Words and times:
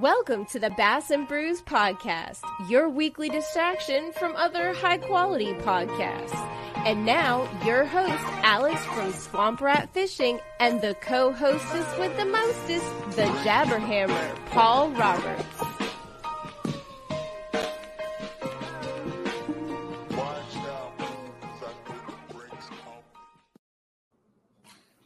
Welcome 0.00 0.44
to 0.46 0.58
the 0.58 0.68
Bass 0.68 1.10
and 1.10 1.26
Brews 1.26 1.62
podcast, 1.62 2.40
your 2.68 2.86
weekly 2.86 3.30
distraction 3.30 4.12
from 4.12 4.36
other 4.36 4.74
high 4.74 4.98
quality 4.98 5.54
podcasts. 5.54 6.36
And 6.84 7.06
now, 7.06 7.48
your 7.64 7.86
host, 7.86 8.22
Alex 8.44 8.84
from 8.84 9.10
Swamp 9.14 9.62
Rat 9.62 9.88
Fishing, 9.94 10.38
and 10.60 10.82
the 10.82 10.96
co 10.96 11.32
hostess 11.32 11.98
with 11.98 12.14
the 12.18 12.26
mostest, 12.26 12.84
the 13.16 13.24
Jabberhammer, 13.42 14.36
Paul 14.50 14.90
Roberts. 14.90 15.46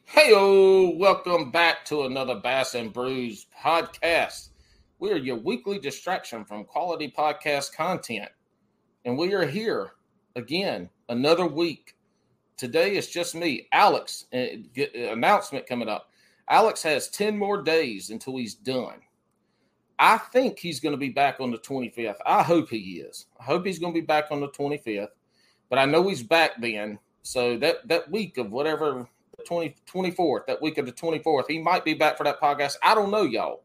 Hey, 0.05 0.33
welcome 0.97 1.53
back 1.53 1.85
to 1.85 2.03
another 2.03 2.35
Bass 2.35 2.75
and 2.75 2.93
Brews 2.93 3.47
podcast. 3.63 4.50
We 5.01 5.11
are 5.13 5.17
your 5.17 5.37
weekly 5.37 5.79
distraction 5.79 6.45
from 6.45 6.67
quality 6.67 7.11
podcast 7.17 7.75
content. 7.75 8.29
And 9.07 9.17
we 9.17 9.33
are 9.33 9.47
here 9.47 9.93
again, 10.37 10.91
another 11.09 11.47
week. 11.47 11.97
Today 12.59 12.97
is 12.97 13.09
just 13.09 13.35
me, 13.35 13.67
Alex. 13.73 14.27
Uh, 14.31 14.59
announcement 14.95 15.67
coming 15.67 15.89
up. 15.89 16.11
Alex 16.51 16.83
has 16.83 17.09
10 17.09 17.39
more 17.39 17.63
days 17.63 18.11
until 18.11 18.37
he's 18.37 18.55
done. 18.55 19.01
I 19.99 20.19
think 20.19 20.59
he's 20.59 20.81
going 20.81 20.93
to 20.93 20.99
be 20.99 21.09
back 21.09 21.41
on 21.41 21.51
the 21.51 21.59
25th. 21.59 22.19
I 22.27 22.43
hope 22.43 22.69
he 22.69 23.01
is. 23.01 23.25
I 23.41 23.45
hope 23.45 23.65
he's 23.65 23.79
going 23.79 23.95
to 23.95 24.01
be 24.01 24.07
back 24.07 24.27
on 24.31 24.41
the 24.41 24.49
25th. 24.49 25.09
But 25.71 25.79
I 25.79 25.87
know 25.87 26.07
he's 26.09 26.23
back 26.23 26.61
then. 26.61 26.99
So 27.23 27.57
that 27.57 27.89
that 27.89 28.11
week 28.11 28.37
of 28.37 28.51
whatever 28.51 29.09
20, 29.47 29.77
24th, 29.91 30.45
that 30.47 30.61
week 30.61 30.77
of 30.77 30.85
the 30.85 30.93
24th, 30.93 31.45
he 31.49 31.59
might 31.59 31.87
be 31.87 31.95
back 31.95 32.19
for 32.19 32.25
that 32.25 32.41
podcast. 32.41 32.77
I 32.83 32.95
don't 32.95 33.11
know, 33.11 33.23
y'all 33.23 33.63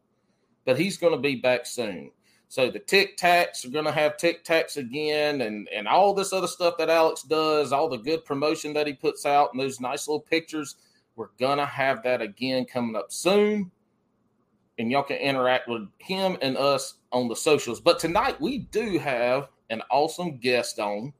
but 0.66 0.78
he's 0.78 0.98
going 0.98 1.14
to 1.14 1.18
be 1.18 1.36
back 1.36 1.64
soon. 1.64 2.10
So 2.48 2.70
the 2.70 2.80
TikToks 2.80 3.64
are 3.64 3.70
going 3.70 3.86
to 3.86 3.92
have 3.92 4.18
TikToks 4.18 4.76
again, 4.76 5.40
and 5.40 5.68
and 5.74 5.88
all 5.88 6.12
this 6.12 6.32
other 6.32 6.46
stuff 6.46 6.76
that 6.78 6.90
Alex 6.90 7.22
does, 7.22 7.72
all 7.72 7.88
the 7.88 7.96
good 7.96 8.24
promotion 8.24 8.74
that 8.74 8.86
he 8.86 8.92
puts 8.92 9.24
out, 9.24 9.50
and 9.52 9.60
those 9.60 9.80
nice 9.80 10.06
little 10.06 10.20
pictures. 10.20 10.76
We're 11.16 11.30
gonna 11.40 11.64
have 11.64 12.02
that 12.02 12.20
again 12.20 12.66
coming 12.66 12.94
up 12.94 13.10
soon, 13.10 13.70
and 14.78 14.90
y'all 14.90 15.02
can 15.02 15.16
interact 15.16 15.66
with 15.66 15.88
him 15.98 16.36
and 16.42 16.58
us 16.58 16.94
on 17.10 17.28
the 17.28 17.34
socials. 17.34 17.80
But 17.80 17.98
tonight 17.98 18.38
we 18.38 18.58
do 18.58 18.98
have 18.98 19.48
an 19.70 19.82
awesome 19.90 20.36
guest 20.36 20.78
on. 20.78 21.14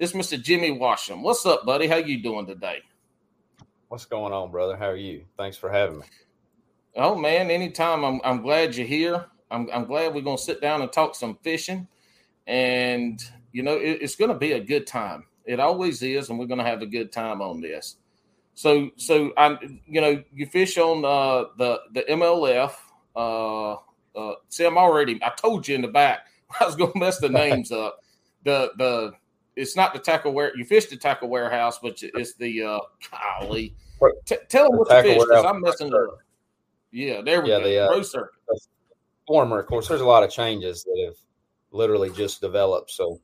It's 0.00 0.12
Mr. 0.12 0.42
Jimmy 0.42 0.76
Washam. 0.76 1.22
What's 1.22 1.46
up, 1.46 1.64
buddy? 1.64 1.86
How 1.86 1.96
you 1.96 2.20
doing 2.20 2.46
today? 2.46 2.80
What's 3.88 4.06
going 4.06 4.32
on, 4.32 4.50
brother? 4.50 4.76
How 4.76 4.88
are 4.88 4.96
you? 4.96 5.24
Thanks 5.38 5.56
for 5.56 5.70
having 5.70 6.00
me. 6.00 6.06
Oh 6.96 7.14
man, 7.14 7.50
anytime. 7.50 8.04
I'm 8.04 8.20
I'm 8.24 8.42
glad 8.42 8.76
you're 8.76 8.86
here. 8.86 9.26
I'm 9.50 9.68
I'm 9.72 9.84
glad 9.86 10.14
we're 10.14 10.22
gonna 10.22 10.38
sit 10.38 10.60
down 10.60 10.82
and 10.82 10.92
talk 10.92 11.14
some 11.14 11.38
fishing, 11.42 11.88
and 12.46 13.22
you 13.52 13.62
know 13.62 13.76
it, 13.76 13.98
it's 14.02 14.16
gonna 14.16 14.38
be 14.38 14.52
a 14.52 14.60
good 14.60 14.86
time. 14.86 15.24
It 15.44 15.60
always 15.60 16.02
is, 16.02 16.30
and 16.30 16.38
we're 16.38 16.46
gonna 16.46 16.64
have 16.64 16.82
a 16.82 16.86
good 16.86 17.12
time 17.12 17.40
on 17.40 17.60
this. 17.60 17.96
So 18.54 18.90
so 18.96 19.32
I 19.36 19.58
you 19.86 20.00
know 20.00 20.22
you 20.34 20.46
fish 20.46 20.76
on 20.78 21.04
uh, 21.04 21.50
the 21.56 21.80
the 21.92 22.02
MLF. 22.02 22.74
Uh, 23.14 23.72
uh, 24.14 24.34
see, 24.48 24.64
I'm 24.64 24.78
already. 24.78 25.18
I 25.22 25.30
told 25.30 25.66
you 25.66 25.74
in 25.74 25.82
the 25.82 25.88
back 25.88 26.26
I 26.60 26.64
was 26.64 26.76
gonna 26.76 26.92
mess 26.94 27.18
the 27.18 27.28
names 27.28 27.72
up. 27.72 28.00
The 28.44 28.72
the 28.76 29.12
it's 29.54 29.76
not 29.76 29.92
the 29.92 29.98
tackle 29.98 30.32
where 30.32 30.56
you 30.56 30.64
fish 30.64 30.86
the 30.86 30.96
tackle 30.96 31.28
warehouse, 31.28 31.78
but 31.78 32.02
it's 32.02 32.34
the 32.34 32.62
uh, 32.62 32.80
golly. 33.10 33.74
T- 34.24 34.36
tell 34.48 34.68
them 34.68 34.78
what 34.78 34.88
the 34.88 35.02
fish 35.02 35.22
because 35.28 35.44
I'm 35.44 35.60
messing 35.60 35.92
up. 35.94 36.18
Yeah, 36.92 37.22
there 37.22 37.40
we 37.40 37.50
yeah, 37.50 37.58
go. 37.58 37.64
The, 37.64 37.78
uh, 37.78 37.88
Pro 37.88 38.02
Circuit. 38.02 38.30
Former, 39.26 39.60
of 39.60 39.66
course, 39.66 39.88
there's 39.88 40.00
a 40.00 40.06
lot 40.06 40.24
of 40.24 40.30
changes 40.30 40.84
that 40.84 41.02
have 41.06 41.16
literally 41.70 42.10
just 42.10 42.40
developed. 42.40 42.90
So 42.90 43.20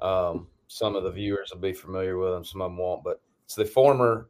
um, 0.00 0.48
some 0.66 0.96
of 0.96 1.04
the 1.04 1.10
viewers 1.10 1.50
will 1.52 1.60
be 1.60 1.72
familiar 1.72 2.18
with 2.18 2.32
them, 2.32 2.44
some 2.44 2.60
of 2.62 2.70
them 2.70 2.78
won't. 2.78 3.04
But 3.04 3.20
it's 3.44 3.54
the 3.54 3.64
former 3.64 4.28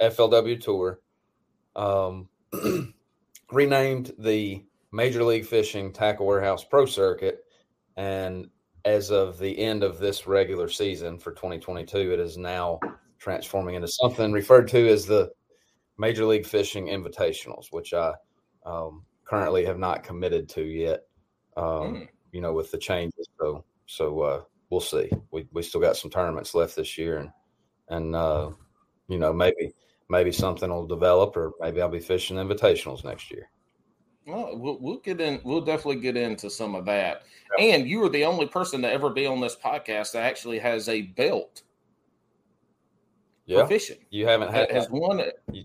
FLW 0.00 0.60
Tour, 0.60 1.00
um, 1.76 2.28
renamed 3.52 4.12
the 4.18 4.64
Major 4.92 5.22
League 5.22 5.46
Fishing 5.46 5.92
Tackle 5.92 6.26
Warehouse 6.26 6.64
Pro 6.64 6.84
Circuit, 6.84 7.44
and 7.96 8.48
as 8.84 9.10
of 9.10 9.38
the 9.38 9.56
end 9.58 9.84
of 9.84 9.98
this 9.98 10.26
regular 10.26 10.68
season 10.68 11.18
for 11.18 11.32
2022, 11.32 12.12
it 12.12 12.18
is 12.18 12.36
now 12.36 12.80
transforming 13.18 13.76
into 13.76 13.88
something 13.88 14.32
referred 14.32 14.66
to 14.68 14.88
as 14.88 15.06
the 15.06 15.30
Major 15.98 16.24
League 16.24 16.46
Fishing 16.46 16.86
Invitationals, 16.86 17.66
which 17.70 17.94
I 17.94 18.12
um, 18.64 19.04
currently 19.24 19.64
have 19.64 19.78
not 19.78 20.02
committed 20.02 20.48
to 20.50 20.62
yet. 20.62 21.04
Um, 21.56 21.64
mm. 21.64 22.08
You 22.32 22.40
know, 22.40 22.52
with 22.52 22.70
the 22.70 22.78
changes, 22.78 23.28
so 23.38 23.64
so 23.86 24.20
uh, 24.20 24.42
we'll 24.70 24.80
see. 24.80 25.10
We 25.30 25.46
we 25.52 25.62
still 25.62 25.80
got 25.80 25.96
some 25.96 26.10
tournaments 26.10 26.54
left 26.54 26.76
this 26.76 26.96
year, 26.96 27.18
and 27.18 27.30
and 27.88 28.16
uh, 28.16 28.50
you 29.08 29.18
know 29.18 29.32
maybe 29.32 29.74
maybe 30.08 30.32
something 30.32 30.70
will 30.70 30.86
develop, 30.86 31.36
or 31.36 31.52
maybe 31.60 31.82
I'll 31.82 31.88
be 31.88 32.00
fishing 32.00 32.36
invitationals 32.36 33.04
next 33.04 33.30
year. 33.30 33.50
Well, 34.26 34.56
we'll, 34.56 34.78
we'll 34.80 34.98
get 34.98 35.20
in. 35.20 35.40
We'll 35.44 35.62
definitely 35.62 36.00
get 36.00 36.16
into 36.16 36.48
some 36.48 36.74
of 36.74 36.84
that. 36.86 37.22
Yeah. 37.58 37.64
And 37.64 37.88
you 37.88 38.04
are 38.04 38.08
the 38.08 38.24
only 38.24 38.46
person 38.46 38.80
to 38.82 38.90
ever 38.90 39.10
be 39.10 39.26
on 39.26 39.40
this 39.40 39.56
podcast 39.56 40.12
that 40.12 40.22
actually 40.22 40.58
has 40.60 40.88
a 40.88 41.02
belt. 41.02 41.62
Yeah, 43.46 43.66
fishing. 43.66 43.98
You 44.10 44.26
haven't 44.26 44.52
had 44.52 44.70
has 44.70 44.86
it. 44.86 45.42
You, 45.50 45.64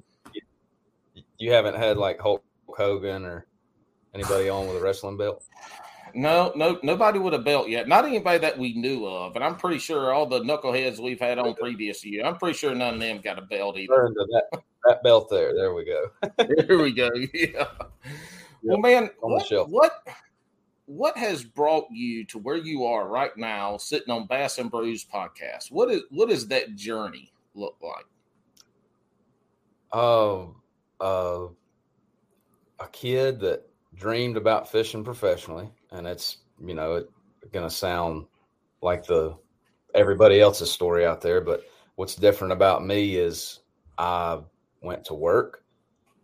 you, 1.13 1.23
you 1.37 1.51
haven't 1.51 1.75
had 1.75 1.97
like 1.97 2.19
Hulk 2.19 2.43
Hogan 2.67 3.25
or 3.25 3.45
anybody 4.13 4.49
on 4.49 4.67
with 4.67 4.77
a 4.77 4.81
wrestling 4.81 5.17
belt? 5.17 5.43
No, 6.13 6.51
no, 6.55 6.79
nobody 6.83 7.19
with 7.19 7.33
a 7.33 7.39
belt 7.39 7.69
yet. 7.69 7.87
Not 7.87 8.05
anybody 8.05 8.39
that 8.39 8.57
we 8.57 8.73
knew 8.73 9.05
of, 9.05 9.35
and 9.35 9.43
I'm 9.43 9.55
pretty 9.55 9.77
sure 9.77 10.13
all 10.13 10.25
the 10.25 10.39
knuckleheads 10.39 10.99
we've 10.99 11.19
had 11.19 11.37
on 11.37 11.53
previous 11.53 12.03
year. 12.05 12.25
I'm 12.25 12.37
pretty 12.37 12.57
sure 12.57 12.73
none 12.73 12.95
of 12.95 12.99
them 12.99 13.19
got 13.19 13.37
a 13.37 13.43
belt 13.43 13.77
either. 13.77 14.09
That, 14.31 14.61
that 14.85 15.03
belt 15.03 15.29
there. 15.29 15.53
There 15.53 15.73
we 15.73 15.85
go. 15.85 16.09
there 16.37 16.77
we 16.77 16.91
go. 16.91 17.09
Yeah. 17.33 17.67
Yep. 18.63 18.71
Well, 18.71 18.77
man, 18.79 19.09
what, 19.19 19.69
what 19.69 19.91
what 20.87 21.17
has 21.17 21.43
brought 21.43 21.85
you 21.91 22.25
to 22.25 22.39
where 22.39 22.55
you 22.55 22.85
are 22.85 23.07
right 23.07 23.35
now, 23.37 23.77
sitting 23.77 24.09
on 24.09 24.25
Bass 24.25 24.57
and 24.57 24.71
Brews 24.71 25.05
podcast? 25.05 25.71
What 25.71 25.91
is 25.91 26.01
what 26.09 26.29
does 26.29 26.47
that 26.47 26.75
journey 26.75 27.31
look 27.53 27.75
like? 27.81 28.05
Oh, 29.93 30.55
uh, 30.99 31.03
uh, 31.03 31.47
a 32.79 32.87
kid 32.87 33.39
that 33.41 33.63
dreamed 33.95 34.37
about 34.37 34.71
fishing 34.71 35.03
professionally, 35.03 35.69
and 35.91 36.07
it's 36.07 36.37
you 36.63 36.73
know 36.73 36.95
it 36.95 37.09
going 37.51 37.67
to 37.67 37.73
sound 37.73 38.25
like 38.81 39.05
the 39.05 39.35
everybody 39.95 40.39
else's 40.39 40.71
story 40.71 41.05
out 41.05 41.21
there, 41.21 41.41
but 41.41 41.63
what's 41.95 42.15
different 42.15 42.53
about 42.53 42.85
me 42.85 43.15
is 43.15 43.59
I 43.97 44.39
went 44.81 45.03
to 45.05 45.13
work, 45.13 45.63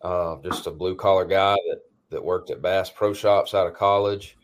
uh, 0.02 0.38
just 0.44 0.68
a 0.68 0.72
blue 0.72 0.96
collar 0.96 1.26
guy 1.26 1.56
that 1.70 1.82
that 2.10 2.24
worked 2.24 2.52
at 2.52 2.62
Bass 2.62 2.90
Pro 2.92 3.14
Shops 3.14 3.54
out 3.54 3.68
of 3.68 3.74
college, 3.74 4.38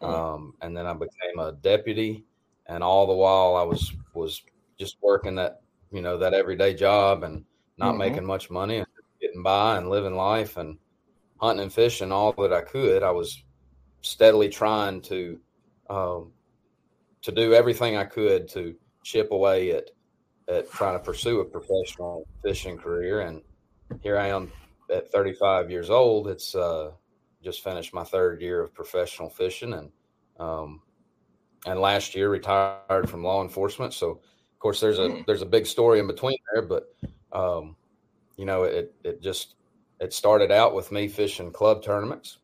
hmm. 0.00 0.06
um, 0.06 0.54
and 0.62 0.76
then 0.76 0.86
I 0.86 0.92
became 0.92 1.38
a 1.38 1.52
deputy, 1.52 2.24
and 2.66 2.82
all 2.82 3.06
the 3.06 3.12
while 3.12 3.56
I 3.56 3.62
was 3.62 3.92
was 4.14 4.42
just 4.78 4.96
working 5.02 5.36
that 5.36 5.60
you 5.92 6.02
know 6.02 6.18
that 6.18 6.34
everyday 6.34 6.74
job 6.74 7.22
and 7.22 7.44
not 7.78 7.90
mm-hmm. 7.90 7.98
making 7.98 8.26
much 8.26 8.50
money 8.50 8.78
and 8.78 8.86
getting 9.20 9.42
by 9.42 9.76
and 9.76 9.88
living 9.88 10.16
life 10.16 10.56
and 10.56 10.76
hunting 11.42 11.64
and 11.64 11.72
fishing 11.72 12.12
all 12.12 12.32
that 12.38 12.52
I 12.52 12.62
could. 12.62 13.02
I 13.02 13.10
was 13.10 13.42
steadily 14.00 14.48
trying 14.48 15.02
to 15.02 15.40
um, 15.90 16.32
to 17.22 17.32
do 17.32 17.52
everything 17.52 17.96
I 17.96 18.04
could 18.04 18.48
to 18.50 18.74
chip 19.02 19.32
away 19.32 19.72
at 19.72 19.90
at 20.48 20.70
trying 20.70 20.98
to 20.98 21.04
pursue 21.04 21.40
a 21.40 21.44
professional 21.44 22.26
fishing 22.42 22.76
career. 22.76 23.20
And 23.20 23.42
here 24.02 24.18
I 24.18 24.28
am 24.28 24.50
at 24.90 25.10
35 25.10 25.70
years 25.70 25.90
old. 25.90 26.28
It's 26.28 26.54
uh, 26.54 26.92
just 27.42 27.62
finished 27.64 27.94
my 27.94 28.04
third 28.04 28.40
year 28.40 28.62
of 28.62 28.74
professional 28.74 29.28
fishing, 29.28 29.72
and 29.72 29.90
um, 30.38 30.80
and 31.66 31.80
last 31.80 32.14
year 32.14 32.30
retired 32.30 33.10
from 33.10 33.24
law 33.24 33.42
enforcement. 33.42 33.94
So 33.94 34.10
of 34.10 34.58
course 34.60 34.80
there's 34.80 35.00
a 35.00 35.08
hmm. 35.08 35.22
there's 35.26 35.42
a 35.42 35.46
big 35.46 35.66
story 35.66 35.98
in 35.98 36.06
between 36.06 36.38
there, 36.52 36.62
but 36.62 36.94
um, 37.32 37.74
you 38.36 38.44
know 38.44 38.62
it 38.62 38.94
it 39.02 39.20
just 39.20 39.56
it 40.02 40.12
started 40.12 40.50
out 40.50 40.74
with 40.74 40.90
me 40.90 41.06
fishing 41.06 41.52
club 41.52 41.80
tournaments, 41.80 42.38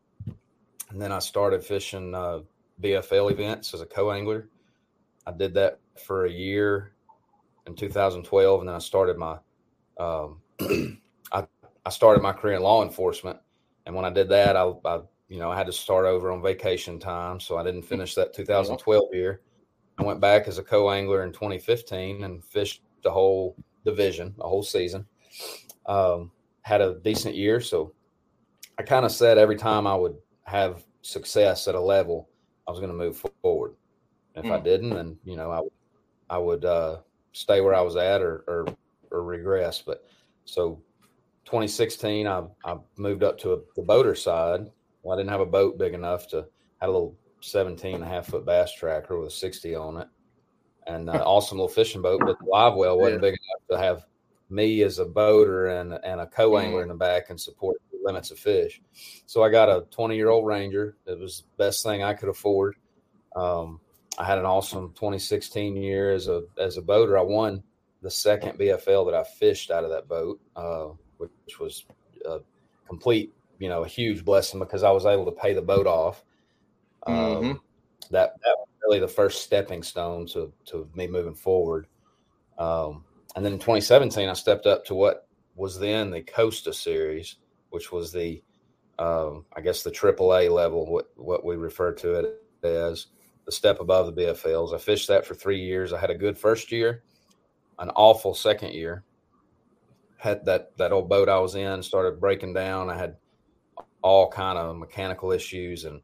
and 0.89 1.01
then 1.01 1.11
I 1.11 1.19
started 1.19 1.61
fishing 1.61 2.15
uh, 2.15 2.39
BFL 2.81 3.31
events 3.31 3.73
as 3.73 3.81
a 3.81 3.85
co-angler. 3.85 4.47
I 5.27 5.33
did 5.33 5.53
that 5.55 5.79
for 6.01 6.25
a 6.25 6.31
year 6.31 6.93
in 7.67 7.75
2012, 7.75 8.61
and 8.61 8.69
then 8.69 8.75
I 8.75 8.79
started 8.79 9.17
my 9.17 9.37
um, 9.99 10.39
I, 11.33 11.45
I 11.85 11.89
started 11.89 12.21
my 12.21 12.31
career 12.31 12.55
in 12.55 12.63
law 12.63 12.81
enforcement. 12.81 13.37
And 13.85 13.93
when 13.93 14.05
I 14.05 14.09
did 14.09 14.29
that, 14.29 14.55
I, 14.55 14.71
I 14.85 15.01
you 15.27 15.39
know 15.39 15.51
I 15.51 15.57
had 15.57 15.67
to 15.67 15.73
start 15.73 16.05
over 16.05 16.31
on 16.31 16.41
vacation 16.41 16.97
time, 16.97 17.41
so 17.41 17.57
I 17.57 17.63
didn't 17.63 17.83
finish 17.83 18.15
that 18.15 18.33
2012 18.33 19.13
year. 19.13 19.41
I 19.97 20.03
went 20.03 20.21
back 20.21 20.47
as 20.47 20.59
a 20.59 20.63
co-angler 20.63 21.25
in 21.25 21.33
2015 21.33 22.23
and 22.23 22.41
fished 22.41 22.83
the 23.03 23.11
whole 23.11 23.57
division, 23.83 24.33
a 24.39 24.47
whole 24.47 24.63
season. 24.63 25.05
Um, 25.87 26.31
had 26.69 26.81
a 26.81 26.99
decent 26.99 27.33
year. 27.33 27.59
So 27.59 27.93
I 28.77 28.83
kind 28.83 29.03
of 29.03 29.11
said 29.11 29.39
every 29.39 29.55
time 29.55 29.87
I 29.87 29.95
would 29.95 30.15
have 30.43 30.85
success 31.01 31.67
at 31.67 31.73
a 31.73 31.81
level, 31.81 32.29
I 32.67 32.71
was 32.71 32.79
going 32.79 32.91
to 32.91 32.97
move 32.97 33.25
forward. 33.41 33.73
If 34.35 34.45
mm. 34.45 34.51
I 34.51 34.59
didn't, 34.59 34.91
then 34.91 35.17
you 35.25 35.35
know 35.35 35.51
I 35.51 36.35
I 36.35 36.37
would 36.37 36.63
uh, 36.65 36.97
stay 37.31 37.61
where 37.61 37.73
I 37.73 37.81
was 37.81 37.95
at 37.95 38.21
or, 38.21 38.43
or 38.47 38.67
or 39.09 39.23
regress. 39.23 39.81
But 39.81 40.05
so 40.45 40.79
2016, 41.45 42.27
I 42.27 42.43
I 42.63 42.77
moved 42.97 43.23
up 43.23 43.39
to 43.39 43.53
a, 43.53 43.57
the 43.75 43.81
boater 43.81 44.13
side. 44.13 44.69
Well, 45.01 45.17
I 45.17 45.19
didn't 45.19 45.31
have 45.31 45.41
a 45.41 45.47
boat 45.47 45.79
big 45.79 45.95
enough 45.95 46.27
to 46.27 46.45
had 46.79 46.89
a 46.89 46.91
little 46.91 47.17
17 47.41 47.95
and 47.95 48.03
a 48.03 48.07
half 48.07 48.27
foot 48.27 48.45
bass 48.45 48.71
tracker 48.73 49.17
with 49.17 49.29
a 49.29 49.31
60 49.31 49.73
on 49.73 49.97
it 49.97 50.07
and 50.85 51.09
uh, 51.09 51.13
awesome 51.25 51.57
little 51.57 51.67
fishing 51.67 52.03
boat, 52.03 52.21
but 52.23 52.37
the 52.37 52.45
live 52.45 52.75
well 52.75 52.99
wasn't 52.99 53.23
yeah. 53.23 53.31
big 53.31 53.39
enough 53.39 53.67
to 53.71 53.85
have 53.85 54.05
me 54.49 54.81
as 54.81 54.99
a 54.99 55.05
boater 55.05 55.67
and, 55.67 55.93
and 56.03 56.21
a 56.21 56.25
co 56.25 56.57
angler 56.57 56.81
mm-hmm. 56.81 56.91
in 56.91 56.97
the 56.97 57.05
back 57.05 57.29
and 57.29 57.39
support 57.39 57.77
the 57.91 57.99
limits 58.03 58.31
of 58.31 58.39
fish. 58.39 58.81
So 59.25 59.43
I 59.43 59.49
got 59.49 59.69
a 59.69 59.85
20 59.91 60.15
year 60.15 60.29
old 60.29 60.45
Ranger. 60.45 60.95
It 61.05 61.19
was 61.19 61.43
the 61.57 61.65
best 61.65 61.83
thing 61.83 62.03
I 62.03 62.13
could 62.13 62.29
afford. 62.29 62.75
Um, 63.35 63.79
I 64.17 64.25
had 64.25 64.37
an 64.37 64.45
awesome 64.45 64.89
2016 64.95 65.77
year 65.77 66.11
as 66.11 66.27
a 66.27 66.43
as 66.57 66.77
a 66.77 66.81
boater. 66.81 67.17
I 67.17 67.21
won 67.21 67.63
the 68.01 68.11
second 68.11 68.57
BFL 68.57 69.09
that 69.09 69.15
I 69.15 69.23
fished 69.23 69.71
out 69.71 69.83
of 69.83 69.91
that 69.91 70.07
boat, 70.07 70.39
uh, 70.55 70.87
which 71.17 71.59
was 71.59 71.85
a 72.25 72.39
complete, 72.87 73.33
you 73.59 73.69
know, 73.69 73.83
a 73.83 73.87
huge 73.87 74.25
blessing 74.25 74.59
because 74.59 74.83
I 74.83 74.91
was 74.91 75.05
able 75.05 75.25
to 75.25 75.31
pay 75.31 75.53
the 75.53 75.61
boat 75.61 75.87
off. 75.87 76.23
Um, 77.05 77.15
mm-hmm. 77.15 77.51
That 78.11 78.33
that 78.43 78.55
was 78.57 78.67
really 78.83 78.99
the 78.99 79.07
first 79.07 79.43
stepping 79.43 79.83
stone 79.83 80.25
to 80.27 80.51
to 80.65 80.89
me 80.95 81.07
moving 81.07 81.35
forward. 81.35 81.87
Um, 82.57 83.05
and 83.35 83.45
then 83.45 83.53
in 83.53 83.59
2017, 83.59 84.27
I 84.27 84.33
stepped 84.33 84.65
up 84.65 84.85
to 84.85 84.95
what 84.95 85.27
was 85.55 85.79
then 85.79 86.09
the 86.09 86.21
Costa 86.21 86.73
Series, 86.73 87.35
which 87.69 87.91
was 87.91 88.11
the, 88.11 88.41
um, 88.97 89.45
I 89.55 89.61
guess, 89.61 89.83
the 89.83 89.91
AAA 89.91 90.49
level, 90.51 90.85
what 90.85 91.09
what 91.15 91.45
we 91.45 91.55
refer 91.55 91.93
to 91.93 92.15
it 92.15 92.43
as 92.63 93.07
the 93.45 93.51
step 93.51 93.79
above 93.79 94.13
the 94.13 94.21
BFLs. 94.21 94.73
I 94.73 94.77
fished 94.77 95.07
that 95.07 95.25
for 95.25 95.35
three 95.35 95.59
years. 95.59 95.93
I 95.93 95.99
had 95.99 96.09
a 96.09 96.15
good 96.15 96.37
first 96.37 96.71
year, 96.71 97.03
an 97.79 97.89
awful 97.91 98.33
second 98.33 98.73
year. 98.73 99.03
Had 100.17 100.43
that 100.45 100.75
that 100.77 100.91
old 100.91 101.09
boat 101.09 101.29
I 101.29 101.39
was 101.39 101.55
in 101.55 101.83
started 101.83 102.19
breaking 102.19 102.53
down. 102.53 102.89
I 102.89 102.97
had 102.97 103.15
all 104.01 104.29
kind 104.29 104.57
of 104.57 104.77
mechanical 104.77 105.31
issues 105.31 105.85
and 105.85 106.01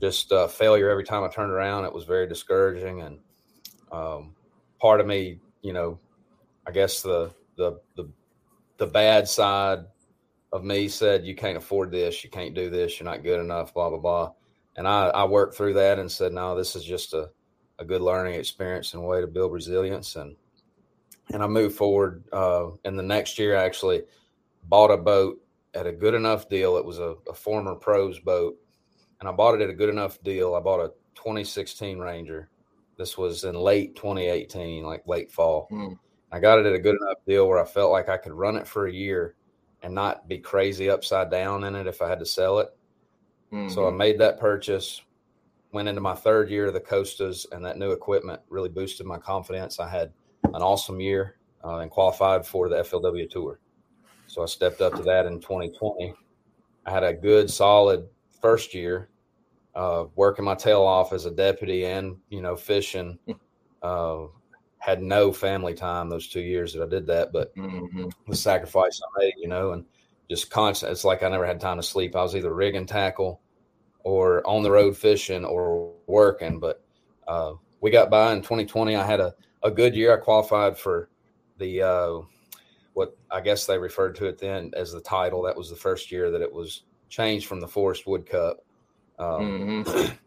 just 0.00 0.32
uh, 0.32 0.46
failure 0.46 0.90
every 0.90 1.04
time 1.04 1.24
I 1.24 1.28
turned 1.28 1.52
around. 1.52 1.84
It 1.84 1.92
was 1.92 2.04
very 2.04 2.26
discouraging, 2.26 3.02
and 3.02 3.18
um, 3.92 4.34
part 4.80 5.00
of 5.00 5.06
me, 5.06 5.38
you 5.62 5.72
know, 5.72 5.98
I 6.66 6.70
guess 6.70 7.02
the 7.02 7.32
the 7.56 7.80
the 7.96 8.10
the 8.78 8.86
bad 8.86 9.28
side 9.28 9.84
of 10.52 10.64
me 10.64 10.88
said, 10.88 11.26
"You 11.26 11.34
can't 11.34 11.56
afford 11.56 11.90
this. 11.90 12.24
You 12.24 12.30
can't 12.30 12.54
do 12.54 12.70
this. 12.70 12.98
You're 12.98 13.08
not 13.08 13.22
good 13.22 13.40
enough." 13.40 13.74
Blah 13.74 13.90
blah 13.90 13.98
blah. 13.98 14.32
And 14.76 14.88
I 14.88 15.08
I 15.08 15.24
worked 15.24 15.56
through 15.56 15.74
that 15.74 15.98
and 15.98 16.10
said, 16.10 16.32
"No, 16.32 16.56
this 16.56 16.76
is 16.76 16.84
just 16.84 17.12
a 17.14 17.30
a 17.78 17.84
good 17.84 18.00
learning 18.00 18.34
experience 18.34 18.94
and 18.94 19.04
way 19.04 19.20
to 19.20 19.26
build 19.26 19.52
resilience." 19.52 20.16
And 20.16 20.36
and 21.32 21.42
I 21.42 21.46
moved 21.46 21.76
forward. 21.76 22.24
Uh, 22.32 22.70
and 22.84 22.98
the 22.98 23.02
next 23.02 23.38
year, 23.38 23.56
I 23.56 23.64
actually 23.64 24.02
bought 24.64 24.90
a 24.90 24.96
boat 24.96 25.40
at 25.74 25.86
a 25.86 25.92
good 25.92 26.14
enough 26.14 26.48
deal. 26.48 26.76
It 26.76 26.84
was 26.84 26.98
a, 26.98 27.14
a 27.28 27.34
former 27.34 27.74
pros 27.74 28.18
boat, 28.20 28.56
and 29.20 29.28
I 29.28 29.32
bought 29.32 29.54
it 29.54 29.62
at 29.62 29.70
a 29.70 29.74
good 29.74 29.88
enough 29.88 30.22
deal. 30.22 30.54
I 30.54 30.60
bought 30.60 30.80
a 30.80 30.92
2016 31.14 31.98
Ranger. 31.98 32.48
This 32.96 33.18
was 33.18 33.44
in 33.44 33.54
late 33.56 33.96
2018, 33.96 34.84
like 34.84 35.02
late 35.06 35.32
fall. 35.32 35.68
Mm. 35.70 35.98
I 36.34 36.40
got 36.40 36.58
it 36.58 36.66
at 36.66 36.74
a 36.74 36.80
good 36.80 36.96
enough 37.00 37.18
deal 37.28 37.46
where 37.46 37.62
I 37.62 37.64
felt 37.64 37.92
like 37.92 38.08
I 38.08 38.16
could 38.16 38.32
run 38.32 38.56
it 38.56 38.66
for 38.66 38.88
a 38.88 38.92
year 38.92 39.36
and 39.84 39.94
not 39.94 40.26
be 40.26 40.38
crazy 40.38 40.90
upside 40.90 41.30
down 41.30 41.62
in 41.62 41.76
it 41.76 41.86
if 41.86 42.02
I 42.02 42.08
had 42.08 42.18
to 42.18 42.26
sell 42.26 42.58
it. 42.58 42.76
Mm-hmm. 43.52 43.68
So 43.68 43.84
I 43.84 43.88
mm-hmm. 43.90 43.98
made 43.98 44.18
that 44.18 44.40
purchase, 44.40 45.02
went 45.70 45.86
into 45.86 46.00
my 46.00 46.16
third 46.16 46.50
year 46.50 46.66
of 46.66 46.74
the 46.74 46.80
Costas, 46.80 47.46
and 47.52 47.64
that 47.64 47.78
new 47.78 47.92
equipment 47.92 48.40
really 48.48 48.68
boosted 48.68 49.06
my 49.06 49.16
confidence. 49.16 49.78
I 49.78 49.88
had 49.88 50.12
an 50.42 50.60
awesome 50.60 50.98
year 50.98 51.36
uh, 51.64 51.76
and 51.76 51.90
qualified 51.90 52.44
for 52.44 52.68
the 52.68 52.82
FLW 52.82 53.30
Tour. 53.30 53.60
So 54.26 54.42
I 54.42 54.46
stepped 54.46 54.80
up 54.80 54.96
to 54.96 55.02
that 55.04 55.26
in 55.26 55.40
2020. 55.40 56.14
I 56.84 56.90
had 56.90 57.04
a 57.04 57.14
good, 57.14 57.48
solid 57.48 58.08
first 58.42 58.74
year, 58.74 59.08
uh, 59.76 60.06
working 60.16 60.44
my 60.44 60.56
tail 60.56 60.82
off 60.82 61.12
as 61.12 61.26
a 61.26 61.30
deputy 61.30 61.86
and 61.86 62.16
you 62.28 62.42
know 62.42 62.56
fishing. 62.56 63.20
Uh, 63.80 64.24
had 64.84 65.02
no 65.02 65.32
family 65.32 65.72
time 65.72 66.10
those 66.10 66.28
two 66.28 66.42
years 66.42 66.74
that 66.74 66.82
I 66.82 66.86
did 66.86 67.06
that, 67.06 67.32
but 67.32 67.56
mm-hmm. 67.56 68.08
the 68.28 68.36
sacrifice 68.36 69.00
I 69.02 69.18
made, 69.18 69.32
you 69.38 69.48
know, 69.48 69.72
and 69.72 69.86
just 70.28 70.50
constant. 70.50 70.92
It's 70.92 71.06
like 71.06 71.22
I 71.22 71.30
never 71.30 71.46
had 71.46 71.58
time 71.58 71.78
to 71.78 71.82
sleep. 71.82 72.14
I 72.14 72.22
was 72.22 72.36
either 72.36 72.52
rigging 72.52 72.84
tackle 72.84 73.40
or 74.00 74.46
on 74.46 74.62
the 74.62 74.70
road 74.70 74.94
fishing 74.94 75.42
or 75.42 75.94
working. 76.06 76.60
But 76.60 76.84
uh, 77.26 77.54
we 77.80 77.90
got 77.90 78.10
by 78.10 78.34
in 78.34 78.42
2020. 78.42 78.94
I 78.94 79.06
had 79.06 79.20
a, 79.20 79.34
a 79.62 79.70
good 79.70 79.96
year. 79.96 80.12
I 80.12 80.20
qualified 80.20 80.76
for 80.76 81.08
the 81.56 81.80
uh, 81.80 82.18
what 82.92 83.16
I 83.30 83.40
guess 83.40 83.64
they 83.64 83.78
referred 83.78 84.16
to 84.16 84.26
it 84.26 84.38
then 84.38 84.70
as 84.76 84.92
the 84.92 85.00
title. 85.00 85.40
That 85.44 85.56
was 85.56 85.70
the 85.70 85.76
first 85.76 86.12
year 86.12 86.30
that 86.30 86.42
it 86.42 86.52
was 86.52 86.82
changed 87.08 87.46
from 87.46 87.60
the 87.60 87.68
Forrest 87.68 88.06
Wood 88.06 88.26
Cup. 88.26 88.58
Um, 89.18 89.84
mm-hmm. 89.86 90.14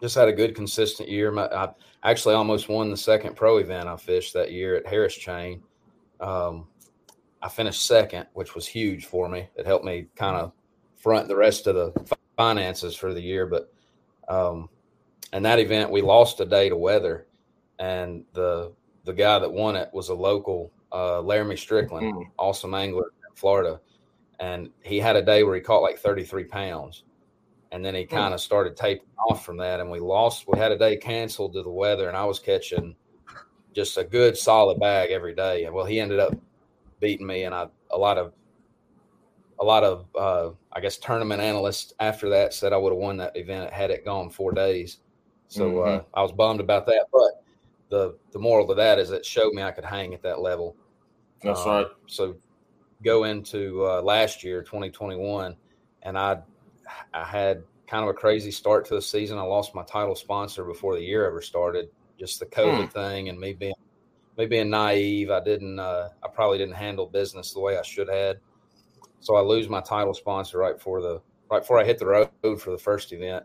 just 0.00 0.14
had 0.14 0.28
a 0.28 0.32
good 0.32 0.54
consistent 0.54 1.08
year. 1.08 1.30
My, 1.30 1.46
I 1.46 1.70
actually 2.02 2.34
almost 2.34 2.68
won 2.68 2.90
the 2.90 2.96
second 2.96 3.36
pro 3.36 3.58
event 3.58 3.88
I 3.88 3.96
fished 3.96 4.34
that 4.34 4.52
year 4.52 4.76
at 4.76 4.86
Harris 4.86 5.14
Chain. 5.14 5.62
Um, 6.20 6.66
I 7.42 7.48
finished 7.48 7.86
second, 7.86 8.26
which 8.32 8.54
was 8.54 8.66
huge 8.66 9.06
for 9.06 9.28
me. 9.28 9.48
It 9.56 9.66
helped 9.66 9.84
me 9.84 10.06
kind 10.16 10.36
of 10.36 10.52
front 10.96 11.28
the 11.28 11.36
rest 11.36 11.66
of 11.66 11.74
the 11.74 12.16
finances 12.36 12.96
for 12.96 13.14
the 13.14 13.20
year. 13.20 13.46
But 13.46 13.72
um, 14.28 14.68
and 15.32 15.44
that 15.44 15.58
event 15.58 15.90
we 15.90 16.02
lost 16.02 16.40
a 16.40 16.46
day 16.46 16.68
to 16.68 16.76
weather, 16.76 17.26
and 17.78 18.24
the 18.32 18.72
the 19.04 19.12
guy 19.12 19.38
that 19.38 19.52
won 19.52 19.76
it 19.76 19.90
was 19.92 20.08
a 20.08 20.14
local 20.14 20.72
uh, 20.92 21.20
Laramie 21.20 21.56
Strickland, 21.56 22.14
mm-hmm. 22.14 22.30
awesome 22.38 22.74
angler 22.74 23.12
in 23.28 23.34
Florida, 23.34 23.80
and 24.40 24.70
he 24.82 24.98
had 24.98 25.16
a 25.16 25.22
day 25.22 25.42
where 25.42 25.54
he 25.54 25.60
caught 25.60 25.82
like 25.82 25.98
33 25.98 26.44
pounds 26.44 27.04
and 27.72 27.84
then 27.84 27.94
he 27.94 28.04
kind 28.04 28.32
of 28.32 28.40
started 28.40 28.76
tapering 28.76 29.08
off 29.28 29.44
from 29.44 29.56
that 29.56 29.80
and 29.80 29.90
we 29.90 29.98
lost 29.98 30.46
we 30.48 30.58
had 30.58 30.72
a 30.72 30.78
day 30.78 30.96
canceled 30.96 31.52
to 31.52 31.62
the 31.62 31.70
weather 31.70 32.08
and 32.08 32.16
i 32.16 32.24
was 32.24 32.38
catching 32.38 32.94
just 33.74 33.98
a 33.98 34.04
good 34.04 34.36
solid 34.36 34.78
bag 34.78 35.10
every 35.10 35.34
day 35.34 35.64
and 35.64 35.74
well 35.74 35.84
he 35.84 36.00
ended 36.00 36.18
up 36.18 36.32
beating 37.00 37.26
me 37.26 37.44
and 37.44 37.54
i 37.54 37.66
a 37.90 37.98
lot 37.98 38.18
of 38.18 38.32
a 39.60 39.64
lot 39.64 39.84
of 39.84 40.06
uh, 40.16 40.50
i 40.72 40.80
guess 40.80 40.98
tournament 40.98 41.40
analysts 41.40 41.92
after 42.00 42.28
that 42.28 42.54
said 42.54 42.72
i 42.72 42.76
would 42.76 42.92
have 42.92 42.98
won 42.98 43.16
that 43.16 43.36
event 43.36 43.72
had 43.72 43.90
it 43.90 44.04
gone 44.04 44.30
four 44.30 44.52
days. 44.52 44.98
So 45.48 45.82
uh, 45.82 45.86
mm-hmm. 45.86 45.98
uh, 45.98 46.18
i 46.18 46.22
was 46.22 46.32
bummed 46.32 46.60
about 46.60 46.86
that 46.86 47.06
but 47.12 47.44
the 47.88 48.16
the 48.32 48.38
moral 48.38 48.66
to 48.68 48.74
that 48.74 48.98
is 48.98 49.10
it 49.10 49.24
showed 49.24 49.52
me 49.54 49.62
i 49.62 49.70
could 49.70 49.84
hang 49.84 50.14
at 50.14 50.22
that 50.22 50.40
level. 50.40 50.76
That's 51.42 51.60
um, 51.60 51.68
right. 51.68 51.86
so 52.06 52.36
go 53.04 53.24
into 53.24 53.84
uh, 53.84 54.02
last 54.02 54.42
year 54.42 54.62
2021 54.62 55.54
and 56.02 56.18
i 56.18 56.38
I 57.12 57.24
had 57.24 57.62
kind 57.86 58.02
of 58.02 58.10
a 58.10 58.14
crazy 58.14 58.50
start 58.50 58.86
to 58.86 58.94
the 58.94 59.02
season. 59.02 59.38
I 59.38 59.42
lost 59.42 59.74
my 59.74 59.84
title 59.84 60.16
sponsor 60.16 60.64
before 60.64 60.94
the 60.94 61.02
year 61.02 61.26
ever 61.26 61.40
started. 61.40 61.88
Just 62.18 62.40
the 62.40 62.46
COVID 62.46 62.84
hmm. 62.84 62.90
thing 62.90 63.28
and 63.28 63.38
me 63.38 63.52
being 63.52 63.74
me 64.38 64.46
being 64.46 64.70
naive. 64.70 65.30
I 65.30 65.40
didn't. 65.40 65.78
Uh, 65.78 66.08
I 66.22 66.28
probably 66.28 66.58
didn't 66.58 66.74
handle 66.74 67.06
business 67.06 67.52
the 67.52 67.60
way 67.60 67.78
I 67.78 67.82
should 67.82 68.08
had. 68.08 68.38
So 69.20 69.36
I 69.36 69.40
lose 69.40 69.68
my 69.68 69.80
title 69.80 70.14
sponsor 70.14 70.58
right 70.58 70.76
before 70.76 71.00
the 71.00 71.20
right 71.50 71.60
before 71.60 71.78
I 71.78 71.84
hit 71.84 71.98
the 71.98 72.06
road 72.06 72.30
for 72.42 72.70
the 72.70 72.78
first 72.78 73.12
event. 73.12 73.44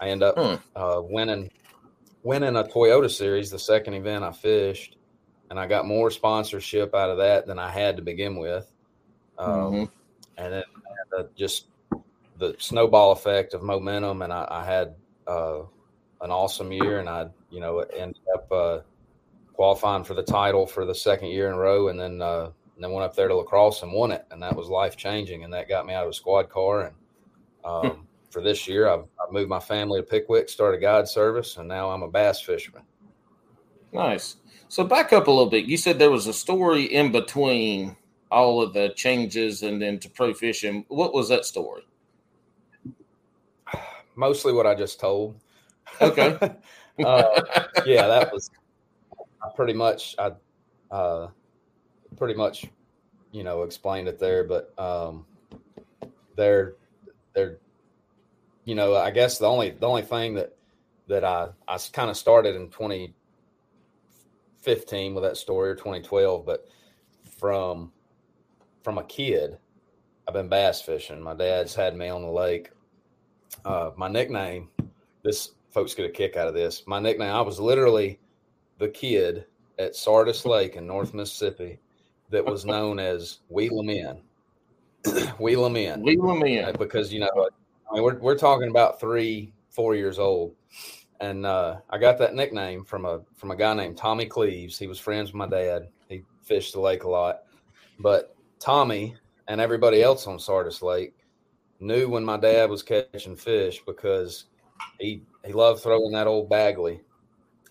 I 0.00 0.08
end 0.08 0.22
up 0.22 0.36
hmm. 0.36 0.54
uh, 0.76 1.00
winning 1.02 1.50
winning 2.22 2.56
a 2.56 2.64
Toyota 2.64 3.10
Series, 3.10 3.50
the 3.50 3.58
second 3.58 3.94
event 3.94 4.24
I 4.24 4.32
fished, 4.32 4.96
and 5.50 5.58
I 5.58 5.66
got 5.66 5.86
more 5.86 6.10
sponsorship 6.10 6.94
out 6.94 7.10
of 7.10 7.18
that 7.18 7.46
than 7.46 7.58
I 7.58 7.70
had 7.70 7.96
to 7.96 8.02
begin 8.02 8.36
with. 8.36 8.70
Um, 9.38 9.50
mm-hmm. 9.50 9.84
And 10.36 10.52
then 10.54 10.64
just 11.36 11.68
the 12.38 12.54
snowball 12.58 13.12
effect 13.12 13.54
of 13.54 13.62
momentum, 13.62 14.22
and 14.22 14.32
I, 14.32 14.46
I 14.50 14.64
had 14.64 14.94
uh, 15.26 15.60
an 16.20 16.30
awesome 16.30 16.72
year, 16.72 17.00
and 17.00 17.08
I 17.08 17.28
you 17.50 17.60
know 17.60 17.80
ended 17.80 18.22
up 18.34 18.50
uh, 18.50 18.78
qualifying 19.52 20.04
for 20.04 20.14
the 20.14 20.22
title 20.22 20.66
for 20.66 20.84
the 20.84 20.94
second 20.94 21.28
year 21.28 21.48
in 21.48 21.54
a 21.54 21.58
row, 21.58 21.88
and 21.88 21.98
then 21.98 22.22
uh, 22.22 22.50
and 22.74 22.84
then 22.84 22.92
went 22.92 23.04
up 23.04 23.16
there 23.16 23.28
to 23.28 23.34
La 23.34 23.42
Crosse 23.42 23.82
and 23.82 23.92
won 23.92 24.12
it, 24.12 24.24
and 24.30 24.42
that 24.42 24.54
was 24.54 24.68
life 24.68 24.96
changing, 24.96 25.44
and 25.44 25.52
that 25.52 25.68
got 25.68 25.86
me 25.86 25.94
out 25.94 26.04
of 26.04 26.10
a 26.10 26.14
squad 26.14 26.48
car, 26.48 26.86
and 26.86 26.94
um, 27.64 27.90
hmm. 27.90 28.02
for 28.30 28.40
this 28.40 28.68
year 28.68 28.88
I've, 28.88 29.04
I've 29.20 29.32
moved 29.32 29.48
my 29.48 29.60
family 29.60 30.00
to 30.00 30.06
Pickwick, 30.06 30.48
started 30.48 30.80
guide 30.80 31.08
service, 31.08 31.56
and 31.56 31.66
now 31.66 31.90
I'm 31.90 32.02
a 32.02 32.08
bass 32.08 32.40
fisherman. 32.40 32.82
Nice. 33.92 34.36
So 34.68 34.84
back 34.84 35.12
up 35.12 35.26
a 35.26 35.30
little 35.30 35.50
bit. 35.50 35.64
You 35.64 35.76
said 35.76 35.98
there 35.98 36.10
was 36.10 36.26
a 36.26 36.32
story 36.32 36.84
in 36.84 37.10
between 37.10 37.96
all 38.30 38.62
of 38.62 38.74
the 38.74 38.90
changes 38.90 39.62
and 39.62 39.80
then 39.80 39.98
to 40.00 40.10
pro 40.10 40.34
fishing. 40.34 40.84
What 40.88 41.14
was 41.14 41.28
that 41.30 41.46
story? 41.46 41.82
Mostly 44.18 44.52
what 44.52 44.66
I 44.66 44.74
just 44.74 45.00
told. 45.00 45.36
Okay. 46.02 46.36
uh, 47.04 47.40
yeah, 47.86 48.06
that 48.06 48.30
was 48.32 48.50
pretty 49.54 49.72
much 49.72 50.14
I 50.18 50.32
uh, 50.90 51.28
pretty 52.16 52.34
much 52.34 52.66
you 53.32 53.44
know 53.44 53.62
explained 53.62 54.08
it 54.08 54.18
there, 54.18 54.44
but 54.44 54.78
um, 54.78 55.24
they're 56.36 56.74
they're 57.34 57.58
you 58.68 58.74
know, 58.74 58.94
I 58.94 59.10
guess 59.10 59.38
the 59.38 59.46
only 59.46 59.70
the 59.70 59.86
only 59.86 60.02
thing 60.02 60.34
that 60.34 60.54
that 61.06 61.24
I 61.24 61.48
I 61.66 61.78
kind 61.90 62.10
of 62.10 62.18
started 62.18 62.54
in 62.54 62.68
2015 62.68 65.14
with 65.14 65.24
that 65.24 65.38
story 65.38 65.70
or 65.70 65.74
2012, 65.74 66.44
but 66.44 66.68
from 67.38 67.90
from 68.82 68.98
a 68.98 69.04
kid, 69.04 69.56
I've 70.26 70.34
been 70.34 70.50
bass 70.50 70.82
fishing. 70.82 71.22
My 71.22 71.32
dad's 71.32 71.74
had 71.74 71.96
me 71.96 72.08
on 72.08 72.20
the 72.20 72.28
lake. 72.28 72.68
Uh, 73.64 73.90
my 73.96 74.08
nickname, 74.08 74.68
this 75.22 75.52
folks 75.70 75.94
get 75.94 76.06
a 76.06 76.10
kick 76.10 76.36
out 76.36 76.48
of 76.48 76.54
this. 76.54 76.84
My 76.86 77.00
nickname, 77.00 77.32
I 77.32 77.40
was 77.40 77.60
literally 77.60 78.18
the 78.78 78.88
kid 78.88 79.46
at 79.78 79.94
Sardis 79.94 80.44
Lake 80.44 80.76
in 80.76 80.86
North 80.86 81.14
Mississippi 81.14 81.78
that 82.30 82.44
was 82.44 82.64
known 82.64 82.98
as 82.98 83.38
Wheel 83.48 83.80
'em 83.80 83.90
In. 83.90 84.20
Wheel 85.38 85.64
'em 85.66 85.76
In. 85.76 86.02
Wheel 86.02 86.30
'em 86.30 86.42
In. 86.42 86.76
Because, 86.78 87.12
you 87.12 87.20
know, 87.20 87.48
I 87.90 87.94
mean, 87.94 88.02
we're, 88.02 88.18
we're 88.18 88.38
talking 88.38 88.70
about 88.70 89.00
three, 89.00 89.52
four 89.70 89.94
years 89.94 90.18
old. 90.18 90.54
And 91.20 91.46
uh, 91.46 91.78
I 91.90 91.98
got 91.98 92.18
that 92.18 92.34
nickname 92.34 92.84
from 92.84 93.04
a 93.04 93.20
from 93.34 93.50
a 93.50 93.56
guy 93.56 93.74
named 93.74 93.96
Tommy 93.96 94.26
Cleaves. 94.26 94.78
He 94.78 94.86
was 94.86 95.00
friends 95.00 95.30
with 95.30 95.34
my 95.36 95.48
dad. 95.48 95.88
He 96.08 96.22
fished 96.42 96.74
the 96.74 96.80
lake 96.80 97.02
a 97.04 97.08
lot. 97.08 97.40
But 97.98 98.36
Tommy 98.60 99.16
and 99.48 99.60
everybody 99.60 100.02
else 100.02 100.28
on 100.28 100.38
Sardis 100.38 100.80
Lake 100.80 101.14
knew 101.80 102.08
when 102.08 102.24
my 102.24 102.36
dad 102.36 102.70
was 102.70 102.82
catching 102.82 103.36
fish 103.36 103.82
because 103.86 104.46
he 104.98 105.22
he 105.44 105.52
loved 105.52 105.82
throwing 105.82 106.12
that 106.12 106.26
old 106.26 106.48
Bagley. 106.48 107.00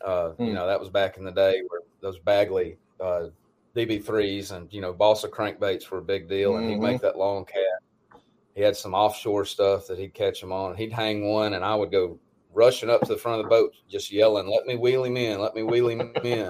Uh, 0.05 0.33
You 0.47 0.53
know, 0.53 0.67
that 0.67 0.79
was 0.79 0.89
back 0.89 1.17
in 1.17 1.23
the 1.23 1.31
day 1.31 1.61
where 1.67 1.81
those 2.01 2.19
Bagley 2.19 2.77
uh, 2.99 3.27
DB3s 3.75 4.51
and, 4.51 4.71
you 4.73 4.81
know, 4.81 4.93
balsa 4.93 5.27
crankbaits 5.27 5.89
were 5.89 5.99
a 5.99 6.03
big 6.03 6.27
deal. 6.27 6.57
And 6.57 6.69
he'd 6.69 6.79
make 6.79 7.01
that 7.01 7.17
long 7.17 7.45
cat. 7.45 8.21
He 8.55 8.61
had 8.61 8.75
some 8.75 8.93
offshore 8.95 9.45
stuff 9.45 9.87
that 9.87 9.99
he'd 9.99 10.13
catch 10.13 10.41
him 10.41 10.51
on. 10.51 10.75
He'd 10.75 10.91
hang 10.91 11.29
one, 11.29 11.53
and 11.53 11.63
I 11.63 11.75
would 11.75 11.91
go 11.91 12.17
rushing 12.53 12.89
up 12.89 13.01
to 13.01 13.13
the 13.13 13.17
front 13.19 13.39
of 13.39 13.45
the 13.45 13.49
boat, 13.49 13.73
just 13.87 14.11
yelling, 14.11 14.47
"Let 14.47 14.65
me 14.65 14.75
wheel 14.75 15.03
him 15.03 15.15
in! 15.15 15.39
Let 15.39 15.53
me 15.53 15.61
wheel 15.61 15.89
him 15.89 16.11
in!" 16.23 16.49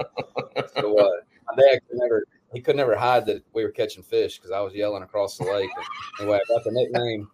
so 0.74 0.98
uh, 0.98 1.12
my 1.48 1.56
dad 1.62 1.82
could 1.88 1.98
never 1.98 2.24
he 2.54 2.62
could 2.62 2.78
never 2.78 2.96
hide 2.96 3.26
that 3.26 3.44
we 3.54 3.64
were 3.64 3.72
catching 3.72 4.04
fish 4.04 4.38
because 4.38 4.52
I 4.52 4.62
was 4.62 4.74
yelling 4.74 5.04
across 5.04 5.38
the 5.38 5.44
lake. 5.44 5.70
And 5.76 5.86
anyway, 6.22 6.38
I 6.38 6.54
got 6.54 6.64
the 6.64 6.72
nickname. 6.72 7.30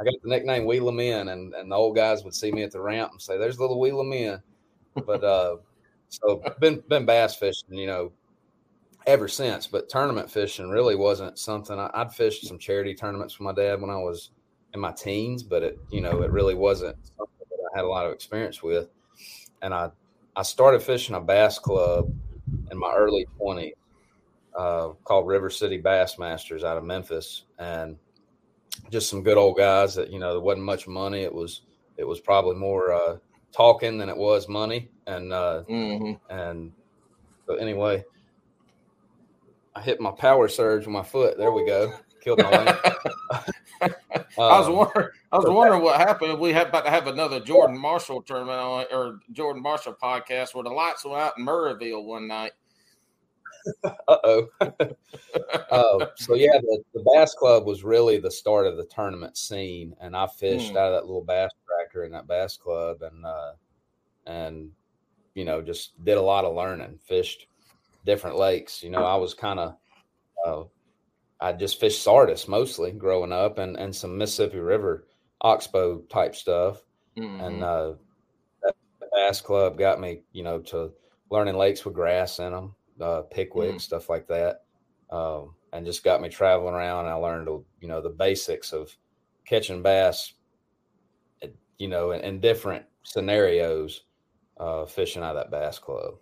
I 0.00 0.04
got 0.04 0.14
the 0.22 0.28
nickname 0.28 0.64
Wheel 0.64 0.88
'em 0.88 1.00
In, 1.00 1.28
and, 1.28 1.54
and 1.54 1.70
the 1.70 1.76
old 1.76 1.96
guys 1.96 2.24
would 2.24 2.34
see 2.34 2.52
me 2.52 2.62
at 2.62 2.70
the 2.70 2.80
ramp 2.80 3.12
and 3.12 3.20
say, 3.20 3.36
"There's 3.36 3.58
little 3.58 3.80
Wheel 3.80 4.00
'em 4.00 4.12
In." 4.12 4.42
But 5.06 5.24
uh, 5.24 5.56
so 6.08 6.42
been 6.60 6.82
been 6.88 7.06
bass 7.06 7.36
fishing, 7.36 7.74
you 7.74 7.86
know, 7.86 8.12
ever 9.06 9.28
since. 9.28 9.66
But 9.66 9.88
tournament 9.88 10.30
fishing 10.30 10.70
really 10.70 10.94
wasn't 10.94 11.38
something 11.38 11.78
I, 11.78 11.90
I'd 11.94 12.12
fished 12.12 12.46
some 12.46 12.58
charity 12.58 12.94
tournaments 12.94 13.38
with 13.38 13.44
my 13.44 13.52
dad 13.52 13.80
when 13.80 13.90
I 13.90 13.96
was 13.96 14.30
in 14.74 14.80
my 14.80 14.92
teens, 14.92 15.42
but 15.42 15.62
it 15.62 15.78
you 15.90 16.00
know 16.00 16.22
it 16.22 16.30
really 16.30 16.54
wasn't 16.54 16.96
something 17.16 17.46
that 17.50 17.70
I 17.74 17.78
had 17.78 17.84
a 17.84 17.88
lot 17.88 18.06
of 18.06 18.12
experience 18.12 18.62
with. 18.62 18.88
And 19.62 19.74
I 19.74 19.90
I 20.36 20.42
started 20.42 20.82
fishing 20.82 21.16
a 21.16 21.20
bass 21.20 21.58
club 21.58 22.12
in 22.70 22.78
my 22.78 22.94
early 22.94 23.26
twenties 23.36 23.74
uh, 24.56 24.88
called 25.04 25.26
River 25.26 25.50
City 25.50 25.80
Bassmasters 25.80 26.64
out 26.64 26.76
of 26.76 26.84
Memphis, 26.84 27.44
and 27.58 27.96
just 28.90 29.08
some 29.10 29.22
good 29.22 29.36
old 29.36 29.56
guys 29.56 29.94
that 29.94 30.10
you 30.10 30.18
know 30.18 30.32
there 30.32 30.40
wasn't 30.40 30.64
much 30.64 30.86
money. 30.88 31.20
It 31.22 31.32
was 31.34 31.62
it 31.96 32.04
was 32.04 32.20
probably 32.20 32.56
more 32.56 32.92
uh, 32.92 33.16
talking 33.52 33.98
than 33.98 34.08
it 34.08 34.16
was 34.16 34.48
money, 34.48 34.88
and 35.06 35.32
uh, 35.32 35.62
Mm-hmm. 35.68 36.12
and 36.32 36.72
but 37.46 37.60
anyway, 37.60 38.04
I 39.74 39.80
hit 39.82 40.00
my 40.00 40.10
power 40.10 40.48
surge 40.48 40.86
with 40.86 40.92
my 40.92 41.02
foot. 41.02 41.38
There 41.38 41.52
we 41.52 41.64
go, 41.66 41.92
killed 42.22 42.38
my 42.42 42.64
link. 42.64 42.76
I 44.38 44.58
was 44.58 44.66
Um, 44.68 44.76
wondering. 44.76 45.08
I 45.30 45.36
was 45.36 45.46
wondering 45.48 45.82
what 45.82 46.00
happened 46.00 46.32
if 46.32 46.38
we 46.38 46.52
had 46.52 46.68
about 46.68 46.84
to 46.84 46.90
have 46.90 47.06
another 47.06 47.38
Jordan 47.40 47.78
Marshall 47.78 48.22
tournament 48.22 48.58
on, 48.58 48.84
or 48.92 49.18
Jordan 49.32 49.62
Marshall 49.62 49.96
podcast 50.02 50.54
where 50.54 50.64
the 50.64 50.70
lights 50.70 51.04
went 51.04 51.18
out 51.18 51.34
in 51.38 51.44
Murrayville 51.44 52.04
one 52.04 52.26
night. 52.26 52.52
Uh-oh. 54.08 54.48
uh 54.60 55.98
So 56.16 56.34
yeah, 56.34 56.58
the, 56.60 56.82
the 56.94 57.04
bass 57.14 57.34
club 57.34 57.66
was 57.66 57.84
really 57.84 58.18
the 58.18 58.30
start 58.30 58.66
of 58.66 58.76
the 58.76 58.86
tournament 58.86 59.36
scene, 59.36 59.94
and 60.00 60.16
I 60.16 60.26
fished 60.26 60.72
Hmm. 60.72 60.78
out 60.78 60.92
of 60.92 61.00
that 61.00 61.06
little 61.06 61.24
bass 61.24 61.50
tracker 61.66 62.04
in 62.04 62.12
that 62.12 62.26
bass 62.26 62.56
club, 62.56 63.02
and 63.02 63.24
uh, 63.24 63.52
and 64.26 64.70
you 65.34 65.44
know 65.44 65.62
just 65.62 66.02
did 66.04 66.18
a 66.18 66.22
lot 66.22 66.44
of 66.44 66.54
learning, 66.56 66.98
fished 67.04 67.46
different 68.04 68.36
lakes. 68.36 68.82
You 68.82 68.90
know, 68.90 69.04
I 69.04 69.16
was 69.16 69.34
kind 69.34 69.60
of 69.60 69.76
uh, 70.46 70.64
I 71.40 71.52
just 71.52 71.80
fished 71.80 72.02
Sardis 72.02 72.48
mostly 72.48 72.92
growing 72.92 73.32
up, 73.32 73.58
and 73.58 73.76
and 73.76 73.94
some 73.94 74.18
Mississippi 74.18 74.58
River 74.58 75.08
oxbow 75.42 76.00
type 76.08 76.34
stuff 76.34 76.82
Mhm. 77.16 77.46
and 77.46 77.62
uh, 77.64 77.94
that 78.62 78.74
bass 79.12 79.40
club 79.40 79.78
got 79.78 80.00
me, 80.00 80.22
you 80.32 80.42
know, 80.42 80.60
to 80.60 80.92
learning 81.30 81.56
lakes 81.56 81.84
with 81.84 81.94
grass 81.94 82.38
in 82.40 82.52
them, 82.52 82.74
uh, 83.00 83.22
pickwick, 83.22 83.74
Mm. 83.76 83.80
stuff 83.80 84.08
like 84.08 84.26
that, 84.28 84.64
um, 85.10 85.54
and 85.72 85.86
just 85.86 86.04
got 86.04 86.20
me 86.20 86.28
traveling 86.28 86.74
around. 86.74 87.04
And 87.06 87.10
I 87.10 87.14
learned, 87.14 87.48
you 87.80 87.88
know, 87.88 88.00
the 88.00 88.10
basics 88.10 88.72
of 88.72 88.94
catching 89.44 89.82
bass, 89.82 90.32
eh, 91.42 91.48
you 91.78 91.88
know, 91.88 92.10
in, 92.12 92.20
in 92.22 92.40
different 92.40 92.84
scenarios, 93.02 94.02
uh, 94.58 94.84
fishing 94.86 95.22
out 95.22 95.36
of 95.36 95.50
that 95.50 95.50
bass 95.50 95.78
club. 95.78 96.14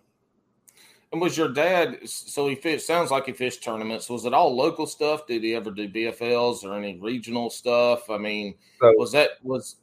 And 1.11 1.21
was 1.21 1.37
your 1.37 1.47
dad? 1.47 1.99
So 2.07 2.47
he 2.49 2.55
fished. 2.55 2.85
Sounds 2.85 3.11
like 3.11 3.25
he 3.27 3.31
fished 3.31 3.63
tournaments. 3.63 4.09
Was 4.09 4.25
it 4.25 4.33
all 4.33 4.53
local 4.53 4.85
stuff? 4.85 5.25
Did 5.25 5.41
he 5.41 5.55
ever 5.55 5.71
do 5.71 5.87
BFLs 5.87 6.65
or 6.65 6.73
any 6.75 6.99
regional 6.99 7.49
stuff? 7.49 8.09
I 8.09 8.17
mean, 8.17 8.55
So- 8.81 8.93
was 8.97 9.11
that 9.13 9.31
was 9.41 9.77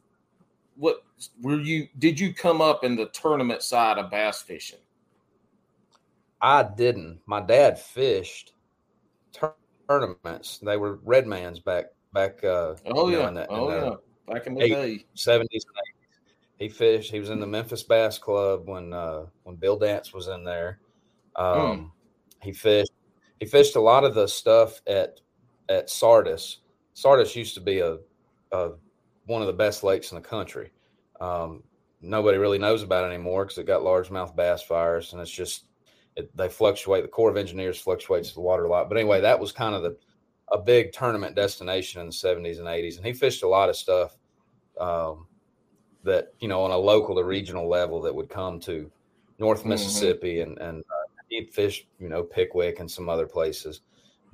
what 0.77 1.03
were 1.41 1.61
you? 1.61 1.89
Did 1.99 2.21
you 2.21 2.35
come 2.35 2.61
up 2.61 2.85
in 2.85 2.95
the 2.95 3.07
tournament 3.07 3.63
side 3.63 3.97
of 3.97 4.11
bass 4.11 4.43
fishing? 4.43 4.81
I 6.45 6.63
didn't. 6.63 7.21
My 7.25 7.41
dad 7.41 7.79
fished 7.79 8.53
tournaments. 9.89 10.59
They 10.59 10.77
were 10.77 10.97
Red 11.03 11.27
Man's 11.27 11.59
back 11.59 11.87
back. 12.13 12.45
Uh, 12.45 12.75
Oh 12.87 13.09
yeah, 13.09 13.31
the- 13.31 13.47
oh 13.49 13.71
yeah, 13.71 13.95
back 14.33 14.47
in 14.47 14.55
the 14.55 14.63
Eight. 14.65 14.69
day. 14.69 15.07
seventies 15.15 15.65
and 15.65 15.77
eighties. 15.79 16.31
He 16.59 16.69
fished. 16.69 17.11
He 17.11 17.19
was 17.19 17.31
in 17.31 17.41
the 17.41 17.47
Memphis 17.47 17.83
Bass 17.83 18.19
Club 18.19 18.69
when 18.69 18.93
uh, 18.93 19.25
when 19.45 19.57
Bill 19.57 19.79
Dance 19.79 20.13
was 20.13 20.29
in 20.29 20.45
there. 20.45 20.81
Um, 21.37 21.93
He 22.43 22.53
fished. 22.53 22.93
He 23.41 23.47
fished 23.47 23.77
a 23.77 23.81
lot 23.81 24.05
of 24.05 24.15
the 24.15 24.27
stuff 24.29 24.83
at 24.87 25.21
at 25.71 25.89
Sardis. 25.89 26.59
Sardis 26.93 27.35
used 27.35 27.55
to 27.55 27.61
be 27.63 27.79
a, 27.81 27.97
a 28.53 28.73
one 29.27 29.41
of 29.41 29.47
the 29.47 29.53
best 29.55 29.83
lakes 29.83 30.13
in 30.13 30.17
the 30.17 30.29
country. 30.29 30.73
Um, 31.21 31.63
nobody 32.03 32.37
really 32.37 32.59
knows 32.59 32.83
about 32.83 33.05
it 33.05 33.15
anymore 33.15 33.45
because 33.47 33.57
it 33.57 33.67
got 33.67 33.81
largemouth 33.83 34.37
bass 34.37 34.63
virus, 34.69 35.13
and 35.15 35.23
it's 35.23 35.31
just 35.31 35.65
it, 36.17 36.35
they 36.37 36.49
fluctuate. 36.49 37.03
The 37.03 37.09
Corps 37.09 37.31
of 37.31 37.37
Engineers 37.37 37.79
fluctuates 37.79 38.33
the 38.33 38.41
water 38.41 38.65
a 38.65 38.69
lot. 38.69 38.89
But 38.89 38.99
anyway, 38.99 39.21
that 39.21 39.39
was 39.39 39.53
kind 39.53 39.75
of 39.75 39.83
the 39.83 39.97
a 40.53 40.59
big 40.59 40.93
tournament 40.93 41.35
destination 41.35 42.01
in 42.01 42.07
the 42.09 42.13
seventies 42.13 42.59
and 42.59 42.69
eighties, 42.69 42.97
and 42.97 43.07
he 43.07 43.13
fished 43.13 43.43
a 43.43 43.49
lot 43.49 43.69
of 43.69 43.77
stuff 43.77 44.17
um, 44.79 45.27
that 46.03 46.35
you 46.41 46.49
know 46.49 46.63
on 46.63 46.71
a 46.71 46.77
local 46.77 47.17
to 47.17 47.25
regional 47.25 47.69
level 47.69 48.01
that 48.03 48.15
would 48.15 48.29
come 48.29 48.61
to 48.61 48.91
North 49.39 49.63
Mhm. 49.65 49.71
Mississippi 49.71 50.41
and 50.41 50.59
and 50.59 50.81
uh, 50.83 51.23
he 51.29 51.45
fished 51.47 51.87
you 51.99 52.09
know 52.09 52.23
Pickwick 52.23 52.79
and 52.81 52.91
some 52.91 53.09
other 53.09 53.27
places. 53.27 53.81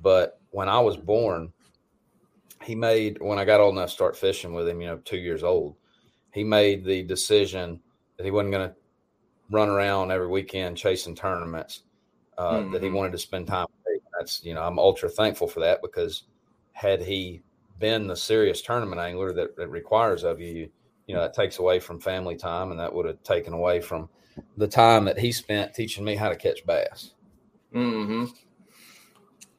But 0.01 0.39
when 0.51 0.67
I 0.67 0.79
was 0.79 0.97
born, 0.97 1.53
he 2.63 2.75
made 2.75 3.21
when 3.21 3.39
I 3.39 3.45
got 3.45 3.59
old 3.59 3.75
enough 3.75 3.89
to 3.89 3.95
start 3.95 4.17
fishing 4.17 4.53
with 4.53 4.67
him, 4.67 4.81
you 4.81 4.87
know, 4.87 4.97
two 4.97 5.17
years 5.17 5.43
old, 5.43 5.75
he 6.33 6.43
made 6.43 6.83
the 6.83 7.03
decision 7.03 7.79
that 8.17 8.25
he 8.25 8.31
wasn't 8.31 8.51
going 8.51 8.69
to 8.69 8.75
run 9.51 9.69
around 9.69 10.11
every 10.11 10.27
weekend 10.27 10.77
chasing 10.77 11.15
tournaments. 11.15 11.83
Uh, 12.37 12.61
That 12.71 12.81
he 12.81 12.89
Mhm. 12.89 12.93
wanted 12.93 13.11
to 13.11 13.17
spend 13.19 13.47
time. 13.47 13.67
With. 13.85 14.01
That's 14.17 14.43
you 14.43 14.53
know 14.53 14.63
I'm 14.63 14.79
ultra 14.79 15.09
thankful 15.09 15.47
for 15.47 15.59
that 15.59 15.81
because 15.81 16.23
had 16.73 17.01
he 17.01 17.41
been 17.79 18.07
the 18.07 18.15
serious 18.15 18.61
tournament 18.61 19.01
angler 19.01 19.33
that 19.33 19.49
it 19.57 19.69
requires 19.69 20.23
of 20.23 20.39
you, 20.39 20.69
you 21.07 21.15
know, 21.15 21.21
that 21.21 21.33
takes 21.33 21.59
away 21.59 21.79
from 21.79 21.99
family 21.99 22.35
time, 22.35 22.71
and 22.71 22.79
that 22.79 22.93
would 22.93 23.05
have 23.05 23.21
taken 23.23 23.53
away 23.53 23.81
from 23.81 24.09
the 24.57 24.67
time 24.67 25.05
that 25.05 25.17
he 25.19 25.31
spent 25.31 25.73
teaching 25.73 26.03
me 26.03 26.15
how 26.15 26.29
to 26.29 26.35
catch 26.35 26.65
bass. 26.65 27.13
Mm-hmm. 27.73 28.25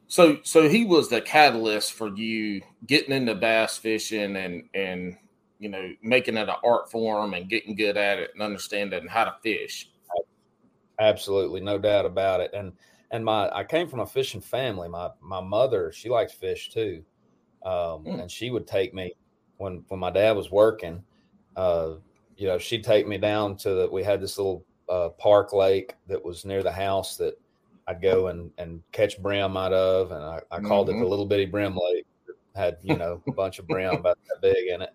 So, 0.07 0.37
so 0.43 0.69
he 0.69 0.85
was 0.85 1.09
the 1.09 1.21
catalyst 1.21 1.93
for 1.93 2.15
you 2.15 2.61
getting 2.85 3.13
into 3.15 3.35
bass 3.35 3.77
fishing 3.77 4.35
and 4.35 4.63
and 4.73 5.17
you 5.63 5.69
know 5.69 5.93
making 6.01 6.37
it 6.37 6.49
an 6.49 6.55
art 6.63 6.91
form 6.91 7.33
and 7.33 7.49
getting 7.49 7.75
good 7.75 7.97
at 7.97 8.19
it 8.19 8.31
and 8.33 8.43
understanding 8.43 9.07
how 9.07 9.23
to 9.23 9.35
fish. 9.41 9.89
Absolutely, 10.99 11.61
no 11.61 11.77
doubt 11.79 12.05
about 12.05 12.39
it. 12.41 12.51
And 12.53 12.73
and 13.11 13.25
my 13.25 13.49
I 13.55 13.63
came 13.63 13.87
from 13.87 14.01
a 14.01 14.05
fishing 14.05 14.41
family. 14.41 14.87
My 14.87 15.09
my 15.21 15.41
mother, 15.41 15.91
she 15.91 16.09
likes 16.09 16.33
fish 16.33 16.69
too, 16.69 17.03
um, 17.65 18.05
Mm. 18.05 18.21
and 18.21 18.31
she 18.31 18.51
would 18.51 18.67
take 18.67 18.93
me 18.93 19.13
when 19.57 19.85
when 19.87 19.99
my 19.99 20.11
dad 20.11 20.33
was 20.35 20.51
working. 20.51 21.03
Uh, 21.55 21.95
you 22.35 22.47
know, 22.47 22.57
she'd 22.59 22.83
take 22.83 23.07
me 23.07 23.17
down 23.17 23.57
to 23.57 23.69
the. 23.73 23.89
We 23.91 24.03
had 24.03 24.21
this 24.21 24.37
little 24.37 24.65
uh, 24.89 25.09
park 25.09 25.53
lake 25.53 25.95
that 26.07 26.23
was 26.23 26.45
near 26.45 26.63
the 26.63 26.71
house 26.71 27.17
that 27.17 27.35
I'd 27.87 28.01
go 28.01 28.27
and 28.27 28.51
and 28.57 28.83
catch 28.91 29.21
brim 29.21 29.57
out 29.57 29.73
of, 29.73 30.11
and 30.11 30.23
I, 30.23 30.41
I 30.51 30.59
called 30.59 30.89
it 30.89 30.99
the 30.99 31.05
Mhm. 31.05 31.09
little 31.09 31.25
bitty 31.25 31.45
brim 31.47 31.75
lake. 31.75 32.05
It 32.27 32.35
had 32.55 32.77
you 32.83 32.97
know 32.97 33.23
a 33.27 33.33
bunch 33.33 33.59
of 33.59 33.67
brim 33.67 33.95
about 33.95 34.17
that 34.29 34.41
big 34.41 34.67
in 34.69 34.81
it. 34.83 34.91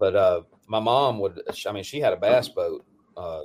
But 0.00 0.16
uh, 0.16 0.40
my 0.66 0.80
mom 0.80 1.20
would. 1.20 1.40
I 1.68 1.72
mean, 1.72 1.84
she 1.84 2.00
had 2.00 2.12
a 2.12 2.16
bass 2.16 2.48
boat 2.48 2.84
uh, 3.16 3.42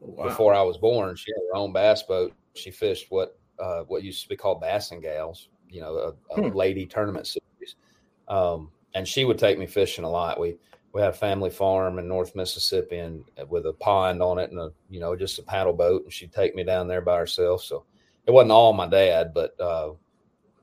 wow. 0.00 0.24
before 0.24 0.54
I 0.54 0.62
was 0.62 0.78
born. 0.78 1.14
She 1.14 1.30
had 1.30 1.42
her 1.52 1.56
own 1.56 1.72
bass 1.72 2.02
boat. 2.02 2.32
She 2.54 2.70
fished 2.70 3.06
what 3.10 3.38
uh, 3.60 3.82
what 3.82 4.02
used 4.02 4.22
to 4.22 4.28
be 4.28 4.36
called 4.36 4.60
Bass 4.60 4.90
and 4.90 5.02
Gals. 5.02 5.50
You 5.68 5.82
know, 5.82 6.16
a, 6.30 6.40
a 6.40 6.48
hmm. 6.48 6.56
lady 6.56 6.86
tournament 6.86 7.26
series. 7.26 7.76
Um, 8.26 8.70
and 8.94 9.06
she 9.06 9.24
would 9.24 9.38
take 9.38 9.58
me 9.58 9.66
fishing 9.66 10.04
a 10.04 10.10
lot. 10.10 10.40
We 10.40 10.56
we 10.92 11.02
had 11.02 11.10
a 11.10 11.16
family 11.16 11.50
farm 11.50 11.98
in 11.98 12.08
North 12.08 12.34
Mississippi 12.34 12.98
and 12.98 13.24
uh, 13.38 13.44
with 13.46 13.66
a 13.66 13.74
pond 13.74 14.22
on 14.22 14.38
it 14.38 14.50
and 14.50 14.58
a 14.58 14.72
you 14.88 14.98
know 14.98 15.14
just 15.14 15.38
a 15.38 15.42
paddle 15.42 15.74
boat, 15.74 16.04
and 16.04 16.12
she'd 16.12 16.32
take 16.32 16.54
me 16.54 16.64
down 16.64 16.88
there 16.88 17.02
by 17.02 17.18
herself. 17.18 17.62
So 17.62 17.84
it 18.26 18.30
wasn't 18.30 18.52
all 18.52 18.72
my 18.72 18.86
dad, 18.86 19.34
but 19.34 19.60
uh, 19.60 19.90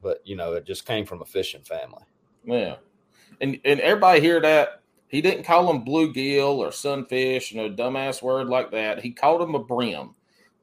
but 0.02 0.22
you 0.26 0.36
know 0.36 0.54
it 0.54 0.66
just 0.66 0.86
came 0.86 1.06
from 1.06 1.22
a 1.22 1.26
fishing 1.26 1.62
family. 1.62 2.04
Yeah, 2.44 2.78
and 3.42 3.60
and 3.64 3.80
everybody 3.80 4.22
hear 4.22 4.42
that 4.42 4.82
he 5.16 5.22
didn't 5.22 5.46
call 5.46 5.68
them 5.68 5.86
bluegill 5.86 6.58
or 6.58 6.74
sunfish, 6.74 7.50
you 7.50 7.58
know, 7.58 7.74
dumbass 7.74 8.22
word 8.22 8.50
like 8.50 8.72
that. 8.72 9.00
He 9.00 9.12
called 9.12 9.40
them 9.40 9.56
a 9.56 9.60
brim. 9.60 10.14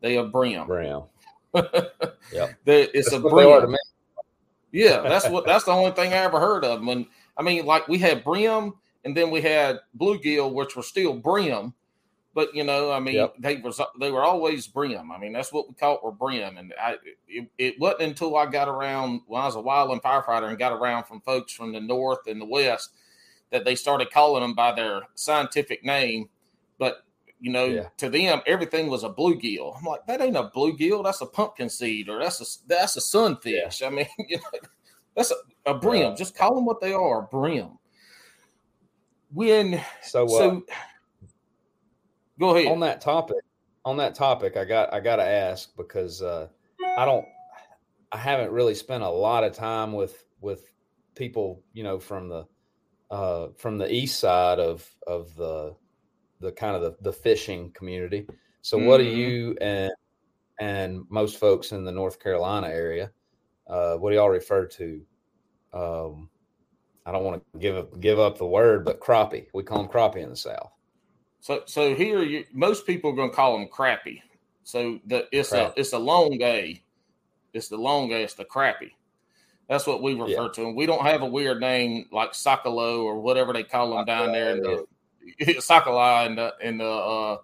They 0.03 0.19
a 0.19 0.25
brim. 0.25 0.67
Brim. 0.67 1.05
yeah, 1.55 2.53
it's 2.67 3.11
that's 3.11 3.13
a 3.13 3.21
brim. 3.21 3.75
Yeah, 4.71 5.01
that's 5.01 5.27
what 5.31 5.47
that's 5.47 5.65
the 5.65 5.71
only 5.71 5.93
thing 5.93 6.13
I 6.13 6.17
ever 6.17 6.39
heard 6.39 6.67
of. 6.67 6.81
them. 6.81 6.89
And 6.91 7.07
I 7.35 7.43
mean, 7.43 7.65
like 7.65 7.89
we 7.89 7.97
had 7.97 8.25
brim 8.25 8.75
and 9.07 9.17
then 9.17 9.31
we 9.31 9.41
had 9.41 9.81
bluegill, 9.99 10.53
which 10.53 10.77
were 10.77 10.83
still 10.83 11.15
brim. 11.15 11.73
But 12.35 12.55
you 12.55 12.65
know, 12.65 12.93
I 12.93 13.01
mean, 13.01 13.15
yep. 13.15 13.35
they 13.39 13.57
was 13.57 13.81
they 13.99 14.11
were 14.11 14.23
always 14.23 14.67
brim. 14.67 15.11
I 15.11 15.17
mean, 15.17 15.33
that's 15.33 15.51
what 15.51 15.67
we 15.67 15.73
caught 15.73 16.05
were 16.05 16.13
brim. 16.13 16.59
And 16.59 16.75
I 16.79 16.99
it, 17.27 17.49
it 17.57 17.81
wasn't 17.81 18.03
until 18.03 18.37
I 18.37 18.45
got 18.45 18.69
around 18.69 19.23
when 19.29 19.41
I 19.41 19.47
was 19.47 19.57
a 19.57 19.61
wildland 19.61 20.03
firefighter 20.03 20.51
and 20.51 20.59
got 20.59 20.75
around 20.75 21.05
from 21.05 21.23
folks 21.23 21.55
from 21.55 21.73
the 21.73 21.81
north 21.81 22.27
and 22.27 22.39
the 22.39 22.45
west 22.45 22.91
that 23.53 23.65
they 23.65 23.77
started 23.77 24.11
calling 24.11 24.43
them 24.43 24.55
by 24.55 24.73
their 24.73 25.03
scientific 25.15 25.85
name. 25.85 26.29
But 26.79 27.05
you 27.39 27.53
know, 27.53 27.67
yeah. 27.67 27.89
to 27.99 28.11
them, 28.11 28.41
everything 28.47 28.89
was 28.89 29.05
a 29.05 29.09
bluegill. 29.09 29.79
I'm 29.79 29.85
like, 29.85 30.07
that 30.07 30.21
ain't 30.21 30.37
a 30.37 30.51
bluegill. 30.55 31.05
That's 31.05 31.21
a 31.21 31.27
pumpkin 31.27 31.69
seed, 31.69 32.09
or 32.09 32.19
that's 32.19 32.41
a 32.41 32.69
that's 32.69 32.97
a 32.97 33.01
sunfish. 33.01 33.81
Yeah. 33.81 33.87
I 33.87 33.91
mean, 33.91 34.07
you 34.29 34.39
know, 34.39 34.59
that's 35.15 35.31
a, 35.31 35.71
a 35.71 35.75
brim. 35.75 36.11
Yeah. 36.11 36.15
Just 36.15 36.37
call 36.37 36.55
them 36.57 36.65
what 36.65 36.81
they 36.81 36.93
are, 36.93 37.23
brim 37.23 37.79
when 39.33 39.83
so, 40.03 40.25
uh, 40.27 40.29
so 40.29 40.63
go 42.39 42.57
ahead 42.57 42.71
on 42.71 42.81
that 42.81 43.01
topic 43.01 43.39
on 43.85 43.97
that 43.97 44.15
topic 44.15 44.57
i 44.57 44.65
got 44.65 44.93
i 44.93 45.01
gotta 45.01 45.25
ask 45.25 45.75
because 45.77 46.23
uh 46.23 46.47
i 46.99 47.05
don't 47.05 47.25
i 48.13 48.17
haven't 48.17 48.51
really 48.51 48.75
spent 48.75 49.03
a 49.03 49.09
lot 49.09 49.45
of 49.45 49.53
time 49.53 49.93
with 49.93 50.25
with 50.41 50.67
people 51.15 51.63
you 51.73 51.83
know 51.83 51.99
from 51.99 52.29
the 52.29 52.47
uh 53.13 53.49
from 53.57 53.79
the 53.79 53.93
east 53.93 54.19
side 54.19 54.59
of 54.59 54.89
of 55.07 55.35
the 55.37 55.75
the 56.41 56.51
kind 56.51 56.75
of 56.75 56.83
the, 56.83 56.97
the 57.03 57.13
fishing 57.13 57.71
community 57.71 58.27
so 58.63 58.77
mm-hmm. 58.77 58.87
what 58.87 58.99
do 58.99 59.05
you 59.05 59.57
and 59.61 59.93
and 60.59 61.05
most 61.09 61.39
folks 61.39 61.71
in 61.71 61.85
the 61.85 61.93
north 61.93 62.19
carolina 62.19 62.67
area 62.67 63.13
uh 63.69 63.95
what 63.95 64.11
do 64.11 64.17
y'all 64.17 64.29
refer 64.29 64.67
to 64.67 65.01
um 65.73 66.29
I 67.05 67.11
don't 67.11 67.25
want 67.25 67.43
to 67.53 67.59
give 67.59 67.77
up 67.77 68.01
give 68.01 68.19
up 68.19 68.39
the 68.39 68.47
word, 68.47 68.85
but 68.85 69.01
crappie. 69.01 69.47
We 69.53 69.63
call 69.63 69.79
them 69.79 69.89
crappie 69.89 70.23
in 70.23 70.31
the 70.31 70.37
South. 70.37 70.71
So 71.41 71.63
so 71.67 71.95
here 71.95 72.23
you, 72.23 72.45
most 72.53 72.87
people 72.87 73.11
are 73.11 73.17
going 73.17 73.31
to 73.31 73.37
call 73.37 73.59
them 73.59 73.69
crappie. 73.69 74.21
So 74.65 75.01
the 75.07 75.27
it's 75.33 75.53
a 75.53 75.73
it's 75.77 75.93
a 75.93 75.99
long 75.99 76.41
A. 76.43 76.81
It's 77.53 77.69
the 77.69 77.77
long 77.77 78.13
A. 78.13 78.17
It's 78.17 78.35
the 78.35 78.45
crappie. 78.45 78.93
That's 79.69 79.87
what 79.87 80.03
we 80.03 80.15
refer 80.15 80.43
yeah. 80.43 80.49
to 80.49 80.61
them. 80.61 80.75
We 80.75 80.87
don't 80.87 81.05
have 81.05 81.23
a 81.23 81.27
weird 81.27 81.61
name 81.61 82.07
like 82.13 82.33
Socalo 82.33 83.05
or 83.05 83.21
whatever 83.21 83.53
they 83.53 83.63
call 83.63 83.95
them 83.95 84.05
down 84.05 84.33
there 84.33 84.57
in 84.57 84.63
the 84.63 84.87
Socala 85.41 86.27
in 86.27 86.35
the 86.37 86.55
in 86.61 86.79
the 86.79 86.91
uh, 86.91 87.37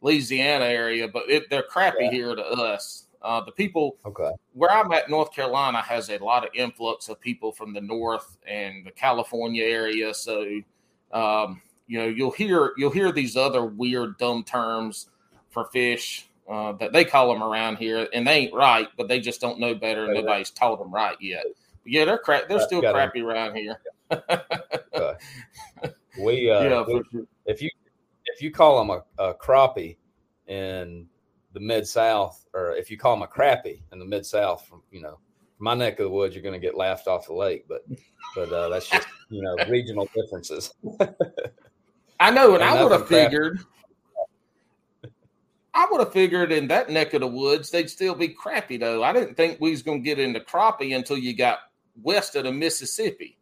Louisiana 0.00 0.64
area, 0.64 1.08
but 1.08 1.28
it, 1.28 1.48
they're 1.50 1.62
crappy 1.62 2.04
yeah. 2.04 2.10
here 2.10 2.34
to 2.34 2.42
us. 2.42 3.06
Uh, 3.22 3.42
the 3.44 3.52
people 3.52 3.98
okay. 4.06 4.30
where 4.54 4.70
I'm 4.70 4.90
at, 4.92 5.10
North 5.10 5.32
Carolina, 5.32 5.82
has 5.82 6.08
a 6.08 6.16
lot 6.18 6.42
of 6.42 6.50
influx 6.54 7.08
of 7.10 7.20
people 7.20 7.52
from 7.52 7.74
the 7.74 7.80
north 7.80 8.38
and 8.46 8.86
the 8.86 8.90
California 8.90 9.64
area. 9.64 10.14
So, 10.14 10.62
um, 11.12 11.60
you 11.86 11.98
know, 11.98 12.06
you'll 12.06 12.30
hear 12.30 12.72
you'll 12.78 12.90
hear 12.90 13.12
these 13.12 13.36
other 13.36 13.64
weird, 13.66 14.16
dumb 14.16 14.42
terms 14.42 15.10
for 15.50 15.66
fish 15.66 16.29
uh, 16.50 16.72
that 16.72 16.92
they 16.92 17.04
call 17.04 17.32
them 17.32 17.42
around 17.42 17.76
here, 17.76 18.08
and 18.12 18.26
they 18.26 18.32
ain't 18.32 18.52
right, 18.52 18.88
but 18.96 19.06
they 19.06 19.20
just 19.20 19.40
don't 19.40 19.60
know 19.60 19.72
better. 19.74 20.06
and 20.06 20.14
Nobody's 20.14 20.50
taught 20.50 20.80
them 20.80 20.92
right 20.92 21.16
yet. 21.20 21.44
But 21.84 21.92
yeah, 21.92 22.04
they're 22.04 22.18
crap. 22.18 22.48
They're 22.48 22.60
still 22.60 22.80
crappy 22.80 23.20
around 23.20 23.54
here. 23.54 23.80
we, 26.20 26.50
uh, 26.50 26.62
yeah, 26.62 26.84
we, 26.86 27.02
sure. 27.12 27.24
if 27.46 27.62
you 27.62 27.70
if 28.26 28.42
you 28.42 28.50
call 28.50 28.84
them 28.84 28.90
a, 28.90 29.04
a 29.22 29.34
crappie 29.34 29.96
and 30.48 31.06
the 31.52 31.60
mid 31.60 31.86
south, 31.86 32.44
or 32.52 32.74
if 32.74 32.90
you 32.90 32.98
call 32.98 33.14
them 33.14 33.22
a 33.22 33.28
crappie 33.28 33.82
in 33.92 34.00
the 34.00 34.04
mid 34.04 34.26
south, 34.26 34.66
from 34.66 34.82
you 34.90 35.00
know 35.00 35.20
my 35.60 35.74
neck 35.74 36.00
of 36.00 36.04
the 36.04 36.10
woods, 36.10 36.34
you're 36.34 36.42
going 36.42 36.60
to 36.60 36.66
get 36.66 36.76
laughed 36.76 37.06
off 37.06 37.28
the 37.28 37.34
lake. 37.34 37.66
But 37.68 37.86
but 38.34 38.52
uh, 38.52 38.68
that's 38.70 38.88
just 38.88 39.06
you 39.28 39.40
know 39.40 39.56
regional 39.68 40.08
differences. 40.16 40.74
I 42.20 42.32
know, 42.32 42.54
and, 42.54 42.62
and 42.62 42.64
I 42.64 42.82
would 42.82 42.92
have 42.92 43.06
figured. 43.06 43.60
I 45.72 45.86
would 45.90 46.00
have 46.00 46.12
figured 46.12 46.52
in 46.52 46.68
that 46.68 46.90
neck 46.90 47.14
of 47.14 47.20
the 47.20 47.26
woods 47.26 47.70
they'd 47.70 47.90
still 47.90 48.14
be 48.14 48.28
crappy 48.28 48.76
though. 48.76 49.02
I 49.02 49.12
didn't 49.12 49.36
think 49.36 49.60
we 49.60 49.70
was 49.70 49.82
going 49.82 50.02
to 50.02 50.04
get 50.04 50.18
into 50.18 50.40
crappie 50.40 50.96
until 50.96 51.16
you 51.16 51.36
got 51.36 51.60
west 52.02 52.36
of 52.36 52.44
the 52.44 52.52
Mississippi. 52.52 53.38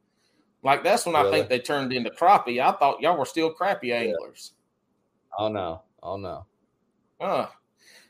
Like 0.62 0.84
that's 0.84 1.06
when 1.06 1.14
really? 1.14 1.28
I 1.28 1.30
think 1.30 1.48
they 1.48 1.60
turned 1.60 1.92
into 1.92 2.10
crappie. 2.10 2.60
I 2.60 2.72
thought 2.72 3.00
y'all 3.00 3.16
were 3.16 3.24
still 3.24 3.54
crappie 3.54 3.92
anglers. 3.92 4.52
Yeah. 5.38 5.44
Oh 5.44 5.48
no! 5.48 5.82
Oh 6.02 6.16
no! 6.16 6.46
Uh, 7.20 7.46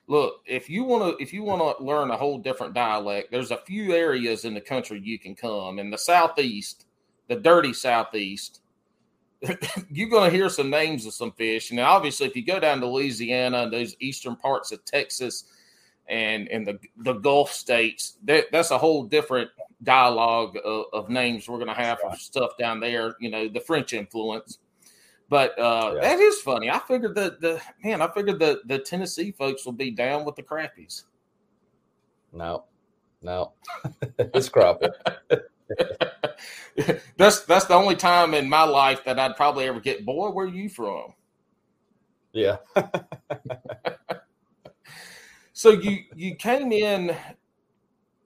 look 0.08 0.42
if 0.46 0.68
you 0.68 0.82
want 0.82 1.18
to 1.18 1.22
if 1.22 1.32
you 1.32 1.42
want 1.42 1.60
to 1.60 1.84
learn 1.84 2.10
a 2.10 2.16
whole 2.16 2.38
different 2.38 2.74
dialect 2.74 3.30
there's 3.30 3.50
a 3.50 3.58
few 3.58 3.94
areas 3.94 4.44
in 4.44 4.54
the 4.54 4.60
country 4.60 5.00
you 5.04 5.18
can 5.18 5.34
come 5.34 5.78
in 5.78 5.90
the 5.90 5.98
southeast 5.98 6.86
the 7.28 7.36
dirty 7.36 7.72
southeast 7.72 8.62
you're 9.90 10.08
going 10.08 10.30
to 10.30 10.36
hear 10.36 10.48
some 10.48 10.70
names 10.70 11.06
of 11.06 11.14
some 11.14 11.32
fish 11.32 11.70
and 11.70 11.78
obviously 11.78 12.26
if 12.26 12.34
you 12.34 12.44
go 12.44 12.58
down 12.58 12.80
to 12.80 12.86
louisiana 12.86 13.62
and 13.62 13.72
those 13.72 13.94
eastern 14.00 14.34
parts 14.34 14.72
of 14.72 14.84
texas 14.84 15.44
and 16.08 16.48
and 16.48 16.66
the 16.66 16.78
the 16.98 17.12
gulf 17.12 17.52
states 17.52 18.18
that, 18.24 18.46
that's 18.50 18.72
a 18.72 18.78
whole 18.78 19.04
different 19.04 19.48
dialogue 19.84 20.56
of, 20.64 20.86
of 20.92 21.08
names 21.08 21.48
we're 21.48 21.56
going 21.56 21.68
to 21.68 21.74
have 21.74 22.00
for 22.00 22.16
stuff 22.16 22.56
down 22.58 22.80
there 22.80 23.14
you 23.20 23.30
know 23.30 23.48
the 23.48 23.60
french 23.60 23.92
influence 23.92 24.58
but 25.28 25.58
uh, 25.58 25.92
yeah. 25.94 26.00
that 26.00 26.20
is 26.20 26.40
funny. 26.40 26.70
I 26.70 26.78
figured 26.78 27.14
that 27.16 27.40
the 27.40 27.60
man, 27.84 28.00
I 28.00 28.10
figured 28.10 28.38
that 28.38 28.66
the 28.66 28.78
Tennessee 28.78 29.30
folks 29.30 29.64
will 29.66 29.72
be 29.72 29.90
down 29.90 30.24
with 30.24 30.36
the 30.36 30.42
crappies. 30.42 31.04
No, 32.32 32.64
no, 33.22 33.52
it's 34.18 34.48
crappie. 34.48 34.90
that's 37.16 37.42
that's 37.42 37.66
the 37.66 37.74
only 37.74 37.96
time 37.96 38.34
in 38.34 38.48
my 38.48 38.64
life 38.64 39.04
that 39.04 39.18
I'd 39.18 39.36
probably 39.36 39.66
ever 39.66 39.80
get. 39.80 40.04
Boy, 40.04 40.30
where 40.30 40.46
are 40.46 40.48
you 40.48 40.68
from? 40.68 41.14
Yeah. 42.32 42.56
so 45.52 45.70
you 45.70 46.04
you 46.14 46.34
came 46.36 46.72
in 46.72 47.16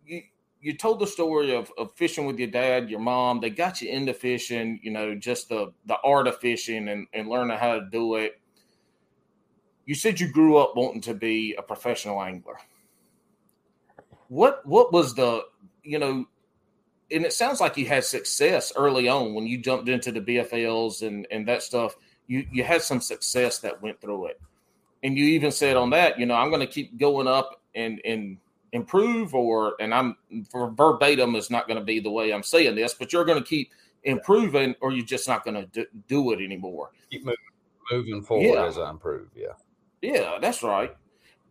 you 0.07 0.23
you 0.61 0.77
told 0.77 1.01
the 1.01 1.07
story 1.07 1.55
of, 1.55 1.73
of 1.79 1.93
fishing 1.95 2.27
with 2.27 2.39
your 2.39 2.51
dad, 2.51 2.91
your 2.91 3.01
mom. 3.01 3.41
They 3.41 3.51
got 3.51 3.81
you 3.81 3.91
into 3.91 4.13
fishing, 4.15 4.81
you 4.83 4.91
know, 4.91 5.15
just 5.15 5.49
the 5.49 5.73
the 5.87 5.97
art 6.05 6.27
of 6.27 6.39
fishing 6.39 6.89
and, 6.89 7.07
and 7.13 7.29
learning 7.29 7.59
how 7.59 7.75
to 7.75 7.87
do 7.91 8.17
it. 8.17 8.41
You 9.87 9.95
said 9.95 10.21
you 10.21 10.31
grew 10.31 10.59
up 10.59 10.77
wanting 10.77 11.01
to 11.03 11.15
be 11.15 11.55
a 11.59 11.63
professional 11.63 12.23
angler. 12.23 12.59
What 14.29 14.65
what 14.67 14.93
was 14.93 15.15
the 15.15 15.45
you 15.83 15.99
know, 15.99 16.27
and 17.13 17.25
it 17.25 17.33
sounds 17.33 17.61
like 17.61 17.77
you 17.77 17.87
had 17.87 18.05
success 18.05 18.73
early 18.77 19.09
on 19.09 19.35
when 19.35 19.47
you 19.47 19.59
jumped 19.59 19.89
into 19.89 20.13
the 20.13 20.21
BFLs 20.21 21.07
and 21.07 21.27
and 21.31 21.47
that 21.49 21.63
stuff. 21.63 21.97
You 22.27 22.47
you 22.51 22.65
had 22.65 22.83
some 22.83 23.01
success 23.01 23.59
that 23.59 23.83
went 23.83 24.01
through 24.01 24.27
it, 24.27 24.41
and 25.03 25.17
you 25.17 25.25
even 25.27 25.51
said 25.51 25.77
on 25.77 25.91
that, 25.91 26.19
you 26.19 26.27
know, 26.27 26.35
I'm 26.35 26.49
going 26.49 26.61
to 26.61 26.67
keep 26.67 26.99
going 26.99 27.27
up 27.27 27.61
and 27.75 28.01
and 28.05 28.39
improve 28.73 29.35
or 29.35 29.75
and 29.81 29.93
i'm 29.93 30.17
for 30.51 30.71
verbatim 30.71 31.35
is 31.35 31.51
not 31.51 31.69
going 31.69 31.79
to 31.79 31.85
be 31.85 32.01
the 32.01 32.11
way 32.11 32.33
i'm 32.33 32.43
saying 32.43 32.75
this 32.75 32.95
but 32.95 33.13
you're 33.13 33.27
going 33.27 33.37
to 33.37 33.45
keep 33.45 33.71
improving 34.05 34.75
or 34.81 34.93
you're 34.93 35.05
just 35.05 35.29
not 35.29 35.45
going 35.45 35.55
to 35.55 35.67
do, 35.67 35.87
do, 36.09 36.33
it 36.33 36.41
anymore. 36.43 36.91
Keep 37.11 37.25
moving, 37.25 37.37
moving 37.91 38.23
forward 38.23 38.55
yeah. 38.55 38.67
as 38.67 38.79
i 38.79 38.91
improve 38.91 39.29
yeah. 39.35 39.53
Yeah 40.01 40.39
that's 40.41 40.63
right. 40.63 40.95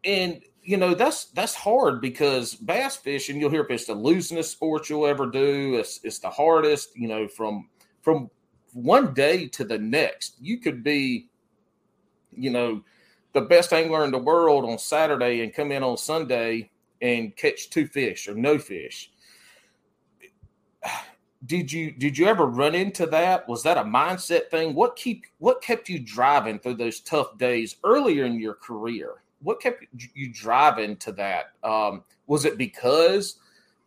And 0.03 0.41
you 0.63 0.77
know 0.77 0.93
that's 0.93 1.25
that's 1.25 1.55
hard 1.55 2.01
because 2.01 2.55
bass 2.55 2.95
fishing 2.95 3.39
you'll 3.39 3.49
hear 3.49 3.63
if 3.63 3.71
it's 3.71 3.85
the 3.85 3.95
losingest 3.95 4.51
sport 4.51 4.89
you'll 4.89 5.07
ever 5.07 5.25
do 5.25 5.75
it's 5.75 5.99
it's 6.03 6.19
the 6.19 6.29
hardest 6.29 6.95
you 6.95 7.07
know 7.07 7.27
from 7.27 7.67
from 8.01 8.29
one 8.73 9.13
day 9.13 9.47
to 9.47 9.63
the 9.63 9.77
next 9.77 10.35
you 10.39 10.57
could 10.57 10.83
be 10.83 11.27
you 12.31 12.49
know 12.49 12.83
the 13.33 13.41
best 13.41 13.73
angler 13.73 14.05
in 14.05 14.11
the 14.11 14.17
world 14.17 14.65
on 14.65 14.77
saturday 14.77 15.41
and 15.41 15.53
come 15.53 15.71
in 15.71 15.83
on 15.83 15.97
sunday 15.97 16.69
and 17.01 17.35
catch 17.35 17.69
two 17.69 17.87
fish 17.87 18.27
or 18.27 18.35
no 18.35 18.57
fish. 18.57 19.11
did 21.45 21.71
you 21.71 21.91
did 21.91 22.17
you 22.17 22.27
ever 22.27 22.45
run 22.45 22.75
into 22.75 23.05
that? 23.07 23.47
Was 23.47 23.63
that 23.63 23.77
a 23.77 23.83
mindset 23.83 24.49
thing? 24.49 24.73
What 24.75 24.95
keep 24.95 25.25
what 25.39 25.61
kept 25.61 25.89
you 25.89 25.99
driving 25.99 26.59
through 26.59 26.75
those 26.75 26.99
tough 27.01 27.37
days 27.37 27.77
earlier 27.83 28.25
in 28.25 28.39
your 28.39 28.53
career? 28.55 29.20
What 29.43 29.61
kept 29.61 29.85
you 30.13 30.31
driving 30.31 30.97
to 30.97 31.11
that? 31.13 31.53
Um, 31.63 32.03
was 32.27 32.45
it 32.45 32.57
because 32.57 33.37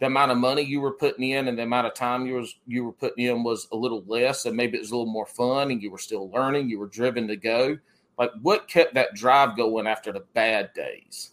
the 0.00 0.06
amount 0.06 0.32
of 0.32 0.38
money 0.38 0.62
you 0.62 0.80
were 0.80 0.92
putting 0.92 1.30
in 1.30 1.48
and 1.48 1.58
the 1.58 1.62
amount 1.62 1.86
of 1.86 1.94
time 1.94 2.26
you 2.26 2.34
was 2.34 2.56
you 2.66 2.84
were 2.84 2.92
putting 2.92 3.26
in 3.26 3.42
was 3.44 3.68
a 3.72 3.76
little 3.76 4.04
less, 4.06 4.44
and 4.46 4.56
maybe 4.56 4.76
it 4.76 4.80
was 4.80 4.90
a 4.90 4.96
little 4.96 5.12
more 5.12 5.26
fun, 5.26 5.70
and 5.70 5.82
you 5.82 5.90
were 5.90 5.98
still 5.98 6.30
learning, 6.30 6.68
you 6.68 6.78
were 6.78 6.88
driven 6.88 7.28
to 7.28 7.36
go. 7.36 7.78
Like, 8.18 8.30
what 8.42 8.68
kept 8.68 8.94
that 8.94 9.14
drive 9.14 9.56
going 9.56 9.86
after 9.86 10.12
the 10.12 10.24
bad 10.34 10.72
days? 10.74 11.30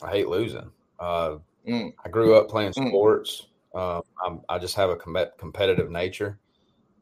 I 0.00 0.10
hate 0.10 0.28
losing. 0.28 0.70
Uh, 0.98 1.36
mm. 1.66 1.92
I 2.04 2.08
grew 2.08 2.34
up 2.34 2.48
playing 2.48 2.72
mm. 2.72 2.88
sports. 2.88 3.46
Mm. 3.74 4.02
i 4.48 4.58
just 4.58 4.76
have 4.76 4.90
a 4.90 4.96
com- 4.96 5.16
competitive 5.38 5.90
nature, 5.90 6.38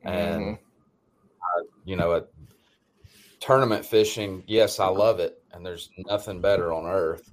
and 0.05 0.43
mm-hmm. 0.43 0.53
I, 0.53 1.63
you 1.85 1.97
know, 1.97 2.13
a, 2.13 2.25
tournament 3.41 3.85
fishing. 3.85 4.45
Yes, 4.47 4.79
I 4.79 4.89
love 4.89 5.19
it, 5.19 5.40
and 5.53 5.65
there's 5.65 5.91
nothing 5.99 6.41
better 6.41 6.73
on 6.73 6.87
earth. 6.87 7.33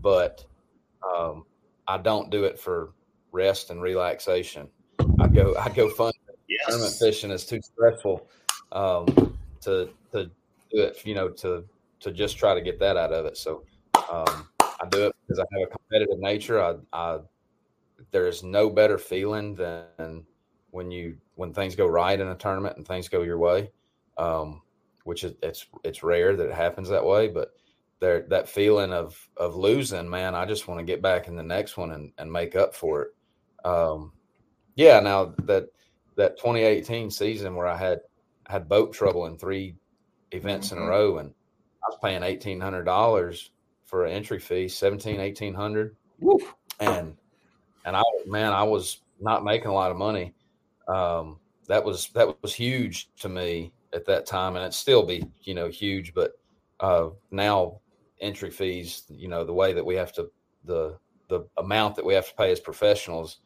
But 0.00 0.44
um, 1.02 1.44
I 1.86 1.98
don't 1.98 2.30
do 2.30 2.44
it 2.44 2.58
for 2.58 2.92
rest 3.32 3.70
and 3.70 3.82
relaxation. 3.82 4.68
I 5.20 5.28
go 5.28 5.54
I 5.56 5.68
go 5.68 5.88
fun. 5.88 6.12
Yes. 6.48 6.66
Tournament 6.68 6.94
fishing 6.98 7.30
is 7.30 7.46
too 7.46 7.60
stressful 7.60 8.28
um, 8.72 9.06
to 9.62 9.88
to 10.12 10.24
do 10.70 10.82
it. 10.82 11.04
You 11.04 11.14
know 11.14 11.28
to 11.30 11.64
to 12.00 12.12
just 12.12 12.36
try 12.38 12.54
to 12.54 12.60
get 12.60 12.78
that 12.80 12.96
out 12.96 13.12
of 13.12 13.26
it. 13.26 13.36
So 13.36 13.64
um, 14.10 14.48
I 14.60 14.86
do 14.90 15.06
it 15.06 15.16
because 15.26 15.38
I 15.38 15.44
have 15.52 15.68
a 15.68 15.70
competitive 15.70 16.18
nature. 16.18 16.62
I, 16.62 16.74
I 16.92 17.18
there 18.10 18.26
is 18.26 18.42
no 18.42 18.68
better 18.70 18.98
feeling 18.98 19.54
than 19.54 20.24
when 20.70 20.90
you 20.90 21.16
when 21.36 21.52
things 21.52 21.74
go 21.74 21.86
right 21.86 22.18
in 22.18 22.28
a 22.28 22.34
tournament 22.34 22.76
and 22.76 22.86
things 22.86 23.08
go 23.08 23.22
your 23.22 23.38
way. 23.38 23.70
Um, 24.18 24.62
which 25.04 25.24
is 25.24 25.34
it's 25.42 25.66
it's 25.84 26.02
rare 26.02 26.34
that 26.34 26.48
it 26.48 26.54
happens 26.54 26.88
that 26.88 27.04
way, 27.04 27.28
but 27.28 27.52
there 28.00 28.26
that 28.28 28.48
feeling 28.48 28.92
of 28.92 29.16
of 29.36 29.54
losing, 29.54 30.08
man, 30.08 30.34
I 30.34 30.44
just 30.44 30.66
want 30.66 30.80
to 30.80 30.84
get 30.84 31.00
back 31.00 31.28
in 31.28 31.36
the 31.36 31.42
next 31.42 31.76
one 31.76 31.92
and, 31.92 32.12
and 32.18 32.30
make 32.30 32.56
up 32.56 32.74
for 32.74 33.02
it. 33.02 33.66
Um, 33.66 34.12
yeah, 34.74 35.00
now 35.00 35.34
that 35.44 35.68
that 36.16 36.36
2018 36.38 37.10
season 37.10 37.54
where 37.54 37.66
I 37.66 37.76
had 37.76 38.00
had 38.46 38.68
boat 38.68 38.92
trouble 38.92 39.26
in 39.26 39.38
three 39.38 39.76
events 40.32 40.68
mm-hmm. 40.68 40.76
in 40.76 40.82
a 40.82 40.86
mm-hmm. 40.86 40.90
row 40.90 41.18
and 41.18 41.30
I 41.30 41.90
was 41.90 41.98
paying 42.02 42.22
eighteen 42.22 42.60
hundred 42.60 42.84
dollars 42.84 43.50
for 43.84 44.06
an 44.06 44.12
entry 44.12 44.38
fee, 44.38 44.68
17, 44.68 45.18
1800. 45.18 45.96
And 46.80 47.16
and 47.84 47.96
I 47.96 48.02
man, 48.26 48.52
I 48.52 48.62
was 48.62 49.02
not 49.20 49.44
making 49.44 49.68
a 49.68 49.74
lot 49.74 49.90
of 49.90 49.96
money. 49.96 50.34
Um, 50.88 51.38
that 51.68 51.84
was 51.84 52.08
that 52.14 52.42
was 52.42 52.54
huge 52.54 53.10
to 53.20 53.28
me 53.28 53.72
at 53.94 54.04
that 54.06 54.26
time, 54.26 54.56
and 54.56 54.62
it'd 54.62 54.74
still 54.74 55.04
be 55.04 55.24
you 55.42 55.54
know 55.54 55.68
huge. 55.68 56.12
But 56.14 56.32
uh, 56.80 57.10
now 57.30 57.80
entry 58.20 58.50
fees, 58.50 59.04
you 59.08 59.28
know, 59.28 59.44
the 59.44 59.52
way 59.52 59.72
that 59.72 59.84
we 59.84 59.94
have 59.94 60.12
to 60.14 60.30
the 60.64 60.98
the 61.28 61.46
amount 61.58 61.96
that 61.96 62.04
we 62.04 62.14
have 62.14 62.28
to 62.28 62.34
pay 62.34 62.50
as 62.52 62.60
professionals, 62.60 63.38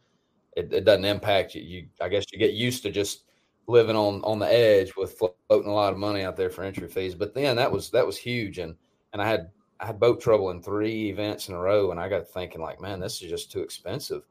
it, 0.56 0.72
it 0.72 0.84
doesn't 0.84 1.04
impact 1.04 1.54
you. 1.54 1.62
You, 1.62 1.88
I 2.00 2.08
guess, 2.08 2.24
you 2.32 2.38
get 2.38 2.54
used 2.54 2.82
to 2.82 2.90
just 2.90 3.24
living 3.66 3.96
on 3.96 4.22
on 4.22 4.38
the 4.38 4.52
edge 4.52 4.96
with 4.96 5.18
floating 5.18 5.70
a 5.70 5.74
lot 5.74 5.92
of 5.92 5.98
money 5.98 6.22
out 6.22 6.37
there 6.37 6.50
for 6.50 6.64
entry 6.64 6.88
fees. 6.88 7.14
But 7.14 7.34
then 7.34 7.56
that 7.56 7.70
was 7.70 7.90
that 7.90 8.06
was 8.06 8.16
huge, 8.16 8.58
and 8.58 8.74
and 9.12 9.22
I 9.22 9.28
had 9.28 9.50
I 9.80 9.87
had 9.87 10.00
boat 10.00 10.20
trouble 10.20 10.50
in 10.50 10.62
three 10.62 11.11
events 11.11 11.48
in 11.48 11.54
a 11.54 11.61
row, 11.61 11.90
and 11.90 12.00
I 12.00 12.08
got 12.08 12.28
thinking 12.28 12.61
like, 12.61 12.80
man, 12.80 13.00
this 13.00 13.22
is 13.22 13.30
just 13.30 13.52
too 13.52 13.61
expensive. 13.61 14.22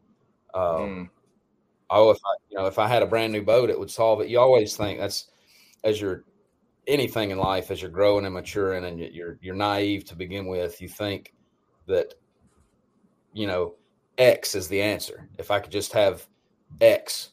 Um, 0.54 0.64
mm. 0.64 1.10
Oh, 1.90 2.10
if 2.10 2.18
I 2.18 2.36
you 2.50 2.58
know 2.58 2.66
if 2.66 2.80
I 2.80 2.88
had 2.88 3.04
a 3.04 3.08
brand 3.08 3.32
new 3.32 3.44
boat, 3.44 3.70
it 3.70 3.80
would 3.80 3.92
solve 3.92 4.22
it. 4.22 4.28
You 4.28 4.40
always 4.40 4.76
think 4.76 5.00
that's 5.00 5.30
as 5.84 6.00
you're 6.02 6.24
anything 6.88 7.32
in 7.32 7.38
life 7.38 7.70
as 7.70 7.82
you're 7.82 7.92
growing 7.92 8.26
and 8.26 8.34
maturing 8.34 8.86
and 8.86 9.00
you're 9.00 9.38
you're 9.42 9.56
naive 9.56 10.06
to 10.06 10.16
begin 10.16 10.48
with 10.48 10.82
you 10.82 10.88
think 10.88 11.34
that 11.86 12.14
you 13.34 13.46
know 13.46 13.76
x 14.18 14.56
is 14.56 14.68
the 14.68 14.82
answer. 14.82 15.30
If 15.38 15.52
i 15.52 15.60
could 15.60 15.72
just 15.72 15.94
have 15.94 16.26
x 16.82 17.32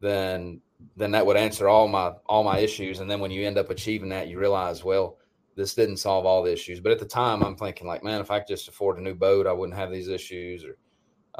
then 0.00 0.60
then 0.96 1.10
that 1.10 1.24
would 1.24 1.38
answer 1.38 1.68
all 1.68 1.88
my 1.88 2.12
all 2.26 2.44
my 2.44 2.58
issues. 2.58 3.00
And 3.00 3.10
then 3.10 3.20
when 3.20 3.30
you 3.30 3.46
end 3.46 3.58
up 3.58 3.70
achieving 3.70 4.10
that 4.10 4.28
you 4.28 4.38
realize 4.38 4.84
well 4.84 5.18
this 5.56 5.74
didn't 5.74 5.96
solve 5.96 6.26
all 6.26 6.42
the 6.42 6.52
issues. 6.52 6.80
But 6.80 6.92
at 6.92 6.98
the 6.98 7.06
time 7.06 7.42
i'm 7.42 7.56
thinking 7.56 7.86
like 7.86 8.04
man 8.04 8.20
if 8.20 8.30
i 8.30 8.38
could 8.38 8.48
just 8.48 8.68
afford 8.68 8.98
a 8.98 9.02
new 9.02 9.14
boat 9.14 9.46
i 9.46 9.52
wouldn't 9.52 9.78
have 9.78 9.90
these 9.90 10.08
issues 10.08 10.64
or 10.64 10.76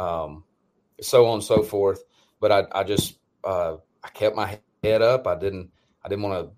um, 0.02 0.44
so 1.00 1.26
on 1.26 1.34
and 1.34 1.44
so 1.44 1.62
forth. 1.62 2.02
But 2.40 2.50
i, 2.50 2.64
I 2.72 2.82
just 2.82 3.18
uh, 3.44 3.76
i 4.02 4.08
kept 4.08 4.36
my 4.36 4.58
head 4.82 5.02
up. 5.02 5.26
I 5.26 5.34
didn't 5.34 5.70
i 6.07 6.09
didn't 6.09 6.23
want 6.23 6.47
to 6.47 6.57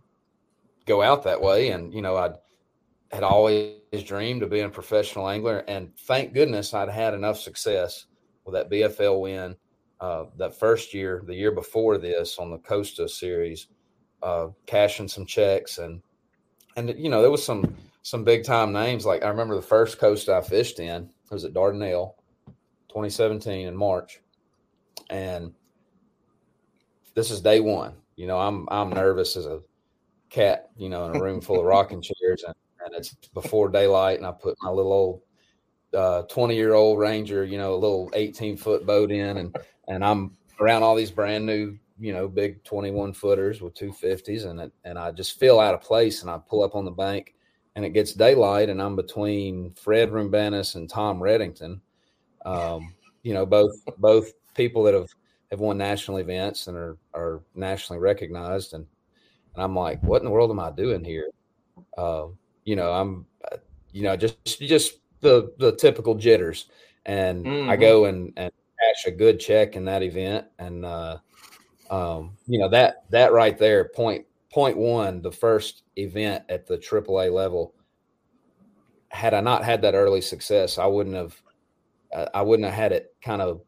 go 0.89 1.03
out 1.03 1.23
that 1.23 1.41
way. 1.41 1.69
And, 1.69 1.95
you 1.95 2.03
know, 2.03 2.17
I 2.17 2.33
had 3.13 3.23
always 3.23 3.77
dreamed 4.05 4.43
of 4.43 4.51
being 4.51 4.65
a 4.65 4.71
professional 4.71 5.29
angler. 5.29 5.59
And 5.69 5.97
thank 6.01 6.35
goodness 6.35 6.75
I'd 6.75 6.89
had 6.89 7.15
enough 7.15 7.39
success 7.39 8.07
with 8.45 8.55
that 8.55 8.71
BFL 8.71 9.21
win 9.21 9.55
uh, 10.01 10.25
that 10.39 10.59
first 10.59 10.95
year, 10.95 11.23
the 11.25 11.35
year 11.35 11.53
before 11.53 11.99
this 11.99 12.39
on 12.39 12.51
the 12.51 12.59
Costa 12.59 13.09
series, 13.09 13.69
uh, 14.23 14.49
cashing 14.67 15.07
some 15.07 15.27
checks. 15.27 15.79
And, 15.79 16.03
and, 16.77 16.99
you 16.99 17.11
know, 17.11 17.21
there 17.21 17.31
was 17.31 17.45
some, 17.45 17.77
some 18.03 18.25
big 18.25 18.45
time 18.45 18.73
names. 18.73 19.05
Like 19.05 19.23
I 19.23 19.29
remember 19.29 19.55
the 19.55 19.63
first 19.63 19.99
Costa 19.99 20.35
I 20.35 20.41
fished 20.41 20.81
in 20.81 21.11
was 21.31 21.45
at 21.45 21.53
Dardanelle, 21.53 22.15
2017 22.89 23.69
in 23.69 23.77
March. 23.77 24.21
And 25.11 25.53
this 27.15 27.31
is 27.31 27.41
day 27.41 27.61
one. 27.61 27.95
You 28.19 28.27
know, 28.27 28.37
I'm 28.37 28.67
I'm 28.69 28.91
nervous 28.91 29.37
as 29.37 29.47
a 29.47 29.61
cat, 30.29 30.71
you 30.77 30.89
know, 30.89 31.07
in 31.09 31.17
a 31.17 31.23
room 31.23 31.41
full 31.41 31.61
of 31.61 31.65
rocking 31.65 32.03
chairs, 32.03 32.43
and, 32.45 32.55
and 32.85 32.93
it's 32.97 33.15
before 33.33 33.69
daylight, 33.69 34.19
and 34.19 34.27
I 34.27 34.33
put 34.33 34.57
my 34.61 34.71
little 34.71 34.93
old 34.93 35.23
uh, 35.95 36.23
20 36.23 36.57
year 36.57 36.75
old 36.75 36.99
Ranger, 36.99 37.45
you 37.45 37.59
know, 37.59 37.75
a 37.75 37.77
little 37.77 38.11
18 38.15 38.57
foot 38.57 38.85
boat 38.85 39.13
in, 39.13 39.37
and 39.37 39.57
and 39.87 40.05
I'm 40.05 40.37
around 40.59 40.83
all 40.83 40.97
these 40.97 41.13
brand 41.13 41.47
new, 41.47 41.79
you 42.01 42.13
know, 42.13 42.27
big 42.27 42.65
21 42.65 43.13
footers 43.13 43.63
with 43.63 43.75
250s, 43.75 44.47
and 44.47 44.63
it, 44.63 44.73
and 44.83 44.99
I 44.99 45.13
just 45.13 45.39
feel 45.39 45.61
out 45.61 45.75
of 45.75 45.81
place, 45.81 46.23
and 46.23 46.29
I 46.29 46.39
pull 46.39 46.65
up 46.65 46.75
on 46.75 46.85
the 46.85 46.91
bank, 46.91 47.37
and 47.77 47.85
it 47.85 47.91
gets 47.91 48.15
daylight, 48.15 48.69
and 48.69 48.83
I'm 48.83 48.97
between 48.97 49.75
Fred 49.75 50.11
Roumbanis 50.11 50.75
and 50.75 50.91
Tom 50.91 51.21
Redington, 51.21 51.81
um, 52.45 52.93
you 53.23 53.33
know, 53.33 53.47
both 53.47 53.77
both 53.97 54.33
people 54.57 54.83
that 54.83 54.95
have 54.95 55.09
have 55.51 55.61
won 55.61 55.79
national 55.79 56.19
events 56.19 56.67
and 56.67 56.77
are 56.77 56.97
are 57.15 57.43
nationally 57.55 58.01
recognized, 58.01 58.75
and 58.75 58.87
and 59.55 59.63
I'm 59.63 59.75
like, 59.75 60.03
what 60.03 60.19
in 60.19 60.25
the 60.25 60.31
world 60.31 60.51
am 60.51 60.61
I 60.61 60.71
doing 60.71 61.05
here? 61.05 61.31
Uh, 61.97 62.27
you 62.65 62.77
know, 62.77 62.93
I'm, 62.93 63.27
uh, 63.51 63.57
you 63.93 64.03
know, 64.03 64.17
just 64.17 64.61
just 64.61 64.99
the 65.21 65.53
the 65.59 65.73
typical 65.73 66.15
jitters, 66.15 66.67
and 67.07 67.45
mm-hmm. 67.45 67.71
I 67.71 67.77
go 67.77 68.05
and 68.05 68.33
and 68.37 68.53
cash 68.79 69.07
a 69.07 69.11
good 69.11 69.41
check 69.41 69.75
in 69.77 69.85
that 69.87 70.03
event, 70.03 70.47
and 70.59 70.85
uh, 70.85 71.19
um, 71.91 72.37
you 72.47 72.59
know 72.59 72.69
that 72.69 73.05
that 73.11 73.33
right 73.33 73.57
there, 73.59 73.87
point 73.87 74.27
point 74.53 74.77
one, 74.77 75.23
the 75.23 75.33
first 75.33 75.83
event 75.97 76.45
at 76.49 76.67
the 76.67 76.79
AAA 76.79 77.33
level. 77.33 77.75
Had 79.11 79.33
I 79.33 79.41
not 79.41 79.65
had 79.65 79.81
that 79.83 79.95
early 79.95 80.21
success, 80.21 80.77
I 80.77 80.85
wouldn't 80.85 81.17
have, 81.17 81.43
uh, 82.15 82.27
I 82.35 82.43
wouldn't 82.43 82.67
have 82.67 82.75
had 82.75 82.93
it 82.93 83.15
kind 83.23 83.41
of 83.41 83.63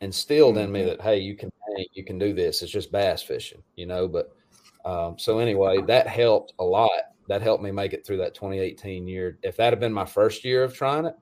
instilled 0.00 0.58
in 0.58 0.70
me 0.70 0.80
mm-hmm. 0.80 0.88
that 0.90 1.00
hey, 1.00 1.18
you 1.18 1.36
can 1.36 1.50
you 1.92 2.04
can 2.04 2.18
do 2.18 2.32
this. 2.32 2.62
It's 2.62 2.72
just 2.72 2.92
bass 2.92 3.22
fishing, 3.22 3.62
you 3.76 3.86
know. 3.86 4.08
But 4.08 4.34
um, 4.84 5.18
so 5.18 5.38
anyway, 5.38 5.80
that 5.82 6.06
helped 6.06 6.52
a 6.58 6.64
lot. 6.64 6.90
That 7.28 7.42
helped 7.42 7.62
me 7.62 7.70
make 7.70 7.92
it 7.92 8.04
through 8.04 8.18
that 8.18 8.34
2018 8.34 9.08
year. 9.08 9.38
If 9.42 9.56
that 9.56 9.72
had 9.72 9.80
been 9.80 9.92
my 9.92 10.04
first 10.04 10.44
year 10.44 10.62
of 10.62 10.74
trying 10.74 11.06
it, 11.06 11.14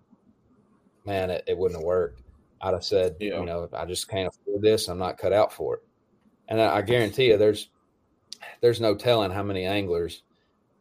man, 1.04 1.30
it, 1.30 1.44
it 1.46 1.56
wouldn't 1.56 1.80
have 1.80 1.86
worked. 1.86 2.22
I'd 2.60 2.74
have 2.74 2.84
said, 2.84 3.16
yeah. 3.20 3.38
you 3.40 3.46
know, 3.46 3.68
I 3.72 3.84
just 3.86 4.08
can't 4.08 4.28
afford 4.28 4.62
this. 4.62 4.88
I'm 4.88 4.98
not 4.98 5.18
cut 5.18 5.32
out 5.32 5.52
for 5.52 5.76
it. 5.76 5.82
And 6.48 6.60
I, 6.60 6.76
I 6.76 6.82
guarantee 6.82 7.28
you, 7.28 7.36
there's 7.36 7.70
there's 8.60 8.80
no 8.80 8.94
telling 8.94 9.30
how 9.30 9.42
many 9.42 9.64
anglers 9.64 10.22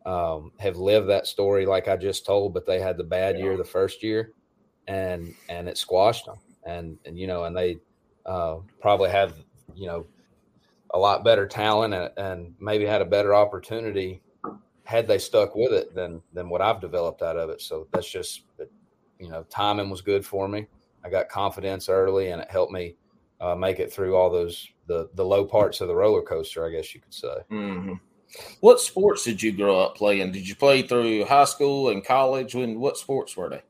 um, 0.05 0.51
have 0.59 0.77
lived 0.77 1.09
that 1.09 1.27
story 1.27 1.65
like 1.65 1.87
I 1.87 1.97
just 1.97 2.25
told, 2.25 2.53
but 2.53 2.65
they 2.65 2.79
had 2.79 2.97
the 2.97 3.03
bad 3.03 3.37
yeah. 3.37 3.45
year 3.45 3.57
the 3.57 3.63
first 3.63 4.01
year, 4.03 4.33
and 4.87 5.33
and 5.49 5.69
it 5.69 5.77
squashed 5.77 6.25
them. 6.25 6.37
And 6.65 6.97
and 7.05 7.17
you 7.17 7.27
know, 7.27 7.45
and 7.45 7.55
they 7.55 7.79
uh, 8.25 8.57
probably 8.79 9.09
have 9.09 9.35
you 9.75 9.87
know 9.87 10.05
a 10.93 10.99
lot 10.99 11.23
better 11.23 11.47
talent 11.47 11.93
and, 11.93 12.11
and 12.17 12.53
maybe 12.59 12.85
had 12.85 13.01
a 13.01 13.05
better 13.05 13.33
opportunity 13.33 14.21
had 14.83 15.07
they 15.07 15.17
stuck 15.17 15.55
with 15.55 15.71
it 15.71 15.95
than 15.95 16.21
than 16.33 16.49
what 16.49 16.61
I've 16.61 16.81
developed 16.81 17.21
out 17.21 17.37
of 17.37 17.49
it. 17.49 17.61
So 17.61 17.87
that's 17.93 18.09
just 18.09 18.43
you 19.19 19.29
know 19.29 19.45
timing 19.49 19.89
was 19.89 20.01
good 20.01 20.25
for 20.25 20.47
me. 20.47 20.67
I 21.03 21.09
got 21.09 21.29
confidence 21.29 21.89
early, 21.89 22.31
and 22.31 22.41
it 22.41 22.51
helped 22.51 22.71
me 22.71 22.95
uh, 23.39 23.55
make 23.55 23.79
it 23.79 23.91
through 23.91 24.15
all 24.15 24.29
those 24.29 24.67
the 24.87 25.09
the 25.15 25.25
low 25.25 25.45
parts 25.45 25.81
of 25.81 25.87
the 25.87 25.95
roller 25.95 26.21
coaster, 26.21 26.65
I 26.65 26.71
guess 26.71 26.93
you 26.93 27.01
could 27.01 27.13
say. 27.13 27.35
Mm-hmm. 27.49 27.93
What 28.61 28.79
sports 28.79 29.23
did 29.23 29.41
you 29.41 29.51
grow 29.51 29.79
up 29.79 29.95
playing? 29.95 30.31
Did 30.31 30.47
you 30.47 30.55
play 30.55 30.83
through 30.83 31.25
high 31.25 31.45
school 31.45 31.89
and 31.89 32.03
college? 32.05 32.55
When 32.55 32.79
what 32.79 32.97
sports 32.97 33.35
were 33.35 33.49
they? 33.49 33.61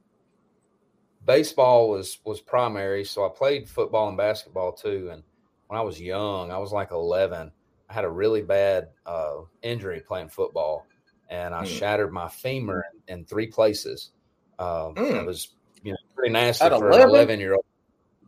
Baseball 1.25 1.89
was 1.89 2.17
was 2.25 2.41
primary, 2.41 3.05
so 3.05 3.25
I 3.25 3.29
played 3.29 3.69
football 3.69 4.07
and 4.07 4.17
basketball 4.17 4.73
too, 4.73 5.09
and 5.11 5.23
when 5.71 5.79
I 5.79 5.83
was 5.83 6.01
young. 6.01 6.51
I 6.51 6.57
was 6.57 6.73
like 6.73 6.91
11. 6.91 7.49
I 7.89 7.93
had 7.93 8.03
a 8.03 8.09
really 8.09 8.41
bad 8.41 8.89
uh, 9.05 9.35
injury 9.61 10.01
playing 10.05 10.27
football, 10.27 10.85
and 11.29 11.55
I 11.55 11.63
mm. 11.63 11.65
shattered 11.65 12.11
my 12.11 12.27
femur 12.27 12.83
in, 13.07 13.19
in 13.19 13.25
three 13.25 13.47
places. 13.47 14.11
Um, 14.59 14.95
mm. 14.95 15.21
It 15.21 15.25
was 15.25 15.55
you 15.81 15.93
know 15.93 15.97
pretty 16.13 16.33
nasty 16.33 16.65
At 16.65 16.73
for 16.73 16.89
11? 16.89 17.01
an 17.03 17.09
11 17.09 17.39
year 17.39 17.53
old. 17.53 17.63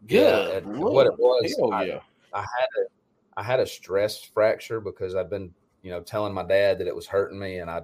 Yeah, 0.07 0.61
what 0.61 1.05
it 1.05 1.19
was, 1.19 1.53
I, 1.73 1.83
yeah. 1.83 1.99
I 2.33 2.39
had 2.39 2.67
a 2.77 2.85
I 3.35 3.43
had 3.43 3.59
a 3.59 3.67
stress 3.67 4.23
fracture 4.23 4.79
because 4.79 5.13
I'd 5.13 5.29
been 5.29 5.53
you 5.81 5.91
know 5.91 5.99
telling 5.99 6.33
my 6.33 6.43
dad 6.43 6.77
that 6.77 6.87
it 6.87 6.95
was 6.95 7.07
hurting 7.07 7.39
me, 7.39 7.57
and 7.57 7.69
I 7.69 7.81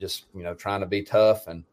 just 0.00 0.24
you 0.34 0.42
know 0.42 0.54
trying 0.54 0.80
to 0.80 0.86
be 0.86 1.02
tough 1.02 1.48
and 1.48 1.64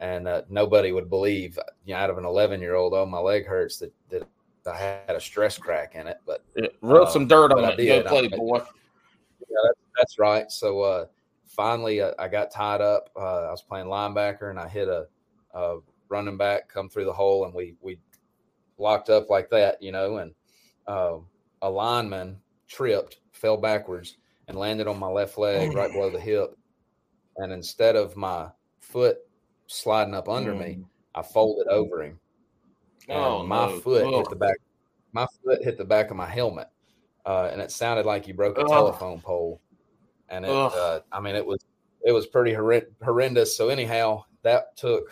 and 0.00 0.28
uh, 0.28 0.42
nobody 0.48 0.92
would 0.92 1.10
believe 1.10 1.58
you 1.84 1.94
know 1.94 2.00
out 2.00 2.10
of 2.10 2.18
an 2.18 2.24
11 2.24 2.60
year 2.60 2.74
old 2.74 2.94
oh 2.94 3.06
my 3.06 3.18
leg 3.18 3.46
hurts 3.46 3.78
that 3.78 3.92
that 4.10 4.26
I 4.68 4.76
had 4.76 5.16
a 5.16 5.20
stress 5.20 5.58
crack 5.58 5.94
in 5.94 6.06
it, 6.06 6.18
but 6.26 6.44
yeah, 6.56 6.68
rub 6.82 7.08
uh, 7.08 7.10
some 7.10 7.26
dirt 7.26 7.52
on 7.52 7.64
it. 7.64 7.76
Go 7.76 8.02
play, 8.02 8.28
boy. 8.28 8.58
Yeah, 8.58 9.56
that's, 9.64 9.80
that's 9.96 10.18
right. 10.18 10.50
So 10.50 10.82
uh, 10.82 11.06
finally, 11.46 12.00
uh, 12.00 12.12
I 12.18 12.28
got 12.28 12.50
tied 12.50 12.80
up. 12.80 13.10
Uh, 13.16 13.46
I 13.46 13.50
was 13.50 13.62
playing 13.62 13.86
linebacker, 13.86 14.50
and 14.50 14.58
I 14.58 14.68
hit 14.68 14.88
a, 14.88 15.06
a, 15.54 15.78
running 16.08 16.36
back 16.36 16.68
come 16.68 16.88
through 16.88 17.04
the 17.04 17.12
hole, 17.12 17.44
and 17.44 17.54
we 17.54 17.74
we 17.80 17.98
locked 18.78 19.10
up 19.10 19.30
like 19.30 19.50
that, 19.50 19.82
you 19.82 19.92
know. 19.92 20.18
And 20.18 20.34
uh, 20.86 21.16
a 21.62 21.70
lineman 21.70 22.38
tripped, 22.66 23.18
fell 23.32 23.56
backwards, 23.56 24.16
and 24.48 24.58
landed 24.58 24.86
on 24.86 24.98
my 24.98 25.08
left 25.08 25.38
leg 25.38 25.74
right 25.74 25.92
below 25.92 26.10
the 26.10 26.20
hip. 26.20 26.56
And 27.36 27.52
instead 27.52 27.96
of 27.96 28.16
my 28.16 28.48
foot 28.80 29.18
sliding 29.68 30.14
up 30.14 30.28
under 30.28 30.52
mm. 30.52 30.58
me, 30.58 30.78
I 31.14 31.22
folded 31.22 31.68
over 31.68 32.02
him 32.02 32.18
and 33.08 33.18
oh, 33.18 33.42
my 33.42 33.66
no. 33.66 33.78
foot 33.80 34.04
oh. 34.04 34.18
hit 34.18 34.30
the 34.30 34.36
back. 34.36 34.56
My 35.12 35.26
foot 35.42 35.64
hit 35.64 35.78
the 35.78 35.84
back 35.84 36.10
of 36.10 36.16
my 36.16 36.26
helmet, 36.26 36.68
uh, 37.24 37.48
and 37.50 37.60
it 37.60 37.70
sounded 37.70 38.06
like 38.06 38.28
you 38.28 38.34
broke 38.34 38.58
a 38.58 38.62
oh. 38.62 38.68
telephone 38.68 39.20
pole. 39.20 39.60
And 40.28 40.44
it, 40.44 40.50
uh, 40.50 41.00
I 41.10 41.20
mean, 41.20 41.34
it 41.34 41.46
was 41.46 41.64
it 42.04 42.12
was 42.12 42.26
pretty 42.26 42.54
horrendous. 42.54 43.56
So 43.56 43.68
anyhow, 43.68 44.24
that 44.42 44.76
took. 44.76 45.10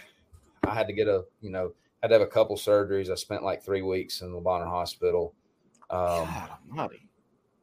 I 0.65 0.75
had 0.75 0.87
to 0.89 0.93
get 0.93 1.09
a 1.09 1.25
you 1.41 1.51
know 1.51 1.73
had 2.03 2.09
to 2.09 2.15
have 2.15 2.23
a 2.23 2.27
couple 2.27 2.57
surgeries. 2.57 3.11
I 3.11 3.15
spent 3.15 3.43
like 3.43 3.63
three 3.63 3.83
weeks 3.83 4.21
in 4.21 4.33
the 4.33 4.41
Bonheur 4.41 4.69
Hospital. 4.69 5.35
Um, 5.89 6.29
God 6.75 6.91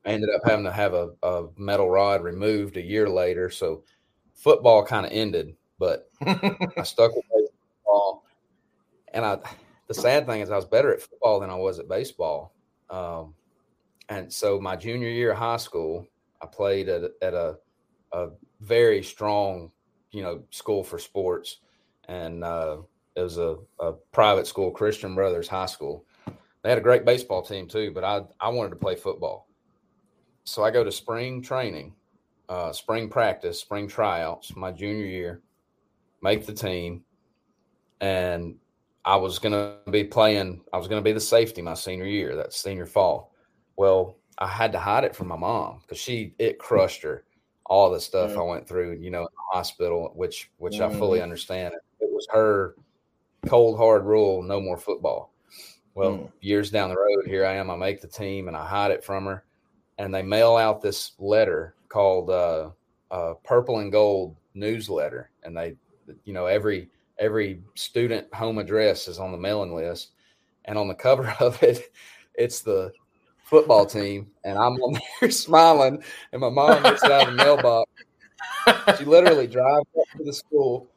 I 0.06 0.10
ended 0.10 0.30
up 0.36 0.42
having 0.46 0.66
to 0.66 0.72
have 0.72 0.94
a, 0.94 1.12
a 1.24 1.46
metal 1.58 1.90
rod 1.90 2.24
removed 2.24 2.76
a 2.76 2.82
year 2.82 3.08
later. 3.08 3.50
So 3.50 3.84
football 4.34 4.84
kind 4.84 5.06
of 5.06 5.14
ended, 5.14 5.56
but 5.80 6.10
I 6.26 6.84
stuck 6.84 7.16
with 7.16 7.26
baseball, 7.34 8.24
and 9.14 9.26
I 9.26 9.40
the 9.88 9.94
sad 9.94 10.26
thing 10.26 10.42
is 10.42 10.50
I 10.50 10.56
was 10.56 10.66
better 10.66 10.94
at 10.94 11.02
football 11.02 11.40
than 11.40 11.50
I 11.50 11.56
was 11.56 11.80
at 11.80 11.88
baseball. 11.88 12.54
Um, 12.90 13.34
and 14.10 14.32
so 14.32 14.60
my 14.60 14.76
junior 14.76 15.10
year 15.10 15.32
of 15.32 15.38
high 15.38 15.58
school, 15.58 16.08
I 16.42 16.46
played 16.48 16.90
at, 16.90 17.04
at 17.22 17.34
a, 17.34 17.58
a 18.12 18.30
very 18.62 19.04
strong, 19.04 19.72
you 20.12 20.22
know, 20.22 20.44
school 20.52 20.84
for 20.84 21.00
sports. 21.00 21.58
And 22.08 22.44
uh, 22.44 22.78
it 23.16 23.22
was 23.22 23.38
a, 23.38 23.58
a 23.80 23.94
private 24.12 24.48
school, 24.48 24.72
Christian 24.72 25.16
Brothers 25.16 25.48
High 25.48 25.68
School. 25.68 26.06
They 26.62 26.70
had 26.70 26.78
a 26.78 26.82
great 26.82 27.06
baseball 27.06 27.42
team 27.42 27.68
too, 27.68 27.92
but 27.94 28.04
I, 28.04 28.22
I 28.40 28.50
wanted 28.50 28.72
to 28.72 28.76
play 28.78 28.96
football. 28.96 29.48
So 30.46 30.64
I 30.64 30.72
go 30.72 30.84
to 30.84 30.92
spring 30.92 31.42
training, 31.42 31.94
uh, 32.50 32.72
spring 32.74 33.10
practice, 33.10 33.60
spring 33.60 33.88
tryouts, 33.88 34.56
my 34.56 34.72
junior 34.72 35.06
year, 35.06 35.42
make 36.24 36.46
the 36.46 36.54
team. 36.54 37.04
And 38.02 38.56
I 39.06 39.18
was 39.18 39.38
going 39.38 39.54
to 39.54 39.92
be 39.92 40.04
playing, 40.04 40.62
I 40.72 40.78
was 40.78 40.88
going 40.88 41.02
to 41.02 41.08
be 41.08 41.12
the 41.12 41.20
safety 41.20 41.62
my 41.62 41.74
senior 41.74 42.06
year, 42.06 42.36
that 42.38 42.54
senior 42.54 42.86
fall. 42.86 43.34
Well, 43.76 44.18
I 44.38 44.48
had 44.48 44.72
to 44.72 44.80
hide 44.80 45.04
it 45.04 45.16
from 45.16 45.28
my 45.28 45.36
mom 45.36 45.82
because 45.82 46.00
she, 46.00 46.34
it 46.40 46.58
crushed 46.58 47.04
her. 47.04 47.26
All 47.66 47.92
the 47.92 48.00
stuff 48.00 48.32
yeah. 48.32 48.40
I 48.40 48.44
went 48.44 48.68
through, 48.68 48.98
you 49.00 49.10
know, 49.10 49.22
in 49.22 49.24
the 49.26 49.58
hospital, 49.58 50.12
which, 50.16 50.50
which 50.58 50.76
mm-hmm. 50.76 50.96
I 50.96 51.00
fully 51.00 51.20
mm-hmm. 51.20 51.24
understand. 51.24 51.74
It 52.00 52.10
was 52.12 52.28
her 52.32 52.76
cold, 53.46 53.78
hard 53.78 54.06
rule 54.06 54.42
no 54.42 54.60
more 54.60 54.78
football. 54.78 55.34
Well, 55.96 56.12
mm. 56.12 56.32
years 56.42 56.72
down 56.72 56.90
the 56.90 56.98
road, 56.98 57.28
here 57.28 57.46
I 57.46 57.54
am. 57.54 57.70
I 57.70 57.76
make 57.76 58.02
the 58.02 58.08
team 58.08 58.48
and 58.48 58.58
I 58.58 58.66
hide 58.66 58.92
it 58.92 59.04
from 59.04 59.26
her. 59.26 59.46
And 59.98 60.14
they 60.14 60.24
mail 60.24 60.56
out 60.56 60.82
this 60.82 61.12
letter 61.20 61.76
called 61.88 62.30
uh, 62.30 62.72
uh, 63.12 63.36
Purple 63.44 63.80
and 63.80 63.92
Gold 63.92 64.36
newsletter. 64.56 65.30
And 65.44 65.56
they, 65.56 65.76
you 66.24 66.34
know, 66.34 66.46
every, 66.46 66.90
every 67.20 67.62
student 67.76 68.34
home 68.34 68.58
address 68.58 69.08
is 69.08 69.20
on 69.20 69.32
the 69.32 69.38
mailing 69.38 69.76
list, 69.76 70.12
and 70.66 70.78
on 70.78 70.88
the 70.88 70.96
cover 70.96 71.34
of 71.40 71.62
it, 71.64 71.92
it's 72.36 72.62
the 72.62 72.92
football 73.44 73.86
team, 73.86 74.28
and 74.44 74.58
I'm 74.58 74.74
on 74.74 75.00
there 75.22 75.32
smiling, 75.32 76.04
and 76.32 76.42
my 76.42 76.50
mom 76.50 76.84
gets 76.84 77.04
out 77.04 77.28
of 77.28 77.36
the 77.36 77.44
mailbox. 77.44 77.90
She 78.98 79.06
literally 79.06 79.48
drives 79.48 79.88
up 80.00 80.08
to 80.18 80.24
the 80.24 80.34
school, 80.34 80.88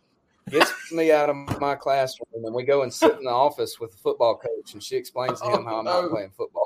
gets 0.50 0.72
me 0.92 1.10
out 1.12 1.28
of 1.28 1.36
my 1.60 1.74
classroom, 1.74 2.44
and 2.44 2.54
we 2.54 2.64
go 2.64 2.82
and 2.82 2.92
sit 2.92 3.16
in 3.18 3.24
the 3.24 3.30
office 3.30 3.78
with 3.80 3.90
the 3.90 3.98
football 3.98 4.36
coach, 4.36 4.74
and 4.74 4.82
she 4.82 4.96
explains 4.96 5.40
to 5.40 5.48
him 5.48 5.64
how 5.64 5.78
I'm 5.78 5.84
not 5.84 6.10
playing 6.10 6.30
football. 6.36 6.64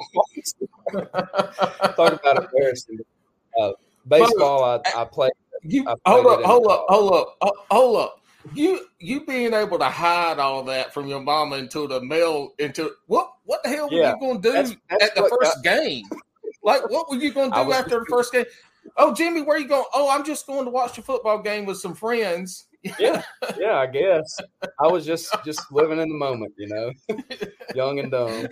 Talk 1.96 2.20
about 2.20 2.44
embarrassing. 2.44 2.98
Uh, 3.60 3.72
baseball, 4.06 4.64
I, 4.64 5.02
I 5.02 5.04
played. 5.04 5.32
You, 5.62 5.86
I 5.88 5.94
hold 6.06 6.26
up, 6.26 6.42
hold 6.42 6.70
up, 6.70 6.86
hold 6.88 7.12
up, 7.12 7.36
hold 7.70 7.96
up 7.96 8.19
you 8.54 8.86
you 8.98 9.24
being 9.26 9.52
able 9.54 9.78
to 9.78 9.84
hide 9.84 10.38
all 10.38 10.62
that 10.64 10.92
from 10.92 11.06
your 11.06 11.20
mama 11.20 11.56
into 11.56 11.86
the 11.86 12.00
mail 12.00 12.52
into 12.58 12.90
what 13.06 13.32
what 13.44 13.62
the 13.62 13.68
hell 13.68 13.88
were 13.88 13.96
yeah, 13.96 14.14
you 14.14 14.20
going 14.20 14.40
to 14.40 14.48
do 14.48 14.52
that's, 14.52 14.74
that's 14.88 15.04
at 15.04 15.14
the 15.14 15.28
first 15.28 15.58
uh, 15.58 15.60
game? 15.62 16.04
Like 16.62 16.88
what 16.90 17.10
were 17.10 17.16
you 17.16 17.32
going 17.32 17.50
to 17.52 17.64
do 17.64 17.72
after 17.72 18.00
the 18.00 18.06
first 18.08 18.32
game? 18.32 18.44
Oh, 18.96 19.14
Jimmy, 19.14 19.42
where 19.42 19.58
you 19.58 19.68
going? 19.68 19.84
Oh, 19.92 20.08
I'm 20.10 20.24
just 20.24 20.46
going 20.46 20.64
to 20.64 20.70
watch 20.70 20.96
the 20.96 21.02
football 21.02 21.42
game 21.42 21.66
with 21.66 21.76
some 21.76 21.94
friends. 21.94 22.66
yeah, 22.98 23.22
yeah, 23.58 23.76
I 23.76 23.86
guess 23.86 24.38
I 24.78 24.86
was 24.86 25.04
just 25.04 25.34
just 25.44 25.70
living 25.70 25.98
in 25.98 26.08
the 26.08 26.14
moment, 26.14 26.54
you 26.56 26.68
know, 26.68 26.92
young 27.74 27.98
and 27.98 28.10
dumb. 28.10 28.48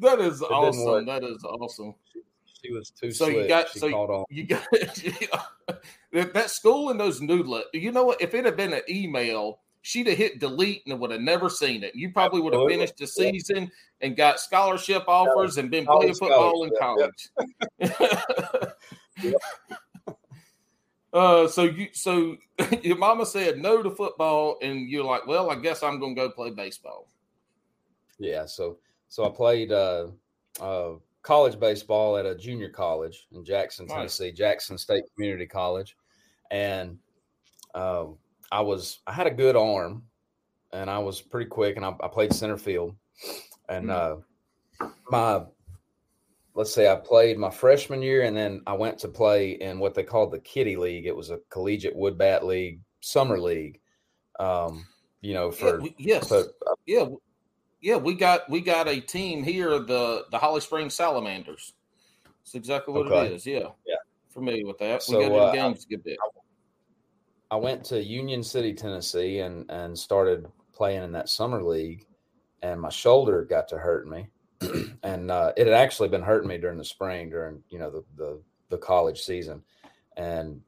that 0.00 0.20
is 0.20 0.42
awesome. 0.42 1.06
That 1.06 1.24
is 1.24 1.42
awesome 1.42 1.94
she 2.62 2.72
was 2.72 2.90
too. 2.90 3.10
So 3.10 3.26
slick. 3.26 3.36
you 3.36 3.48
got 3.48 3.68
she 3.70 3.78
so 3.78 3.86
you, 3.88 4.24
you 4.30 4.46
got 4.46 4.66
that 6.12 6.50
school 6.50 6.90
and 6.90 7.00
those 7.00 7.20
noodle. 7.20 7.62
You 7.72 7.92
know 7.92 8.04
what? 8.04 8.20
If 8.20 8.34
it 8.34 8.44
had 8.44 8.56
been 8.56 8.72
an 8.72 8.82
email, 8.88 9.60
she'd 9.82 10.06
have 10.06 10.18
hit 10.18 10.40
delete 10.40 10.82
and 10.86 10.98
would 11.00 11.10
have 11.10 11.20
never 11.20 11.48
seen 11.48 11.82
it. 11.82 11.94
You 11.94 12.12
probably 12.12 12.40
would 12.40 12.54
have 12.54 12.68
finished 12.68 12.96
the 12.96 13.06
season 13.06 13.70
and 14.00 14.16
got 14.16 14.40
scholarship 14.40 15.04
offers 15.08 15.58
and 15.58 15.70
been 15.70 15.86
playing 15.86 16.14
football 16.14 16.64
in 16.64 16.70
college. 16.78 17.30
uh, 21.12 21.48
so 21.48 21.62
you 21.64 21.88
so 21.92 22.36
your 22.82 22.96
mama 22.96 23.26
said 23.26 23.58
no 23.58 23.82
to 23.82 23.90
football, 23.90 24.58
and 24.62 24.88
you're 24.88 25.04
like, 25.04 25.26
well, 25.26 25.50
I 25.50 25.56
guess 25.56 25.82
I'm 25.82 25.98
gonna 25.98 26.14
go 26.14 26.30
play 26.30 26.50
baseball. 26.50 27.08
Yeah. 28.18 28.46
So 28.46 28.78
so 29.08 29.26
I 29.26 29.30
played. 29.30 29.72
uh 29.72 30.08
uh 30.60 30.92
college 31.22 31.58
baseball 31.58 32.16
at 32.16 32.26
a 32.26 32.34
junior 32.34 32.68
college 32.68 33.26
in 33.32 33.44
Jackson, 33.44 33.86
Tennessee, 33.86 34.28
nice. 34.28 34.36
Jackson 34.36 34.76
State 34.76 35.04
Community 35.14 35.46
College, 35.46 35.96
and 36.52 36.98
um, 37.74 38.18
I 38.52 38.60
was 38.60 39.00
I 39.06 39.12
had 39.12 39.26
a 39.26 39.30
good 39.30 39.56
arm, 39.56 40.04
and 40.72 40.88
I 40.88 40.98
was 40.98 41.20
pretty 41.20 41.48
quick, 41.48 41.76
and 41.76 41.84
I, 41.84 41.94
I 42.00 42.08
played 42.08 42.32
center 42.32 42.58
field, 42.58 42.94
and 43.68 43.86
mm. 43.86 44.22
uh, 44.80 44.86
my 45.10 45.42
let's 46.54 46.72
say 46.72 46.90
I 46.90 46.96
played 46.96 47.38
my 47.38 47.50
freshman 47.50 48.02
year, 48.02 48.22
and 48.22 48.36
then 48.36 48.60
I 48.66 48.74
went 48.74 48.98
to 48.98 49.08
play 49.08 49.52
in 49.52 49.78
what 49.78 49.94
they 49.94 50.04
called 50.04 50.32
the 50.32 50.38
Kitty 50.38 50.76
League. 50.76 51.06
It 51.06 51.16
was 51.16 51.30
a 51.30 51.40
collegiate 51.48 51.96
wood 51.96 52.18
bat 52.18 52.44
league, 52.44 52.80
summer 53.00 53.40
league. 53.40 53.80
Um, 54.38 54.86
you 55.22 55.32
know, 55.32 55.50
for 55.50 55.80
yeah, 55.80 55.90
yes, 55.96 56.30
uh, 56.30 56.44
yeah, 56.86 57.06
yeah, 57.80 57.96
we 57.96 58.14
got 58.14 58.48
we 58.50 58.60
got 58.60 58.88
a 58.88 59.00
team 59.00 59.42
here, 59.42 59.78
the 59.78 60.26
the 60.30 60.38
Holly 60.38 60.60
Springs 60.60 60.94
Salamanders. 60.94 61.72
That's 62.24 62.54
exactly 62.54 62.92
what 62.92 63.06
okay. 63.06 63.26
it 63.26 63.32
is. 63.32 63.46
Yeah, 63.46 63.68
yeah, 63.86 63.96
familiar 64.28 64.66
with 64.66 64.78
that. 64.78 65.02
So, 65.02 65.18
we 65.18 65.28
got 65.28 65.48
uh, 65.48 65.52
games 65.52 65.86
a 65.86 65.88
good 65.88 66.04
bit. 66.04 66.18
I 66.20 66.41
went 67.56 67.84
to 67.86 68.02
Union 68.02 68.42
City, 68.42 68.72
Tennessee, 68.72 69.40
and 69.40 69.70
and 69.70 69.98
started 69.98 70.46
playing 70.72 71.02
in 71.02 71.12
that 71.12 71.28
summer 71.28 71.62
league, 71.62 72.06
and 72.62 72.80
my 72.80 72.88
shoulder 72.88 73.44
got 73.44 73.68
to 73.68 73.78
hurt 73.78 74.08
me, 74.08 74.28
and 75.02 75.30
uh, 75.30 75.52
it 75.56 75.66
had 75.66 75.74
actually 75.74 76.08
been 76.08 76.22
hurting 76.22 76.48
me 76.48 76.58
during 76.58 76.78
the 76.78 76.84
spring, 76.84 77.30
during 77.30 77.62
you 77.68 77.78
know 77.78 77.90
the 77.90 78.04
the, 78.16 78.40
the 78.70 78.78
college 78.78 79.22
season, 79.22 79.62
and 80.16 80.60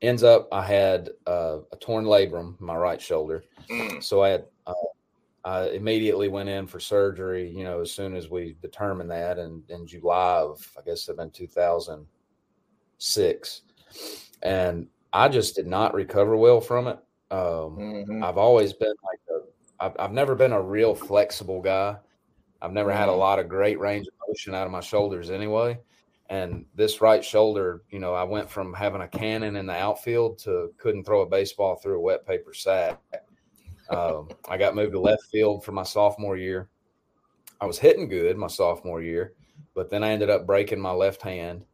ends 0.00 0.22
up 0.22 0.48
I 0.52 0.64
had 0.64 1.10
uh, 1.26 1.58
a 1.72 1.76
torn 1.76 2.04
labrum 2.04 2.60
in 2.60 2.66
my 2.66 2.76
right 2.76 3.00
shoulder, 3.00 3.42
mm. 3.68 4.02
so 4.02 4.22
I 4.22 4.28
had 4.28 4.44
uh, 4.66 4.74
I 5.44 5.68
immediately 5.70 6.28
went 6.28 6.50
in 6.50 6.66
for 6.66 6.78
surgery, 6.78 7.50
you 7.50 7.64
know, 7.64 7.80
as 7.80 7.90
soon 7.90 8.14
as 8.14 8.28
we 8.28 8.56
determined 8.60 9.10
that 9.10 9.38
and 9.38 9.62
in 9.70 9.86
July 9.86 10.40
of, 10.40 10.70
I 10.78 10.82
guess, 10.82 11.08
it 11.08 11.16
been 11.16 11.30
2006. 11.30 13.62
And 14.42 14.86
I 15.12 15.28
just 15.28 15.56
did 15.56 15.66
not 15.66 15.94
recover 15.94 16.36
well 16.36 16.60
from 16.60 16.86
it. 16.88 16.98
Um, 17.30 17.76
mm-hmm. 17.78 18.24
I've 18.24 18.38
always 18.38 18.72
been 18.72 18.94
like 19.04 19.20
a, 19.30 19.84
I've, 19.84 19.96
I've 19.98 20.12
never 20.12 20.34
been 20.34 20.52
a 20.52 20.60
real 20.62 20.94
flexible 20.94 21.60
guy. 21.60 21.96
I've 22.60 22.72
never 22.72 22.92
had 22.92 23.08
a 23.08 23.12
Mhm. 23.12 23.18
lot 23.18 23.38
of 23.38 23.48
great 23.48 23.78
range 23.78 24.06
of 24.08 24.14
motion 24.26 24.54
out 24.54 24.66
of 24.66 24.72
my 24.72 24.80
shoulders 24.80 25.30
anyway. 25.30 25.78
And 26.30 26.66
this 26.74 27.00
right 27.00 27.24
shoulder, 27.24 27.82
you 27.90 27.98
know, 27.98 28.12
I 28.12 28.22
went 28.22 28.50
from 28.50 28.74
having 28.74 29.00
a 29.00 29.08
cannon 29.08 29.56
in 29.56 29.66
the 29.66 29.72
outfield 29.72 30.38
to 30.40 30.72
couldn't 30.76 31.04
throw 31.04 31.22
a 31.22 31.26
baseball 31.26 31.76
through 31.76 31.98
a 31.98 32.02
wet 32.02 32.26
paper 32.26 32.52
sack. 32.52 33.00
Um, 33.88 34.28
I 34.48 34.58
got 34.58 34.74
moved 34.74 34.92
to 34.92 35.00
left 35.00 35.24
field 35.24 35.64
for 35.64 35.72
my 35.72 35.84
sophomore 35.84 36.36
year. 36.36 36.68
I 37.60 37.66
was 37.66 37.78
hitting 37.78 38.08
good 38.08 38.36
my 38.36 38.46
sophomore 38.46 39.00
year, 39.00 39.32
but 39.74 39.88
then 39.88 40.04
I 40.04 40.10
ended 40.10 40.28
up 40.28 40.46
breaking 40.46 40.80
my 40.80 40.92
left 40.92 41.22
hand. 41.22 41.64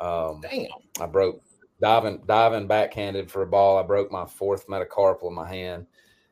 Um, 0.00 0.40
Damn. 0.40 0.66
I 1.00 1.06
broke 1.06 1.40
diving 1.80 2.22
diving 2.26 2.66
backhanded 2.66 3.30
for 3.30 3.42
a 3.42 3.46
ball. 3.46 3.78
I 3.78 3.82
broke 3.82 4.10
my 4.10 4.26
fourth 4.26 4.66
metacarpal 4.66 5.28
in 5.28 5.34
my 5.34 5.48
hand, 5.48 5.86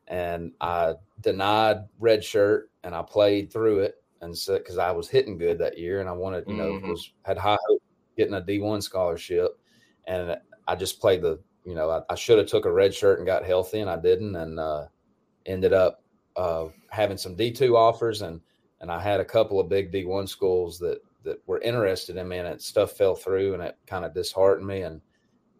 and 0.07 0.53
I 0.61 0.95
denied 1.21 1.79
red 1.99 2.23
shirt, 2.23 2.71
and 2.85 2.95
I 2.95 3.03
played 3.03 3.53
through 3.53 3.81
it, 3.81 4.03
and 4.21 4.37
so 4.37 4.59
because 4.59 4.79
I 4.79 4.91
was 4.91 5.09
hitting 5.09 5.39
good 5.39 5.59
that 5.59 5.79
year, 5.79 6.01
and 6.01 6.09
I 6.09 6.13
wanted, 6.13 6.45
you 6.49 6.57
know, 6.57 6.73
Mhm. 6.73 6.89
was 6.89 7.13
had 7.25 7.39
high 7.39 7.59
hope 7.69 7.83
getting 8.17 8.35
a 8.35 8.41
D 8.41 8.61
one 8.61 8.83
scholarship, 8.83 9.59
and 10.07 10.37
I 10.67 10.75
just 10.77 11.01
played 11.01 11.23
the, 11.23 11.41
you 11.65 11.75
know, 11.75 11.91
I, 11.91 12.03
I 12.11 12.15
should 12.15 12.39
have 12.39 12.49
took 12.49 12.65
a 12.67 12.73
red 12.73 12.95
shirt 12.95 13.19
and 13.19 13.27
got 13.27 13.45
healthy, 13.45 13.81
and 13.81 13.91
I 13.91 13.97
didn't, 13.97 14.37
and 14.37 14.59
uh, 14.61 14.87
ended 15.47 15.73
up 15.73 16.03
uh, 16.37 16.67
having 16.91 17.17
some 17.17 17.35
D 17.37 17.51
two 17.53 17.77
offers, 17.77 18.23
and 18.23 18.41
and 18.81 18.93
I 18.93 19.01
had 19.01 19.19
a 19.21 19.25
couple 19.25 19.59
of 19.59 19.69
big 19.69 19.91
D 19.91 20.05
one 20.05 20.27
schools 20.27 20.79
that 20.81 20.99
that 21.25 21.41
were 21.47 21.61
interested 21.61 22.17
in 22.17 22.29
me, 22.29 22.39
and 22.39 22.49
it, 22.49 22.63
stuff 22.63 22.93
fell 22.93 23.15
through, 23.15 23.55
and 23.55 23.63
it 23.63 23.77
kind 23.87 24.05
of 24.05 24.15
disheartened 24.15 24.67
me, 24.67 24.83
and 24.83 25.01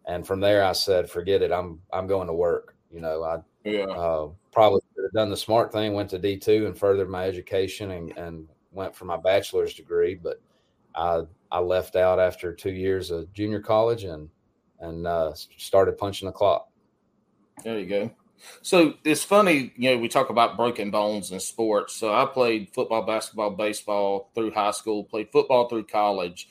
and 0.09 0.25
from 0.25 0.39
there 0.39 0.63
I 0.63 0.71
said, 0.71 1.09
forget 1.09 1.43
it, 1.43 1.51
I'm 1.51 1.79
I'm 1.93 2.07
going 2.07 2.27
to 2.27 2.33
work. 2.33 2.75
You 2.91 2.99
know, 3.01 3.23
I 3.23 3.37
Yeah. 3.63 3.85
uh, 3.85 4.29
probably 4.51 4.81
could 4.95 5.03
have 5.03 5.11
done 5.13 5.29
the 5.29 5.37
smart 5.37 5.71
thing, 5.71 5.93
went 5.93 6.09
to 6.09 6.17
D 6.17 6.37
two 6.37 6.65
and 6.65 6.77
furthered 6.77 7.09
my 7.09 7.25
education, 7.25 7.91
and, 7.91 8.17
and 8.17 8.47
went 8.71 8.95
for 8.95 9.05
my 9.05 9.17
bachelor's 9.17 9.75
degree, 9.75 10.15
but 10.15 10.41
I 10.95 11.21
I 11.51 11.59
left 11.59 11.95
out 11.95 12.19
after 12.19 12.53
two 12.53 12.71
years 12.71 13.11
of 13.11 13.31
junior 13.33 13.61
college 13.61 14.03
and 14.03 14.29
and 14.79 15.05
uh, 15.05 15.33
started 15.57 15.97
punching 15.97 16.25
the 16.25 16.31
clock. 16.31 16.69
There 17.63 17.79
you 17.79 17.85
go. 17.85 18.11
So 18.61 18.93
it's 19.03 19.23
funny, 19.23 19.73
you 19.75 19.91
know, 19.91 19.97
we 19.97 20.07
talk 20.07 20.29
about 20.29 20.55
broken 20.55 20.91
bones 20.91 21.31
in 21.31 21.41
sports. 21.41 21.93
So 21.97 22.13
I 22.13 22.25
played 22.25 22.73
football, 22.73 23.05
basketball, 23.05 23.51
baseball 23.51 24.31
through 24.33 24.51
high 24.51 24.71
school, 24.71 25.03
played 25.03 25.29
football 25.31 25.67
through 25.67 25.83
college. 25.83 26.47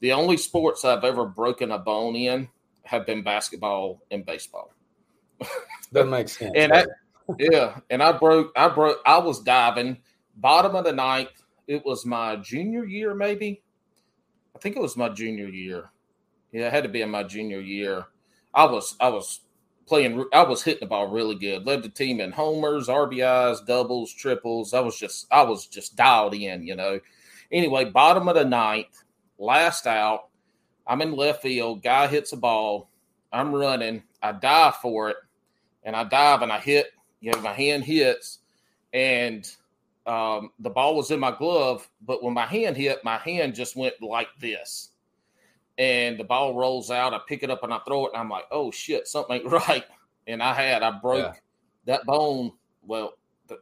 The 0.00 0.12
only 0.12 0.36
sports 0.36 0.84
I've 0.84 1.04
ever 1.04 1.24
broken 1.24 1.70
a 1.70 1.78
bone 1.78 2.16
in 2.16 2.48
have 2.88 3.04
been 3.06 3.22
basketball 3.22 4.00
and 4.10 4.24
baseball. 4.24 4.72
that 5.92 6.06
makes 6.08 6.38
sense. 6.38 6.52
And 6.56 6.72
I- 6.72 6.86
Yeah, 7.38 7.80
and 7.90 8.02
I 8.02 8.12
broke. 8.12 8.52
I 8.56 8.68
broke. 8.68 8.98
I 9.04 9.18
was 9.18 9.40
diving 9.42 9.98
bottom 10.36 10.74
of 10.74 10.84
the 10.84 10.92
ninth. 10.92 11.28
It 11.66 11.84
was 11.84 12.06
my 12.06 12.36
junior 12.36 12.86
year, 12.86 13.14
maybe. 13.14 13.62
I 14.56 14.58
think 14.58 14.76
it 14.76 14.80
was 14.82 14.96
my 14.96 15.10
junior 15.10 15.48
year. 15.48 15.90
Yeah, 16.52 16.68
it 16.68 16.72
had 16.72 16.84
to 16.84 16.88
be 16.88 17.02
in 17.02 17.10
my 17.10 17.24
junior 17.24 17.60
year. 17.60 18.06
I 18.54 18.64
was. 18.64 18.96
I 18.98 19.10
was 19.10 19.40
playing. 19.86 20.24
I 20.32 20.42
was 20.44 20.62
hitting 20.62 20.80
the 20.80 20.86
ball 20.86 21.08
really 21.08 21.34
good. 21.34 21.66
Led 21.66 21.82
the 21.82 21.90
team 21.90 22.18
in 22.20 22.32
homers, 22.32 22.88
RBIs, 22.88 23.66
doubles, 23.66 24.10
triples. 24.14 24.72
I 24.72 24.80
was 24.80 24.98
just. 24.98 25.26
I 25.30 25.42
was 25.42 25.66
just 25.66 25.96
dialed 25.96 26.32
in. 26.34 26.66
You 26.66 26.76
know. 26.76 26.98
Anyway, 27.52 27.84
bottom 27.84 28.26
of 28.28 28.36
the 28.36 28.44
ninth, 28.46 29.04
last 29.38 29.86
out. 29.86 30.27
I'm 30.88 31.02
in 31.02 31.14
left 31.14 31.42
field. 31.42 31.82
Guy 31.82 32.06
hits 32.08 32.32
a 32.32 32.36
ball. 32.36 32.90
I'm 33.32 33.54
running. 33.54 34.02
I 34.22 34.32
dive 34.32 34.76
for 34.76 35.10
it, 35.10 35.16
and 35.84 35.94
I 35.94 36.04
dive 36.04 36.42
and 36.42 36.50
I 36.50 36.58
hit 36.58 36.86
you 37.20 37.32
know, 37.32 37.40
my 37.40 37.52
hand 37.52 37.84
hits 37.84 38.38
and 38.92 39.50
um, 40.06 40.50
the 40.60 40.70
ball 40.70 40.96
was 40.96 41.10
in 41.10 41.20
my 41.20 41.32
glove, 41.32 41.88
but 42.06 42.22
when 42.22 42.32
my 42.32 42.46
hand 42.46 42.76
hit, 42.76 43.04
my 43.04 43.18
hand 43.18 43.54
just 43.54 43.76
went 43.76 44.00
like 44.00 44.28
this. 44.40 44.90
And 45.76 46.18
the 46.18 46.24
ball 46.24 46.54
rolls 46.54 46.90
out. 46.90 47.12
I 47.12 47.20
pick 47.28 47.42
it 47.42 47.50
up 47.50 47.62
and 47.62 47.72
I 47.74 47.78
throw 47.86 48.06
it, 48.06 48.12
and 48.14 48.20
I'm 48.22 48.30
like, 48.30 48.46
oh 48.50 48.70
shit, 48.70 49.06
something 49.06 49.36
ain't 49.36 49.46
right. 49.68 49.84
And 50.26 50.42
I 50.42 50.54
had, 50.54 50.82
I 50.82 50.92
broke 50.92 51.18
Yeah. 51.18 51.32
that 51.84 52.06
bone. 52.06 52.52
Well, 52.82 53.14
the, 53.48 53.58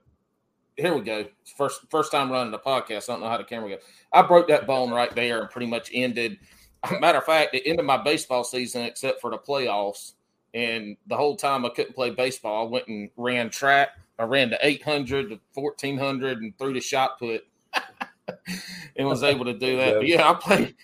here 0.76 0.94
we 0.94 1.00
go. 1.00 1.26
First, 1.56 1.80
first 1.90 2.12
time 2.12 2.30
running 2.30 2.52
the 2.52 2.58
podcast. 2.58 3.08
I 3.08 3.14
don't 3.14 3.20
know 3.22 3.28
how 3.28 3.38
the 3.38 3.44
camera 3.44 3.70
goes. 3.70 3.82
I 4.12 4.22
broke 4.22 4.46
that 4.48 4.66
bone 4.66 4.90
right 4.92 5.14
there 5.14 5.40
and 5.40 5.50
pretty 5.50 5.66
much 5.66 5.90
ended. 5.92 6.38
Matter 7.00 7.18
of 7.18 7.24
fact, 7.24 7.54
it 7.54 7.62
ended 7.66 7.84
my 7.84 8.02
baseball 8.02 8.44
season 8.44 8.82
except 8.82 9.20
for 9.20 9.30
the 9.30 9.38
playoffs. 9.38 10.12
And 10.54 10.96
the 11.06 11.16
whole 11.16 11.36
time 11.36 11.66
I 11.66 11.68
couldn't 11.70 11.94
play 11.94 12.10
baseball, 12.10 12.66
I 12.66 12.70
went 12.70 12.88
and 12.88 13.10
ran 13.16 13.50
track. 13.50 13.90
I 14.18 14.24
ran 14.24 14.50
the 14.50 14.58
800, 14.64 15.28
the 15.28 15.40
1400, 15.54 16.38
and 16.38 16.56
threw 16.56 16.72
the 16.72 16.80
shot 16.80 17.18
put, 17.18 17.46
and 18.96 19.06
was 19.06 19.22
able 19.22 19.44
to 19.44 19.52
do 19.52 19.76
that. 19.76 19.96
But 19.96 20.06
yeah, 20.06 20.30
I 20.30 20.34
played 20.34 20.74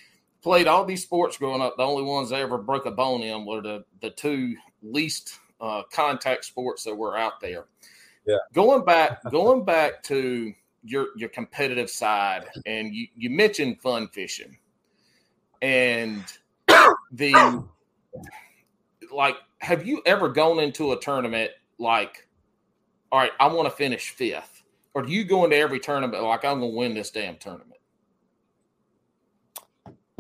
played 0.43 0.67
all 0.67 0.85
these 0.85 1.03
sports 1.03 1.39
growing 1.39 1.63
up. 1.63 1.77
The 1.77 1.85
only 1.85 2.03
ones 2.03 2.33
I 2.33 2.41
ever 2.41 2.59
broke 2.59 2.85
a 2.85 2.91
bone 2.91 3.23
in 3.23 3.47
were 3.47 3.63
the 3.63 3.85
the 4.01 4.11
two 4.11 4.55
least 4.83 5.39
uh, 5.61 5.83
contact 5.93 6.45
sports 6.45 6.85
that 6.85 6.95
were 6.95 7.17
out 7.17 7.41
there. 7.41 7.67
Yeah. 8.27 8.37
Going 8.53 8.85
back, 8.85 9.23
going 9.31 9.65
back 9.65 10.03
to 10.05 10.53
your 10.85 11.09
your 11.17 11.29
competitive 11.29 11.89
side, 11.89 12.45
and 12.67 12.95
you 12.95 13.07
you 13.17 13.31
mentioned 13.31 13.81
fun 13.81 14.09
fishing, 14.09 14.59
and 15.63 16.25
the 17.13 17.65
like 19.11 19.37
have 19.61 19.87
you 19.87 20.03
ever 20.05 20.29
gone 20.29 20.59
into 20.59 20.93
a 20.93 21.01
tournament 21.01 21.51
like 21.79 22.29
all 23.11 23.21
right 23.21 23.33
i 23.41 23.47
want 23.47 23.67
to 23.67 23.75
finish 23.75 24.11
fifth 24.11 24.63
or 24.95 25.03
do 25.03 25.11
you 25.13 25.25
go 25.25 25.45
into 25.45 25.57
every 25.57 25.81
tournament 25.81 26.23
like 26.23 26.45
i'm 26.45 26.61
gonna 26.61 26.67
win 26.67 26.93
this 26.93 27.11
damn 27.11 27.37
tournament 27.37 27.73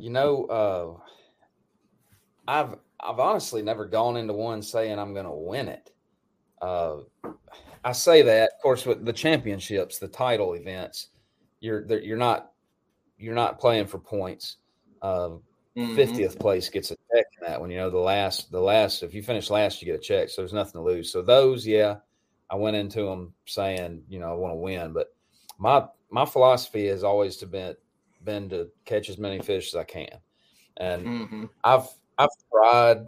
You 0.03 0.11
know, 0.11 0.47
uh, 0.47 0.97
I've 2.49 2.75
I've 2.99 3.21
honestly 3.21 3.63
never 3.63 3.87
gone 3.87 4.17
into 4.17 4.33
one 4.33 4.61
saying 4.61 4.99
I'm 4.99 5.15
to 5.15 5.31
win 5.31 5.69
it. 5.69 5.93
Uh, 6.61 6.97
I 7.85 7.93
say 7.93 8.23
that, 8.23 8.51
of 8.57 8.61
course, 8.61 8.85
with 8.85 9.05
the 9.05 9.13
championships, 9.13 10.01
the 10.01 10.09
title 10.09 10.55
events, 10.55 11.11
you're 11.61 11.87
you're 12.01 12.17
not 12.17 12.51
you're 13.17 13.37
not 13.37 13.61
playing 13.61 13.87
for 13.87 14.01
points. 14.01 14.57
Uh, 15.03 15.39
Mhm. 15.77 15.95
50th 15.97 16.39
place 16.39 16.69
gets 16.69 16.91
a 16.91 16.97
check 17.13 17.27
in 17.41 17.47
that 17.49 17.61
one. 17.61 17.71
You 17.71 17.79
know, 17.79 17.91
the 17.91 17.99
last, 17.99 18.51
the 18.51 18.61
last, 18.61 19.03
if 19.03 19.15
you 19.15 19.23
finish 19.23 19.51
last, 19.51 19.83
you 19.83 19.87
get 19.87 19.97
a 19.97 20.03
check. 20.03 20.29
So 20.29 20.43
there's 20.43 20.53
nothing 20.53 20.75
to 20.75 20.83
lose. 20.83 21.11
So 21.11 21.23
those, 21.23 21.67
yeah, 21.67 21.97
I 22.51 22.57
went 22.57 22.77
into 22.77 23.03
them 23.03 23.35
saying, 23.47 24.05
you 24.09 24.21
know, 24.21 24.31
I 24.31 24.35
want 24.35 24.53
to 24.53 24.59
win. 24.59 24.93
But 24.93 25.09
my, 25.59 25.87
my 26.11 26.25
philosophy 26.25 26.87
has 26.87 27.05
always 27.05 27.39
to 27.39 27.47
been, 27.47 27.75
been 28.23 28.49
to 28.51 28.69
catch 28.85 29.09
as 29.09 29.19
many 29.19 29.41
fish 29.41 29.69
as 29.69 29.75
I 29.75 29.85
can. 29.85 30.21
And 30.77 31.07
Mhm. 31.07 31.51
I've, 31.65 31.89
I've 32.19 32.29
tried. 32.51 33.07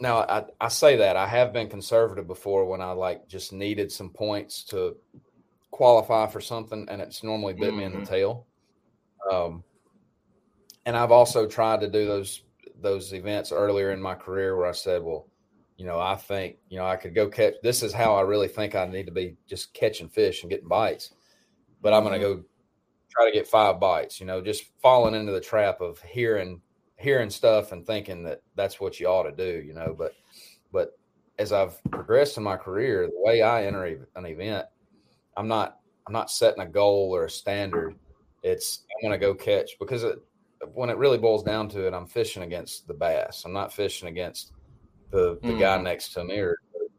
Now 0.00 0.18
I, 0.18 0.44
I 0.60 0.68
say 0.68 0.96
that 0.96 1.16
I 1.16 1.26
have 1.26 1.52
been 1.52 1.68
conservative 1.68 2.26
before 2.26 2.64
when 2.66 2.80
I 2.80 2.92
like 2.92 3.28
just 3.28 3.52
needed 3.52 3.90
some 3.92 4.10
points 4.10 4.64
to 4.64 4.96
qualify 5.70 6.26
for 6.26 6.40
something 6.40 6.86
and 6.90 7.00
it's 7.00 7.22
normally 7.22 7.54
bit 7.54 7.74
me 7.74 7.84
in 7.84 7.92
the 7.92 7.98
Mhm. 8.00 8.08
tail. 8.08 8.46
Um, 9.30 9.64
and 10.86 10.96
I've 10.96 11.10
also 11.10 11.46
tried 11.46 11.80
to 11.80 11.88
do 11.88 12.06
those 12.06 12.42
those 12.80 13.12
events 13.12 13.52
earlier 13.52 13.90
in 13.90 14.00
my 14.00 14.14
career 14.14 14.56
where 14.56 14.66
I 14.66 14.72
said, 14.72 15.02
well, 15.02 15.26
you 15.76 15.84
know, 15.84 15.98
I 15.98 16.14
think 16.14 16.56
you 16.68 16.78
know 16.78 16.86
I 16.86 16.96
could 16.96 17.14
go 17.14 17.28
catch. 17.28 17.54
This 17.62 17.82
is 17.82 17.92
how 17.92 18.14
I 18.14 18.22
really 18.22 18.48
think 18.48 18.74
I 18.74 18.86
need 18.86 19.06
to 19.06 19.12
be 19.12 19.36
just 19.46 19.74
catching 19.74 20.08
fish 20.08 20.42
and 20.42 20.50
getting 20.50 20.68
bites, 20.68 21.10
but 21.82 21.92
I'm 21.92 22.04
going 22.04 22.18
to 22.18 22.26
mm-hmm. 22.26 22.38
go 22.38 22.44
try 23.10 23.26
to 23.26 23.36
get 23.36 23.48
five 23.48 23.80
bites. 23.80 24.20
You 24.20 24.26
know, 24.26 24.40
just 24.40 24.64
falling 24.80 25.14
into 25.14 25.32
the 25.32 25.40
trap 25.40 25.80
of 25.80 26.00
hearing 26.00 26.62
hearing 26.98 27.30
stuff 27.30 27.72
and 27.72 27.84
thinking 27.84 28.22
that 28.22 28.40
that's 28.54 28.80
what 28.80 28.98
you 28.98 29.08
ought 29.08 29.24
to 29.24 29.32
do. 29.32 29.62
You 29.66 29.74
know, 29.74 29.94
but 29.98 30.12
but 30.72 30.98
as 31.38 31.52
I've 31.52 31.82
progressed 31.90 32.38
in 32.38 32.44
my 32.44 32.56
career, 32.56 33.06
the 33.06 33.22
way 33.22 33.42
I 33.42 33.64
enter 33.64 34.06
an 34.14 34.26
event, 34.26 34.66
I'm 35.36 35.48
not 35.48 35.80
I'm 36.06 36.12
not 36.12 36.30
setting 36.30 36.62
a 36.62 36.66
goal 36.66 37.14
or 37.14 37.24
a 37.24 37.30
standard. 37.30 37.96
It's 38.42 38.84
I'm 38.94 39.10
going 39.10 39.20
to 39.20 39.26
go 39.26 39.34
catch 39.34 39.72
because 39.80 40.04
it, 40.04 40.20
when 40.72 40.90
it 40.90 40.96
really 40.96 41.18
boils 41.18 41.42
down 41.42 41.68
to 41.70 41.86
it, 41.86 41.94
I'm 41.94 42.06
fishing 42.06 42.42
against 42.42 42.86
the 42.86 42.94
bass. 42.94 43.44
I'm 43.44 43.52
not 43.52 43.72
fishing 43.72 44.08
against 44.08 44.52
the 45.10 45.38
the 45.42 45.54
guy 45.54 45.78
Mhm. 45.78 45.84
next 45.84 46.12
to 46.14 46.24
me 46.24 46.38
or 46.38 46.56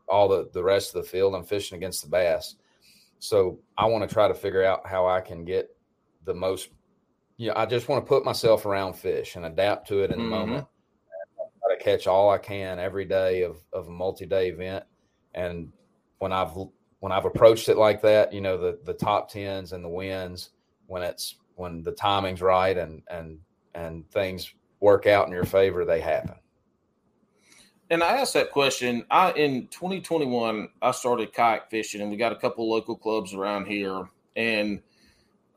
all 0.07 0.27
the 0.27 0.49
the 0.53 0.63
rest 0.63 0.95
of 0.95 1.03
the 1.03 1.09
field. 1.09 1.35
I'm 1.35 1.43
fishing 1.43 1.77
against 1.77 2.03
the 2.03 2.09
bass. 2.09 2.55
So 3.19 3.59
I 3.77 3.85
want 3.85 4.07
to 4.07 4.13
try 4.13 4.27
to 4.27 4.33
figure 4.33 4.63
out 4.63 4.85
how 4.87 5.07
I 5.07 5.21
can 5.21 5.43
get 5.43 5.75
the 6.23 6.33
most. 6.33 6.69
Yeah, 7.37 7.53
I 7.55 7.65
just 7.65 7.87
want 7.89 8.03
to 8.05 8.07
put 8.07 8.25
myself 8.25 8.65
around 8.65 8.93
fish 8.93 9.35
and 9.35 9.45
adapt 9.45 9.87
to 9.89 10.03
it 10.03 10.11
in 10.11 10.17
the 10.19 10.25
Mhm. 10.25 10.29
moment. 10.29 10.67
Try 11.61 11.75
to 11.75 11.83
catch 11.83 12.07
all 12.07 12.29
I 12.29 12.37
can 12.37 12.79
every 12.79 13.05
day 13.05 13.43
of 13.43 13.63
of 13.73 13.87
a 13.87 13.91
multi 13.91 14.25
day 14.25 14.49
event. 14.49 14.85
And 15.33 15.71
when 16.19 16.31
I've 16.31 16.55
when 16.99 17.11
I've 17.11 17.25
approached 17.25 17.69
it 17.69 17.77
like 17.77 18.01
that, 18.01 18.33
you 18.33 18.41
know, 18.41 18.57
the 18.57 18.79
the 18.83 18.93
top 18.93 19.29
tens 19.29 19.73
and 19.73 19.83
the 19.83 19.89
wins 19.89 20.51
when 20.87 21.03
it's 21.03 21.35
when 21.55 21.83
the 21.83 21.91
timing's 21.91 22.41
right 22.41 22.77
and 22.77 23.03
and 23.09 23.39
and 23.77 24.09
things 24.11 24.53
work 24.81 25.05
out 25.05 25.27
in 25.27 25.33
your 25.33 25.45
favor, 25.45 25.85
they 25.85 26.01
happen. 26.01 26.35
and 27.89 28.03
i 28.03 28.17
asked 28.17 28.33
that 28.33 28.51
question 28.51 29.05
i 29.09 29.31
in 29.39 29.67
2021 29.67 30.67
i 30.81 30.91
started 30.91 31.31
kayak 31.31 31.69
fishing 31.71 32.01
and 32.01 32.11
we 32.11 32.17
got 32.17 32.33
a 32.33 32.41
couple 32.43 32.69
local 32.69 32.97
clubs 32.97 33.33
around 33.33 33.65
here 33.65 34.09
and 34.35 34.81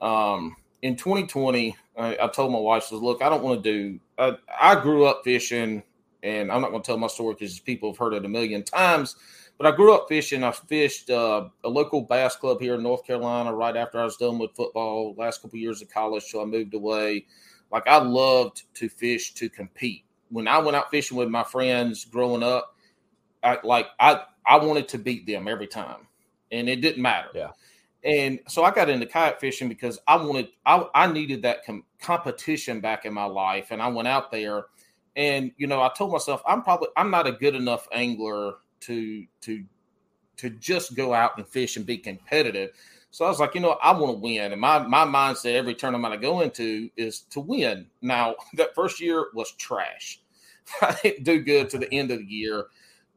Um, 0.00 0.56
in 0.82 0.96
2020, 0.96 1.76
I, 1.98 2.16
I, 2.22 2.28
told 2.28 2.52
my 2.52 2.58
wife, 2.58 2.84
"says 2.84 3.00
Look, 3.02 3.22
I 3.22 3.28
don't 3.28 3.42
want 3.42 3.62
to 3.62 3.72
do. 3.72 4.00
I, 4.18 4.36
I 4.60 4.80
grew 4.80 5.04
up 5.04 5.22
fishing, 5.24 5.82
and 6.22 6.50
I'm 6.50 6.62
not 6.62 6.70
going 6.70 6.82
to 6.82 6.86
tell 6.86 6.96
my 6.98 7.06
story 7.06 7.34
because 7.34 7.60
people 7.60 7.90
have 7.90 7.98
heard 7.98 8.14
it 8.14 8.24
a 8.24 8.28
million 8.28 8.62
times." 8.62 9.16
But 9.58 9.66
I 9.66 9.76
grew 9.76 9.92
up 9.92 10.06
fishing. 10.08 10.42
I 10.42 10.52
fished 10.52 11.10
uh, 11.10 11.48
a 11.64 11.68
local 11.68 12.00
bass 12.00 12.34
club 12.34 12.60
here 12.60 12.76
in 12.76 12.82
North 12.82 13.04
Carolina 13.06 13.52
right 13.54 13.76
after 13.76 14.00
I 14.00 14.04
was 14.04 14.16
done 14.16 14.38
with 14.38 14.56
football. 14.56 15.14
Last 15.18 15.42
couple 15.42 15.58
years 15.58 15.82
of 15.82 15.90
college, 15.90 16.24
so 16.24 16.40
I 16.40 16.46
moved 16.46 16.72
away. 16.72 17.26
Like 17.72 17.86
I 17.86 17.98
loved 17.98 18.62
to 18.74 18.88
fish 18.88 19.34
to 19.34 19.48
compete. 19.48 20.04
When 20.30 20.48
I 20.48 20.58
went 20.58 20.76
out 20.76 20.90
fishing 20.90 21.16
with 21.16 21.28
my 21.28 21.44
friends 21.44 22.04
growing 22.04 22.42
up, 22.42 22.76
I 23.42 23.58
like 23.64 23.86
I 23.98 24.22
I 24.46 24.56
wanted 24.58 24.88
to 24.88 24.98
beat 24.98 25.26
them 25.26 25.48
every 25.48 25.66
time, 25.66 26.06
and 26.50 26.68
it 26.68 26.80
didn't 26.80 27.02
matter. 27.02 27.30
Yeah. 27.34 27.50
And 28.02 28.40
so 28.48 28.64
I 28.64 28.70
got 28.70 28.88
into 28.88 29.06
kayak 29.06 29.40
fishing 29.40 29.68
because 29.68 29.98
I 30.06 30.16
wanted 30.16 30.48
I 30.64 30.86
I 30.94 31.12
needed 31.12 31.42
that 31.42 31.64
com- 31.64 31.84
competition 32.00 32.80
back 32.80 33.04
in 33.04 33.12
my 33.12 33.26
life, 33.26 33.68
and 33.70 33.82
I 33.82 33.88
went 33.88 34.08
out 34.08 34.30
there, 34.30 34.66
and 35.16 35.52
you 35.56 35.66
know 35.66 35.82
I 35.82 35.90
told 35.96 36.12
myself 36.12 36.42
I'm 36.46 36.62
probably 36.62 36.88
I'm 36.96 37.10
not 37.10 37.26
a 37.26 37.32
good 37.32 37.54
enough 37.54 37.86
angler 37.92 38.54
to 38.80 39.26
to 39.42 39.64
to 40.38 40.50
just 40.50 40.96
go 40.96 41.12
out 41.12 41.36
and 41.36 41.46
fish 41.46 41.76
and 41.76 41.84
be 41.84 41.98
competitive. 41.98 42.70
So 43.10 43.24
I 43.24 43.28
was 43.28 43.40
like, 43.40 43.54
you 43.54 43.60
know, 43.60 43.76
I 43.82 43.92
want 43.92 44.16
to 44.16 44.20
win. 44.20 44.52
And 44.52 44.60
my 44.60 44.78
my 44.78 45.04
mindset 45.04 45.54
every 45.54 45.74
tournament 45.74 46.14
I 46.14 46.16
go 46.16 46.40
into 46.40 46.88
is 46.96 47.20
to 47.30 47.40
win. 47.40 47.86
Now, 48.02 48.36
that 48.54 48.74
first 48.74 49.00
year 49.00 49.26
was 49.34 49.52
trash. 49.52 50.20
I 50.80 50.96
didn't 51.02 51.24
do 51.24 51.40
good 51.40 51.70
to 51.70 51.78
the 51.78 51.92
end 51.92 52.10
of 52.10 52.18
the 52.18 52.24
year. 52.24 52.66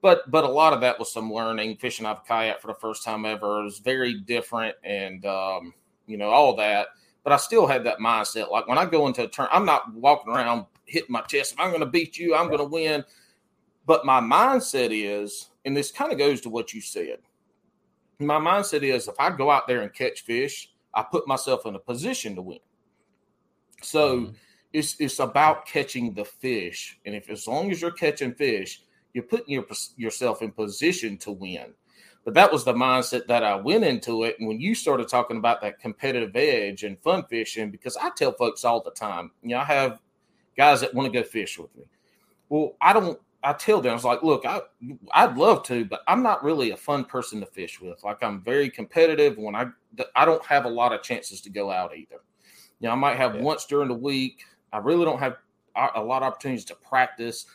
But 0.01 0.29
but 0.29 0.43
a 0.43 0.49
lot 0.49 0.73
of 0.73 0.81
that 0.81 0.99
was 0.99 1.13
some 1.13 1.31
learning, 1.31 1.77
fishing 1.77 2.05
off 2.05 2.27
kayak 2.27 2.59
for 2.59 2.67
the 2.67 2.73
first 2.73 3.03
time 3.03 3.25
ever. 3.25 3.61
It 3.61 3.63
was 3.63 3.79
very 3.79 4.19
different 4.21 4.75
and 4.83 5.25
um, 5.25 5.73
you 6.07 6.17
know, 6.17 6.29
all 6.29 6.55
that. 6.57 6.87
But 7.23 7.31
I 7.31 7.37
still 7.37 7.67
had 7.67 7.85
that 7.85 7.99
mindset. 7.99 8.51
Like 8.51 8.67
when 8.67 8.77
I 8.77 8.85
go 8.85 9.07
into 9.07 9.23
a 9.23 9.27
turn, 9.27 9.47
I'm 9.51 9.65
not 9.65 9.93
walking 9.93 10.33
around 10.33 10.65
hitting 10.85 11.11
my 11.11 11.21
chest. 11.21 11.53
If 11.53 11.59
I'm 11.59 11.71
gonna 11.71 11.85
beat 11.85 12.17
you, 12.17 12.35
I'm 12.35 12.49
gonna 12.49 12.65
win. 12.65 13.05
But 13.85 14.05
my 14.05 14.19
mindset 14.19 14.89
is 14.91 15.49
and 15.65 15.77
this 15.77 15.91
kind 15.91 16.11
of 16.11 16.17
goes 16.17 16.41
to 16.41 16.49
what 16.49 16.73
you 16.73 16.81
said. 16.81 17.19
My 18.25 18.39
mindset 18.39 18.83
is 18.83 19.07
if 19.07 19.19
I 19.19 19.29
go 19.29 19.51
out 19.51 19.67
there 19.67 19.81
and 19.81 19.93
catch 19.93 20.21
fish, 20.21 20.69
I 20.93 21.03
put 21.03 21.27
myself 21.27 21.65
in 21.65 21.75
a 21.75 21.79
position 21.79 22.35
to 22.35 22.41
win. 22.41 22.59
So 23.81 24.17
mm-hmm. 24.17 24.33
it's 24.71 24.95
it's 24.99 25.19
about 25.19 25.65
catching 25.65 26.13
the 26.13 26.25
fish, 26.25 26.99
and 27.05 27.15
if 27.15 27.29
as 27.29 27.47
long 27.47 27.71
as 27.71 27.81
you're 27.81 27.91
catching 27.91 28.33
fish, 28.33 28.81
you're 29.13 29.23
putting 29.23 29.53
your, 29.53 29.65
yourself 29.97 30.41
in 30.41 30.51
position 30.51 31.17
to 31.19 31.31
win. 31.31 31.73
But 32.25 32.35
that 32.35 32.51
was 32.51 32.63
the 32.63 32.73
mindset 32.73 33.27
that 33.27 33.43
I 33.43 33.55
went 33.55 33.83
into 33.83 34.23
it. 34.23 34.37
And 34.39 34.47
when 34.47 34.61
you 34.61 34.75
started 34.75 35.09
talking 35.09 35.37
about 35.37 35.61
that 35.61 35.79
competitive 35.79 36.35
edge 36.35 36.83
and 36.83 36.97
fun 36.99 37.25
fishing, 37.29 37.69
because 37.69 37.97
I 37.97 38.11
tell 38.11 38.31
folks 38.31 38.63
all 38.63 38.81
the 38.81 38.91
time, 38.91 39.31
you 39.41 39.49
know, 39.49 39.57
I 39.57 39.65
have 39.65 39.99
guys 40.55 40.81
that 40.81 40.93
want 40.93 41.11
to 41.11 41.19
go 41.19 41.27
fish 41.27 41.59
with 41.59 41.75
me. 41.75 41.83
Well, 42.47 42.77
I 42.79 42.93
don't 42.93 43.19
I 43.43 43.53
tell 43.53 43.81
them, 43.81 43.91
I 43.91 43.95
was 43.95 44.05
like, 44.05 44.23
look, 44.23 44.45
I 44.45 44.61
I'd 45.11 45.37
love 45.37 45.63
to, 45.63 45.83
but 45.85 46.01
I'm 46.07 46.23
not 46.23 46.43
really 46.43 46.71
a 46.71 46.77
fun 46.77 47.03
person 47.03 47.39
to 47.41 47.45
fish 47.45 47.81
with. 47.81 48.03
Like 48.03 48.23
I'm 48.23 48.41
very 48.41 48.69
competitive 48.69 49.37
when 49.37 49.55
I 49.55 49.67
I 50.15 50.25
don't 50.25 50.45
have 50.45 50.65
a 50.65 50.69
lot 50.69 50.93
of 50.93 51.03
chances 51.03 51.41
to 51.41 51.49
go 51.49 51.69
out 51.69 51.95
either. 51.95 52.21
You 52.79 52.87
know, 52.87 52.91
I 52.91 52.95
might 52.95 53.17
have 53.17 53.35
yeah. 53.35 53.41
once 53.41 53.65
during 53.65 53.89
the 53.89 53.95
week. 53.95 54.43
I 54.71 54.77
really 54.77 55.05
don't 55.05 55.19
have 55.19 55.37
a 55.95 56.01
lot 56.01 56.23
of 56.23 56.27
opportunities 56.27 56.65
to 56.65 56.75
practice. 56.75 57.45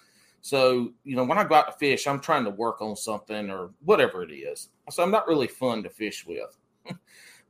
So, 0.41 0.93
you 1.05 1.17
know, 1.17 1.25
when 1.25 1.39
I 1.39 1.45
go 1.45 1.57
out 1.57 1.67
to 1.67 1.79
fish, 1.79 2.07
I'm 2.07 2.21
trying 2.21 2.45
to 2.45 2.51
work 2.51 2.81
on 2.81 2.97
something 2.97 3.51
or 3.51 3.71
whatever 3.85 4.23
it 4.23 4.33
is. 4.33 4.71
So 4.91 5.03
I'm 5.03 5.11
not 5.11 5.27
really 5.27 5.49
fun 5.49 5.83
to 5.83 5.91
fish 5.91 6.25
with. 6.27 6.57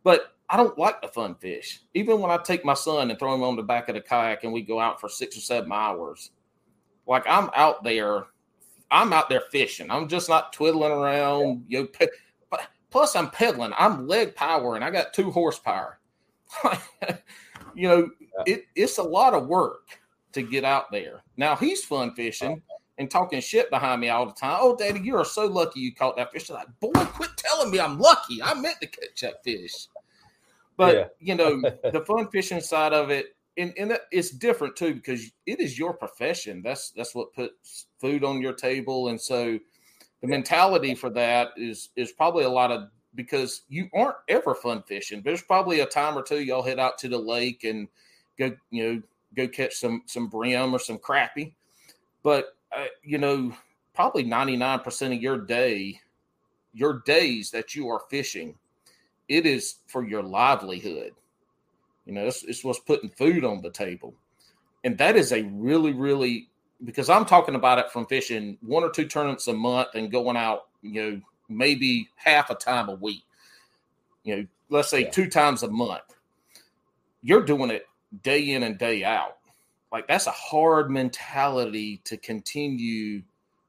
but 0.03 0.35
I 0.49 0.57
don't 0.57 0.79
like 0.79 1.03
the 1.03 1.09
fun 1.09 1.35
fish. 1.35 1.81
Even 1.95 2.21
when 2.21 2.31
I 2.31 2.39
take 2.39 2.65
my 2.65 2.75
son 2.75 3.11
and 3.11 3.19
throw 3.19 3.35
him 3.35 3.43
on 3.43 3.57
the 3.57 3.63
back 3.63 3.89
of 3.89 3.95
the 3.95 4.01
kayak 4.01 4.45
and 4.45 4.53
we 4.53 4.63
go 4.63 4.81
out 4.81 5.01
for 5.01 5.09
six 5.09 5.37
or 5.37 5.41
seven 5.41 5.71
hours, 5.71 6.31
like 7.09 7.25
I'm 7.27 7.51
out 7.55 7.83
there, 7.83 8.27
I'm 8.91 9.13
out 9.13 9.29
there 9.29 9.43
fishing. 9.51 9.91
I'm 9.91 10.09
just 10.09 10.29
not 10.29 10.53
twiddling 10.53 10.93
around. 10.93 11.65
You 11.67 11.83
know, 11.83 12.07
plus 12.91 13.17
I'm 13.17 13.31
pedaling. 13.31 13.73
I'm 13.79 14.07
leg 14.07 14.35
power 14.35 14.77
and 14.77 14.85
I 14.85 14.91
got 14.91 15.13
two 15.13 15.31
horsepower. 15.31 15.99
you 17.75 17.89
know, 17.89 18.11
it, 18.47 18.67
it's 18.75 18.99
a 18.99 19.03
lot 19.03 19.35
of 19.35 19.49
work 19.49 19.99
to 20.33 20.43
get 20.43 20.65
out 20.65 20.91
there. 20.93 21.23
Now 21.37 21.57
he's 21.57 21.85
fun 21.85 22.15
fishing 22.15 22.63
and 22.99 23.11
talking 23.11 23.41
shit 23.41 23.71
behind 23.71 24.01
me 24.01 24.09
all 24.09 24.27
the 24.27 24.33
time. 24.33 24.59
Oh, 24.61 24.77
Daddy, 24.77 25.01
you 25.01 25.17
are 25.17 25.25
so 25.25 25.47
lucky 25.47 25.81
you 25.81 25.95
caught 25.95 26.17
that 26.17 26.33
fish. 26.33 26.51
I'm 26.51 26.57
like, 26.57 26.81
boy, 26.81 26.93
quit 26.93 27.31
telling 27.37 27.71
me 27.71 27.81
I'm 27.81 27.99
lucky. 27.99 28.43
I 28.43 28.55
meant 28.55 28.81
to 28.81 28.87
catch 28.87 29.21
that 29.23 29.43
fish. 29.45 29.89
But 30.77 30.95
yeah. 30.95 31.05
you 31.21 31.35
know, 31.35 31.61
the 31.93 32.05
fun 32.07 32.29
fishing 32.31 32.61
side 32.61 32.93
of 32.93 33.11
it, 33.11 33.37
and, 33.59 33.75
and 33.77 33.99
it's 34.13 34.31
different 34.31 34.77
too 34.77 34.95
because 34.95 35.31
it 35.47 35.61
is 35.61 35.79
your 35.79 35.93
profession. 35.93 36.63
That's 36.63 36.91
that's 36.93 37.15
what 37.15 37.35
puts 37.35 37.87
food 38.01 38.25
on 38.25 38.41
your 38.41 38.55
table, 38.55 39.09
and 39.09 39.21
so 39.21 39.59
the 40.21 40.27
mentality 40.27 40.95
for 40.95 41.11
that 41.11 41.51
is 41.57 41.91
is 41.97 42.13
probably 42.13 42.45
a 42.45 42.49
lot 42.51 42.71
of 42.71 42.89
because 43.15 43.63
you 43.69 43.89
aren't 43.93 44.17
ever 44.29 44.55
fun 44.55 44.83
fishing. 44.87 45.23
There's 45.23 45.43
probably 45.43 45.81
a 45.81 45.87
time 45.87 46.17
or 46.17 46.23
two 46.23 46.41
y'all 46.41 46.63
head 46.63 46.79
out 46.79 46.99
to 46.99 47.09
the 47.09 47.19
lake 47.19 47.65
and 47.65 47.89
go 48.39 48.53
you 48.71 48.85
know 48.85 49.03
go 49.37 49.49
catch 49.49 49.75
some 49.75 50.03
some 50.07 50.29
brim 50.29 50.73
or 50.73 50.79
some 50.79 50.99
crappie, 50.99 51.53
but 52.23 52.57
uh, 52.77 52.87
you 53.03 53.19
know 53.19 53.53
probably 53.95 54.25
99% 54.25 55.17
of 55.17 55.21
your 55.21 55.39
day 55.39 56.01
your 56.73 57.03
days 57.05 57.51
that 57.51 57.75
you 57.75 57.89
are 57.89 58.03
fishing 58.09 58.55
it 59.27 59.45
is 59.45 59.77
for 59.89 60.07
your 60.07 60.23
livelihood 60.23 61.13
you 62.09 62.15
know, 62.15 62.25
it's, 62.27 62.43
it's 62.45 62.65
what's 62.65 62.81
putting 62.81 63.11
food 63.11 63.45
on 63.45 63.61
the 63.61 63.71
table. 63.71 64.15
And 64.83 64.97
that 64.97 65.15
is 65.15 65.31
a 65.31 65.43
really, 65.43 65.93
really, 65.93 66.49
because 66.83 67.11
I'm 67.11 67.27
talking 67.27 67.55
about 67.55 67.79
it 67.79 67.91
from 67.91 68.07
fishing 68.07 68.57
one 68.63 68.83
or 68.83 68.89
two 68.89 69.07
tournaments 69.07 69.47
a 69.47 69.53
month 69.53 69.89
and 69.95 70.11
going 70.11 70.37
out, 70.37 70.69
you 70.81 71.03
know, 71.03 71.21
maybe 71.51 72.09
half 72.17 72.49
a 72.49 72.55
time 72.55 72.89
a 72.89 72.95
week, 72.95 73.25
you 74.25 74.37
know, 74.37 74.47
let's 74.71 74.89
say 74.89 75.03
yeah. 75.03 75.11
two 75.11 75.29
times 75.29 75.63
a 75.63 75.69
month. 75.69 76.01
You're 77.21 77.45
doing 77.45 77.71
it 77.71 77.87
day 78.23 78.53
in 78.53 78.63
and 78.63 78.79
day 78.79 79.05
out. 79.05 79.37
Like 79.93 80.09
that's 80.09 80.27
a 80.27 80.33
hard 80.33 80.91
mentality 80.91 82.01
to 82.05 82.17
continue 82.17 83.23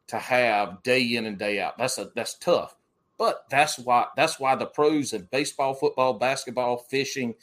to 0.07 0.17
have 0.17 0.81
day 0.83 1.15
in 1.15 1.25
and 1.25 1.37
day 1.37 1.59
out. 1.59 1.77
That's 1.77 1.97
a 1.97 2.11
that's 2.15 2.35
tough. 2.35 2.75
But 3.17 3.45
that's 3.49 3.77
why 3.79 4.07
that's 4.15 4.39
why 4.39 4.55
the 4.55 4.65
pros 4.65 5.13
in 5.13 5.27
baseball, 5.31 5.73
football, 5.73 6.13
basketball, 6.13 6.77
fishing, 6.77 7.35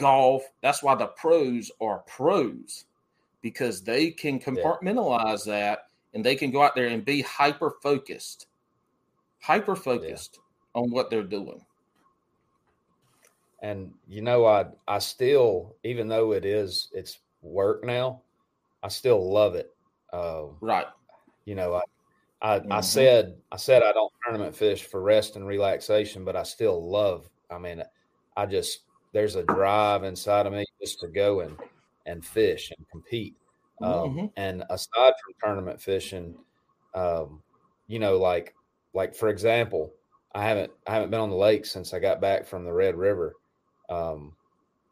golf. 0.00 0.42
That's 0.62 0.82
why 0.82 0.94
the 0.94 1.06
pros 1.06 1.70
are 1.80 1.98
pros 2.06 2.86
because 3.42 3.82
they 3.82 4.10
can 4.10 4.40
compartmentalize 4.40 5.46
yeah. 5.46 5.52
that 5.52 5.78
and 6.14 6.24
they 6.24 6.34
can 6.34 6.50
go 6.50 6.62
out 6.62 6.74
there 6.74 6.88
and 6.88 7.04
be 7.04 7.20
hyper 7.22 7.74
focused, 7.82 8.46
hyper 9.40 9.76
focused 9.76 10.38
yeah. 10.74 10.82
on 10.82 10.90
what 10.90 11.10
they're 11.10 11.22
doing. 11.22 11.64
And 13.62 13.92
you 14.08 14.22
know, 14.22 14.46
I 14.46 14.66
I 14.88 14.98
still, 14.98 15.76
even 15.84 16.08
though 16.08 16.32
it 16.32 16.46
is 16.46 16.88
it's 16.92 17.18
work 17.42 17.84
now, 17.84 18.22
I 18.82 18.88
still 18.88 19.30
love 19.30 19.54
it. 19.54 19.72
Uh, 20.12 20.44
right. 20.60 20.86
You 21.44 21.54
know, 21.54 21.74
I 21.74 21.82
I, 22.42 22.58
mm-hmm. 22.58 22.72
I 22.72 22.80
said 22.80 23.36
I 23.52 23.58
said 23.58 23.82
I 23.82 23.92
don't 23.92 24.12
tournament 24.24 24.56
fish 24.56 24.84
for 24.84 25.02
rest 25.02 25.36
and 25.36 25.46
relaxation, 25.46 26.24
but 26.24 26.36
I 26.36 26.42
still 26.42 26.90
love. 26.90 27.28
I 27.50 27.58
mean, 27.58 27.82
I 28.36 28.46
just 28.46 28.80
there's 29.12 29.36
a 29.36 29.42
drive 29.44 30.04
inside 30.04 30.46
of 30.46 30.52
me 30.52 30.64
just 30.80 31.00
to 31.00 31.08
go 31.08 31.40
and 31.40 31.56
and 32.06 32.24
fish 32.24 32.72
and 32.76 32.86
compete. 32.90 33.34
Um, 33.82 33.92
mm-hmm. 33.92 34.26
And 34.36 34.64
aside 34.70 35.14
from 35.22 35.34
tournament 35.42 35.80
fishing, 35.80 36.34
um, 36.94 37.42
you 37.86 37.98
know, 37.98 38.18
like 38.18 38.54
like 38.94 39.14
for 39.14 39.28
example, 39.28 39.92
I 40.34 40.42
haven't 40.42 40.72
I 40.86 40.92
haven't 40.92 41.10
been 41.10 41.20
on 41.20 41.30
the 41.30 41.36
lake 41.36 41.66
since 41.66 41.92
I 41.92 41.98
got 41.98 42.20
back 42.20 42.46
from 42.46 42.64
the 42.64 42.72
Red 42.72 42.96
River. 42.96 43.34
Um, 43.88 44.34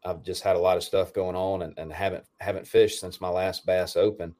I've 0.05 0.23
just 0.23 0.43
had 0.43 0.55
a 0.55 0.59
lot 0.59 0.77
of 0.77 0.83
stuff 0.83 1.13
going 1.13 1.35
on 1.35 1.61
and, 1.61 1.77
and 1.77 1.91
haven't 1.91 2.25
haven't 2.39 2.67
fished 2.67 2.99
since 2.99 3.21
my 3.21 3.29
last 3.29 3.65
Bass 3.65 3.95
Open. 3.95 4.35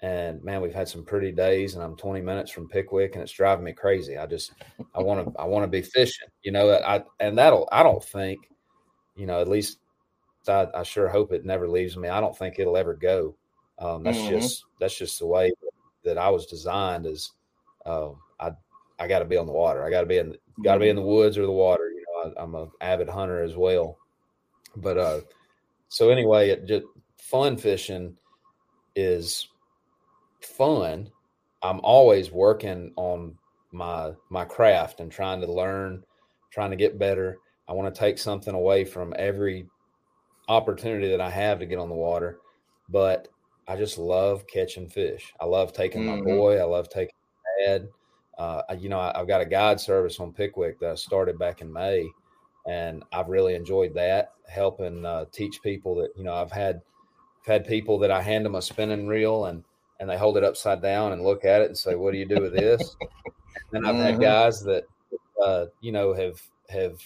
And 0.00 0.42
man, 0.42 0.60
we've 0.60 0.74
had 0.74 0.88
some 0.88 1.04
pretty 1.04 1.32
days, 1.32 1.74
and 1.74 1.82
I'm 1.82 1.96
20 1.96 2.20
minutes 2.20 2.50
from 2.50 2.68
Pickwick, 2.68 3.14
and 3.14 3.22
it's 3.22 3.32
driving 3.32 3.64
me 3.64 3.72
crazy. 3.72 4.18
I 4.18 4.26
just 4.26 4.52
I 4.94 5.00
want 5.00 5.24
to 5.24 5.40
I 5.40 5.44
want 5.44 5.62
to 5.62 5.68
be 5.68 5.82
fishing, 5.82 6.28
you 6.42 6.52
know. 6.52 6.72
I 6.72 7.02
and 7.20 7.38
that'll 7.38 7.68
I 7.72 7.82
don't 7.82 8.02
think 8.02 8.40
you 9.16 9.26
know, 9.26 9.40
at 9.40 9.48
least 9.48 9.78
I, 10.48 10.66
I, 10.74 10.82
sure 10.82 11.08
hope 11.08 11.32
it 11.32 11.44
never 11.44 11.68
leaves 11.68 11.96
me. 11.96 12.08
I 12.08 12.20
don't 12.20 12.36
think 12.36 12.58
it'll 12.58 12.76
ever 12.76 12.94
go. 12.94 13.34
Um, 13.78 14.02
that's 14.02 14.18
mm-hmm. 14.18 14.30
just 14.30 14.64
that's 14.80 14.96
just 14.96 15.18
the 15.18 15.26
way 15.26 15.52
that 16.04 16.18
I 16.18 16.28
was 16.30 16.46
designed. 16.46 17.06
Is 17.06 17.32
uh, 17.86 18.10
I 18.38 18.52
I 18.98 19.08
got 19.08 19.20
to 19.20 19.24
be 19.24 19.36
on 19.36 19.46
the 19.46 19.52
water. 19.52 19.84
I 19.84 19.90
got 19.90 20.02
to 20.02 20.06
be 20.06 20.18
in 20.18 20.36
got 20.62 20.74
to 20.74 20.80
be 20.80 20.88
in 20.88 20.96
the 20.96 21.02
mm-hmm. 21.02 21.10
woods 21.10 21.38
or 21.38 21.46
the 21.46 21.52
water. 21.52 21.88
You 21.90 22.04
know, 22.06 22.34
I, 22.36 22.42
am 22.42 22.54
an 22.54 22.70
avid 22.80 23.08
hunter 23.08 23.42
as 23.42 23.56
well. 23.56 23.98
But 24.76 24.98
uh, 24.98 25.20
so 25.88 26.10
anyway, 26.10 26.50
it 26.50 26.66
just 26.66 26.86
fun 27.16 27.56
fishing 27.56 28.16
is 28.94 29.48
fun. 30.40 31.10
I'm 31.62 31.80
always 31.80 32.30
working 32.30 32.92
on 32.96 33.36
my 33.72 34.12
my 34.30 34.44
craft 34.44 35.00
and 35.00 35.10
trying 35.10 35.40
to 35.40 35.52
learn, 35.52 36.04
trying 36.50 36.70
to 36.70 36.76
get 36.76 36.98
better. 36.98 37.38
I 37.68 37.72
want 37.72 37.94
to 37.94 37.98
take 37.98 38.18
something 38.18 38.54
away 38.54 38.84
from 38.84 39.14
every 39.18 39.66
opportunity 40.48 41.08
that 41.08 41.20
I 41.20 41.30
have 41.30 41.58
to 41.60 41.66
get 41.66 41.78
on 41.78 41.88
the 41.88 41.94
water, 41.94 42.38
but 42.88 43.28
I 43.66 43.76
just 43.76 43.98
love 43.98 44.46
catching 44.46 44.88
fish. 44.88 45.32
I 45.40 45.46
love 45.46 45.72
taking 45.72 46.02
mm-hmm. 46.02 46.18
my 46.18 46.24
boy. 46.24 46.58
I 46.58 46.64
love 46.64 46.88
taking 46.88 47.14
my 47.44 47.66
dad. 47.66 47.88
Uh, 48.36 48.62
you 48.78 48.88
know, 48.88 48.98
I, 48.98 49.12
have 49.16 49.28
got 49.28 49.40
a 49.40 49.46
guide 49.46 49.80
service 49.80 50.18
on 50.20 50.32
Pickwick 50.32 50.80
that 50.80 50.90
I 50.90 50.94
started 50.96 51.38
back 51.38 51.60
in 51.60 51.72
May, 51.72 52.06
and 52.66 53.02
I've 53.12 53.28
really 53.28 53.54
enjoyed 53.54 53.94
that, 53.94 54.32
helping 54.48 55.06
uh, 55.06 55.26
teach 55.32 55.62
people 55.62 55.94
that 55.96 56.10
you 56.16 56.24
know 56.24 56.34
I've 56.34 56.50
had 56.50 56.82
I've 57.42 57.46
had 57.46 57.66
people 57.66 57.98
that 58.00 58.10
I 58.10 58.20
hand 58.20 58.44
them 58.44 58.56
a 58.56 58.62
spinning 58.62 59.06
reel 59.06 59.46
and 59.46 59.62
and 60.00 60.10
they 60.10 60.18
hold 60.18 60.36
it 60.36 60.44
upside 60.44 60.82
down 60.82 61.12
and 61.12 61.22
look 61.22 61.44
at 61.44 61.62
it 61.62 61.68
and 61.68 61.78
say, 61.78 61.94
"What 61.94 62.12
do 62.12 62.18
you 62.18 62.26
do 62.26 62.42
with 62.42 62.54
this?" 62.54 62.96
and 63.72 63.86
I've 63.86 63.94
mm-hmm. 63.94 64.04
had 64.04 64.20
guys 64.20 64.62
that 64.64 64.84
uh, 65.42 65.66
you 65.80 65.92
know 65.92 66.12
have 66.12 66.42
have 66.68 66.98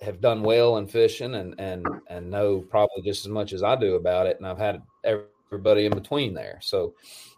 have 0.00 0.20
done 0.20 0.42
well 0.42 0.76
in 0.76 0.86
fishing 0.86 1.34
and 1.34 1.54
and 1.58 1.86
and 2.08 2.30
know 2.30 2.60
probably 2.60 3.02
just 3.02 3.24
as 3.24 3.30
much 3.30 3.52
as 3.52 3.62
I 3.62 3.76
do 3.76 3.96
about 3.96 4.26
it. 4.26 4.36
And 4.38 4.46
I've 4.46 4.58
had 4.58 4.82
everybody 5.04 5.86
in 5.86 5.94
between 5.94 6.34
there, 6.34 6.58
so 6.62 6.94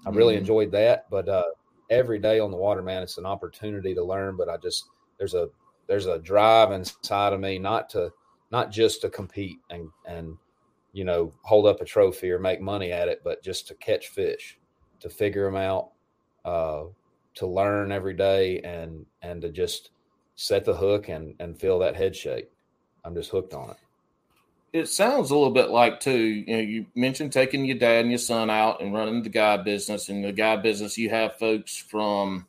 I 0.06 0.10
really 0.10 0.34
mm-hmm. 0.34 0.40
enjoyed 0.40 0.72
that. 0.72 1.08
But 1.10 1.28
uh, 1.28 1.44
every 1.88 2.18
day 2.18 2.38
on 2.38 2.50
the 2.50 2.56
water, 2.56 2.82
man, 2.82 3.02
it's 3.02 3.18
an 3.18 3.26
opportunity 3.26 3.94
to 3.94 4.04
learn. 4.04 4.36
But 4.36 4.48
I 4.48 4.56
just 4.58 4.84
there's 5.18 5.34
a 5.34 5.48
there's 5.86 6.06
a 6.06 6.18
drive 6.18 6.72
inside 6.72 7.32
of 7.32 7.40
me 7.40 7.58
not 7.58 7.88
to 7.90 8.12
not 8.50 8.70
just 8.70 9.00
to 9.02 9.10
compete 9.10 9.58
and 9.70 9.88
and 10.06 10.36
you 10.92 11.04
know 11.04 11.32
hold 11.42 11.66
up 11.66 11.80
a 11.80 11.84
trophy 11.84 12.30
or 12.30 12.38
make 12.38 12.60
money 12.60 12.92
at 12.92 13.08
it, 13.08 13.22
but 13.24 13.42
just 13.42 13.68
to 13.68 13.74
catch 13.76 14.08
fish, 14.08 14.58
to 15.00 15.08
figure 15.08 15.44
them 15.44 15.56
out, 15.56 15.92
uh, 16.44 16.84
to 17.34 17.46
learn 17.46 17.90
every 17.90 18.14
day, 18.14 18.60
and 18.60 19.06
and 19.22 19.40
to 19.42 19.50
just 19.50 19.90
set 20.40 20.64
the 20.64 20.74
hook 20.74 21.08
and 21.08 21.34
and 21.38 21.58
feel 21.58 21.78
that 21.80 21.96
head 21.96 22.16
shake. 22.16 22.50
I'm 23.04 23.14
just 23.14 23.30
hooked 23.30 23.52
on 23.52 23.70
it. 23.70 23.76
It 24.72 24.88
sounds 24.88 25.30
a 25.30 25.34
little 25.34 25.52
bit 25.52 25.68
like 25.68 26.00
too. 26.00 26.18
You 26.18 26.56
know, 26.56 26.62
you 26.62 26.86
mentioned 26.94 27.32
taking 27.32 27.66
your 27.66 27.76
dad 27.76 28.00
and 28.00 28.10
your 28.10 28.18
son 28.18 28.48
out 28.48 28.80
and 28.80 28.94
running 28.94 29.22
the 29.22 29.28
guide 29.28 29.64
business. 29.64 30.08
And 30.08 30.24
the 30.24 30.32
guide 30.32 30.62
business, 30.62 30.96
you 30.96 31.10
have 31.10 31.36
folks 31.38 31.76
from 31.76 32.46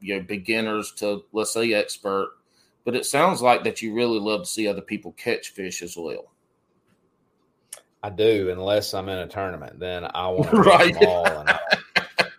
you 0.00 0.16
know 0.16 0.22
beginners 0.22 0.92
to 0.98 1.24
let's 1.32 1.52
say 1.52 1.72
expert. 1.72 2.30
But 2.84 2.94
it 2.94 3.06
sounds 3.06 3.42
like 3.42 3.64
that 3.64 3.82
you 3.82 3.92
really 3.92 4.20
love 4.20 4.42
to 4.42 4.46
see 4.46 4.68
other 4.68 4.82
people 4.82 5.12
catch 5.12 5.48
fish 5.48 5.82
as 5.82 5.96
well. 5.96 6.30
I 8.02 8.10
do, 8.10 8.50
unless 8.50 8.94
I'm 8.94 9.08
in 9.08 9.18
a 9.18 9.26
tournament. 9.26 9.80
Then 9.80 10.04
I 10.04 10.28
want 10.28 10.50
to 10.50 10.56
right. 10.56 10.94
them 10.94 11.08
all, 11.08 11.26
and 11.26 11.50
I, 11.50 11.58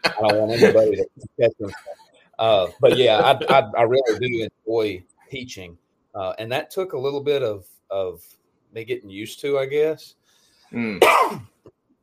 I 0.05 0.27
don't 0.27 0.37
want 0.37 0.61
anybody 0.61 0.95
to 0.95 1.07
catch 1.37 1.57
them 1.59 1.71
uh, 2.39 2.67
but 2.79 2.97
yeah, 2.97 3.17
I, 3.17 3.53
I, 3.53 3.63
I, 3.77 3.81
really 3.83 4.19
do 4.19 4.49
enjoy 4.67 5.03
teaching, 5.29 5.77
uh, 6.13 6.33
and 6.37 6.51
that 6.51 6.71
took 6.71 6.93
a 6.93 6.97
little 6.97 7.21
bit 7.21 7.43
of 7.43 7.65
of 7.89 8.23
me 8.73 8.83
getting 8.83 9.09
used 9.09 9.39
to, 9.41 9.57
I 9.57 9.65
guess. 9.65 10.15
Mm. 10.71 11.01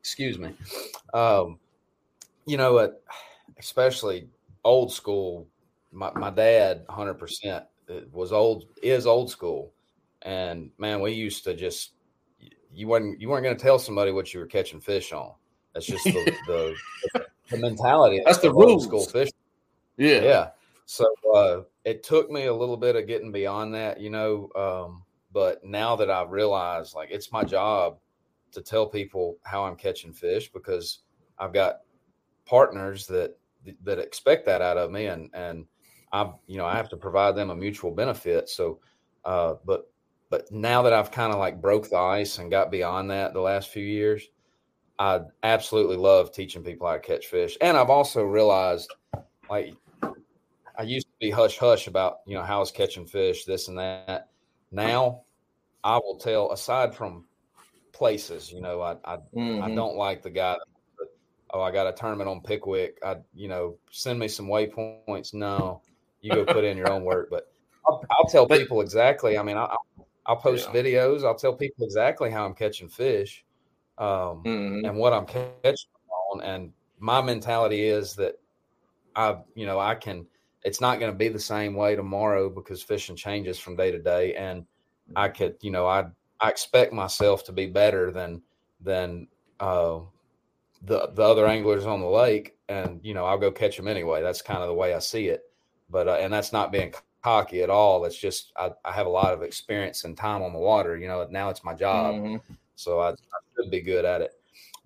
Excuse 0.01 0.39
me. 0.39 0.55
Um, 1.15 1.59
you 2.47 2.57
know, 2.57 2.79
uh, 2.79 2.89
especially 3.59 4.29
old 4.65 4.93
school. 4.93 5.47
My 5.93 6.11
my 6.15 6.31
dad, 6.31 6.85
hundred 6.89 7.15
percent, 7.15 7.65
uh, 7.91 8.01
was 8.13 8.33
old 8.33 8.65
is 8.83 9.07
old 9.07 9.31
school, 9.31 9.73
and 10.23 10.71
man, 10.79 11.01
we 11.01 11.13
used 11.13 11.45
to 11.45 11.55
just 11.55 11.93
you 12.73 12.89
weren't 12.89 13.21
you 13.21 13.29
weren't 13.29 13.45
going 13.45 13.57
to 13.57 13.63
tell 13.63 13.79
somebody 13.79 14.13
what 14.13 14.33
you 14.33 14.41
were 14.41 14.47
catching 14.47 14.81
fish 14.81 15.13
on. 15.13 15.33
That's 15.75 15.87
just 15.87 16.05
the 16.05 16.35
the, 16.47 16.75
the 17.51 17.57
mentality. 17.59 18.23
That's 18.25 18.39
the 18.39 18.53
rules. 18.53 18.85
School 18.85 19.05
fish. 19.05 19.29
Yeah. 19.97 20.23
Yeah. 20.23 20.51
So 20.87 21.07
uh, 21.35 21.63
it 21.85 22.03
took 22.03 22.31
me 22.31 22.47
a 22.47 22.55
little 22.55 22.77
bit 22.77 22.97
of 22.97 23.07
getting 23.07 23.33
beyond 23.33 23.75
that, 23.75 24.01
you 24.01 24.11
know. 24.11 24.51
Um, 24.55 25.05
but 25.33 25.65
now 25.65 25.97
that 25.97 26.11
I've 26.11 26.31
realized, 26.31 26.95
like, 26.95 27.11
it's 27.11 27.33
my 27.33 27.45
job 27.45 27.99
to 28.53 28.61
tell 28.61 28.87
people 28.87 29.39
how 29.45 29.65
I'm 29.65 29.77
catching 29.77 30.13
fish 30.13 30.51
because 30.53 31.01
I've 31.39 31.53
got 31.53 31.81
partners 32.45 33.07
that 33.09 33.39
that 33.85 33.99
expect 33.99 34.45
that 34.47 34.63
out 34.63 34.77
of 34.77 34.91
me, 34.91 35.07
and 35.07 35.31
and 35.35 35.67
I, 36.13 36.33
you 36.47 36.59
know, 36.59 36.67
I 36.67 36.77
have 36.77 36.89
to 36.91 36.97
provide 36.97 37.37
them 37.37 37.51
a 37.51 37.57
mutual 37.57 37.93
benefit. 37.93 38.49
So, 38.49 38.81
uh, 39.25 39.55
but 39.65 39.91
but 40.31 40.51
now 40.51 40.83
that 40.83 40.93
I've 40.93 41.11
kind 41.13 41.33
of 41.33 41.39
like 41.39 41.61
broke 41.61 41.89
the 41.89 41.97
ice 41.97 42.39
and 42.39 42.51
got 42.51 42.71
beyond 42.71 43.11
that 43.11 43.33
the 43.35 43.41
last 43.41 43.71
few 43.71 43.85
years, 43.85 44.29
I 44.99 45.21
absolutely 45.43 45.97
love 45.97 46.33
teaching 46.33 46.65
people 46.65 46.87
how 46.89 46.95
to 46.95 47.01
catch 47.01 47.27
fish, 47.29 47.57
and 47.61 47.77
I've 47.77 47.91
also 47.91 48.23
realized 48.25 48.93
like 49.51 49.75
I 50.79 50.83
used 50.83 51.07
to 51.07 51.13
be 51.21 51.31
hush 51.31 51.59
hush 51.59 51.87
about 51.87 52.21
you 52.27 52.35
know 52.35 52.43
how 52.43 52.57
I 52.57 52.61
was 52.61 52.71
catching 52.71 53.07
fish, 53.07 53.45
this 53.45 53.69
and 53.69 53.79
that. 53.79 54.29
Now 54.71 55.23
I 55.85 55.97
will 55.97 56.17
tell. 56.17 56.51
Aside 56.53 56.95
from 56.95 57.27
places, 57.93 58.51
you 58.51 58.61
know, 58.61 58.81
I 58.81 58.97
I, 59.05 59.17
mm-hmm. 59.35 59.63
I 59.63 59.75
don't 59.75 59.97
like 59.97 60.23
the 60.23 60.31
guy. 60.31 60.55
That, 60.99 61.09
oh, 61.51 61.61
I 61.61 61.71
got 61.71 61.87
a 61.87 61.93
tournament 61.93 62.29
on 62.29 62.41
Pickwick. 62.41 62.99
I 63.05 63.17
you 63.35 63.49
know 63.49 63.77
send 63.91 64.19
me 64.19 64.29
some 64.29 64.47
waypoints. 64.47 65.35
No, 65.35 65.83
you 66.21 66.33
go 66.33 66.45
put 66.45 66.65
in 66.65 66.77
your 66.77 66.91
own 66.91 67.05
work. 67.05 67.29
But 67.31 67.53
I'll, 67.87 68.05
I'll 68.11 68.29
tell 68.29 68.47
people 68.47 68.81
exactly. 68.81 69.37
I 69.37 69.43
mean, 69.43 69.57
I, 69.57 69.75
I'll 70.27 70.37
post 70.37 70.71
yeah. 70.73 70.81
videos. 70.81 71.25
I'll 71.25 71.35
tell 71.35 71.55
people 71.55 71.85
exactly 71.85 72.31
how 72.31 72.47
I'm 72.47 72.55
catching 72.55 72.89
fish, 72.89 73.45
um, 73.99 74.43
mm-hmm. 74.45 74.87
and 74.87 74.97
what 74.97 75.13
I'm 75.13 75.27
catching 75.27 75.91
on. 76.33 76.41
And 76.41 76.73
my 76.99 77.21
mentality 77.21 77.85
is 77.85 78.15
that 78.15 78.37
I, 79.17 79.37
you 79.55 79.67
know, 79.67 79.79
I 79.79 79.95
can 79.95 80.27
it's 80.65 80.81
not 80.81 81.01
going 81.01 81.11
to 81.11 81.19
be 81.19 81.29
the 81.29 81.39
same 81.39 81.75
way 81.75 81.97
tomorrow 81.97 82.49
because 82.49 82.83
fishing 82.83 83.17
changes 83.17 83.59
from 83.59 83.75
day 83.75 83.91
to 83.91 83.99
day 83.99 84.35
and 84.37 84.65
i 85.17 85.29
could 85.29 85.57
you 85.61 85.73
know 85.73 85.89
i 85.89 86.05
i 86.41 86.49
expect 86.49 86.93
myself 86.93 87.43
to 87.45 87.51
be 87.51 87.67
better 87.67 88.13
than 88.13 88.41
than 88.81 89.27
uh 89.61 89.99
the 90.85 91.09
the 91.15 91.23
other 91.23 91.47
anglers 91.47 91.87
on 91.87 92.01
the 92.01 92.07
lake 92.07 92.57
and 92.69 93.01
you 93.03 93.15
know 93.15 93.25
i'll 93.25 93.39
go 93.39 93.51
catch 93.51 93.77
them 93.77 93.89
anyway. 93.89 94.23
That's 94.23 94.43
kind 94.43 94.61
of 94.61 94.69
the 94.69 94.75
way 94.75 94.95
i 94.95 94.99
see 94.99 95.29
it. 95.29 95.45
But 95.91 96.09
uh, 96.09 96.17
and 96.21 96.33
that's 96.33 96.53
not 96.53 96.73
being 96.73 96.95
cocky 97.23 97.63
at 97.63 97.71
all. 97.71 98.05
It's 98.05 98.19
just 98.19 98.53
I, 98.57 98.71
I 98.85 98.93
have 98.93 99.07
a 99.07 99.11
lot 99.11 99.35
of 99.35 99.43
experience 99.43 100.05
and 100.05 100.17
time 100.17 100.43
on 100.43 100.53
the 100.53 100.59
water 100.59 100.97
you 100.97 101.09
know 101.09 101.27
now 101.31 101.51
it's 101.51 101.65
my 101.65 101.75
job 101.75 102.15
mm-hmm. 102.15 102.55
so 102.75 103.01
I, 103.01 103.11
I, 103.11 103.15
should 103.57 103.71
be 103.71 103.81
good 103.81 104.05
at 104.05 104.23
it. 104.23 104.33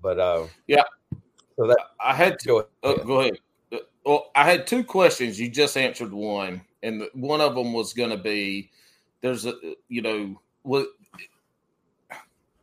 But 0.02 0.18
uh 0.18 0.46
yeah. 0.66 0.84
so 1.56 1.66
that 1.66 1.78
i 2.00 2.12
had 2.12 2.38
to 2.40 2.48
go 2.48 2.56
ahead, 2.82 3.00
uh, 3.00 3.04
go 3.04 3.20
ahead. 3.20 3.38
Well, 4.06 4.30
I 4.36 4.44
had 4.44 4.68
two 4.68 4.84
questions. 4.84 5.38
You 5.40 5.50
just 5.50 5.76
answered 5.76 6.12
one, 6.12 6.62
and 6.84 7.02
one 7.12 7.40
of 7.40 7.56
them 7.56 7.72
was 7.72 7.92
going 7.92 8.10
to 8.10 8.16
be 8.16 8.70
there's 9.20 9.44
a 9.46 9.54
you 9.88 10.00
know 10.00 10.40
what 10.62 10.86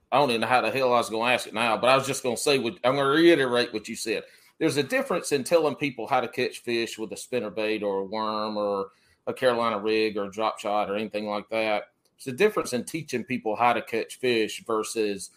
I 0.09 0.19
don't 0.19 0.29
even 0.29 0.39
know 0.39 0.47
how 0.47 0.61
the 0.61 0.71
hell 0.71 0.93
I 0.93 0.97
was 0.97 1.09
going 1.09 1.27
to 1.27 1.33
ask 1.33 1.45
it 1.45 1.53
now, 1.53 1.75
but 1.75 1.89
I 1.89 1.97
was 1.97 2.07
just 2.07 2.23
going 2.23 2.37
to 2.37 2.41
say 2.41 2.59
what 2.59 2.75
I'm 2.85 2.95
going 2.95 3.05
to 3.13 3.21
reiterate 3.21 3.73
what 3.73 3.89
you 3.89 3.95
said. 3.97 4.23
There's 4.57 4.77
a 4.77 4.83
difference 4.83 5.33
in 5.33 5.43
telling 5.43 5.75
people 5.75 6.07
how 6.07 6.21
to 6.21 6.29
catch 6.29 6.59
fish 6.59 6.97
with 6.97 7.11
a 7.11 7.17
spinner 7.17 7.49
bait 7.49 7.83
or 7.83 7.99
a 7.99 8.05
worm 8.05 8.55
or 8.55 8.91
a 9.27 9.33
Carolina 9.33 9.79
rig 9.79 10.15
or 10.15 10.25
a 10.25 10.31
drop 10.31 10.59
shot 10.59 10.89
or 10.89 10.95
anything 10.95 11.27
like 11.27 11.49
that. 11.49 11.89
There's 12.15 12.33
a 12.33 12.37
difference 12.37 12.71
in 12.71 12.85
teaching 12.85 13.25
people 13.25 13.57
how 13.57 13.73
to 13.73 13.81
catch 13.81 14.17
fish 14.19 14.63
versus 14.65 15.31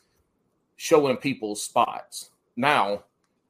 showing 0.76 1.16
people 1.16 1.56
spots. 1.56 2.30
Now, 2.54 3.02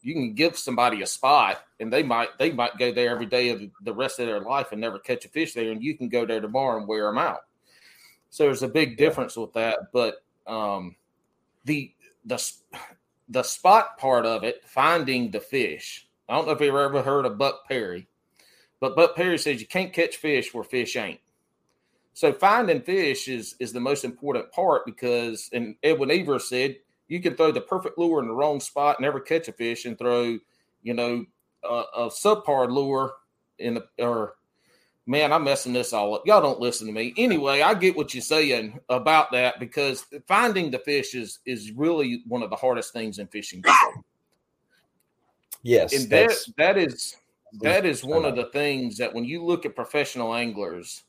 you 0.07 0.14
can 0.14 0.34
give 0.34 0.57
somebody 0.57 1.02
a 1.02 1.07
spot 1.07 1.64
and 1.80 1.92
they 1.92 2.04
might 2.04 2.28
they 2.38 2.52
might 2.52 2.78
go 2.78 2.92
there 2.92 3.11
every 3.11 3.26
day 3.26 3.48
of 3.48 3.61
the 3.82 3.92
rest 3.92 4.20
of 4.20 4.26
their 4.26 4.40
life 4.40 4.68
and 4.70 4.80
never 4.80 5.00
catch 5.00 5.24
a 5.24 5.28
fish 5.28 5.52
there 5.52 5.72
and 5.72 5.82
you 5.82 5.96
can 5.96 6.09
go 6.09 6.24
there 6.24 6.40
tomorrow 6.40 6.78
and 6.78 6.86
wear 6.86 7.07
them 7.07 7.18
out. 7.18 7.40
So 8.30 8.44
there's 8.44 8.62
a 8.62 8.68
big 8.68 8.96
difference 8.96 9.36
with 9.36 9.52
that 9.54 9.78
but 9.92 10.22
um, 10.46 10.94
the 11.64 11.92
the 12.24 12.40
the 13.28 13.42
spot 13.42 13.98
part 13.98 14.24
of 14.24 14.44
it 14.44 14.62
finding 14.64 15.32
the 15.32 15.40
fish 15.40 16.07
i 16.28 16.36
don't 16.36 16.46
know 16.46 16.52
if 16.52 16.61
you've 16.61 16.72
ever 16.72 17.02
heard 17.02 17.26
of 17.26 17.36
buck 17.36 17.66
perry 17.66 18.07
but 18.78 18.94
buck 18.94 19.16
perry 19.16 19.38
says 19.38 19.61
you 19.61 19.66
can't 19.66 19.92
catch 19.92 20.16
fish 20.16 20.52
where 20.54 20.62
fish 20.62 20.96
ain't. 20.96 21.20
So 22.14 22.32
finding 22.32 22.82
fish 22.82 23.26
is 23.26 23.57
is 23.59 23.72
the 23.72 23.80
most 23.80 24.04
important 24.04 24.52
part 24.52 24.86
because 24.86 25.50
and 25.52 25.74
edwin 25.82 26.11
evers 26.11 26.48
said 26.48 26.76
you 27.09 27.20
can 27.20 27.36
throw 27.36 27.52
the 27.52 27.61
perfect 27.61 27.98
lure 27.98 28.20
in 28.20 28.28
the 28.28 28.34
wrong 28.34 28.61
spot, 28.61 28.96
and 28.98 29.04
never 29.04 29.20
catch 29.20 29.48
a 29.48 29.52
fish, 29.52 29.84
and 29.84 29.98
throw, 29.98 30.38
you 30.82 30.94
know, 30.94 31.24
a, 31.64 31.82
a 31.96 32.09
subpar 32.09 32.70
lure 32.70 33.12
in 33.59 33.74
the 33.74 33.86
or 33.98 34.34
man, 35.07 35.32
I'm 35.32 35.44
messing 35.44 35.72
this 35.72 35.92
all 35.92 36.14
up. 36.14 36.22
Y'all 36.26 36.42
don't 36.42 36.61
listen 36.61 36.86
to 36.86 36.92
me. 36.92 37.14
Anyway, 37.16 37.62
I 37.62 37.74
get 37.74 37.96
what 37.96 38.12
you're 38.12 38.22
saying 38.22 38.78
about 38.88 39.30
that 39.32 39.61
because 39.61 40.04
finding 40.26 40.70
the 40.70 40.80
fish 40.80 41.14
is 41.14 41.38
is 41.46 41.72
really 41.72 42.22
one 42.26 42.42
of 42.42 42.50
the 42.50 42.57
hardest 42.57 42.92
things 42.92 43.18
in 43.18 43.26
fishing. 43.28 43.62
Yes, 45.62 45.92
and 45.92 46.11
that 46.11 46.32
that 46.59 46.76
is 46.76 47.16
that 47.61 47.86
is 47.86 48.04
one 48.04 48.24
of 48.24 48.36
the 48.36 48.46
things 48.46 48.98
that 48.98 49.12
when 49.12 49.24
you 49.24 49.44
look 49.44 49.64
at 49.64 49.76
professional 49.76 50.34
anglers, 50.34 51.04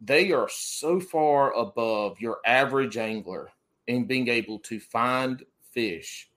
they 0.00 0.32
are 0.32 0.48
so 0.50 0.98
far 0.98 1.54
above 1.54 2.20
your 2.20 2.38
average 2.44 2.96
angler 2.96 3.50
in 3.88 4.04
being 4.04 4.28
able 4.28 4.60
to 4.60 4.78
find 4.78 5.44
fish, 5.72 6.30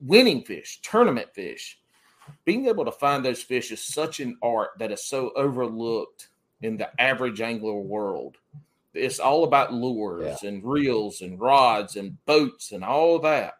winning 0.00 0.42
fish, 0.42 0.80
tournament 0.82 1.28
fish. 1.32 1.78
Being 2.44 2.66
able 2.66 2.84
to 2.84 2.90
find 2.90 3.24
those 3.24 3.42
fish 3.42 3.70
is 3.70 3.80
such 3.80 4.18
an 4.18 4.36
art 4.42 4.70
that 4.80 4.90
is 4.90 5.04
so 5.04 5.30
overlooked 5.36 6.28
in 6.62 6.76
the 6.76 6.90
average 7.00 7.40
angler 7.40 7.74
world 7.74 8.38
it's 8.96 9.20
all 9.20 9.44
about 9.44 9.72
lures 9.72 10.38
yeah. 10.42 10.48
and 10.48 10.64
reels 10.64 11.20
and 11.20 11.38
rods 11.38 11.96
and 11.96 12.16
boats 12.24 12.72
and 12.72 12.82
all 12.82 13.18
that. 13.20 13.54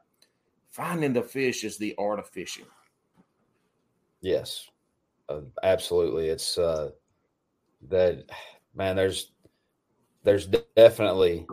Finding 0.71 1.13
the 1.13 1.23
fish 1.23 1.65
is 1.65 1.79
the 1.79 1.95
art 1.99 2.19
of 2.19 2.29
fishing. 2.29 2.67
Yes, 4.21 4.69
uh, 5.29 5.41
absolutely. 5.63 6.29
It's 6.29 6.59
uh, 6.59 6.91
that 7.89 8.25
man. 8.75 8.97
There's 8.97 9.31
there's 10.23 10.49
definitely 10.75 11.47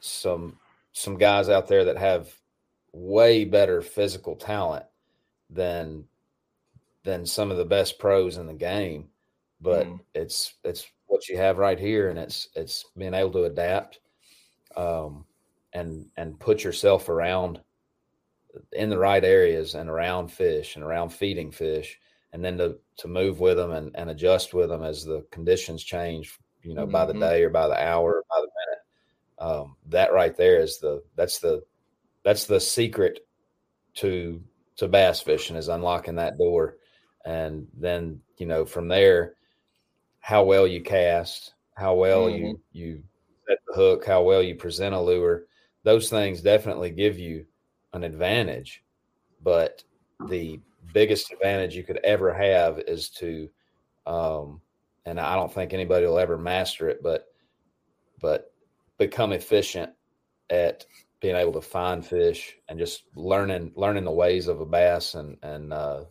some 0.00 0.58
some 0.92 1.16
guys 1.16 1.48
out 1.48 1.68
there 1.68 1.84
that 1.84 1.96
have 1.96 2.34
way 2.92 3.44
better 3.44 3.80
physical 3.82 4.36
talent 4.36 4.84
than 5.48 6.04
than 7.04 7.24
some 7.24 7.50
of 7.50 7.56
the 7.56 7.64
best 7.64 7.98
pros 7.98 8.36
in 8.36 8.46
the 8.46 8.54
game 8.54 9.08
but 9.60 9.86
mm. 9.86 10.00
it's 10.14 10.54
it's 10.64 10.86
what 11.06 11.28
you 11.28 11.36
have 11.36 11.58
right 11.58 11.78
here 11.78 12.08
and 12.10 12.18
it's 12.18 12.48
it's 12.54 12.86
being 12.96 13.14
able 13.14 13.30
to 13.30 13.44
adapt 13.44 14.00
um 14.76 15.24
and 15.72 16.06
and 16.16 16.38
put 16.40 16.64
yourself 16.64 17.08
around 17.08 17.60
in 18.72 18.90
the 18.90 18.98
right 18.98 19.24
areas 19.24 19.74
and 19.74 19.88
around 19.88 20.28
fish 20.28 20.76
and 20.76 20.84
around 20.84 21.10
feeding 21.10 21.50
fish 21.50 21.98
and 22.32 22.44
then 22.44 22.58
to 22.58 22.76
to 22.96 23.08
move 23.08 23.40
with 23.40 23.56
them 23.56 23.72
and, 23.72 23.90
and 23.94 24.10
adjust 24.10 24.54
with 24.54 24.68
them 24.68 24.82
as 24.82 25.04
the 25.04 25.24
conditions 25.30 25.82
change 25.82 26.38
you 26.62 26.74
know 26.74 26.82
mm-hmm. 26.82 26.92
by 26.92 27.04
the 27.04 27.12
mm-hmm. 27.12 27.22
day 27.22 27.42
or 27.42 27.50
by 27.50 27.68
the 27.68 27.82
hour 27.82 28.16
or 28.16 28.24
by 28.28 28.39
um, 29.40 29.76
that 29.86 30.12
right 30.12 30.36
there 30.36 30.60
is 30.60 30.78
the 30.78 31.02
that's 31.16 31.38
the 31.38 31.62
that's 32.22 32.44
the 32.44 32.60
secret 32.60 33.20
to 33.94 34.42
to 34.76 34.86
bass 34.86 35.20
fishing 35.20 35.56
is 35.56 35.68
unlocking 35.68 36.16
that 36.16 36.38
door 36.38 36.76
and 37.24 37.66
then 37.76 38.20
you 38.36 38.46
know 38.46 38.64
from 38.64 38.88
there 38.88 39.34
how 40.20 40.44
well 40.44 40.66
you 40.66 40.80
cast 40.80 41.54
how 41.74 41.94
well 41.94 42.26
mm-hmm. 42.26 42.46
you 42.46 42.60
you 42.72 43.02
set 43.48 43.58
the 43.66 43.74
hook 43.74 44.06
how 44.06 44.22
well 44.22 44.42
you 44.42 44.54
present 44.54 44.94
a 44.94 45.00
lure 45.00 45.44
those 45.82 46.10
things 46.10 46.42
definitely 46.42 46.90
give 46.90 47.18
you 47.18 47.44
an 47.94 48.04
advantage 48.04 48.84
but 49.42 49.82
the 50.28 50.60
biggest 50.92 51.32
advantage 51.32 51.74
you 51.74 51.82
could 51.82 51.98
ever 52.04 52.32
have 52.32 52.78
is 52.80 53.08
to 53.08 53.48
um 54.06 54.60
and 55.06 55.18
i 55.18 55.34
don't 55.34 55.52
think 55.52 55.72
anybody 55.72 56.06
will 56.06 56.18
ever 56.18 56.36
master 56.36 56.88
it 56.88 57.02
but 57.02 57.26
but 58.20 58.49
become 59.00 59.32
efficient 59.32 59.90
at 60.50 60.84
being 61.20 61.34
able 61.34 61.52
to 61.52 61.60
find 61.60 62.06
fish 62.06 62.56
and 62.68 62.78
just 62.78 63.04
learning 63.16 63.72
learning 63.74 64.04
the 64.04 64.10
ways 64.12 64.46
of 64.46 64.60
a 64.60 64.66
bass 64.66 65.14
and 65.14 65.36
and 65.42 65.72
uh, 65.72 66.04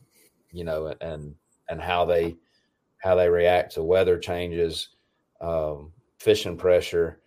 you 0.52 0.66
know 0.66 0.94
and 1.00 1.36
and 1.70 1.80
how 1.80 2.04
they 2.04 2.36
how 2.98 3.16
they 3.16 3.30
react 3.30 3.74
to 3.74 3.84
weather 3.84 4.18
changes, 4.18 4.90
um, 5.40 5.94
fishing 6.18 6.58
pressure, 6.58 7.22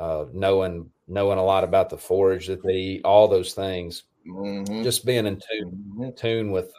uh, 0.00 0.24
knowing 0.32 0.88
knowing 1.08 1.38
a 1.38 1.44
lot 1.44 1.64
about 1.64 1.90
the 1.90 1.98
forage 1.98 2.46
that 2.46 2.62
they 2.62 2.76
eat, 2.76 3.04
all 3.04 3.28
those 3.28 3.52
things. 3.52 4.04
Mm-hmm. 4.26 4.82
Just 4.82 5.04
being 5.04 5.26
in 5.26 5.40
tune, 5.50 5.84
mm-hmm. 5.96 6.10
tune 6.16 6.52
with 6.52 6.72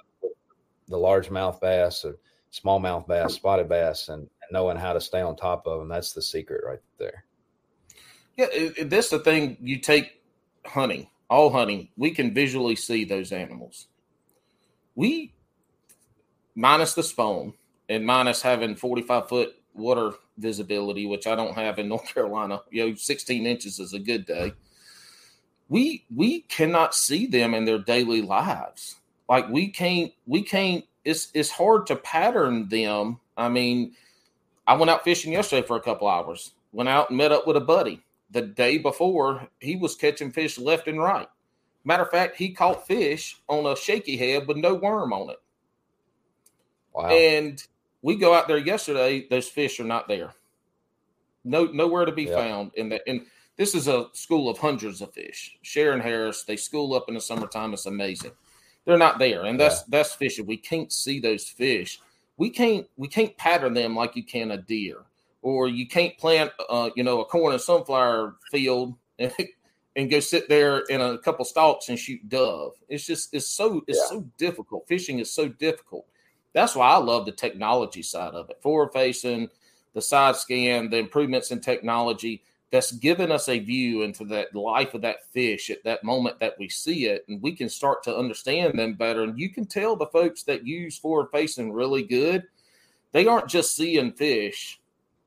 the 0.88 0.98
largemouth 0.98 1.60
bass 1.60 2.06
or 2.06 2.18
smallmouth 2.54 3.08
bass, 3.08 3.34
spotted 3.34 3.68
bass, 3.68 4.10
and, 4.10 4.22
and 4.22 4.52
knowing 4.52 4.78
how 4.78 4.94
to 4.94 5.02
stay 5.02 5.22
on 5.22 5.36
top 5.36 5.68
of 5.68 5.80
them. 5.80 5.90
That's 5.90 6.14
the 6.14 6.22
secret 6.22 6.62
right 6.66 6.80
there. 6.98 7.26
Yeah, 8.38 8.48
it, 8.52 8.90
that's 8.90 9.10
the 9.10 9.20
thing. 9.20 9.58
You 9.62 9.78
take 9.78 10.22
hunting, 10.66 11.08
all 11.30 11.50
hunting, 11.50 11.90
we 11.98 12.12
can 12.12 12.34
visually 12.34 12.76
see 12.76 13.06
those 13.06 13.32
animals. 13.32 13.88
We, 14.96 15.34
minus 16.56 16.94
the 16.94 17.04
spawn 17.04 17.54
and 17.90 18.06
minus 18.06 18.42
having 18.42 18.76
45 18.76 19.30
foot 19.30 19.56
water 19.74 20.14
visibility, 20.38 21.06
which 21.06 21.28
I 21.28 21.36
don't 21.36 21.56
have 21.56 21.80
in 21.80 21.88
North 21.90 22.14
Carolina, 22.14 22.62
you 22.70 22.90
know, 22.90 22.96
16 22.96 23.46
inches 23.46 23.80
is 23.80 23.94
a 23.94 24.00
good 24.00 24.26
day. 24.26 24.54
We 25.70 26.06
we 26.14 26.42
cannot 26.42 26.94
see 26.94 27.28
them 27.28 27.54
in 27.54 27.64
their 27.64 27.80
daily 27.80 28.22
lives. 28.22 28.98
Like 29.30 29.48
we 29.48 29.70
can't 29.70 30.12
we 30.28 30.44
can't 30.44 30.84
it's 31.06 31.30
it's 31.34 31.50
hard 31.50 31.88
to 31.88 31.96
pattern 31.96 32.68
them. 32.68 33.22
I 33.38 33.48
mean, 33.48 33.94
I 34.68 34.76
went 34.76 34.90
out 34.90 35.06
fishing 35.06 35.32
yesterday 35.32 35.66
for 35.66 35.78
a 35.78 35.82
couple 35.82 36.10
hours. 36.10 36.52
Went 36.74 36.90
out 36.90 37.10
and 37.10 37.18
met 37.18 37.32
up 37.32 37.48
with 37.48 37.56
a 37.56 37.62
buddy 37.62 38.04
the 38.32 38.42
day 38.42 38.78
before, 38.78 39.48
he 39.60 39.76
was 39.76 39.96
catching 39.96 40.32
fish 40.32 40.58
left 40.58 40.88
and 40.88 41.00
right. 41.00 41.28
Matter 41.84 42.04
of 42.04 42.12
fact, 42.12 42.38
he 42.38 42.52
caught 42.52 42.88
fish 42.88 43.42
on 43.48 43.66
a 43.66 43.76
shaky 43.76 44.16
head 44.18 44.48
with 44.48 44.58
no 44.58 44.76
worm 44.76 45.14
on 45.14 45.30
it. 45.30 45.42
Wow. 46.94 47.08
And 47.08 47.62
we 48.02 48.16
go 48.16 48.34
out 48.34 48.48
there 48.48 48.58
yesterday, 48.58 49.28
those 49.30 49.48
fish 49.48 49.80
are 49.80 49.86
not 49.86 50.08
there. 50.08 50.34
No, 51.44 51.66
nowhere 51.66 52.06
to 52.06 52.12
be 52.12 52.24
yep. 52.24 52.38
found. 52.38 52.72
In 52.76 52.90
the 52.90 53.08
and 53.10 53.26
this 53.58 53.74
is 53.74 53.88
a 53.88 54.08
school 54.14 54.50
of 54.50 54.58
hundreds 54.58 55.02
of 55.02 55.14
fish. 55.14 55.58
Shearon 55.64 56.02
Harris, 56.02 56.44
they 56.44 56.56
school 56.56 56.94
up 56.94 57.06
in 57.08 57.16
the 57.16 57.22
summertime. 57.22 57.74
It's 57.74 57.88
amazing. 57.88 58.32
They're 58.86 58.98
not 58.98 59.20
there, 59.20 59.46
and 59.46 59.60
that's 59.60 59.80
yeah. 59.80 59.86
that's 59.90 60.14
fishing. 60.14 60.46
We 60.46 60.58
can't 60.58 60.92
see 60.92 61.20
those 61.20 61.48
fish. 61.48 62.00
We 62.38 62.52
can't 62.52 62.88
we 62.96 63.08
can't 63.08 63.36
pattern 63.38 63.74
them 63.74 63.96
like 63.96 64.16
you 64.16 64.24
can 64.24 64.52
a 64.52 64.58
deer 64.58 65.06
or 65.42 65.68
you 65.68 65.88
can't 65.88 66.18
plant, 66.18 66.52
uh, 66.70 66.89
you 66.96 67.04
know, 67.04 67.22
a 67.22 67.26
corn 67.26 67.54
and 67.54 67.62
sunflower 67.62 68.36
field 68.52 68.96
and, 69.20 69.34
and 69.96 70.10
go 70.10 70.20
sit 70.20 70.48
there 70.48 70.80
in 70.89 71.02
a 71.02 71.18
couple 71.18 71.46
stalks 71.46 71.89
and 71.89 72.00
shoot 72.00 72.28
dove. 72.30 72.74
It's 72.89 73.06
just 73.06 73.34
it's 73.34 73.48
so 73.48 73.84
it's 73.88 74.00
yeah. 74.00 74.10
so 74.10 74.22
difficult. 74.38 74.88
Fishing 74.88 75.20
is 75.20 75.34
so 75.34 75.48
difficult. 75.48 76.06
That's 76.54 76.76
why 76.76 76.89
I 76.89 76.98
love 76.98 77.26
the 77.26 77.32
technology 77.32 78.04
side 78.04 78.34
of 78.34 78.50
it. 78.50 78.62
Forward 78.62 78.92
facing, 78.94 79.50
the 79.94 80.02
side 80.02 80.36
scan, 80.36 80.89
the 80.89 80.98
improvements 80.98 81.52
in 81.52 81.62
technology 81.62 82.44
that's 82.72 82.94
given 82.94 83.32
us 83.32 83.50
a 83.50 83.60
view 83.60 84.04
into 84.04 84.24
that 84.24 84.56
life 84.56 84.94
of 84.94 85.02
that 85.02 85.30
fish 85.34 85.70
at 85.70 85.84
that 85.84 86.06
moment 86.06 86.39
that 86.39 86.56
we 86.58 86.70
see 86.70 87.06
it, 87.06 87.26
and 87.28 87.42
we 87.42 87.54
can 87.54 87.68
start 87.68 88.02
to 88.04 88.16
understand 88.16 88.80
them 88.80 88.94
better. 88.94 89.24
And 89.24 89.38
you 89.38 89.50
can 89.50 89.66
tell 89.66 89.98
the 89.98 90.08
folks 90.08 90.44
that 90.44 90.66
use 90.66 90.98
forward 90.98 91.28
facing 91.34 91.74
really 91.74 92.04
good, 92.04 92.44
they 93.12 93.28
aren't 93.28 93.50
just 93.50 93.76
seeing 93.76 94.14
fish 94.14 94.81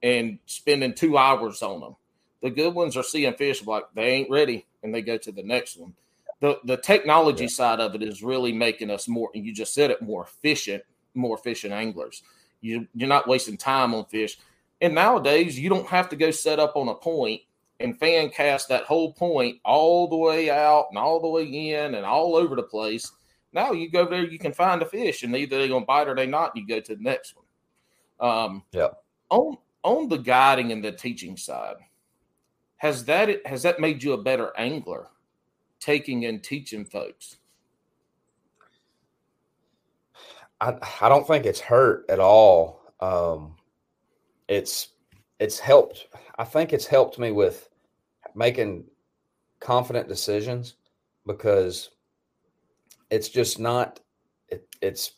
and 0.05 0.39
spending 0.45 0.93
two 0.93 1.17
hours 1.17 1.63
on 1.63 1.81
them. 1.81 1.97
The 2.43 2.51
good 2.51 2.75
ones 2.75 2.95
are 2.97 3.03
seeing 3.03 3.33
fish 3.35 3.65
like 3.67 3.85
they 3.95 4.11
ain't 4.11 4.31
ready 4.31 4.67
and 4.83 4.95
they 4.95 5.01
go 5.01 5.17
to 5.17 5.33
the 5.33 5.43
next 5.43 5.79
one. 5.79 5.95
The 6.41 6.61
the 6.65 6.77
technology 6.77 7.45
yeah. 7.45 7.49
side 7.51 7.81
of 7.81 7.95
it 7.95 8.03
is 8.03 8.23
really 8.23 8.53
making 8.53 8.91
us 8.91 9.09
more, 9.09 9.31
and 9.35 9.47
you 9.47 9.55
just 9.55 9.73
said 9.73 9.91
it, 9.91 10.03
more 10.03 10.25
efficient, 10.25 10.85
more 11.15 11.39
efficient 11.39 11.73
anglers. 11.73 12.23
You 12.61 12.87
you're 12.95 13.09
not 13.09 13.27
wasting 13.27 13.57
time 13.57 13.95
on 13.95 14.05
fish. 14.05 14.39
And 14.83 14.95
nowadays 14.95 15.59
you 15.59 15.71
don't 15.71 15.87
have 15.87 16.11
to 16.11 16.17
go 16.17 16.31
set 16.31 16.59
up 16.59 16.77
on 16.77 16.89
a 16.89 16.95
point 16.95 17.41
and 17.81 17.99
fan 17.99 18.29
cast 18.29 18.69
that 18.69 18.85
whole 18.85 19.15
point 19.15 19.59
all 19.65 20.07
the 20.07 20.17
way 20.17 20.51
out 20.51 20.89
and 20.91 20.99
all 20.99 21.21
the 21.21 21.29
way 21.29 21.45
in 21.45 21.95
and 21.95 22.05
all 22.05 22.37
over 22.37 22.57
the 22.57 22.63
place. 22.63 23.11
Now 23.55 23.73
you 23.73 23.91
go 23.91 24.07
there, 24.07 24.25
you 24.25 24.39
can 24.39 24.53
find 24.53 24.83
a 24.83 24.87
fish, 24.87 25.23
and 25.23 25.35
either 25.35 25.57
they're 25.57 25.69
gonna 25.69 25.87
bite 25.87 26.09
or 26.09 26.15
they 26.15 26.27
not, 26.27 26.55
and 26.55 26.69
you 26.69 26.75
go 26.75 26.81
to 26.81 26.95
the 26.95 27.03
next 27.03 27.35
one. 27.37 28.29
Um, 28.31 28.65
yeah. 28.73 28.89
On 29.31 29.57
on 29.85 30.09
the 30.09 30.17
guiding 30.17 30.73
and 30.73 30.83
the 30.83 30.91
teaching 30.91 31.37
side, 31.37 31.77
has 32.77 33.05
that 33.05 33.47
has 33.47 33.63
that 33.63 33.79
made 33.79 34.03
you 34.03 34.15
a 34.15 34.23
better 34.23 34.53
angler, 34.57 35.09
taking 35.79 36.25
and 36.25 36.43
teaching 36.43 36.85
folks? 36.85 37.37
I 40.61 40.75
I 41.01 41.09
don't 41.09 41.27
think 41.27 41.47
it's 41.47 41.61
hurt 41.61 42.07
at 42.09 42.19
all. 42.19 42.83
Um, 43.01 43.55
it's 44.49 44.89
it's 45.39 45.59
helped. 45.59 46.09
I 46.39 46.45
think 46.45 46.73
it's 46.73 46.87
helped 46.87 47.19
me 47.19 47.31
with 47.31 47.69
making 48.35 48.85
confident 49.61 50.09
decisions 50.09 50.75
because 51.27 51.91
it's 53.11 53.29
just 53.29 53.59
not 53.59 54.01
it, 54.49 54.67
it's 54.83 55.13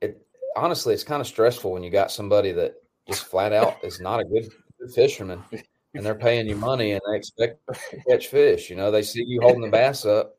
it 0.00 0.26
honestly 0.56 0.92
it's 0.92 1.04
kind 1.04 1.20
of 1.20 1.26
stressful 1.26 1.72
when 1.72 1.82
you 1.82 1.90
got 1.90 2.10
somebody 2.10 2.52
that 2.52 2.74
just 3.10 3.26
flat 3.26 3.52
out 3.52 3.82
is 3.82 4.00
not 4.00 4.20
a 4.20 4.24
good, 4.24 4.50
fisherman, 4.94 5.42
and 5.94 6.06
they're 6.06 6.14
paying 6.14 6.48
you 6.48 6.56
money 6.56 6.92
and 6.92 7.00
they 7.06 7.16
expect 7.16 7.60
to 7.66 8.00
catch 8.08 8.28
fish. 8.28 8.70
You 8.70 8.76
know, 8.76 8.90
they 8.90 9.02
see 9.02 9.22
you 9.26 9.40
holding 9.42 9.60
the 9.60 9.68
bass 9.68 10.06
up 10.06 10.38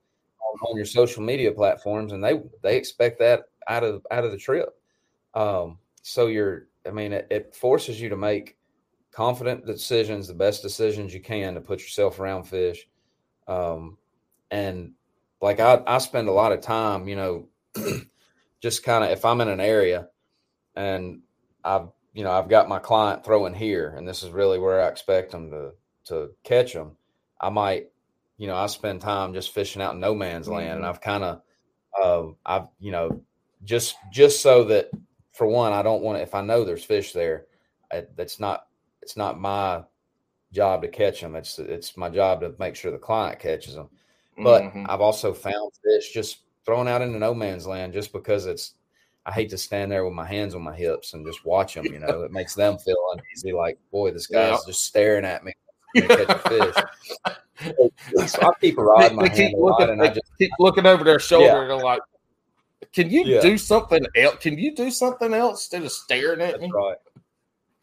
on 0.63 0.75
your 0.75 0.85
social 0.85 1.21
media 1.21 1.51
platforms, 1.51 2.13
and 2.13 2.23
they 2.23 2.41
they 2.63 2.77
expect 2.77 3.19
that 3.19 3.43
out 3.67 3.83
of 3.83 4.05
out 4.09 4.23
of 4.23 4.31
the 4.31 4.37
trip. 4.37 4.69
Um, 5.33 5.77
so 6.01 6.27
you're, 6.27 6.67
I 6.85 6.91
mean, 6.91 7.13
it, 7.13 7.27
it 7.29 7.55
forces 7.55 8.01
you 8.01 8.09
to 8.09 8.17
make 8.17 8.57
confident 9.11 9.65
decisions, 9.65 10.27
the 10.27 10.33
best 10.33 10.61
decisions 10.61 11.13
you 11.13 11.21
can 11.21 11.53
to 11.53 11.61
put 11.61 11.79
yourself 11.79 12.19
around 12.19 12.43
fish. 12.45 12.87
Um, 13.47 13.97
and 14.49 14.93
like 15.41 15.59
I, 15.59 15.81
I 15.85 15.99
spend 15.99 16.27
a 16.27 16.33
lot 16.33 16.51
of 16.51 16.61
time, 16.61 17.07
you 17.07 17.15
know, 17.15 17.47
just 18.61 18.83
kind 18.83 19.03
of 19.03 19.11
if 19.11 19.25
I'm 19.25 19.41
in 19.41 19.49
an 19.49 19.59
area 19.59 20.07
and 20.75 21.21
I've 21.63 21.89
you 22.13 22.23
know, 22.23 22.31
I've 22.31 22.49
got 22.49 22.69
my 22.69 22.79
client 22.79 23.23
throwing 23.23 23.53
here, 23.53 23.93
and 23.97 24.07
this 24.07 24.23
is 24.23 24.29
really 24.31 24.59
where 24.59 24.81
I 24.81 24.87
expect 24.87 25.31
them 25.31 25.49
to 25.51 25.71
to 26.05 26.31
catch 26.43 26.73
them. 26.73 26.97
I 27.39 27.49
might, 27.49 27.89
you 28.37 28.47
know, 28.47 28.55
I 28.55 28.67
spend 28.67 29.01
time 29.01 29.33
just 29.33 29.51
fishing 29.51 29.81
out 29.81 29.93
in 29.93 29.99
no 29.99 30.13
man's 30.13 30.47
land, 30.47 30.69
mm-hmm. 30.69 30.77
and 30.77 30.85
I've 30.85 31.01
kind 31.01 31.23
of, 31.23 31.41
uh, 32.01 32.31
I've, 32.45 32.67
you 32.79 32.91
know, 32.91 33.21
just 33.63 33.95
just 34.11 34.41
so 34.41 34.65
that 34.65 34.89
for 35.31 35.47
one, 35.47 35.73
I 35.73 35.83
don't 35.83 36.01
want 36.01 36.17
to. 36.17 36.21
If 36.21 36.35
I 36.35 36.41
know 36.41 36.63
there's 36.65 36.83
fish 36.83 37.13
there, 37.13 37.45
I, 37.91 38.03
that's 38.15 38.39
not 38.39 38.67
it's 39.01 39.15
not 39.15 39.39
my 39.39 39.83
job 40.51 40.81
to 40.81 40.89
catch 40.89 41.21
them. 41.21 41.35
It's 41.35 41.59
it's 41.59 41.95
my 41.95 42.09
job 42.09 42.41
to 42.41 42.53
make 42.59 42.75
sure 42.75 42.91
the 42.91 42.97
client 42.97 43.39
catches 43.39 43.75
them. 43.75 43.89
But 44.37 44.63
mm-hmm. 44.63 44.85
I've 44.89 45.01
also 45.01 45.33
found 45.33 45.71
fish 45.83 46.13
just 46.13 46.39
thrown 46.65 46.87
out 46.87 47.01
into 47.01 47.19
no 47.19 47.33
man's 47.33 47.67
land 47.67 47.93
just 47.93 48.11
because 48.11 48.45
it's. 48.45 48.73
I 49.25 49.31
hate 49.31 49.49
to 49.51 49.57
stand 49.57 49.91
there 49.91 50.03
with 50.03 50.13
my 50.13 50.25
hands 50.25 50.55
on 50.55 50.63
my 50.63 50.75
hips 50.75 51.13
and 51.13 51.25
just 51.25 51.45
watch 51.45 51.75
them. 51.75 51.85
You 51.85 51.99
know, 52.07 52.23
it 52.23 52.31
makes 52.31 52.55
them 52.55 52.77
feel 52.77 52.97
uneasy. 53.13 53.53
Like, 53.53 53.77
boy, 53.91 54.11
this 54.11 54.27
guy's 54.27 54.51
yeah. 54.51 54.57
just 54.65 54.85
staring 54.85 55.25
at 55.25 55.43
me. 55.43 55.53
Catch 55.95 56.29
a 56.29 56.37
fish. 56.39 56.75
so 58.29 58.41
I 58.41 58.51
keep 58.59 58.77
a 58.77 58.83
rod 58.83 59.11
in 59.11 59.17
my 59.17 59.27
they 59.27 59.43
hand 59.43 59.55
looking, 59.57 59.89
and 59.89 60.01
I 60.01 60.07
just 60.07 60.31
keep 60.37 60.51
looking 60.59 60.85
over 60.85 61.03
their 61.03 61.19
shoulder 61.19 61.47
yeah. 61.47 61.61
and 61.61 61.69
they're 61.69 61.77
like, 61.77 62.01
"Can 62.93 63.09
you 63.09 63.25
yeah. 63.25 63.41
do 63.41 63.57
something 63.57 64.05
else? 64.15 64.37
Can 64.39 64.57
you 64.57 64.73
do 64.73 64.89
something 64.89 65.33
else 65.33 65.63
instead 65.63 65.83
of 65.83 65.91
staring 65.91 66.41
at 66.41 66.51
That's 66.51 66.61
me?" 66.61 66.71
Right. 66.73 66.97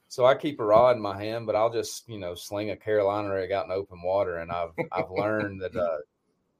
So 0.08 0.24
I 0.24 0.34
keep 0.34 0.58
a 0.58 0.64
rod 0.64 0.96
in 0.96 1.02
my 1.02 1.22
hand, 1.22 1.44
but 1.46 1.54
I'll 1.54 1.70
just 1.70 2.08
you 2.08 2.18
know 2.18 2.34
sling 2.34 2.70
a 2.70 2.76
Carolina 2.76 3.28
rig 3.28 3.52
out 3.52 3.66
in 3.66 3.72
open 3.72 4.02
water, 4.02 4.38
and 4.38 4.50
I've 4.50 4.72
I've 4.90 5.10
learned 5.10 5.60
that 5.60 5.76
uh, 5.76 5.98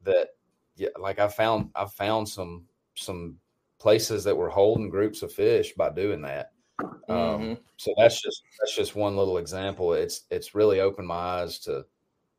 that 0.03 0.29
yeah, 0.75 0.89
like 0.99 1.19
I 1.19 1.27
found 1.27 1.71
I 1.75 1.85
found 1.85 2.29
some 2.29 2.65
some 2.95 3.37
places 3.79 4.23
that 4.23 4.35
were 4.35 4.49
holding 4.49 4.89
groups 4.89 5.21
of 5.21 5.31
fish 5.31 5.73
by 5.73 5.89
doing 5.89 6.21
that. 6.21 6.51
Um, 7.09 7.17
mm-hmm. 7.17 7.53
so 7.77 7.93
that's 7.97 8.21
just 8.21 8.41
that's 8.59 8.75
just 8.75 8.95
one 8.95 9.17
little 9.17 9.37
example. 9.37 9.93
It's 9.93 10.23
it's 10.29 10.55
really 10.55 10.79
opened 10.79 11.07
my 11.07 11.15
eyes 11.15 11.59
to 11.59 11.85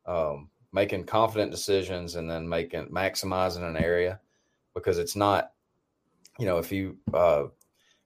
um, 0.07 0.49
making 0.73 1.05
confident 1.05 1.51
decisions 1.51 2.17
and 2.17 2.31
then 2.31 2.49
making 2.49 2.87
maximizing 2.87 3.69
an 3.69 3.77
area 3.77 4.21
because 4.75 4.99
it's 4.99 5.17
not 5.17 5.53
you 6.39 6.47
know 6.47 6.59
if 6.59 6.73
you 6.73 6.97
uh, 7.13 7.45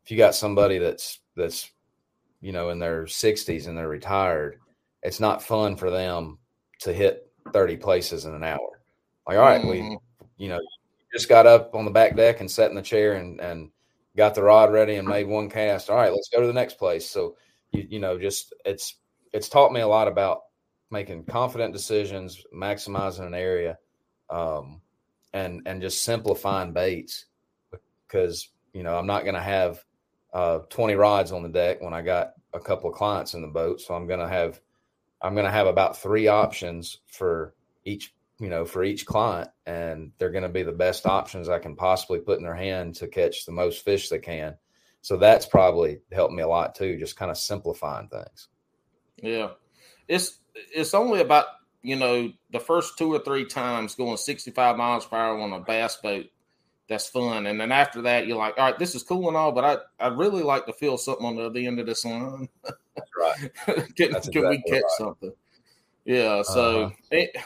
if 0.03 0.11
you 0.11 0.17
got 0.17 0.35
somebody 0.35 0.79
that's 0.79 1.21
that's 1.37 1.71
you 2.45 2.53
know, 2.53 2.69
in 2.69 2.79
their 2.79 3.05
60s 3.05 3.69
and 3.69 3.77
they're 3.77 3.89
retired, 3.89 4.61
it's 5.03 5.19
not 5.19 5.43
fun 5.43 5.77
for 5.77 5.91
them 5.91 6.37
to 6.81 6.93
hit 6.93 7.33
30 7.55 7.79
places 7.79 8.27
in 8.27 8.35
an 8.35 8.45
hour. 8.45 8.83
Like, 9.27 9.39
all 9.39 9.43
right, 9.45 9.63
mm-hmm. 9.63 9.71
we, 9.71 9.99
you 10.37 10.51
know, 10.51 10.61
just 11.15 11.29
got 11.29 11.47
up 11.47 11.75
on 11.75 11.85
the 11.85 11.91
back 11.91 12.17
deck 12.17 12.41
and 12.41 12.51
sat 12.51 12.71
in 12.71 12.77
the 12.77 12.83
chair 12.83 13.15
and, 13.15 13.41
and 13.41 13.71
got 14.17 14.35
the 14.35 14.43
rod 14.43 14.73
ready 14.73 14.97
and 14.97 15.07
made 15.07 15.29
one 15.29 15.49
cast. 15.49 15.89
All 15.89 15.97
right, 15.97 16.11
let's 16.11 16.29
go 16.29 16.41
to 16.41 16.47
the 16.47 16.53
next 16.53 16.75
place. 16.75 17.09
So, 17.09 17.37
you, 17.71 17.87
you 17.89 17.99
know, 18.01 18.19
just 18.19 18.53
it's, 18.65 18.97
it's 19.33 19.49
taught 19.49 19.73
me 19.73 19.81
a 19.81 19.87
lot 19.87 20.09
about 20.09 20.43
making 20.91 21.25
confident 21.25 21.73
decisions, 21.73 22.45
maximizing 22.55 23.27
an 23.27 23.35
area, 23.35 23.79
um, 24.29 24.81
and, 25.33 25.63
and 25.67 25.81
just 25.81 26.03
simplifying 26.03 26.73
baits 26.73 27.27
because, 28.07 28.51
you 28.73 28.83
know, 28.83 28.97
I'm 28.97 29.07
not 29.07 29.23
going 29.23 29.35
to 29.35 29.41
have 29.41 29.85
uh, 30.33 30.59
20 30.71 30.95
rods 30.95 31.31
on 31.31 31.45
the 31.45 31.49
deck 31.49 31.81
when 31.81 31.95
I 31.95 32.03
got 32.03 32.33
a 32.53 32.61
couple 32.61 32.91
of 32.91 32.97
clients 32.97 33.35
in 33.35 33.43
the 33.43 33.49
boat. 33.49 33.81
So 33.81 33.95
I'm 33.95 34.09
going 34.09 34.21
to 34.21 34.29
have, 34.29 34.61
I'm 35.23 35.35
going 35.35 35.47
to 35.47 35.53
have 35.53 35.69
about 35.69 35.97
three 35.97 36.27
options 36.27 36.99
for 37.07 37.55
each, 37.85 38.15
you 38.39 38.49
know, 38.49 38.65
for 38.65 38.85
each 38.85 39.07
client. 39.07 39.51
And 39.67 40.13
they're 40.19 40.31
going 40.31 40.43
to 40.43 40.49
be 40.49 40.63
the 40.63 40.73
best 40.73 41.07
options 41.07 41.49
I 41.49 41.59
can 41.59 41.77
possibly 41.77 42.21
put 42.21 42.39
in 42.39 42.45
their 42.45 42.55
hand 42.55 42.97
to 42.97 43.09
catch 43.09 43.45
the 43.45 43.53
most 43.53 43.85
fish 43.85 44.09
they 44.09 44.19
can. 44.19 44.57
So 45.03 45.17
that's 45.17 45.47
probably 45.47 45.99
helped 46.13 46.35
me 46.35 46.43
a 46.43 46.49
lot 46.49 46.75
too, 46.75 46.99
just 46.99 47.17
kind 47.17 47.31
of 47.31 47.37
simplifying 47.37 48.09
things. 48.09 48.49
Yeah. 49.23 49.51
It's, 50.09 50.39
it's 50.55 50.95
only 50.95 51.21
about, 51.21 51.47
you 51.83 51.97
know, 51.97 52.33
the 52.51 52.61
first 52.61 52.97
two 52.97 53.13
or 53.13 53.19
three 53.19 53.45
times 53.45 53.95
going 53.95 54.17
65 54.17 54.77
miles 54.77 55.07
per 55.07 55.17
hour 55.17 55.39
on 55.39 55.53
a 55.53 55.61
bass 55.61 55.97
boat 55.97 56.27
that's 56.89 57.07
fun. 57.07 57.47
And 57.47 57.61
then 57.61 57.73
after 57.73 58.03
that, 58.03 58.27
you're 58.27 58.37
like, 58.37 58.59
all 58.59 58.67
right, 58.67 58.79
this 58.79 58.95
is 58.95 59.03
cool 59.03 59.29
and 59.29 59.37
all, 59.37 59.53
but 59.53 59.65
I 59.65 60.05
I 60.05 60.09
really 60.09 60.43
like 60.43 60.67
to 60.67 60.73
feel 60.73 60.99
something 60.99 61.25
on 61.25 61.37
the 61.37 61.47
other 61.47 61.61
end 61.61 61.81
of 61.81 61.87
this 61.87 62.05
line. 62.05 62.49
That's 62.63 63.11
right. 63.19 63.51
can, 63.97 64.13
that's 64.13 64.29
can 64.29 64.49
we 64.49 64.63
catch 64.63 64.83
right. 64.83 64.91
something? 64.99 65.33
Yeah. 66.05 66.43
So 66.43 66.85
uh-huh. 66.85 66.95
it, 67.11 67.37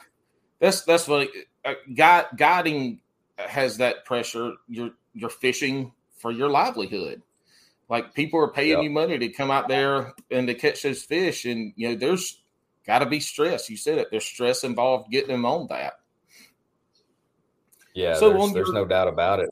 that's 0.61 0.83
that's 0.83 1.07
what 1.07 1.29
uh, 1.65 1.75
guide, 1.95 2.27
guiding 2.37 3.01
has 3.37 3.79
that 3.79 4.05
pressure. 4.05 4.55
You're 4.69 4.91
you're 5.15 5.31
fishing 5.31 5.93
for 6.19 6.31
your 6.31 6.49
livelihood. 6.49 7.23
Like 7.89 8.15
people 8.15 8.41
are 8.41 8.49
paying 8.49 8.71
yep. 8.71 8.83
you 8.83 8.91
money 8.91 9.19
to 9.19 9.29
come 9.29 9.51
out 9.51 9.69
there 9.69 10.13
and 10.31 10.47
to 10.49 10.55
catch 10.55 10.83
those 10.83 11.03
fish, 11.03 11.45
and 11.45 11.73
you 11.77 11.89
know 11.89 11.95
there's 11.95 12.43
got 12.87 12.99
to 13.01 13.07
be 13.07 13.21
stress. 13.21 13.71
You 13.71 13.77
said 13.77 13.99
it. 13.99 14.09
There's 14.11 14.25
stress 14.25 14.65
involved 14.65 15.11
getting 15.11 15.31
them 15.31 15.47
on 15.47 15.69
that. 15.69 15.95
Yeah, 17.95 18.15
so 18.15 18.31
there's, 18.31 18.53
there's 18.53 18.69
your, 18.69 18.75
no 18.75 18.85
doubt 18.85 19.09
about 19.09 19.41
it. 19.41 19.51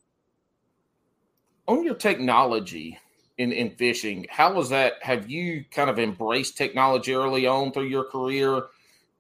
On 1.66 1.82
your 1.82 1.94
technology 1.94 2.98
in, 3.38 3.52
in 3.52 3.70
fishing, 3.70 4.26
how 4.30 4.52
was 4.52 4.68
that? 4.68 4.94
Have 5.02 5.30
you 5.30 5.64
kind 5.70 5.90
of 5.90 5.98
embraced 5.98 6.56
technology 6.56 7.14
early 7.14 7.46
on 7.46 7.72
through 7.72 7.86
your 7.86 8.04
career 8.04 8.64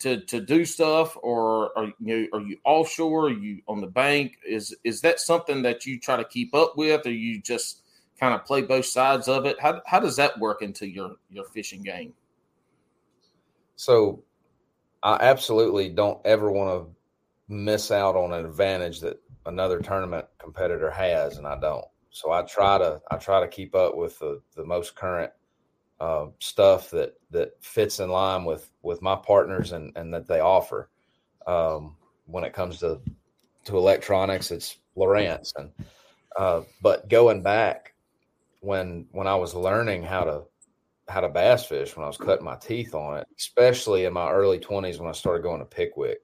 to 0.00 0.20
to 0.26 0.40
do 0.40 0.64
stuff, 0.64 1.16
or 1.22 1.76
are 1.78 1.92
you 1.98 2.28
are 2.32 2.40
you 2.40 2.58
offshore? 2.64 3.26
Are 3.26 3.30
you 3.30 3.62
on 3.66 3.80
the 3.80 3.86
bank? 3.86 4.38
Is 4.46 4.74
is 4.84 5.00
that 5.02 5.20
something 5.20 5.62
that 5.62 5.86
you 5.86 5.98
try 5.98 6.16
to 6.16 6.24
keep 6.24 6.54
up 6.54 6.76
with, 6.76 7.06
or 7.06 7.12
you 7.12 7.40
just 7.40 7.82
kind 8.18 8.34
of 8.34 8.44
play 8.44 8.62
both 8.62 8.86
sides 8.86 9.28
of 9.28 9.46
it? 9.46 9.60
How 9.60 9.80
how 9.86 10.00
does 10.00 10.16
that 10.16 10.38
work 10.38 10.62
into 10.62 10.86
your 10.88 11.16
your 11.30 11.44
fishing 11.44 11.82
game? 11.82 12.12
So, 13.76 14.22
I 15.02 15.18
absolutely 15.20 15.90
don't 15.90 16.24
ever 16.24 16.50
want 16.50 16.86
to 16.86 16.96
miss 17.48 17.90
out 17.90 18.16
on 18.16 18.32
an 18.32 18.44
advantage 18.44 19.00
that 19.00 19.20
another 19.46 19.80
tournament 19.80 20.26
competitor 20.38 20.90
has 20.90 21.38
and 21.38 21.46
I 21.46 21.58
don't. 21.58 21.84
So 22.10 22.32
I 22.32 22.42
try 22.42 22.78
to 22.78 23.00
I 23.10 23.16
try 23.16 23.40
to 23.40 23.48
keep 23.48 23.74
up 23.74 23.96
with 23.96 24.18
the, 24.18 24.40
the 24.56 24.64
most 24.64 24.96
current 24.96 25.32
uh, 26.00 26.26
stuff 26.38 26.90
that 26.90 27.14
that 27.30 27.52
fits 27.62 28.00
in 28.00 28.10
line 28.10 28.44
with 28.44 28.70
with 28.82 29.02
my 29.02 29.16
partners 29.16 29.72
and 29.72 29.92
and 29.96 30.12
that 30.12 30.26
they 30.26 30.40
offer. 30.40 30.90
Um, 31.46 31.96
when 32.26 32.44
it 32.44 32.52
comes 32.52 32.78
to 32.80 33.00
to 33.64 33.76
electronics, 33.76 34.50
it's 34.50 34.78
Lowrance 34.96 35.52
and 35.56 35.70
uh, 36.36 36.62
but 36.82 37.08
going 37.08 37.42
back 37.42 37.94
when 38.60 39.06
when 39.12 39.26
I 39.26 39.36
was 39.36 39.54
learning 39.54 40.02
how 40.02 40.24
to 40.24 40.42
how 41.08 41.20
to 41.20 41.28
bass 41.28 41.66
fish 41.66 41.96
when 41.96 42.04
I 42.04 42.08
was 42.08 42.16
cutting 42.16 42.44
my 42.44 42.56
teeth 42.56 42.94
on 42.94 43.18
it, 43.18 43.26
especially 43.38 44.06
in 44.06 44.12
my 44.12 44.30
early 44.30 44.58
20s 44.58 44.98
when 44.98 45.08
I 45.08 45.12
started 45.12 45.42
going 45.42 45.60
to 45.60 45.64
Pickwick 45.64 46.18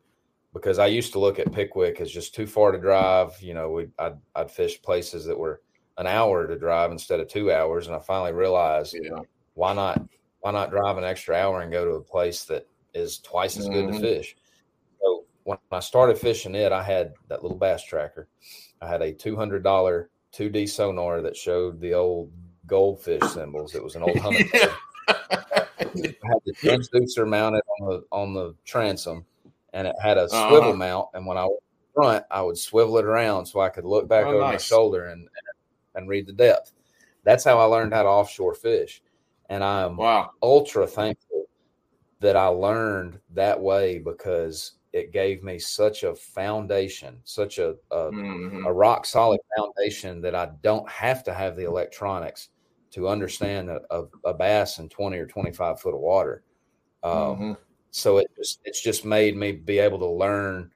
because 0.52 0.78
I 0.78 0.86
used 0.86 1.12
to 1.12 1.18
look 1.18 1.38
at 1.38 1.52
Pickwick 1.52 2.00
as 2.00 2.10
just 2.10 2.34
too 2.34 2.46
far 2.46 2.72
to 2.72 2.78
drive. 2.78 3.40
You 3.40 3.54
know, 3.54 3.70
we 3.70 3.88
I'd, 3.98 4.16
I'd 4.34 4.50
fish 4.50 4.80
places 4.82 5.24
that 5.26 5.38
were 5.38 5.62
an 5.98 6.06
hour 6.06 6.46
to 6.46 6.58
drive 6.58 6.90
instead 6.92 7.20
of 7.20 7.28
two 7.28 7.52
hours, 7.52 7.86
and 7.86 7.96
I 7.96 8.00
finally 8.00 8.32
realized, 8.32 8.96
yeah. 9.00 9.20
Why 9.54 9.72
not 9.72 10.02
why 10.40 10.50
not 10.50 10.70
drive 10.70 10.98
an 10.98 11.04
extra 11.04 11.36
hour 11.36 11.60
and 11.60 11.72
go 11.72 11.84
to 11.84 11.92
a 11.92 12.00
place 12.00 12.44
that 12.44 12.66
is 12.94 13.18
twice 13.18 13.56
as 13.56 13.64
mm-hmm. 13.64 13.74
good 13.74 13.86
to 13.86 13.92
mm-hmm. 13.92 14.02
fish? 14.02 14.36
So 15.00 15.24
when 15.44 15.58
I 15.70 15.80
started 15.80 16.18
fishing 16.18 16.54
it, 16.54 16.72
I 16.72 16.82
had 16.82 17.14
that 17.28 17.42
little 17.42 17.58
bass 17.58 17.84
tracker. 17.84 18.28
I 18.80 18.88
had 18.88 19.02
a 19.02 19.12
two 19.12 19.36
hundred 19.36 19.62
dollar 19.62 20.10
2D 20.32 20.68
sonar 20.68 21.20
that 21.20 21.36
showed 21.36 21.80
the 21.80 21.94
old 21.94 22.30
goldfish 22.66 23.22
symbols. 23.32 23.74
It 23.74 23.84
was 23.84 23.96
an 23.96 24.02
old 24.02 24.16
hunting. 24.18 24.48
yeah. 24.54 24.72
I 25.08 26.28
had 26.28 26.40
the 26.46 26.54
transducer 26.54 27.28
mounted 27.28 27.62
on 27.80 27.88
the 27.88 28.04
on 28.10 28.34
the 28.34 28.54
transom 28.64 29.24
and 29.72 29.86
it 29.86 29.96
had 30.00 30.18
a 30.18 30.22
uh-huh. 30.22 30.48
swivel 30.48 30.76
mount. 30.76 31.08
And 31.14 31.26
when 31.26 31.36
I 31.36 31.44
was 31.44 31.60
front, 31.94 32.24
I 32.30 32.42
would 32.42 32.58
swivel 32.58 32.98
it 32.98 33.04
around 33.04 33.46
so 33.46 33.60
I 33.60 33.68
could 33.68 33.84
look 33.84 34.08
back 34.08 34.26
oh, 34.26 34.30
over 34.30 34.40
nice. 34.40 34.52
my 34.52 34.58
shoulder 34.58 35.06
and, 35.06 35.28
and 35.94 36.08
read 36.08 36.26
the 36.26 36.32
depth. 36.32 36.72
That's 37.24 37.44
how 37.44 37.58
I 37.58 37.64
learned 37.64 37.92
how 37.92 38.02
to 38.02 38.08
offshore 38.08 38.54
fish. 38.54 39.02
And 39.52 39.62
I'm 39.62 39.96
wow. 39.96 40.30
ultra 40.42 40.86
thankful 40.86 41.44
that 42.20 42.36
I 42.36 42.46
learned 42.46 43.18
that 43.34 43.60
way 43.60 43.98
because 43.98 44.72
it 44.92 45.12
gave 45.12 45.42
me 45.42 45.58
such 45.58 46.04
a 46.04 46.14
foundation, 46.14 47.18
such 47.24 47.58
a 47.58 47.74
a, 47.90 48.10
mm-hmm. 48.10 48.66
a, 48.66 48.72
rock 48.72 49.06
solid 49.06 49.40
foundation 49.56 50.20
that 50.22 50.34
I 50.34 50.50
don't 50.62 50.88
have 50.88 51.24
to 51.24 51.32
have 51.32 51.56
the 51.56 51.64
electronics 51.64 52.48
to 52.92 53.08
understand 53.08 53.70
a, 53.70 53.80
a, 53.90 54.04
a 54.26 54.34
bass 54.34 54.78
in 54.78 54.88
20 54.88 55.16
or 55.18 55.26
25 55.26 55.80
foot 55.80 55.94
of 55.94 56.00
water. 56.00 56.44
Um, 57.02 57.12
mm-hmm 57.12 57.52
so 57.92 58.16
it 58.16 58.30
just 58.36 58.60
it's 58.64 58.82
just 58.82 59.04
made 59.04 59.36
me 59.36 59.52
be 59.52 59.78
able 59.78 59.98
to 59.98 60.06
learn 60.06 60.72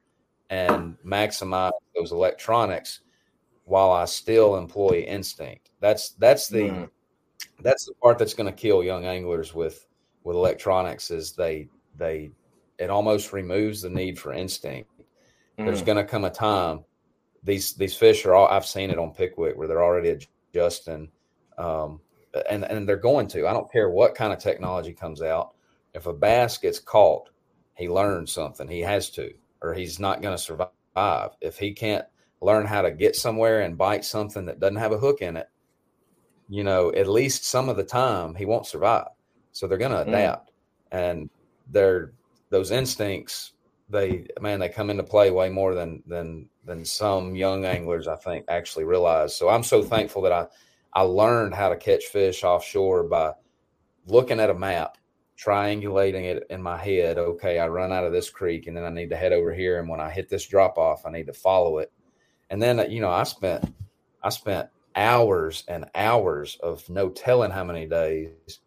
and 0.49 0.95
maximize 1.05 1.71
those 1.95 2.11
electronics 2.11 3.01
while 3.65 3.91
I 3.91 4.05
still 4.05 4.55
employ 4.55 5.03
instinct. 5.07 5.71
That's 5.81 6.11
that's 6.11 6.47
the 6.47 6.69
mm. 6.69 6.89
That's 7.61 7.85
the 7.85 7.93
part 7.95 8.17
that's 8.17 8.33
going 8.33 8.51
to 8.51 8.55
kill 8.55 8.83
young 8.83 9.05
anglers 9.05 9.53
with 9.53 9.87
with 10.23 10.35
electronics 10.35 11.11
is 11.11 11.33
they 11.33 11.67
they 11.95 12.31
it 12.77 12.89
almost 12.89 13.33
removes 13.33 13.81
the 13.81 13.89
need 13.89 14.19
for 14.19 14.33
instinct. 14.33 14.89
Mm. 15.57 15.65
There's 15.65 15.81
going 15.81 15.97
to 15.97 16.03
come 16.03 16.25
a 16.25 16.29
time 16.29 16.83
these 17.43 17.73
these 17.73 17.95
fish 17.95 18.25
are 18.25 18.35
all 18.35 18.47
I've 18.47 18.65
seen 18.65 18.91
it 18.91 18.99
on 18.99 19.13
Pickwick 19.13 19.57
where 19.57 19.67
they're 19.67 19.83
already 19.83 20.17
adjusting 20.51 21.09
um, 21.57 22.01
and 22.49 22.63
and 22.65 22.87
they're 22.87 22.97
going 22.97 23.27
to. 23.29 23.47
I 23.47 23.53
don't 23.53 23.71
care 23.71 23.89
what 23.89 24.15
kind 24.15 24.33
of 24.33 24.39
technology 24.39 24.93
comes 24.93 25.21
out 25.21 25.53
if 25.97 26.05
a 26.05 26.13
bass 26.13 26.57
gets 26.57 26.79
caught, 26.79 27.29
he 27.73 27.89
learns 27.89 28.31
something. 28.31 28.67
He 28.67 28.81
has 28.81 29.09
to, 29.11 29.33
or 29.61 29.73
he's 29.73 29.99
not 29.99 30.21
going 30.21 30.37
to 30.37 30.41
survive. 30.41 31.31
If 31.41 31.57
he 31.57 31.73
can't 31.73 32.05
learn 32.39 32.67
how 32.67 32.83
to 32.83 32.91
get 32.91 33.15
somewhere 33.15 33.61
and 33.61 33.77
bite 33.77 34.05
something 34.05 34.45
that 34.45 34.59
doesn't 34.59 34.77
have 34.77 34.91
a 34.91 34.99
hook 34.99 35.21
in 35.21 35.37
it, 35.37 35.47
you 36.49 36.63
know, 36.63 36.91
at 36.93 37.07
least 37.07 37.45
some 37.45 37.69
of 37.69 37.77
the 37.77 37.83
time 37.83 38.35
he 38.35 38.45
won't 38.45 38.65
survive. 38.65 39.07
So 39.51 39.67
they're 39.67 39.77
going 39.77 39.91
to 39.91 39.97
mm. 39.97 40.07
adapt. 40.07 40.49
Mm. 40.49 40.51
And 40.91 41.29
they're 41.71 42.13
those 42.49 42.71
instincts 42.71 43.53
they 43.89 44.25
man 44.41 44.59
they 44.59 44.69
come 44.69 44.89
into 44.89 45.03
play 45.03 45.31
way 45.31 45.49
more 45.49 45.73
than 45.73 46.03
than 46.07 46.47
than 46.65 46.83
some 46.83 47.35
young 47.35 47.65
anglers 47.65 48.07
I 48.07 48.15
think 48.15 48.45
actually 48.47 48.83
realize. 48.83 49.35
So 49.35 49.49
I'm 49.49 49.63
so 49.63 49.81
thankful 49.81 50.21
that 50.23 50.31
I 50.31 50.47
I 50.93 51.01
learned 51.01 51.53
how 51.53 51.69
to 51.69 51.77
catch 51.77 52.05
fish 52.05 52.43
offshore 52.43 53.03
by 53.03 53.33
looking 54.07 54.39
at 54.39 54.49
a 54.49 54.53
map, 54.53 54.97
triangulating 55.37 56.23
it 56.23 56.45
in 56.49 56.61
my 56.61 56.77
head. 56.77 57.17
Okay, 57.17 57.59
I 57.59 57.67
run 57.67 57.91
out 57.91 58.05
of 58.05 58.11
this 58.11 58.29
creek 58.29 58.67
and 58.67 58.75
then 58.75 58.83
I 58.83 58.89
need 58.89 59.09
to 59.11 59.17
head 59.17 59.33
over 59.33 59.53
here 59.53 59.79
and 59.79 59.87
when 59.87 60.01
I 60.01 60.09
hit 60.09 60.29
this 60.29 60.47
drop 60.47 60.77
off 60.77 61.05
I 61.05 61.11
need 61.11 61.27
to 61.27 61.33
follow 61.33 61.77
it. 61.77 61.91
And 62.49 62.61
then 62.61 62.89
you 62.91 62.99
know 62.99 63.09
I 63.11 63.23
spent 63.23 63.73
I 64.21 64.29
spent 64.29 64.69
hours 64.97 65.63
and 65.67 65.85
hours 65.95 66.57
of 66.61 66.89
no 66.89 67.09
telling 67.09 67.51
how 67.51 67.63
many 67.63 67.85
days 67.85 68.59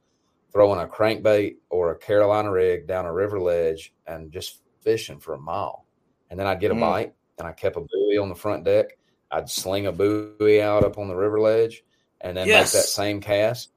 throwing 0.53 0.81
a 0.81 0.87
crankbait 0.87 1.57
or 1.69 1.91
a 1.91 1.99
Carolina 1.99 2.51
rig 2.51 2.87
down 2.87 3.05
a 3.05 3.13
river 3.13 3.41
ledge 3.41 3.93
and 4.07 4.33
just 4.33 4.63
fishing 4.81 5.19
for 5.19 5.35
a 5.35 5.39
mile. 5.39 5.85
And 6.31 6.39
then 6.39 6.47
I'd 6.47 6.61
get 6.61 6.71
a 6.71 6.75
mm. 6.75 6.81
bite 6.81 7.15
and 7.39 7.47
I 7.47 7.53
kept 7.53 7.77
a 7.77 7.81
buoy 7.81 8.19
on 8.19 8.29
the 8.29 8.35
front 8.35 8.65
deck. 8.65 8.97
I'd 9.31 9.51
sling 9.51 9.87
a 9.87 9.93
buoy 9.93 10.63
out 10.63 10.85
up 10.85 10.99
on 10.99 11.09
the 11.09 11.17
river 11.17 11.41
ledge 11.41 11.83
and 12.21 12.37
then 12.37 12.47
yes. 12.47 12.75
make 12.75 12.83
that 12.83 12.89
same 12.89 13.21
cast. 13.21 13.73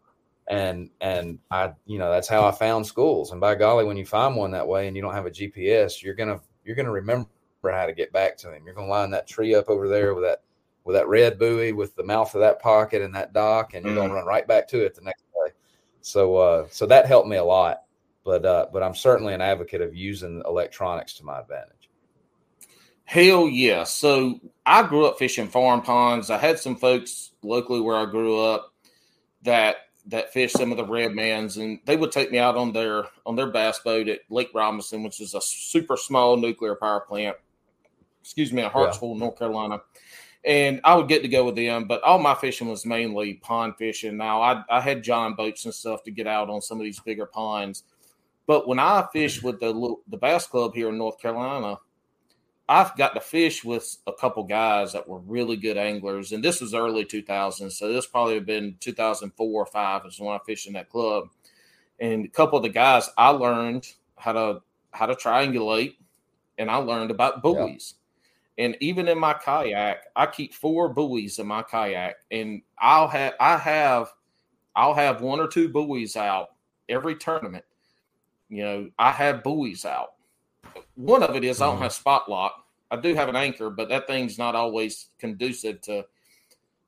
And 0.48 0.90
and 1.00 1.40
I, 1.50 1.72
you 1.86 2.00
know, 2.00 2.12
that's 2.12 2.28
how 2.28 2.46
I 2.46 2.52
found 2.52 2.86
schools. 2.86 3.32
And 3.32 3.40
by 3.40 3.56
golly, 3.56 3.86
when 3.86 3.98
you 3.98 4.06
find 4.06 4.36
one 4.36 4.52
that 4.52 4.68
way 4.68 4.88
and 4.88 4.96
you 4.96 5.02
don't 5.02 5.14
have 5.14 5.26
a 5.26 5.32
GPS, 5.32 6.04
you're 6.04 6.16
gonna 6.16 6.42
you're 6.66 6.76
gonna 6.76 6.92
remember 6.92 7.30
how 7.64 7.86
to 7.86 7.94
get 7.94 8.12
back 8.12 8.38
to 8.38 8.48
them. 8.48 8.64
You're 8.66 8.76
gonna 8.76 8.88
line 8.88 9.12
that 9.12 9.28
tree 9.28 9.56
up 9.56 9.70
over 9.70 9.88
there 9.88 10.14
with 10.14 10.26
that 10.26 10.42
with 10.86 10.96
that 10.96 11.08
red 11.08 11.40
buoy 11.40 11.72
with 11.72 11.96
the 11.96 12.04
mouth 12.04 12.34
of 12.36 12.42
that 12.42 12.62
pocket 12.62 13.02
and 13.02 13.16
that 13.16 13.34
dock, 13.34 13.74
and 13.74 13.86
you're 13.86 13.94
mm. 13.94 13.98
gonna 13.98 14.14
run 14.14 14.26
right 14.26 14.48
back 14.48 14.68
to 14.70 14.84
it 14.84 14.96
the 14.96 15.02
next 15.02 15.22
day. 15.22 15.54
So 16.02 16.36
uh, 16.38 16.68
so 16.70 16.86
that 16.88 17.06
helped 17.06 17.28
me 17.28 17.38
a 17.38 17.44
lot 17.44 17.84
but 18.24 18.46
uh, 18.46 18.68
but 18.72 18.84
I'm 18.84 18.96
certainly 18.96 19.34
an 19.34 19.42
advocate 19.42 19.82
of 19.82 19.96
using 19.96 20.42
electronics 20.46 21.14
to 21.16 21.26
my 21.26 21.40
advantage. 21.40 21.90
Hell 23.06 23.48
yeah! 23.48 23.84
So 23.84 24.40
I 24.66 24.84
grew 24.88 25.06
up 25.06 25.20
fishing 25.20 25.48
farm 25.48 25.82
ponds. 25.82 26.30
I 26.30 26.38
had 26.38 26.60
some 26.60 26.76
folks 26.76 27.32
locally 27.44 27.82
where 27.82 27.98
I 27.98 28.06
grew 28.06 28.40
up 28.40 28.74
that 29.44 29.76
that 30.08 30.34
fished 30.34 30.58
some 30.58 30.72
of 30.72 30.78
the 30.78 30.86
Red 30.86 31.14
Man's, 31.14 31.58
and 31.58 31.80
they 31.86 31.98
would 31.98 32.12
take 32.12 32.32
me 32.32 32.40
out 32.40 32.56
on 32.56 32.72
their 32.72 33.06
on 33.26 33.36
their 33.36 33.48
bass 33.48 33.80
boat 33.80 34.08
at 34.08 34.22
Lake 34.30 34.52
Robinson, 34.54 35.04
which 35.04 35.20
is 35.20 35.34
a 35.34 35.42
super 35.42 35.98
small 35.98 36.38
nuclear 36.38 36.76
power 36.76 37.02
plant. 37.02 37.36
Excuse 38.22 38.54
me, 38.54 38.64
in 38.64 38.70
Hartsville, 38.70 39.14
yeah. 39.14 39.20
North 39.20 39.38
Carolina. 39.38 39.82
And 40.46 40.82
I 40.84 40.96
would 40.96 41.08
get 41.08 41.22
to 41.22 41.30
go 41.30 41.46
with 41.46 41.56
them, 41.56 41.88
but 41.88 42.04
all 42.04 42.20
my 42.20 42.36
fishing 42.36 42.68
was 42.68 42.86
mainly 42.86 43.36
pond 43.36 43.76
fishing. 43.78 44.18
Now 44.18 44.42
I, 44.42 44.64
I 44.70 44.82
had 44.82 45.04
John 45.04 45.36
boats 45.36 45.64
and 45.64 45.74
stuff 45.74 46.04
to 46.04 46.12
get 46.12 46.28
out 46.28 46.50
on 46.50 46.62
some 46.62 46.80
of 46.80 46.84
these 46.84 47.00
bigger 47.00 47.26
ponds 47.26 47.84
but 48.46 48.68
when 48.68 48.80
I 48.80 49.06
fish 49.12 49.42
with 49.42 49.60
the 49.60 49.96
the 50.08 50.18
bass 50.18 50.48
club 50.48 50.74
here 50.74 50.90
in 50.90 50.98
North 50.98 51.20
Carolina, 51.20 51.78
I've 52.68 52.96
got 52.98 53.14
to 53.14 53.22
fish 53.22 53.64
with 53.64 53.98
a 54.08 54.14
couple 54.14 54.44
guys 54.44 54.94
that 54.94 55.08
were 55.08 55.20
really 55.20 55.56
good 55.56 55.78
anglers, 55.78 56.32
and 56.32 56.44
this 56.44 56.62
was 56.62 56.74
early 56.74 57.06
2000s, 57.06 57.72
so 57.74 57.92
this 57.92 58.06
probably 58.06 58.36
have 58.36 58.46
been 58.46 58.76
2004 58.80 59.48
or 59.48 59.66
five 59.66 60.06
is 60.06 60.20
when 60.20 60.34
I 60.34 60.40
fished 60.46 60.68
in 60.68 60.74
that 60.74 60.90
club. 60.90 61.26
And 62.00 62.26
a 62.26 62.30
couple 62.30 62.58
of 62.58 62.64
the 62.64 62.70
guys, 62.70 63.10
I 63.18 63.30
learned 63.30 63.88
how 64.18 64.34
to 64.34 64.62
how 64.92 65.06
to 65.06 65.16
triangulate, 65.16 65.96
and 66.58 66.70
I 66.70 66.78
learned 66.78 67.12
about 67.12 67.42
buoys. 67.42 67.96
Yeah. 67.96 68.03
And 68.58 68.78
even 68.80 69.08
in 69.08 69.18
my 69.18 69.34
kayak, 69.34 70.04
I 70.16 70.26
keep 70.28 70.54
four 70.54 70.90
buoys 70.90 71.40
in 71.40 71.48
my 71.48 71.64
kayak, 71.64 72.16
and 72.30 72.62
I'll 72.80 73.08
have 73.08 73.34
I 73.40 73.58
have 73.58 74.14
I'll 74.76 74.94
have 74.94 75.22
one 75.22 75.40
or 75.40 75.48
two 75.48 75.70
buoys 75.70 76.16
out 76.16 76.50
every 76.88 77.16
tournament 77.16 77.66
you 78.54 78.64
know, 78.64 78.90
I 79.00 79.10
have 79.10 79.42
buoys 79.42 79.84
out. 79.84 80.14
One 80.94 81.24
of 81.24 81.36
it 81.36 81.44
is 81.44 81.60
I 81.60 81.66
don't 81.66 81.82
have 81.82 81.92
spot 81.92 82.30
lock. 82.30 82.66
I 82.92 82.98
do 82.98 83.16
have 83.16 83.28
an 83.28 83.36
anchor, 83.36 83.72
but 83.72 83.90
that 83.90 84.06
thing's 84.06 84.38
not 84.38 84.54
always 84.54 85.08
conducive 85.18 85.82
to 85.82 86.06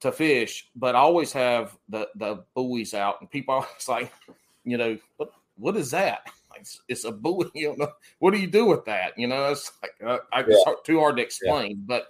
to 0.02 0.12
fish. 0.12 0.70
But 0.76 0.96
I 0.96 1.00
always 1.00 1.32
have 1.34 1.76
the 1.90 2.08
the 2.16 2.44
buoys 2.54 2.94
out, 2.94 3.20
and 3.20 3.32
people 3.32 3.56
are 3.56 3.68
like, 3.88 4.14
you 4.64 4.78
know, 4.78 5.00
what 5.18 5.32
what 5.58 5.76
is 5.76 5.90
that? 5.90 6.30
It's, 6.60 6.82
it's 6.88 7.04
a 7.06 7.12
buoy. 7.12 7.50
You 7.56 7.76
know, 7.78 7.92
what 8.20 8.32
do 8.34 8.40
you 8.40 8.48
do 8.48 8.66
with 8.66 8.86
that? 8.86 9.18
You 9.18 9.28
know, 9.28 9.52
it's 9.52 9.72
like 9.82 9.94
uh, 10.06 10.20
I, 10.32 10.44
yeah. 10.48 10.74
too 10.84 11.00
hard 11.00 11.18
to 11.18 11.24
explain. 11.24 11.72
Yeah. 11.72 11.86
But 11.86 12.08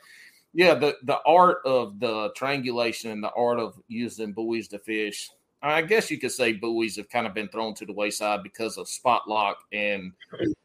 yeah, 0.54 0.74
the 0.76 0.96
the 1.04 1.20
art 1.26 1.60
of 1.66 2.00
the 2.00 2.32
triangulation 2.36 3.12
and 3.12 3.24
the 3.24 3.32
art 3.32 3.60
of 3.60 3.80
using 3.88 4.34
buoys 4.34 4.68
to 4.70 4.80
fish 4.80 5.30
I 5.74 5.82
guess 5.82 6.12
you 6.12 6.20
could 6.20 6.32
say 6.32 6.54
buoys 6.54 6.96
have 6.98 7.10
kind 7.10 7.26
of 7.26 7.34
been 7.34 7.48
thrown 7.48 7.74
to 7.76 7.86
the 7.86 7.94
wayside 7.94 8.44
because 8.44 8.78
of 8.78 8.88
spot 8.88 9.28
lock 9.28 9.58
and 9.72 10.12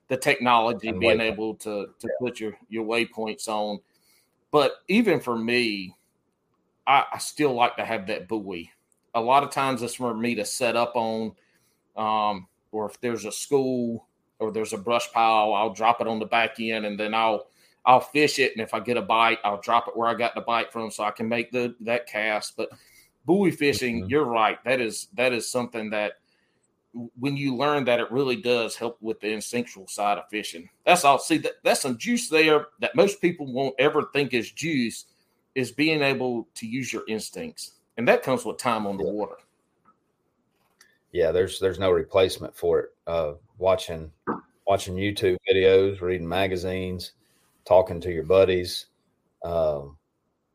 the 0.09 0.17
technology 0.17 0.89
and 0.89 1.01
being 1.01 1.21
able 1.21 1.55
to 1.57 1.87
to 1.87 2.07
yeah. 2.07 2.09
put 2.21 2.39
your 2.39 2.53
your 2.69 2.85
waypoints 2.85 3.49
on. 3.49 3.79
But 4.51 4.75
even 4.89 5.21
for 5.21 5.39
me, 5.39 5.95
I, 6.87 7.05
I, 7.13 7.19
still 7.19 7.55
like 7.55 7.77
to 7.77 7.85
have 7.85 8.09
that 8.09 8.27
buoy. 8.27 8.73
A 9.15 9.21
lot 9.21 9.45
of 9.45 9.51
times 9.51 9.81
it's 9.81 9.95
for 9.95 10.13
me 10.13 10.35
to 10.35 10.45
set 10.45 10.77
up 10.77 10.93
on, 10.97 11.33
um, 11.97 12.49
or 12.73 12.89
if 12.89 13.01
there's 13.01 13.25
a 13.25 13.33
school 13.33 14.07
or 14.39 14.53
there's 14.53 14.73
a 14.73 14.79
brush 14.79 15.11
pile, 15.13 15.53
I'll 15.55 15.73
drop 15.73 16.01
it 16.01 16.07
on 16.07 16.19
the 16.19 16.27
back 16.27 16.61
end 16.61 16.87
and 16.87 16.99
then 16.99 17.15
I'll 17.15 17.47
I'll 17.85 18.01
fish 18.01 18.39
it. 18.39 18.53
And 18.53 18.61
if 18.61 18.75
I 18.75 18.81
get 18.81 18.97
a 18.97 19.03
bite, 19.03 19.39
I'll 19.45 19.61
drop 19.61 19.89
it 19.89 19.97
where 19.97 20.09
I 20.09 20.15
got 20.15 20.35
the 20.35 20.43
bite 20.43 20.73
from 20.73 20.91
so 20.91 21.05
I 21.05 21.11
can 21.11 21.29
make 21.29 21.51
the 21.51 21.75
that 21.81 22.07
cast. 22.07 22.57
But 22.57 22.71
buoy 23.25 23.51
fishing, 23.51 24.01
mm-hmm. 24.01 24.11
you're 24.11 24.25
right. 24.25 24.63
That 24.65 24.81
is 24.81 25.09
that 25.15 25.33
is 25.33 25.51
something 25.51 25.91
that 25.91 26.15
when 27.19 27.37
you 27.37 27.55
learn 27.55 27.85
that 27.85 28.01
it 28.01 28.11
really 28.11 28.37
does 28.37 28.75
help 28.75 28.99
with 29.01 29.21
the 29.21 29.29
instinctual 29.29 29.87
side 29.87 30.19
of 30.19 30.29
fishing. 30.29 30.69
That's 30.85 31.05
all. 31.05 31.19
See, 31.19 31.39
that, 31.39 31.53
that's 31.63 31.83
some 31.83 31.97
juice 31.99 32.29
there 32.29 32.67
that 32.81 32.97
most 32.97 33.21
people 33.21 33.53
won't 33.53 33.77
ever 33.79 34.11
think 34.13 34.35
is 34.35 34.51
juice. 34.51 35.07
Is 35.57 35.73
being 35.73 36.01
able 36.01 36.47
to 36.55 36.67
use 36.67 36.93
your 36.93 37.03
instincts, 37.09 37.73
and 37.97 38.07
that 38.07 38.23
comes 38.23 38.45
with 38.45 38.57
time 38.59 38.87
on 38.87 38.97
the 38.97 39.05
water. 39.05 39.35
Yeah, 41.13 41.33
there's 41.33 41.59
there's 41.59 41.79
no 41.79 41.91
replacement 41.91 42.57
for 42.57 42.81
it. 42.81 42.89
Uh, 43.07 43.33
watching 43.59 44.13
watching 44.67 44.95
YouTube 44.95 45.37
videos, 45.49 46.01
reading 46.01 46.29
magazines, 46.29 47.13
talking 47.65 48.01
to 48.01 48.13
your 48.13 48.25
buddies. 48.25 48.87
Um, 49.45 49.97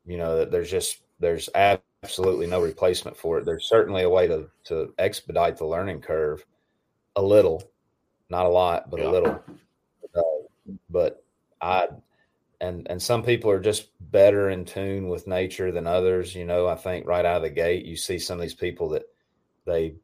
you 0.05 0.17
know, 0.17 0.45
there's 0.45 0.71
just 0.71 1.01
there's 1.19 1.49
absolutely 1.55 2.47
no 2.47 2.61
replacement 2.61 3.17
for 3.17 3.39
it. 3.39 3.45
There's 3.45 3.67
certainly 3.67 4.03
a 4.03 4.09
way 4.09 4.27
to 4.27 4.49
to 4.65 4.93
expedite 4.97 5.57
the 5.57 5.65
learning 5.65 6.01
curve 6.01 6.45
a 7.15 7.21
little, 7.21 7.63
not 8.29 8.45
a 8.45 8.49
lot, 8.49 8.89
but 8.89 8.99
yeah. 8.99 9.07
a 9.07 9.11
little. 9.11 9.43
Uh, 10.15 10.71
but 10.89 11.23
I 11.61 11.87
and 12.61 12.87
and 12.89 13.01
some 13.01 13.23
people 13.23 13.51
are 13.51 13.59
just 13.59 13.89
better 13.99 14.49
in 14.49 14.65
tune 14.65 15.09
with 15.09 15.27
nature 15.27 15.71
than 15.71 15.87
others. 15.87 16.35
You 16.35 16.45
know, 16.45 16.67
I 16.67 16.75
think 16.75 17.07
right 17.07 17.25
out 17.25 17.37
of 17.37 17.43
the 17.43 17.49
gate, 17.49 17.85
you 17.85 17.97
see 17.97 18.19
some 18.19 18.37
of 18.37 18.41
these 18.41 18.53
people 18.53 18.89
that 18.89 19.03
they 19.65 19.95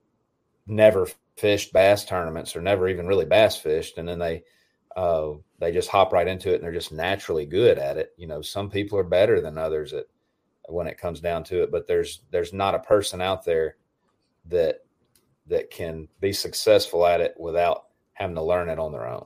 never 0.72 1.08
fished 1.38 1.74
bass 1.74 2.06
tournaments 2.06 2.56
or 2.56 2.62
never 2.62 2.88
even 2.88 3.06
really 3.06 3.26
bass 3.26 3.58
fished, 3.58 3.98
and 3.98 4.08
then 4.08 4.18
they 4.18 4.44
uh, 4.96 5.34
they 5.60 5.72
just 5.72 5.90
hop 5.90 6.12
right 6.12 6.28
into 6.28 6.52
it 6.52 6.56
and 6.56 6.64
they're 6.64 6.72
just 6.72 6.92
naturally 6.92 7.46
good 7.46 7.78
at 7.78 7.98
it. 7.98 8.12
You 8.18 8.28
know, 8.28 8.42
some 8.42 8.70
people 8.70 8.98
are 8.98 9.04
better 9.04 9.40
than 9.42 9.58
others 9.58 9.94
at 9.94 10.06
when 10.68 10.88
it 10.88 10.98
comes 10.98 11.20
down 11.20 11.44
to 11.46 11.64
it. 11.64 11.72
But 11.72 11.88
there's 11.88 12.22
there's 12.32 12.54
not 12.54 12.76
a 12.76 12.80
person 12.80 13.22
out 13.22 13.46
there 13.46 13.76
that 14.48 14.80
that 15.48 15.70
can 15.70 16.08
be 16.20 16.34
successful 16.34 17.06
at 17.06 17.22
it 17.22 17.36
without 17.38 17.86
having 18.14 18.36
to 18.36 18.44
learn 18.44 18.70
it 18.70 18.80
on 18.80 18.92
their 18.92 19.08
own. 19.08 19.26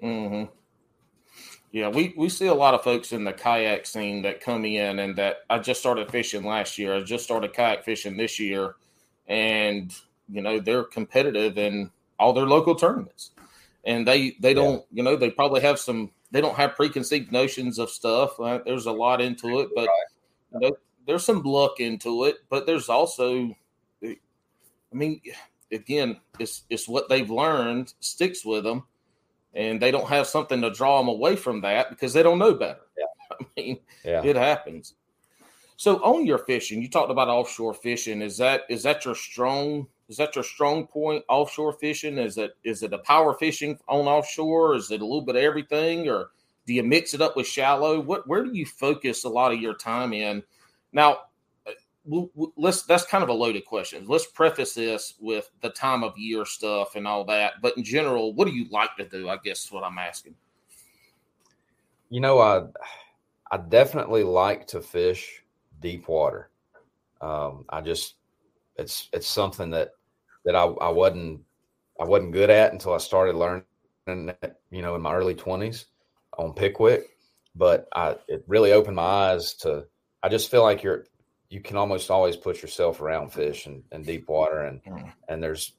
Hmm. 0.00 0.44
Yeah, 1.72 1.88
we 1.88 2.14
we 2.16 2.28
see 2.28 2.46
a 2.46 2.54
lot 2.54 2.74
of 2.74 2.82
folks 2.82 3.12
in 3.12 3.24
the 3.24 3.32
kayak 3.32 3.86
scene 3.86 4.22
that 4.22 4.40
come 4.40 4.64
in 4.64 4.98
and 4.98 5.16
that 5.16 5.38
I 5.50 5.58
just 5.58 5.80
started 5.80 6.10
fishing 6.10 6.44
last 6.44 6.78
year. 6.78 6.94
I 6.94 7.02
just 7.02 7.24
started 7.24 7.52
kayak 7.52 7.84
fishing 7.84 8.16
this 8.16 8.38
year, 8.38 8.76
and 9.26 9.94
you 10.28 10.42
know 10.42 10.60
they're 10.60 10.84
competitive 10.84 11.58
in 11.58 11.90
all 12.18 12.32
their 12.32 12.46
local 12.46 12.74
tournaments, 12.74 13.30
and 13.84 14.06
they 14.06 14.36
they 14.40 14.54
don't 14.54 14.84
yeah. 14.90 14.96
you 14.98 15.02
know 15.02 15.16
they 15.16 15.30
probably 15.30 15.60
have 15.60 15.78
some 15.78 16.10
they 16.30 16.40
don't 16.40 16.56
have 16.56 16.76
preconceived 16.76 17.32
notions 17.32 17.78
of 17.78 17.90
stuff. 17.90 18.38
Uh, 18.40 18.58
there's 18.64 18.86
a 18.86 18.92
lot 18.92 19.20
into 19.20 19.60
it, 19.60 19.70
but 19.74 19.86
right 19.86 20.06
you 20.52 20.60
know, 20.60 20.76
there's 21.06 21.24
some 21.24 21.42
luck 21.42 21.80
into 21.80 22.24
it, 22.24 22.38
but 22.48 22.66
there's 22.66 22.88
also, 22.88 23.54
I 24.02 24.16
mean, 24.92 25.20
again, 25.72 26.18
it's 26.38 26.62
it's 26.68 26.88
what 26.88 27.08
they've 27.08 27.30
learned 27.30 27.92
sticks 28.00 28.44
with 28.44 28.64
them, 28.64 28.84
and 29.54 29.80
they 29.80 29.90
don't 29.90 30.08
have 30.08 30.26
something 30.26 30.60
to 30.62 30.70
draw 30.70 30.98
them 30.98 31.08
away 31.08 31.36
from 31.36 31.60
that 31.62 31.90
because 31.90 32.12
they 32.12 32.22
don't 32.22 32.38
know 32.38 32.54
better. 32.54 32.80
Yeah. 32.98 33.36
I 33.40 33.46
mean, 33.56 33.78
yeah. 34.04 34.22
it 34.24 34.36
happens. 34.36 34.94
So 35.76 35.96
on 35.96 36.24
your 36.24 36.38
fishing, 36.38 36.80
you 36.80 36.88
talked 36.88 37.10
about 37.10 37.28
offshore 37.28 37.74
fishing. 37.74 38.22
Is 38.22 38.38
that 38.38 38.62
is 38.68 38.82
that 38.84 39.04
your 39.04 39.14
strong 39.14 39.86
is 40.08 40.16
that 40.18 40.34
your 40.34 40.44
strong 40.44 40.86
point 40.86 41.24
offshore 41.28 41.72
fishing? 41.72 42.18
Is 42.18 42.38
it 42.38 42.56
is 42.64 42.82
it 42.82 42.92
a 42.92 42.98
power 42.98 43.34
fishing 43.34 43.78
on 43.88 44.06
offshore? 44.06 44.76
Is 44.76 44.90
it 44.90 45.00
a 45.00 45.04
little 45.04 45.22
bit 45.22 45.36
of 45.36 45.42
everything, 45.42 46.08
or 46.08 46.30
do 46.66 46.74
you 46.74 46.82
mix 46.82 47.14
it 47.14 47.20
up 47.20 47.36
with 47.36 47.46
shallow? 47.46 48.00
What 48.00 48.26
where 48.28 48.44
do 48.44 48.52
you 48.52 48.66
focus 48.66 49.24
a 49.24 49.28
lot 49.28 49.52
of 49.52 49.60
your 49.60 49.74
time 49.74 50.12
in? 50.12 50.42
Now, 50.92 51.22
let's 52.56 52.82
that's 52.82 53.04
kind 53.04 53.24
of 53.24 53.30
a 53.30 53.34
loaded 53.34 53.64
question. 53.64 54.06
Let's 54.06 54.26
preface 54.26 54.74
this 54.74 55.14
with 55.18 55.50
the 55.60 55.70
time 55.70 56.04
of 56.04 56.16
year 56.16 56.44
stuff 56.44 56.94
and 56.94 57.06
all 57.06 57.24
that. 57.24 57.54
But 57.60 57.76
in 57.76 57.82
general, 57.82 58.32
what 58.32 58.46
do 58.46 58.54
you 58.54 58.66
like 58.70 58.96
to 58.98 59.08
do? 59.08 59.28
I 59.28 59.38
guess 59.42 59.64
is 59.64 59.72
what 59.72 59.82
I'm 59.82 59.98
asking. 59.98 60.36
You 62.10 62.20
know, 62.20 62.38
I 62.38 62.62
I 63.50 63.56
definitely 63.56 64.22
like 64.22 64.68
to 64.68 64.80
fish 64.80 65.42
deep 65.80 66.06
water. 66.06 66.50
Um, 67.20 67.64
I 67.68 67.80
just 67.80 68.14
it's 68.78 69.08
it's 69.12 69.28
something 69.28 69.70
that 69.70 69.90
that 70.44 70.56
I, 70.56 70.64
I 70.64 70.88
wasn't 70.88 71.40
I 72.00 72.04
wasn't 72.04 72.32
good 72.32 72.50
at 72.50 72.72
until 72.72 72.94
I 72.94 72.98
started 72.98 73.36
learning. 73.36 73.64
It, 74.06 74.56
you 74.70 74.82
know, 74.82 74.94
in 74.94 75.02
my 75.02 75.14
early 75.14 75.34
twenties 75.34 75.86
on 76.38 76.54
Pickwick, 76.54 77.18
but 77.54 77.88
I 77.94 78.16
it 78.28 78.44
really 78.46 78.72
opened 78.72 78.96
my 78.96 79.02
eyes 79.02 79.54
to. 79.54 79.86
I 80.22 80.28
just 80.28 80.50
feel 80.50 80.62
like 80.62 80.82
you're 80.82 81.04
you 81.48 81.60
can 81.60 81.76
almost 81.76 82.10
always 82.10 82.36
put 82.36 82.62
yourself 82.62 83.00
around 83.00 83.32
fish 83.32 83.66
and, 83.66 83.82
and 83.92 84.04
deep 84.04 84.28
water 84.28 84.62
and 84.62 84.82
mm. 84.84 85.12
and 85.28 85.42
there's 85.42 85.72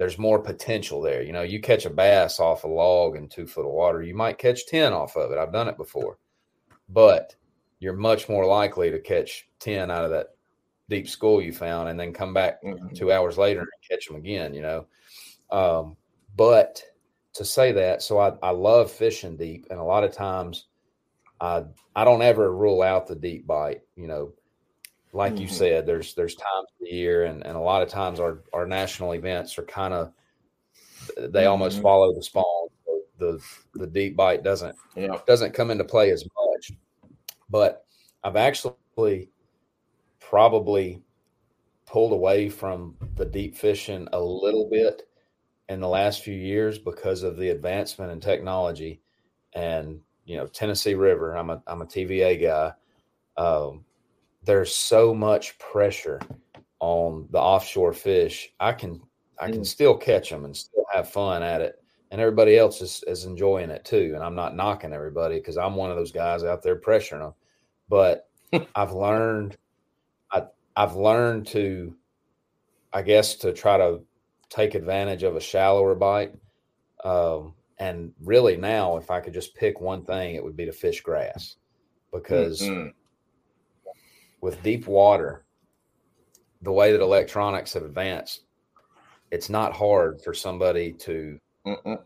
there's 0.00 0.18
more 0.18 0.38
potential 0.38 1.02
there. 1.02 1.22
You 1.22 1.32
know, 1.32 1.42
you 1.42 1.60
catch 1.60 1.84
a 1.84 1.90
bass 1.90 2.40
off 2.40 2.64
a 2.64 2.66
log 2.66 3.16
in 3.16 3.28
two 3.28 3.46
foot 3.46 3.66
of 3.66 3.72
water, 3.72 4.02
you 4.02 4.14
might 4.14 4.38
catch 4.38 4.66
10 4.66 4.94
off 4.94 5.14
of 5.14 5.30
it. 5.30 5.36
I've 5.36 5.52
done 5.52 5.68
it 5.68 5.76
before. 5.76 6.16
But 6.88 7.34
you're 7.80 7.92
much 7.92 8.26
more 8.26 8.46
likely 8.46 8.90
to 8.90 8.98
catch 8.98 9.46
10 9.58 9.90
out 9.90 10.06
of 10.06 10.10
that 10.10 10.28
deep 10.90 11.08
school 11.08 11.40
you 11.40 11.52
found 11.52 11.88
and 11.88 11.98
then 11.98 12.12
come 12.12 12.34
back 12.34 12.62
mm-hmm. 12.62 12.94
two 12.94 13.12
hours 13.12 13.38
later 13.38 13.60
and 13.60 13.68
catch 13.88 14.06
them 14.06 14.16
again, 14.16 14.52
you 14.52 14.60
know. 14.60 14.86
Um, 15.50 15.96
but 16.36 16.82
to 17.34 17.44
say 17.44 17.72
that, 17.72 18.02
so 18.02 18.18
I, 18.18 18.32
I 18.42 18.50
love 18.50 18.90
fishing 18.90 19.36
deep. 19.36 19.68
And 19.70 19.78
a 19.78 19.84
lot 19.84 20.04
of 20.04 20.12
times 20.12 20.66
I, 21.40 21.64
I 21.94 22.04
don't 22.04 22.22
ever 22.22 22.54
rule 22.54 22.82
out 22.82 23.06
the 23.06 23.14
deep 23.14 23.46
bite, 23.46 23.82
you 23.96 24.08
know, 24.08 24.32
like 25.12 25.34
mm-hmm. 25.34 25.42
you 25.42 25.48
said, 25.48 25.86
there's 25.86 26.14
there's 26.14 26.34
times 26.34 26.68
of 26.72 26.86
the 26.86 26.94
year, 26.94 27.24
and, 27.24 27.44
and 27.44 27.56
a 27.56 27.60
lot 27.60 27.82
of 27.82 27.88
times 27.88 28.20
our 28.20 28.42
our 28.52 28.66
national 28.66 29.14
events 29.14 29.58
are 29.58 29.64
kind 29.64 29.94
of 29.94 30.12
they 31.16 31.22
mm-hmm. 31.24 31.50
almost 31.50 31.82
follow 31.82 32.14
the 32.14 32.22
spawn. 32.22 32.68
The 33.18 33.42
the 33.74 33.86
deep 33.86 34.16
bite 34.16 34.44
doesn't 34.44 34.76
yeah. 34.96 35.18
doesn't 35.26 35.52
come 35.52 35.70
into 35.70 35.84
play 35.84 36.10
as 36.10 36.24
much, 36.24 36.78
but 37.50 37.84
I've 38.22 38.36
actually 38.36 39.28
probably 40.30 41.02
pulled 41.86 42.12
away 42.12 42.48
from 42.48 42.94
the 43.16 43.24
deep 43.24 43.56
fishing 43.56 44.06
a 44.12 44.20
little 44.20 44.68
bit 44.70 45.08
in 45.68 45.80
the 45.80 45.88
last 45.88 46.22
few 46.22 46.34
years 46.34 46.78
because 46.78 47.24
of 47.24 47.36
the 47.36 47.48
advancement 47.48 48.12
in 48.12 48.20
technology 48.20 49.00
and 49.54 50.00
you 50.26 50.36
know 50.36 50.46
Tennessee 50.46 50.94
River. 50.94 51.36
I'm 51.36 51.50
a 51.50 51.60
I'm 51.66 51.82
a 51.82 51.86
TVA 51.86 52.40
guy. 52.40 52.72
Um, 53.36 53.84
there's 54.44 54.72
so 54.72 55.12
much 55.12 55.58
pressure 55.58 56.20
on 56.78 57.26
the 57.32 57.40
offshore 57.40 57.92
fish. 57.92 58.52
I 58.60 58.72
can 58.72 59.00
I 59.40 59.50
can 59.50 59.62
mm. 59.62 59.66
still 59.66 59.96
catch 59.96 60.30
them 60.30 60.44
and 60.44 60.56
still 60.56 60.84
have 60.92 61.10
fun 61.10 61.42
at 61.42 61.60
it, 61.60 61.82
and 62.12 62.20
everybody 62.20 62.56
else 62.56 62.80
is, 62.82 63.02
is 63.08 63.24
enjoying 63.24 63.70
it 63.70 63.84
too. 63.84 64.12
And 64.14 64.22
I'm 64.22 64.36
not 64.36 64.54
knocking 64.54 64.92
everybody 64.92 65.38
because 65.40 65.58
I'm 65.58 65.74
one 65.74 65.90
of 65.90 65.96
those 65.96 66.12
guys 66.12 66.44
out 66.44 66.62
there 66.62 66.76
pressuring 66.76 67.20
them. 67.20 67.34
But 67.88 68.28
I've 68.76 68.92
learned 68.92 69.56
I've 70.76 70.96
learned 70.96 71.46
to 71.48 71.94
I 72.92 73.02
guess 73.02 73.36
to 73.36 73.52
try 73.52 73.76
to 73.76 74.00
take 74.48 74.74
advantage 74.74 75.22
of 75.22 75.36
a 75.36 75.40
shallower 75.40 75.94
bite. 75.94 76.32
Um, 77.04 77.54
and 77.78 78.12
really 78.20 78.56
now, 78.56 78.96
if 78.96 79.10
I 79.10 79.20
could 79.20 79.32
just 79.32 79.54
pick 79.54 79.80
one 79.80 80.04
thing, 80.04 80.34
it 80.34 80.42
would 80.42 80.56
be 80.56 80.66
to 80.66 80.72
fish 80.72 81.00
grass 81.00 81.56
because 82.12 82.60
mm-hmm 82.60 82.88
with 84.40 84.62
deep 84.62 84.86
water, 84.86 85.44
the 86.62 86.72
way 86.72 86.92
that 86.92 87.00
electronics 87.00 87.72
have 87.74 87.84
advanced, 87.84 88.44
it's 89.30 89.48
not 89.48 89.72
hard 89.72 90.20
for 90.22 90.34
somebody 90.34 90.92
to 90.92 91.38
Mm-mm. 91.66 91.98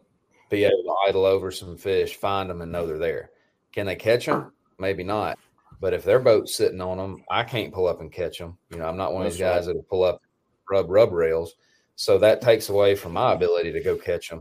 be 0.51 0.65
able 0.65 0.83
to 0.85 0.95
idle 1.09 1.25
over 1.25 1.51
some 1.51 1.77
fish, 1.77 2.17
find 2.17 2.51
them, 2.51 2.61
and 2.61 2.71
know 2.71 2.87
they're 2.87 2.99
there. 2.99 3.31
Can 3.73 3.87
they 3.87 3.97
catch 3.97 4.27
them? 4.27 4.53
Maybe 4.79 5.05
not. 5.05 5.39
But 5.81 5.93
if 5.93 6.05
their 6.05 6.20
boat's 6.20 6.55
sitting 6.55 6.81
on 6.81 6.99
them, 6.99 7.25
I 7.31 7.43
can't 7.43 7.72
pull 7.72 7.87
up 7.87 8.01
and 8.01 8.12
catch 8.12 8.39
them. 8.39 8.57
You 8.70 8.79
know, 8.79 8.87
I'm 8.87 8.97
not 8.97 9.12
one 9.12 9.27
of 9.27 9.33
these 9.33 9.41
guys 9.41 9.66
that'll 9.66 9.83
pull 9.83 10.05
up, 10.05 10.22
rub 10.70 10.91
rub 10.91 11.12
rails. 11.12 11.57
So 11.97 12.18
that 12.18 12.41
takes 12.41 12.68
away 12.68 12.95
from 12.95 13.12
my 13.12 13.33
ability 13.33 13.72
to 13.72 13.81
go 13.81 13.97
catch 13.97 14.29
them. 14.29 14.41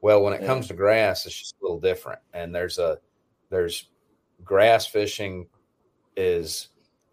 Well, 0.00 0.22
when 0.22 0.32
it 0.32 0.40
yeah. 0.40 0.46
comes 0.46 0.68
to 0.68 0.74
grass, 0.74 1.26
it's 1.26 1.38
just 1.38 1.56
a 1.60 1.64
little 1.64 1.80
different. 1.80 2.20
And 2.32 2.54
there's 2.54 2.78
a 2.78 2.98
there's 3.50 3.88
grass 4.44 4.86
fishing 4.86 5.46
is 6.16 6.68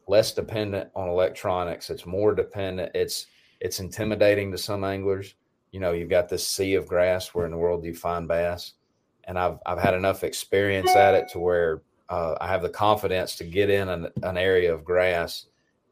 less 0.08 0.32
dependent 0.34 0.90
on 0.96 1.10
electronics. 1.10 1.90
It's 1.90 2.06
more 2.06 2.34
dependent. 2.34 2.92
It's 2.96 3.28
it's 3.60 3.80
intimidating 3.80 4.52
to 4.52 4.58
some 4.58 4.84
anglers. 4.84 5.36
You 5.72 5.80
know, 5.80 5.92
you've 5.92 6.10
got 6.10 6.30
this 6.30 6.48
sea 6.48 6.76
of 6.76 6.88
grass. 6.88 7.34
Where 7.34 7.46
in 7.46 7.52
the 7.52 7.58
world 7.58 7.82
do 7.82 7.88
you 7.88 7.96
find 7.96 8.28
bass? 8.28 8.74
And 9.26 9.38
I've 9.38 9.60
I've 9.66 9.80
had 9.80 9.94
enough 9.94 10.24
experience 10.24 10.96
at 10.96 11.16
it 11.16 11.28
to 11.30 11.40
where 11.40 11.82
uh, 12.10 12.36
I 12.40 12.48
have 12.48 12.62
the 12.62 12.70
confidence 12.70 13.36
to 13.38 13.44
get 13.44 13.70
in 13.70 13.90
an, 13.90 14.10
an 14.24 14.38
area 14.38 14.74
of 14.74 14.84
grass 14.84 15.48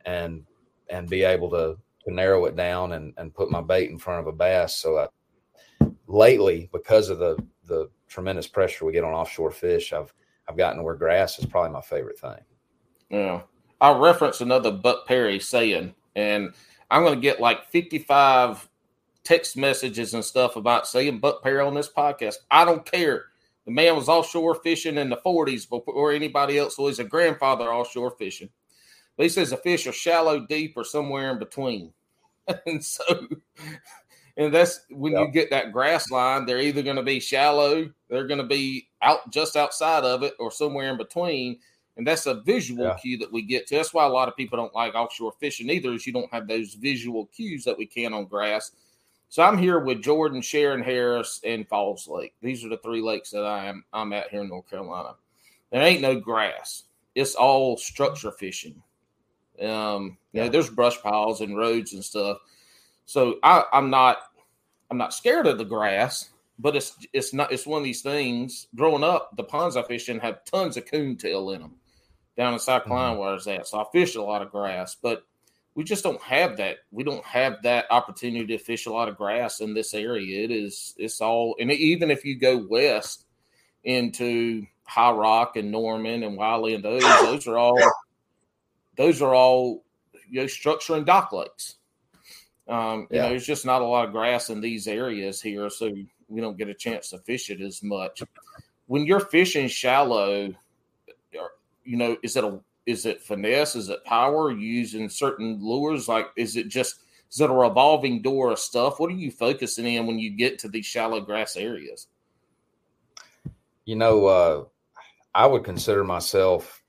and 0.06 0.46
and 0.90 1.10
be 1.10 1.24
able 1.24 1.50
to 1.52 1.78
to 2.06 2.14
narrow 2.14 2.46
it 2.46 2.56
down 2.56 2.94
and, 2.94 3.14
and 3.18 3.34
put 3.34 3.50
my 3.50 3.62
bait 3.62 3.90
in 3.90 3.98
front 3.98 4.20
of 4.20 4.28
a 4.28 4.36
bass. 4.36 4.76
So 4.76 4.98
I, 4.98 5.88
lately, 6.08 6.70
because 6.72 7.10
of 7.10 7.20
the 7.20 7.38
the 7.66 7.90
tremendous 8.08 8.48
pressure 8.48 8.86
we 8.86 8.94
get 8.94 9.04
on 9.04 9.14
offshore 9.14 9.52
fish, 9.52 9.94
I've 9.94 10.14
I've 10.48 10.58
gotten 10.58 10.84
where 10.84 10.96
grass 10.96 11.40
is 11.40 11.46
probably 11.46 11.72
my 11.72 11.82
favorite 11.82 12.20
thing. 12.20 12.40
Yeah, 13.10 13.42
I'll 13.82 14.00
reference 14.00 14.42
another 14.42 14.72
Buck 14.72 15.08
Perry 15.08 15.40
saying, 15.40 15.94
and 16.16 16.54
I'm 16.92 17.04
going 17.04 17.16
to 17.16 17.22
get 17.22 17.40
like 17.40 17.70
55 17.70 18.70
text 19.24 19.56
messages 19.56 20.14
and 20.14 20.24
stuff 20.24 20.56
about 20.58 20.88
saying 20.88 21.20
Buck 21.20 21.42
Perry 21.42 21.62
on 21.62 21.74
this 21.74 21.90
podcast. 21.90 22.36
I 22.52 22.66
don't 22.66 22.86
care. 22.86 23.26
The 23.66 23.72
man 23.72 23.96
was 23.96 24.10
offshore 24.10 24.56
fishing 24.56 24.98
in 24.98 25.10
the 25.10 25.22
40s 25.26 25.70
before 25.70 26.12
anybody 26.12 26.58
else 26.58 26.78
was 26.78 27.00
a 27.00 27.04
grandfather 27.04 27.74
offshore 27.74 28.12
fishing. 28.12 28.50
But 29.16 29.24
he 29.24 29.30
says 29.30 29.52
the 29.52 29.58
fish 29.58 29.88
are 29.88 29.94
shallow, 29.94 30.46
deep, 30.46 30.74
or 30.76 30.84
somewhere 30.84 31.32
in 31.32 31.40
between. 31.40 31.94
and 32.66 32.84
so, 32.84 33.04
and 34.36 34.54
that's 34.54 34.82
when 34.90 35.14
you 35.14 35.28
get 35.32 35.50
that 35.52 35.72
grass 35.72 36.10
line, 36.12 36.46
they're 36.46 36.60
either 36.60 36.82
going 36.82 36.98
to 36.98 37.04
be 37.04 37.20
shallow, 37.20 37.90
they're 38.10 38.28
going 38.28 38.40
to 38.40 38.48
be 38.48 38.90
out 39.02 39.32
just 39.32 39.56
outside 39.56 40.04
of 40.04 40.24
it, 40.24 40.34
or 40.40 40.52
somewhere 40.52 40.90
in 40.90 40.98
between. 40.98 41.60
And 41.96 42.08
that's 42.08 42.26
a 42.26 42.42
visual 42.42 42.86
yeah. 42.86 42.96
cue 42.96 43.20
that 43.20 43.32
we 43.32 43.44
get 43.44 43.68
to. 43.68 43.76
That's 43.76 43.94
why 43.94 44.06
a 44.06 44.10
lot 44.10 44.28
of 44.28 44.36
people 44.36 44.58
don't 44.58 44.74
like 44.74 44.96
offshore 44.96 45.34
fishing 45.40 45.70
either, 45.70 45.94
is 45.94 46.08
you 46.08 46.14
don't 46.14 46.34
have 46.34 46.48
those 46.48 46.74
visual 46.74 47.28
cues 47.28 47.64
that 47.66 47.78
we 47.78 47.86
can 47.86 48.14
on 48.14 48.26
grass. 48.26 48.72
So 49.34 49.42
I'm 49.42 49.58
here 49.58 49.80
with 49.80 50.04
Jordan, 50.04 50.42
Shearon 50.42 50.86
Harris, 50.86 51.42
and 51.44 51.68
Falls 51.68 52.08
Lake. 52.08 52.36
These 52.44 52.64
are 52.64 52.70
the 52.70 52.78
three 52.78 53.02
lakes 53.02 53.32
that 53.32 53.44
I 53.44 53.66
am 53.66 53.84
I'm 53.92 54.14
at 54.14 54.30
here 54.30 54.42
in 54.42 54.50
North 54.50 54.70
Carolina. 54.70 55.16
There 55.72 55.82
ain't 55.82 56.04
no 56.04 56.20
grass. 56.20 56.84
It's 57.16 57.34
all 57.34 57.76
structure 57.76 58.30
fishing. 58.30 58.84
Um, 59.60 60.20
you 60.34 60.38
yeah. 60.38 60.44
know, 60.44 60.50
there's 60.50 60.70
brush 60.70 61.02
piles 61.02 61.42
and 61.42 61.58
roads 61.58 61.94
and 61.94 62.06
stuff. 62.06 62.38
So 63.06 63.40
I, 63.42 63.64
I'm 63.74 63.90
not 63.90 64.18
I'm 64.92 65.00
not 65.00 65.16
scared 65.16 65.48
of 65.48 65.58
the 65.58 65.66
grass, 65.66 66.30
but 66.60 66.76
it's 66.76 66.96
it's 67.12 67.34
not 67.34 67.52
it's 67.52 67.66
one 67.66 67.80
of 67.80 67.86
these 67.86 68.04
things. 68.04 68.68
Growing 68.76 69.04
up, 69.04 69.36
the 69.36 69.44
ponds 69.44 69.76
I 69.76 69.82
fish 69.82 70.10
in 70.10 70.20
have 70.20 70.46
tons 70.46 70.78
of 70.78 70.86
coontail 70.86 71.50
in 71.50 71.62
them 71.62 71.74
down 72.38 72.54
in 72.54 72.60
South 72.60 72.84
Carolina 72.84 73.14
mm-hmm. 73.14 73.20
where 73.20 73.30
I 73.30 73.34
was 73.34 73.48
at. 73.48 73.66
So 73.66 73.80
I 73.80 73.86
fish 73.92 74.14
a 74.14 74.22
lot 74.22 74.44
of 74.44 74.52
grass, 74.52 74.96
but 75.02 75.26
we 75.76 75.84
just 75.84 76.04
don't 76.04 76.22
have 76.22 76.58
that. 76.58 76.78
We 76.92 77.04
don't 77.04 77.26
have 77.26 77.64
that 77.64 77.88
opportunity 77.90 78.46
to 78.58 78.64
fish 78.64 78.86
a 78.86 78.92
lot 78.92 79.10
of 79.10 79.18
grass 79.18 79.60
in 79.60 79.74
this 79.74 79.94
area. 79.94 80.44
It 80.44 80.52
is 80.52 80.94
it's 80.98 81.22
all 81.22 81.56
and 81.60 81.72
even 81.72 82.12
if 82.12 82.26
you 82.26 82.38
go 82.38 82.66
west 82.70 83.26
into 83.84 84.66
High 84.86 85.12
Rock 85.12 85.56
and 85.56 85.72
Norman 85.72 86.24
and 86.24 86.38
Wylie 86.38 86.76
and 86.76 86.84
those, 86.84 87.02
those 87.22 87.48
are 87.48 87.58
all 87.58 87.80
those 88.98 89.22
are 89.22 89.34
all 89.34 89.84
you 90.30 90.42
know 90.42 90.48
structure 90.48 90.96
and 90.96 91.06
dock 91.06 91.32
lakes. 91.32 91.76
Um, 92.68 93.08
you 93.12 93.18
yeah. 93.18 93.24
know, 93.24 93.30
there's 93.30 93.46
just 93.46 93.66
not 93.66 93.82
a 93.82 93.86
lot 93.86 94.06
of 94.06 94.12
grass 94.12 94.50
in 94.50 94.62
these 94.62 94.88
areas 94.88 95.42
here, 95.42 95.70
so 95.70 95.92
we 96.30 96.40
don't 96.40 96.58
get 96.58 96.70
a 96.70 96.74
chance 96.74 97.10
to 97.10 97.18
fish 97.20 97.50
it 97.50 97.62
as 97.62 97.84
much. 97.84 98.24
When 98.88 99.06
you're 99.06 99.20
fishing 99.20 99.68
shallow, 99.68 100.54
you 101.84 101.98
know, 101.98 102.16
is 102.24 102.38
it 102.38 102.44
a 102.44 102.60
is 102.86 103.06
it 103.06 103.22
finesse? 103.22 103.76
Is 103.76 103.90
it 103.90 104.04
power? 104.04 104.52
using 104.52 105.10
certain 105.10 105.60
lures? 105.62 106.08
Like, 106.08 106.28
is 106.36 106.56
it 106.56 106.68
just 106.68 107.02
is 107.32 107.42
it 107.42 107.50
a 107.50 107.54
revolving 107.54 108.22
door 108.22 108.52
of 108.52 108.60
stuff? 108.60 109.00
What 109.00 109.10
are 109.10 109.16
you 109.16 109.32
focusing 109.32 109.88
in 109.88 110.06
when 110.06 110.20
you 110.20 110.30
get 110.32 110.60
to 110.60 110.70
these 110.70 110.86
shallow 110.86 111.20
grass 111.20 111.56
areas? 111.56 112.08
You 113.86 113.96
know, 113.96 114.26
uh, 114.28 114.64
I 115.34 115.48
would 115.48 115.64
consider 115.64 116.04
myself 116.04 116.82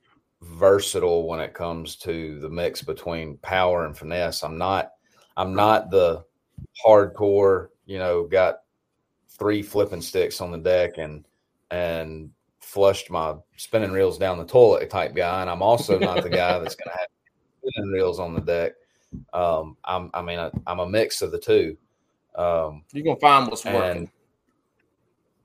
versatile 0.42 1.26
when 1.26 1.40
it 1.40 1.54
comes 1.54 1.96
to 1.96 2.38
the 2.40 2.50
mix 2.50 2.82
between 2.82 3.38
power 3.38 3.86
and 3.86 3.96
finesse. 3.96 4.42
I'm 4.42 4.58
not 4.58 4.90
I'm 5.36 5.54
not 5.54 5.90
the 5.90 6.24
hardcore, 6.84 7.68
you 7.86 7.98
know, 7.98 8.24
got 8.24 8.60
three 9.30 9.62
flipping 9.62 10.02
sticks 10.02 10.40
on 10.40 10.50
the 10.50 10.58
deck 10.58 10.98
and 10.98 11.24
and 11.70 12.30
flushed 12.64 13.10
my 13.10 13.34
spinning 13.56 13.92
reels 13.92 14.18
down 14.18 14.38
the 14.38 14.44
toilet 14.44 14.90
type 14.90 15.14
guy. 15.14 15.40
And 15.40 15.50
I'm 15.50 15.62
also 15.62 15.98
not 15.98 16.22
the 16.22 16.30
guy 16.30 16.58
that's 16.58 16.74
going 16.74 16.90
to 16.90 16.98
have 16.98 17.08
spinning 17.66 17.90
reels 17.90 18.18
on 18.18 18.34
the 18.34 18.40
deck. 18.40 18.72
Um, 19.32 19.76
I'm, 19.84 20.10
I 20.12 20.22
mean, 20.22 20.38
I, 20.38 20.50
am 20.66 20.80
a 20.80 20.88
mix 20.88 21.22
of 21.22 21.30
the 21.30 21.38
two. 21.38 21.76
Um, 22.34 22.82
You're 22.92 23.04
gonna 23.04 23.20
find 23.20 23.48
what's 23.48 23.64
working. 23.64 24.10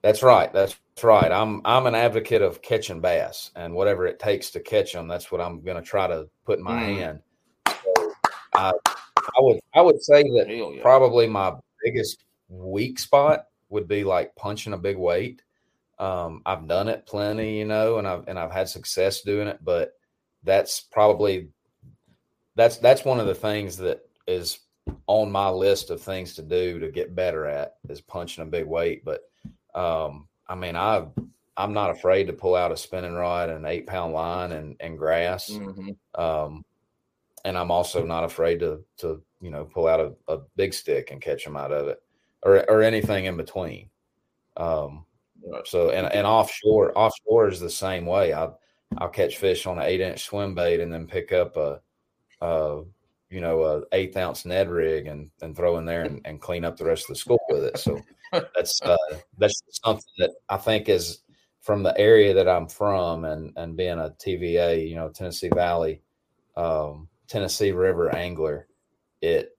That's 0.01 0.23
right. 0.23 0.51
That's 0.51 0.75
right. 1.03 1.31
I'm 1.31 1.61
I'm 1.65 1.85
an 1.85 1.95
advocate 1.95 2.41
of 2.41 2.61
catching 2.61 3.01
bass, 3.01 3.51
and 3.55 3.73
whatever 3.73 4.07
it 4.07 4.19
takes 4.19 4.49
to 4.51 4.59
catch 4.59 4.93
them, 4.93 5.07
that's 5.07 5.31
what 5.31 5.41
I'm 5.41 5.61
going 5.61 5.77
to 5.77 5.83
try 5.83 6.07
to 6.07 6.27
put 6.45 6.57
in 6.57 6.63
my 6.63 6.81
mm. 6.81 6.97
hand. 6.97 7.19
So 7.67 8.13
I, 8.55 8.71
I 9.17 9.41
would 9.41 9.59
I 9.75 9.81
would 9.81 10.01
say 10.01 10.23
that 10.23 10.47
yeah. 10.49 10.81
probably 10.81 11.27
my 11.27 11.53
biggest 11.83 12.23
weak 12.47 12.97
spot 12.97 13.45
would 13.69 13.87
be 13.87 14.03
like 14.03 14.35
punching 14.35 14.73
a 14.73 14.77
big 14.77 14.97
weight. 14.97 15.41
Um, 15.99 16.41
I've 16.45 16.67
done 16.67 16.87
it 16.87 17.05
plenty, 17.05 17.59
you 17.59 17.65
know, 17.65 17.97
and 17.97 18.07
I've 18.07 18.27
and 18.27 18.39
I've 18.39 18.51
had 18.51 18.69
success 18.69 19.21
doing 19.21 19.47
it, 19.47 19.59
but 19.61 19.93
that's 20.43 20.79
probably 20.79 21.49
that's 22.55 22.77
that's 22.77 23.03
one 23.03 23.19
of 23.19 23.27
the 23.27 23.35
things 23.35 23.77
that 23.77 24.01
is 24.27 24.59
on 25.07 25.31
my 25.31 25.49
list 25.49 25.89
of 25.89 26.01
things 26.01 26.35
to 26.35 26.41
do 26.41 26.79
to 26.79 26.89
get 26.89 27.15
better 27.15 27.45
at 27.45 27.75
is 27.89 28.01
punching 28.01 28.43
a 28.43 28.47
big 28.47 28.65
weight. 28.65 29.03
But 29.03 29.21
um, 29.75 30.27
I 30.47 30.55
mean, 30.55 30.75
I 30.75 31.05
I'm 31.57 31.73
not 31.73 31.91
afraid 31.91 32.27
to 32.27 32.33
pull 32.33 32.55
out 32.55 32.71
a 32.71 32.77
spinning 32.77 33.13
rod 33.13 33.49
and 33.49 33.65
eight 33.65 33.85
pound 33.85 34.13
line 34.13 34.53
and 34.53 34.77
and 34.79 34.97
grass. 34.97 35.49
Mm-hmm. 35.49 36.21
Um, 36.21 36.63
and 37.45 37.57
I'm 37.57 37.71
also 37.71 38.05
not 38.05 38.23
afraid 38.23 38.59
to 38.61 38.83
to 38.99 39.21
you 39.41 39.51
know 39.51 39.65
pull 39.65 39.87
out 39.87 39.99
a, 39.99 40.33
a 40.33 40.39
big 40.55 40.73
stick 40.73 41.11
and 41.11 41.21
catch 41.21 41.43
them 41.43 41.57
out 41.57 41.71
of 41.71 41.87
it, 41.89 42.01
or 42.43 42.69
or 42.69 42.81
anything 42.81 43.25
in 43.25 43.35
between. 43.35 43.89
Um, 44.55 45.05
so 45.65 45.91
and 45.91 46.11
and 46.11 46.25
offshore 46.25 46.97
offshore 46.97 47.49
is 47.49 47.59
the 47.59 47.69
same 47.69 48.05
way. 48.05 48.33
I 48.33 48.49
I'll, 48.97 49.09
catch 49.09 49.37
fish 49.37 49.65
on 49.65 49.77
an 49.77 49.85
eight 49.85 50.01
inch 50.01 50.23
swim 50.23 50.55
bait 50.55 50.79
and 50.79 50.91
then 50.91 51.07
pick 51.07 51.31
up 51.31 51.57
a, 51.57 51.79
a 52.41 52.81
you 53.29 53.41
know 53.41 53.63
a 53.63 53.83
eighth 53.91 54.17
ounce 54.17 54.45
Ned 54.45 54.69
rig 54.69 55.07
and 55.07 55.29
and 55.41 55.55
throw 55.55 55.77
in 55.77 55.85
there 55.85 56.03
and, 56.03 56.21
and 56.25 56.41
clean 56.41 56.65
up 56.65 56.77
the 56.77 56.85
rest 56.85 57.03
of 57.03 57.09
the 57.09 57.15
school 57.15 57.39
with 57.49 57.63
it. 57.63 57.77
So 57.77 57.99
that's 58.31 58.81
uh, 58.81 58.97
that's 59.37 59.61
something 59.83 60.03
that 60.17 60.31
I 60.49 60.57
think 60.57 60.89
is 60.89 61.21
from 61.61 61.83
the 61.83 61.97
area 61.99 62.33
that 62.33 62.47
I'm 62.47 62.67
from 62.67 63.25
and 63.25 63.53
and 63.55 63.77
being 63.77 63.99
a 63.99 64.15
TVA, 64.25 64.87
you 64.89 64.95
know, 64.95 65.09
Tennessee 65.09 65.49
Valley, 65.53 66.01
um, 66.55 67.07
Tennessee 67.27 67.71
River 67.71 68.13
angler, 68.15 68.67
it 69.21 69.57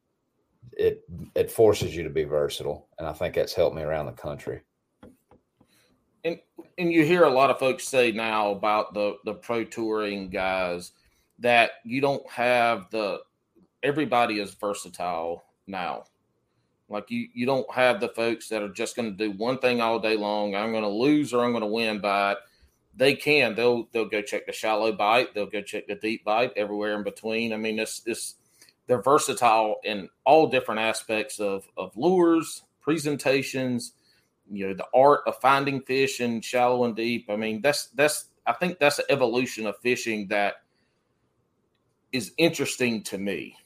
it 0.73 1.05
it 1.35 1.51
forces 1.51 1.95
you 1.95 2.03
to 2.05 2.11
be 2.11 2.25
versatile, 2.25 2.89
and 2.99 3.07
I 3.07 3.13
think 3.13 3.35
that's 3.35 3.55
helped 3.55 3.77
me 3.77 3.83
around 3.83 4.07
the 4.07 4.13
country. 4.13 4.63
And 6.25 6.39
and 6.79 6.93
you 6.93 7.05
hear 7.05 7.25
a 7.25 7.31
lot 7.31 7.51
of 7.51 7.59
folks 7.59 7.87
say 7.87 8.13
now 8.13 8.51
about 8.51 8.95
the 8.95 9.17
the 9.25 9.35
pro 9.35 9.65
touring 9.65 10.31
guys 10.31 10.93
that 11.39 11.71
you 11.85 12.01
don't 12.01 12.29
have 12.31 12.91
the 12.91 13.21
everybody 13.83 14.39
is 14.39 14.55
versatile 14.55 15.45
now. 15.67 16.05
Like 16.89 17.11
you, 17.11 17.29
you 17.33 17.47
don't 17.47 17.73
have 17.73 18.01
the 18.01 18.09
folks 18.09 18.49
that 18.49 18.63
are 18.63 18.69
just 18.69 18.97
going 18.97 19.11
to 19.11 19.17
do 19.17 19.31
one 19.31 19.59
thing 19.59 19.81
all 19.81 20.01
day 20.01 20.17
long. 20.17 20.57
I'm 20.57 20.73
going 20.73 20.83
to 20.83 20.89
lose 20.89 21.33
or 21.33 21.45
I'm 21.45 21.53
going 21.53 21.63
to 21.63 21.69
win 21.69 22.01
by 22.01 22.33
it. 22.33 22.39
They 22.97 23.15
can. 23.15 23.55
They'll 23.55 23.89
they'll 23.93 24.09
go 24.09 24.21
check 24.21 24.47
the 24.47 24.53
shallow 24.53 24.93
bite. 24.93 25.33
They'll 25.33 25.47
go 25.47 25.63
check 25.63 25.87
the 25.87 25.95
deep 25.95 26.25
bite. 26.25 26.53
Everywhere 26.57 26.97
in 26.97 27.05
between. 27.05 27.53
I 27.53 27.57
mean, 27.57 27.79
it's 27.79 28.03
it's 28.05 28.35
they're 28.89 29.01
versatile 29.01 29.77
in 29.85 30.09
all 30.27 30.49
different 30.49 30.81
aspects 30.81 31.39
of 31.39 31.65
of 31.77 31.97
lures, 31.97 32.65
presentations. 32.81 33.93
You 34.51 34.69
know, 34.69 34.75
the 34.75 34.87
art 34.95 35.21
of 35.27 35.37
finding 35.41 35.81
fish 35.83 36.21
in 36.21 36.41
shallow 36.41 36.85
and 36.85 36.97
deep. 36.97 37.27
I 37.31 37.37
mean, 37.37 37.61
that's 37.61 37.87
that's 37.89 38.27
I 38.47 38.53
think 38.53 38.79
that's 38.79 38.99
an 38.99 39.07
evolution 39.09 39.67
of 39.67 39.79
fishing 39.79 40.29
that 40.29 40.57
is 42.13 42.33
interesting 42.37 43.03
to 43.05 43.19
me 43.19 43.57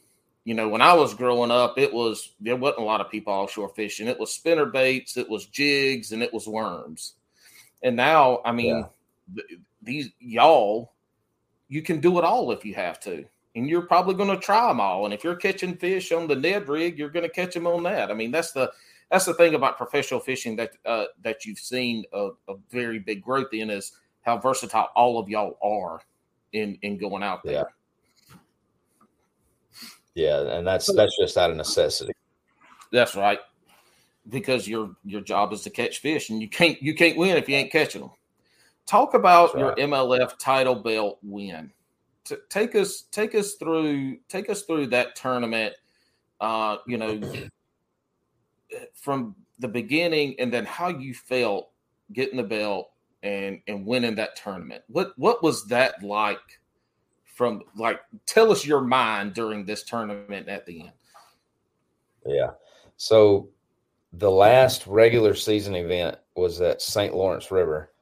you 0.45 0.53
know, 0.53 0.69
when 0.69 0.83
I 0.83 0.93
was 0.93 1.15
growing 1.15 1.51
up, 1.51 1.79
it 1.79 1.93
was 1.93 2.35
there 2.39 2.57
wasn't 2.57 2.83
a 2.83 2.85
lot 2.85 3.01
of 3.01 3.11
people 3.11 3.33
offshore 3.33 3.71
fishing. 3.71 4.09
It 4.09 4.21
was 4.21 4.33
spinner 4.33 4.67
baits, 4.67 5.17
it 5.17 5.29
was 5.29 5.47
jigs, 5.47 6.13
and 6.13 6.23
it 6.23 6.33
was 6.33 6.47
worms. 6.47 7.15
And 7.83 7.97
now, 7.97 8.41
I 8.45 8.53
mean, 8.53 8.85
yeah. 9.35 9.43
these 9.83 10.11
y'all, 10.21 10.93
you 11.69 11.81
can 11.81 11.99
do 11.99 12.19
it 12.19 12.25
all 12.25 12.53
if 12.53 12.65
you 12.65 12.75
have 12.75 13.01
to, 13.01 13.25
and 13.57 13.69
you're 13.69 13.87
probably 13.87 14.15
going 14.15 14.29
to 14.29 14.37
try 14.37 14.69
them 14.69 14.81
all. 14.81 15.07
And 15.07 15.15
if 15.15 15.25
you're 15.25 15.35
catching 15.35 15.77
fish 15.77 16.13
on 16.13 16.29
the 16.29 16.37
Ned 16.37 16.69
rig, 16.69 16.99
you're 16.99 17.09
going 17.09 17.27
to 17.27 17.35
catch 17.35 17.55
them 17.55 17.67
on 17.67 17.83
that. 17.85 18.11
I 18.11 18.15
mean, 18.15 18.31
that's 18.31 18.53
the 18.53 18.71
that's 19.11 19.25
the 19.25 19.35
thing 19.35 19.55
about 19.55 19.77
professional 19.77 20.21
fishing 20.21 20.57
that 20.57 20.73
uh, 20.85 21.05
that 21.23 21.45
you've 21.45 21.59
seen 21.59 22.05
a, 22.13 22.31
a 22.49 22.55
very 22.71 22.99
big 22.99 23.23
growth 23.23 23.53
in 23.53 23.71
is 23.71 23.93
how 24.23 24.39
versatile 24.39 24.91
all 24.97 25.19
of 25.19 25.29
y'all 25.29 25.59
are 25.63 26.01
in 26.53 26.79
in 26.83 26.97
going 26.97 27.23
out 27.23 27.43
there. 27.45 27.53
Yeah. 27.53 27.65
Yeah, 30.15 30.43
and 30.57 30.67
that's 30.67 30.93
that's 30.95 31.17
just 31.19 31.37
out 31.37 31.51
of 31.51 31.57
necessity. 31.57 32.13
That's 32.93 33.17
right. 33.17 33.41
Because 34.29 34.67
your 34.69 34.95
your 35.05 35.21
job 35.21 35.53
is 35.53 35.63
to 35.63 35.71
catch 35.71 35.99
fish, 35.99 36.31
and 36.31 36.41
you 36.41 36.49
can't 36.49 36.81
you 36.81 36.95
can't 36.95 37.17
win 37.17 37.37
if 37.37 37.49
you 37.49 37.57
ain't 37.57 37.73
catching 37.73 38.03
them. 38.03 38.13
Talk 38.87 39.15
about 39.15 39.55
right. 39.55 39.61
your 39.61 39.89
MLF 39.89 40.39
title 40.39 40.77
belt 40.77 41.19
win. 41.23 41.73
T- 42.25 42.37
take 42.49 42.75
us 42.77 43.03
take 43.11 43.35
us 43.35 43.55
through 43.55 44.19
take 44.29 44.49
us 44.49 44.63
through 44.63 44.87
that 44.89 45.17
tournament. 45.17 45.75
Uh, 46.41 46.77
you 46.87 46.97
know, 46.97 47.21
from 48.95 49.37
the 49.59 49.69
beginning, 49.69 50.37
and 50.39 50.53
then 50.53 50.65
how 50.65 50.89
you 50.89 51.15
felt 51.15 51.71
getting 52.13 52.37
the 52.37 52.43
belt 52.43 52.91
and 53.23 53.61
and 53.67 53.87
winning 53.87 54.15
that 54.17 54.37
tournament. 54.37 54.83
What 54.89 55.13
what 55.17 55.43
was 55.43 55.67
that 55.67 56.03
like 56.03 56.39
from 57.25 57.63
like 57.77 58.01
tell 58.27 58.53
us 58.53 58.65
your 58.65 58.81
mind 58.81 59.35
during 59.35 59.65
this 59.65 59.83
tournament 59.85 60.49
at 60.49 60.67
the 60.67 60.83
end. 60.83 60.93
Yeah. 62.27 62.51
So 62.97 63.51
the 64.13 64.31
last 64.31 64.87
regular 64.87 65.35
season 65.35 65.75
event 65.75 66.17
was 66.37 66.61
at 66.61 66.81
St. 66.81 67.15
Lawrence 67.15 67.51
River, 67.51 67.93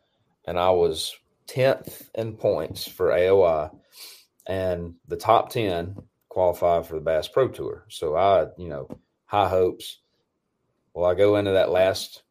and 0.47 0.59
I 0.59 0.71
was 0.71 1.17
10th 1.49 2.09
in 2.15 2.35
points 2.35 2.87
for 2.87 3.09
AOY, 3.09 3.71
and 4.47 4.95
the 5.09 5.17
top 5.17 5.51
10 5.51 5.97
qualified 6.29 6.87
for 6.87 6.95
the 6.95 7.01
Bass 7.01 7.29
Pro 7.29 7.49
Tour. 7.49 7.87
So 7.89 8.17
I, 8.17 8.47
you 8.59 8.69
know, 8.69 8.89
high 9.25 9.49
hopes. 9.49 9.99
Well, 10.95 11.11
I 11.11 11.15
go 11.15 11.37
into 11.37 11.53
that 11.53 11.71
last 11.71 12.23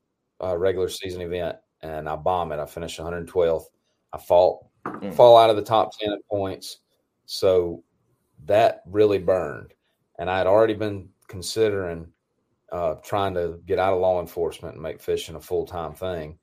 uh, 0.43 0.57
regular 0.57 0.89
season 0.89 1.22
event 1.22 1.57
and 1.82 2.07
I 2.07 2.16
bomb 2.16 2.51
it. 2.51 2.59
I 2.59 2.66
finish 2.66 2.99
112th. 2.99 3.66
I 4.14 4.18
fall 4.18 4.72
mm. 4.86 5.14
fall 5.14 5.38
out 5.38 5.49
of 5.49 5.55
the 5.55 5.62
top 5.62 5.97
10 5.99 6.12
in 6.12 6.20
points. 6.30 6.80
So 7.26 7.84
that 8.45 8.82
really 8.86 9.20
burned. 9.20 9.74
And 10.20 10.30
I 10.30 10.38
had 10.38 10.47
already 10.47 10.74
been 10.74 11.09
considering 11.28 12.08
uh, 12.71 12.96
trying 13.04 13.33
to 13.33 13.59
get 13.66 13.79
out 13.79 13.93
of 13.93 14.00
law 14.00 14.20
enforcement 14.20 14.75
and 14.75 14.83
make 14.83 15.01
fishing 15.01 15.36
a 15.36 15.42
full 15.42 15.66
time 15.66 15.93
thing. 15.93 16.38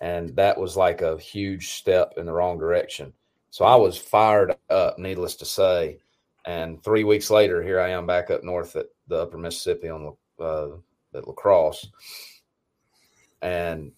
And 0.00 0.34
that 0.36 0.58
was 0.58 0.76
like 0.76 1.02
a 1.02 1.18
huge 1.18 1.70
step 1.70 2.14
in 2.16 2.26
the 2.26 2.32
wrong 2.32 2.58
direction. 2.58 3.12
So 3.50 3.64
I 3.64 3.74
was 3.74 3.96
fired 3.96 4.54
up, 4.70 4.98
needless 4.98 5.36
to 5.36 5.44
say. 5.44 5.98
And 6.44 6.82
three 6.82 7.04
weeks 7.04 7.30
later, 7.30 7.62
here 7.62 7.80
I 7.80 7.90
am 7.90 8.06
back 8.06 8.30
up 8.30 8.44
north 8.44 8.76
at 8.76 8.86
the 9.08 9.22
upper 9.22 9.38
Mississippi 9.38 9.88
on 9.88 10.16
uh, 10.38 10.68
at 11.18 11.26
La 11.26 11.34
Crosse. 11.34 11.88
And 13.42 13.92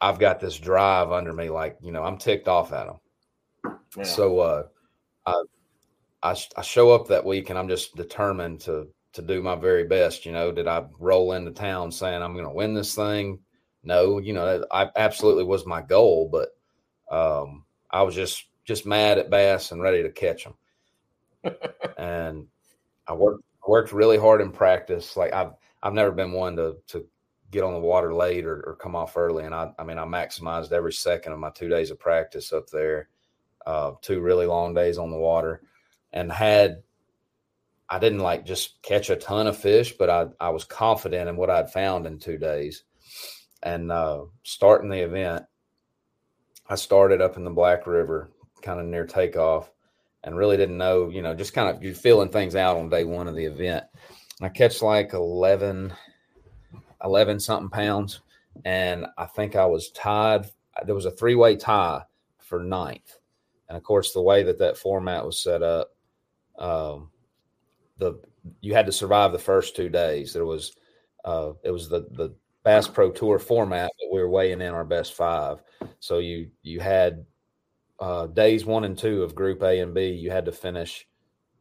I've 0.00 0.18
got 0.18 0.40
this 0.40 0.58
drive 0.58 1.12
under 1.12 1.32
me, 1.32 1.48
like, 1.48 1.78
you 1.80 1.92
know, 1.92 2.02
I'm 2.02 2.18
ticked 2.18 2.48
off 2.48 2.72
at 2.72 2.86
them. 2.86 2.96
Yeah. 3.96 4.02
So 4.02 4.40
uh, 4.40 4.62
I 5.26 5.42
I, 6.22 6.36
I 6.56 6.62
show 6.62 6.90
up 6.90 7.08
that 7.08 7.24
week 7.24 7.50
and 7.50 7.58
I'm 7.58 7.68
just 7.68 7.94
determined 7.94 8.60
to 8.62 8.88
to 9.12 9.22
do 9.22 9.42
my 9.42 9.54
very 9.54 9.84
best. 9.84 10.24
You 10.24 10.32
know, 10.32 10.52
did 10.52 10.66
I 10.66 10.84
roll 10.98 11.32
into 11.32 11.50
town 11.50 11.92
saying 11.92 12.22
I'm 12.22 12.32
going 12.32 12.46
to 12.46 12.50
win 12.50 12.74
this 12.74 12.94
thing? 12.94 13.38
No, 13.84 14.18
you 14.18 14.32
know, 14.32 14.64
I 14.70 14.88
absolutely 14.96 15.44
was 15.44 15.66
my 15.66 15.82
goal, 15.82 16.28
but 16.30 16.50
um, 17.14 17.64
I 17.90 18.02
was 18.02 18.14
just 18.14 18.46
just 18.64 18.86
mad 18.86 19.18
at 19.18 19.30
bass 19.30 19.72
and 19.72 19.82
ready 19.82 20.02
to 20.02 20.10
catch 20.10 20.44
them. 20.44 20.54
and 21.98 22.46
I 23.06 23.14
worked 23.14 23.44
worked 23.66 23.92
really 23.92 24.18
hard 24.18 24.40
in 24.40 24.52
practice. 24.52 25.16
Like 25.16 25.32
I've 25.32 25.52
I've 25.82 25.94
never 25.94 26.12
been 26.12 26.32
one 26.32 26.56
to 26.56 26.76
to 26.88 27.06
get 27.50 27.64
on 27.64 27.74
the 27.74 27.80
water 27.80 28.14
late 28.14 28.46
or, 28.46 28.62
or 28.62 28.76
come 28.76 28.96
off 28.96 29.16
early. 29.16 29.44
And 29.44 29.54
I 29.54 29.72
I 29.78 29.84
mean 29.84 29.98
I 29.98 30.04
maximized 30.04 30.72
every 30.72 30.92
second 30.92 31.32
of 31.32 31.38
my 31.38 31.50
two 31.50 31.68
days 31.68 31.90
of 31.90 31.98
practice 31.98 32.52
up 32.52 32.68
there. 32.70 33.08
Uh, 33.64 33.92
two 34.00 34.20
really 34.20 34.46
long 34.46 34.74
days 34.74 34.98
on 34.98 35.10
the 35.10 35.16
water 35.16 35.62
and 36.12 36.30
had 36.30 36.82
I 37.88 37.98
didn't 37.98 38.20
like 38.20 38.46
just 38.46 38.80
catch 38.82 39.10
a 39.10 39.16
ton 39.16 39.46
of 39.46 39.56
fish, 39.56 39.92
but 39.92 40.08
I, 40.08 40.26
I 40.40 40.48
was 40.48 40.64
confident 40.64 41.28
in 41.28 41.36
what 41.36 41.50
I'd 41.50 41.70
found 41.70 42.06
in 42.06 42.18
two 42.18 42.38
days. 42.38 42.84
And 43.62 43.92
uh, 43.92 44.24
starting 44.44 44.88
the 44.88 45.04
event, 45.04 45.44
I 46.66 46.76
started 46.76 47.20
up 47.20 47.36
in 47.36 47.44
the 47.44 47.50
Black 47.50 47.86
River, 47.86 48.30
kind 48.62 48.80
of 48.80 48.86
near 48.86 49.06
takeoff, 49.06 49.70
and 50.24 50.36
really 50.36 50.56
didn't 50.56 50.78
know, 50.78 51.10
you 51.10 51.20
know, 51.20 51.34
just 51.34 51.52
kind 51.52 51.68
of 51.68 51.82
you 51.82 51.94
feeling 51.94 52.30
things 52.30 52.56
out 52.56 52.78
on 52.78 52.88
day 52.88 53.04
one 53.04 53.28
of 53.28 53.36
the 53.36 53.44
event. 53.44 53.84
I 54.44 54.48
catch 54.48 54.82
like 54.82 55.12
11, 55.12 55.92
11 57.04 57.40
something 57.40 57.70
pounds. 57.70 58.20
And 58.64 59.06
I 59.16 59.26
think 59.26 59.56
I 59.56 59.66
was 59.66 59.90
tied. 59.90 60.46
There 60.84 60.94
was 60.94 61.06
a 61.06 61.10
three 61.10 61.34
way 61.34 61.56
tie 61.56 62.02
for 62.38 62.62
ninth. 62.62 63.18
And 63.68 63.76
of 63.76 63.82
course, 63.82 64.12
the 64.12 64.22
way 64.22 64.42
that 64.42 64.58
that 64.58 64.76
format 64.76 65.24
was 65.24 65.40
set 65.40 65.62
up, 65.62 65.94
um, 66.58 67.10
the 67.98 68.20
you 68.60 68.74
had 68.74 68.86
to 68.86 68.92
survive 68.92 69.32
the 69.32 69.38
first 69.38 69.74
two 69.74 69.88
days. 69.88 70.32
There 70.32 70.44
was 70.44 70.76
uh, 71.24 71.52
it 71.62 71.70
was 71.70 71.88
the 71.88 72.06
the 72.10 72.34
Bass 72.64 72.86
Pro 72.86 73.10
Tour 73.10 73.38
format, 73.38 73.90
but 73.98 74.12
we 74.12 74.20
were 74.20 74.28
weighing 74.28 74.60
in 74.60 74.74
our 74.74 74.84
best 74.84 75.14
five. 75.14 75.62
So 76.00 76.18
you 76.18 76.50
you 76.62 76.80
had 76.80 77.24
uh, 77.98 78.26
days 78.26 78.66
one 78.66 78.84
and 78.84 78.98
two 78.98 79.22
of 79.22 79.34
Group 79.34 79.62
A 79.62 79.80
and 79.80 79.94
B. 79.94 80.08
You 80.08 80.30
had 80.30 80.44
to 80.44 80.52
finish 80.52 81.06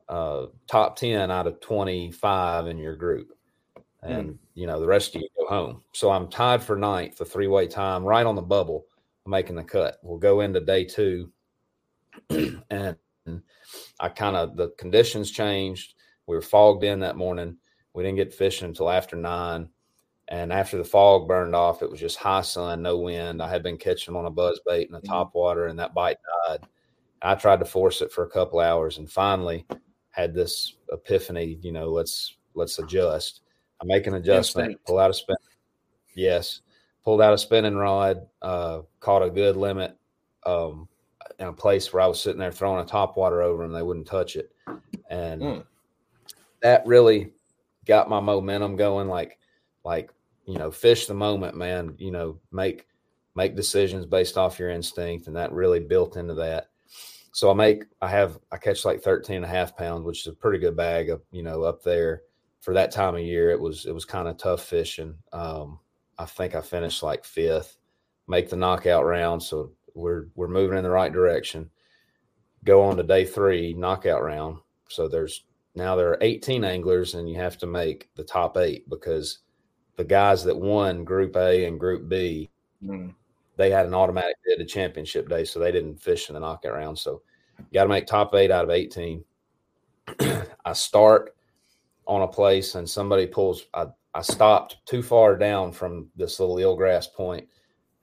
uh, 0.10 0.48
top 0.68 0.96
ten 0.96 1.32
out 1.32 1.48
of 1.48 1.60
twenty 1.60 2.12
five 2.12 2.68
in 2.68 2.78
your 2.78 2.96
group, 2.96 3.30
and 4.04 4.32
mm. 4.32 4.38
you 4.54 4.68
know 4.68 4.80
the 4.80 4.88
rest 4.88 5.16
of 5.16 5.22
you 5.22 5.30
go 5.38 5.48
home. 5.48 5.82
So 5.94 6.12
I'm 6.12 6.30
tied 6.30 6.64
for 6.64 6.76
ninth, 6.76 7.18
the 7.18 7.26
three 7.26 7.48
way 7.48 7.68
time, 7.68 8.04
right 8.04 8.26
on 8.26 8.36
the 8.36 8.42
bubble, 8.42 8.86
making 9.26 9.56
the 9.56 9.64
cut. 9.64 9.98
We'll 10.04 10.18
go 10.18 10.42
into 10.42 10.60
day 10.60 10.86
two, 10.86 11.32
and 12.30 12.98
I 14.00 14.10
kind 14.10 14.36
of 14.36 14.56
the 14.58 14.70
conditions 14.78 15.32
changed. 15.32 15.96
We 16.28 16.36
were 16.36 16.42
fogged 16.42 16.84
in 16.84 17.00
that 17.02 17.18
morning. 17.18 17.58
We 17.94 18.04
didn't 18.04 18.18
get 18.18 18.34
fishing 18.34 18.68
until 18.68 18.90
after 18.90 19.16
nine. 19.16 19.70
And 20.28 20.54
after 20.54 20.78
the 20.78 20.86
fog 20.86 21.28
burned 21.28 21.56
off, 21.56 21.82
it 21.82 21.92
was 21.92 22.00
just 22.00 22.16
high 22.16 22.42
sun, 22.42 22.82
no 22.82 22.98
wind. 22.98 23.42
I 23.42 23.50
had 23.50 23.64
been 23.64 23.78
catching 23.78 24.16
on 24.16 24.26
a 24.26 24.30
buzz 24.30 24.62
bait 24.66 24.88
in 24.88 24.94
the 24.94 25.00
mm-hmm. 25.00 25.12
top 25.12 25.36
water, 25.36 25.68
and 25.68 25.78
that 25.78 25.94
bite 25.94 26.18
died. 26.48 26.62
I 27.22 27.36
tried 27.36 27.60
to 27.60 27.66
force 27.66 28.02
it 28.02 28.14
for 28.14 28.24
a 28.24 28.30
couple 28.30 28.62
hours, 28.62 28.98
and 28.98 29.12
finally 29.12 29.66
had 30.12 30.34
this 30.34 30.76
epiphany. 30.92 31.58
You 31.62 31.72
know, 31.72 31.90
let's 31.90 32.36
let's 32.54 32.80
adjust. 32.80 33.42
I 33.82 33.86
make 33.86 34.08
an 34.08 34.14
adjustment, 34.14 34.80
pull 34.86 35.00
out 35.00 35.10
a 35.10 35.14
spin. 35.14 35.36
Yes, 36.16 36.62
pulled 37.04 37.22
out 37.22 37.34
a 37.34 37.38
spinning 37.38 37.76
rod, 37.76 38.28
uh, 38.42 38.82
caught 39.00 39.24
a 39.24 39.30
good 39.30 39.58
limit 39.58 39.98
um, 40.46 40.88
in 41.40 41.48
a 41.48 41.54
place 41.54 41.92
where 41.92 42.04
I 42.04 42.08
was 42.08 42.22
sitting 42.22 42.40
there 42.40 42.52
throwing 42.52 42.84
a 42.84 42.88
top 42.88 43.18
water 43.18 43.42
over 43.42 43.64
them. 43.64 43.72
They 43.72 43.82
wouldn't 43.82 44.08
touch 44.08 44.36
it, 44.36 44.52
and 45.10 45.42
mm. 45.42 45.64
that 46.62 46.86
really 46.86 47.32
got 47.86 48.10
my 48.10 48.20
momentum 48.20 48.76
going. 48.76 49.08
Like, 49.08 49.40
like 49.84 50.12
you 50.46 50.58
know, 50.58 50.72
fish 50.72 51.08
the 51.08 51.14
moment, 51.14 51.56
man. 51.56 51.96
You 51.98 52.12
know, 52.12 52.40
make 52.52 52.88
make 53.36 53.56
decisions 53.56 54.06
based 54.06 54.38
off 54.38 54.60
your 54.60 54.70
instinct, 54.70 55.28
and 55.28 55.36
that 55.36 55.54
really 55.54 55.80
built 55.80 56.18
into 56.18 56.34
that. 56.36 56.71
So 57.32 57.50
I 57.50 57.54
make, 57.54 57.86
I 58.02 58.10
have, 58.10 58.40
I 58.52 58.58
catch 58.58 58.84
like 58.84 59.02
13 59.02 59.38
and 59.38 59.46
a 59.46 59.48
half 59.48 59.78
pounds, 59.78 60.06
which 60.06 60.22
is 60.22 60.28
a 60.28 60.36
pretty 60.36 60.60
good 60.60 60.76
bag 60.76 61.10
of, 61.10 61.22
you 61.32 61.44
know, 61.44 61.64
up 61.64 61.82
there 61.82 62.24
for 62.60 62.74
that 62.74 62.92
time 62.92 63.16
of 63.16 63.22
year. 63.22 63.52
It 63.52 63.60
was, 63.60 63.86
it 63.86 63.94
was 63.94 64.06
kind 64.06 64.28
of 64.28 64.38
tough 64.38 64.64
fishing. 64.64 65.16
Um, 65.32 65.80
I 66.18 66.26
think 66.26 66.56
I 66.56 66.62
finished 66.62 67.04
like 67.04 67.24
fifth, 67.24 67.78
make 68.28 68.50
the 68.50 68.58
knockout 68.58 69.06
round. 69.06 69.42
So 69.42 69.72
we're, 69.94 70.28
we're 70.36 70.50
moving 70.50 70.78
in 70.78 70.84
the 70.84 70.90
right 70.90 71.12
direction. 71.12 71.70
Go 72.66 72.84
on 72.84 72.98
to 72.98 73.04
day 73.04 73.26
three, 73.26 73.74
knockout 73.74 74.22
round. 74.22 74.58
So 74.90 75.08
there's 75.08 75.46
now 75.74 75.96
there 75.96 76.10
are 76.10 76.18
18 76.22 76.64
anglers 76.64 77.14
and 77.14 77.30
you 77.30 77.38
have 77.38 77.58
to 77.60 77.66
make 77.66 78.10
the 78.16 78.24
top 78.24 78.58
eight 78.58 78.90
because 78.90 79.40
the 79.96 80.04
guys 80.04 80.44
that 80.44 80.58
won 80.60 81.04
Group 81.04 81.36
A 81.36 81.66
and 81.66 81.80
Group 81.80 82.10
B, 82.10 82.50
mm. 82.84 83.14
They 83.62 83.70
had 83.70 83.86
an 83.86 83.94
automatic 83.94 84.36
bid 84.44 84.58
to 84.58 84.66
championship 84.66 85.30
day, 85.30 85.46
so 85.46 85.60
they 85.60 85.72
didn't 85.72 86.02
fish 86.02 86.30
in 86.30 86.34
the 86.34 86.40
knockout 86.40 86.74
round. 86.74 86.98
So 86.98 87.22
you 87.60 87.66
got 87.74 87.84
to 87.84 87.90
make 87.90 88.08
top 88.08 88.34
eight 88.34 88.50
out 88.50 88.64
of 88.64 88.72
18. 88.72 89.24
I 90.66 90.74
start 90.74 91.36
on 92.08 92.24
a 92.24 92.28
place 92.28 92.74
and 92.74 92.90
somebody 92.90 93.28
pulls. 93.28 93.66
I, 93.74 93.86
I 94.16 94.22
stopped 94.22 94.78
too 94.86 95.04
far 95.04 95.38
down 95.38 95.72
from 95.72 96.10
this 96.16 96.40
little 96.40 96.56
eelgrass 96.56 97.14
point, 97.14 97.48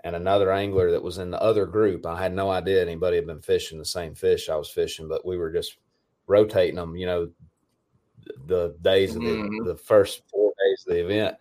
and 0.05 0.15
another 0.15 0.53
angler 0.53 0.93
that 0.93 1.03
was 1.03 1.19
in 1.19 1.31
the 1.31 1.43
other 1.43 1.67
group. 1.67 2.07
I 2.07 2.23
had 2.23 2.33
no 2.33 2.51
idea 2.51 2.81
anybody 2.81 3.17
had 3.17 3.27
been 3.27 3.43
fishing 3.43 3.79
the 3.79 3.85
same 3.85 4.15
fish 4.15 4.49
I 4.49 4.57
was 4.57 4.71
fishing, 4.71 5.09
but 5.09 5.27
we 5.27 5.37
were 5.37 5.53
just 5.53 5.79
rotating 6.29 6.77
them. 6.77 6.95
You 6.95 7.07
know, 7.07 7.31
the 8.47 8.77
days 8.81 9.17
of 9.17 9.23
the, 9.23 9.29
mm-hmm. 9.29 9.67
the 9.67 9.77
first 9.77 10.23
four 10.31 10.53
days 10.65 10.85
of 10.87 10.95
the 10.95 11.05
event 11.05 11.37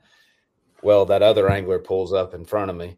well, 0.81 1.05
that 1.05 1.23
other 1.23 1.49
angler 1.49 1.79
pulls 1.79 2.13
up 2.13 2.33
in 2.33 2.45
front 2.45 2.69
of 2.69 2.77
me 2.77 2.97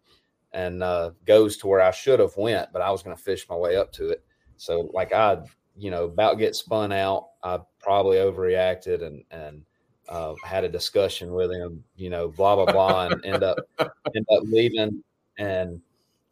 and 0.53 0.84
uh, 0.84 1.11
goes 1.26 1.57
to 1.57 1.67
where 1.67 1.81
I 1.81 1.91
should 1.91 2.19
have 2.19 2.35
went, 2.38 2.71
but 2.73 2.81
I 2.81 2.91
was 2.91 3.03
going 3.03 3.15
to 3.15 3.21
fish 3.21 3.47
my 3.49 3.55
way 3.55 3.76
up 3.76 3.91
to 3.93 4.09
it. 4.09 4.23
So 4.57 4.89
like 4.93 5.13
I, 5.13 5.39
you 5.77 5.91
know, 5.91 6.05
about 6.05 6.38
get 6.38 6.55
spun 6.55 6.91
out, 6.91 7.30
I 7.43 7.59
probably 7.80 8.17
overreacted 8.17 9.03
and 9.03 9.23
and 9.31 9.63
uh, 10.09 10.34
had 10.43 10.63
a 10.63 10.69
discussion 10.69 11.34
with 11.34 11.51
him, 11.51 11.84
you 11.95 12.09
know, 12.09 12.30
blah 12.30 12.55
blah 12.55 12.65
blah, 12.65 13.07
and 13.07 13.26
end 13.26 13.43
up 13.43 13.57
end 13.80 14.26
up 14.31 14.43
leaving. 14.43 15.03
And 15.38 15.81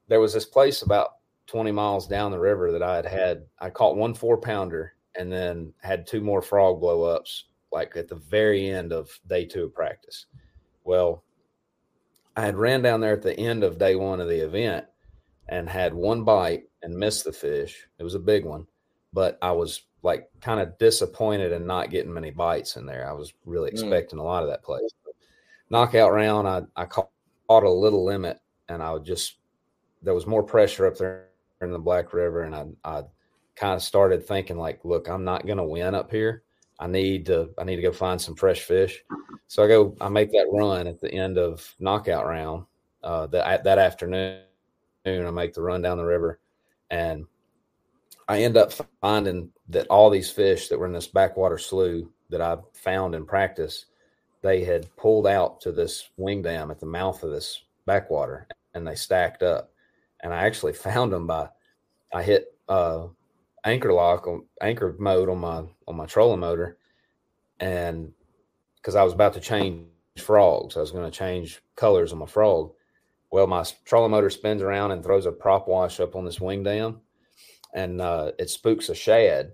there 0.07 0.19
was 0.19 0.33
this 0.33 0.45
place 0.45 0.81
about 0.81 1.17
20 1.47 1.71
miles 1.71 2.07
down 2.07 2.31
the 2.31 2.39
river 2.39 2.71
that 2.71 2.83
I 2.83 2.95
had 2.95 3.05
had. 3.05 3.45
I 3.59 3.69
caught 3.69 3.95
one 3.95 4.13
four 4.13 4.37
pounder 4.37 4.93
and 5.17 5.31
then 5.31 5.73
had 5.81 6.05
two 6.05 6.21
more 6.21 6.41
frog 6.41 6.79
blow 6.79 7.03
ups, 7.03 7.45
like 7.71 7.95
at 7.95 8.07
the 8.07 8.15
very 8.15 8.69
end 8.69 8.91
of 8.91 9.09
day 9.27 9.45
two 9.45 9.65
of 9.65 9.73
practice. 9.73 10.25
Well, 10.83 11.23
I 12.37 12.41
had 12.41 12.55
ran 12.55 12.83
down 12.83 13.01
there 13.01 13.13
at 13.13 13.23
the 13.23 13.37
end 13.37 13.63
of 13.63 13.79
day 13.79 13.95
one 13.95 14.21
of 14.21 14.29
the 14.29 14.45
event 14.45 14.85
and 15.49 15.67
had 15.67 15.91
one 15.91 16.23
bite 16.23 16.65
and 16.83 16.95
missed 16.95 17.25
the 17.25 17.33
fish. 17.33 17.87
It 17.97 18.03
was 18.03 18.13
a 18.13 18.19
big 18.19 18.45
one, 18.45 18.67
but 19.11 19.39
I 19.41 19.51
was 19.51 19.81
like 20.03 20.29
kind 20.39 20.59
of 20.59 20.77
disappointed 20.77 21.51
in 21.51 21.65
not 21.65 21.89
getting 21.89 22.13
many 22.13 22.29
bites 22.29 22.75
in 22.75 22.85
there. 22.85 23.09
I 23.09 23.13
was 23.13 23.33
really 23.43 23.71
mm. 23.71 23.73
expecting 23.73 24.19
mm. 24.19 24.21
a 24.21 24.25
lot 24.25 24.43
of 24.43 24.49
that 24.49 24.63
place. 24.63 24.87
Knockout 25.71 26.13
round, 26.13 26.47
I, 26.47 26.61
I 26.75 26.85
caught, 26.85 27.09
caught 27.49 27.63
a 27.63 27.69
little 27.69 28.05
limit 28.05 28.39
and 28.69 28.83
I 28.83 28.93
would 28.93 29.03
just, 29.03 29.37
there 30.03 30.13
was 30.13 30.27
more 30.27 30.43
pressure 30.43 30.85
up 30.85 30.97
there 30.97 31.29
in 31.61 31.71
the 31.71 31.79
Black 31.79 32.13
River. 32.13 32.43
And 32.43 32.55
I, 32.55 32.65
I 32.83 33.03
kind 33.55 33.73
of 33.73 33.81
started 33.81 34.27
thinking 34.27 34.57
like, 34.57 34.85
look, 34.85 35.09
I'm 35.09 35.23
not 35.23 35.47
going 35.47 35.57
to 35.57 35.63
win 35.63 35.95
up 35.95 36.11
here. 36.11 36.43
I 36.79 36.87
need 36.87 37.25
to 37.27 37.49
I 37.57 37.63
need 37.63 37.77
to 37.77 37.81
go 37.81 37.91
find 37.91 38.21
some 38.21 38.35
fresh 38.35 38.61
fish. 38.61 39.03
So 39.47 39.63
I 39.63 39.67
go 39.67 39.95
I 39.99 40.09
make 40.09 40.31
that 40.31 40.49
run 40.51 40.87
at 40.87 40.99
the 40.99 41.11
end 41.11 41.37
of 41.37 41.75
knockout 41.79 42.25
round. 42.25 42.65
Uh, 43.03 43.27
that 43.27 43.63
that 43.63 43.79
afternoon, 43.79 44.41
I 45.05 45.31
make 45.31 45.53
the 45.53 45.61
run 45.61 45.81
down 45.81 45.97
the 45.97 46.03
river, 46.03 46.39
and 46.89 47.25
I 48.27 48.41
end 48.43 48.57
up 48.57 48.73
finding 49.01 49.51
that 49.69 49.87
all 49.87 50.09
these 50.09 50.29
fish 50.29 50.67
that 50.67 50.77
were 50.77 50.85
in 50.85 50.93
this 50.93 51.07
backwater 51.07 51.57
slough 51.57 52.03
that 52.29 52.41
I 52.41 52.57
found 52.73 53.15
in 53.15 53.25
practice, 53.25 53.85
they 54.41 54.63
had 54.63 54.93
pulled 54.97 55.27
out 55.27 55.61
to 55.61 55.71
this 55.71 56.09
wing 56.17 56.41
dam 56.41 56.69
at 56.71 56.79
the 56.79 56.85
mouth 56.85 57.23
of 57.23 57.31
this 57.31 57.63
backwater, 57.85 58.47
and 58.73 58.85
they 58.85 58.95
stacked 58.95 59.43
up. 59.43 59.71
And 60.21 60.33
I 60.33 60.45
actually 60.45 60.73
found 60.89 61.13
them 61.13 61.27
by 61.27 61.49
I 62.13 62.23
hit 62.23 62.53
uh, 62.67 63.07
anchor 63.67 63.93
lock 63.93 64.27
on 64.27 64.45
anchor 64.61 64.95
mode 64.99 65.29
on 65.29 65.39
my 65.39 65.63
on 65.87 65.95
my 65.95 66.05
trolling 66.05 66.39
motor, 66.39 66.77
and 67.59 68.13
because 68.77 68.95
I 68.95 69.03
was 69.03 69.13
about 69.13 69.33
to 69.33 69.39
change 69.39 69.87
frogs, 70.17 70.77
I 70.77 70.79
was 70.79 70.91
going 70.91 71.09
to 71.09 71.17
change 71.17 71.61
colors 71.75 72.11
on 72.13 72.19
my 72.19 72.25
frog. 72.25 72.71
Well, 73.31 73.47
my 73.47 73.65
trolling 73.85 74.11
motor 74.11 74.29
spins 74.29 74.61
around 74.61 74.91
and 74.91 75.03
throws 75.03 75.25
a 75.25 75.31
prop 75.31 75.67
wash 75.67 75.99
up 75.99 76.15
on 76.15 76.25
this 76.25 76.39
wing 76.39 76.63
dam, 76.63 77.01
and 77.73 78.01
uh, 78.01 78.31
it 78.39 78.49
spooks 78.49 78.89
a 78.89 78.95
shad 78.95 79.53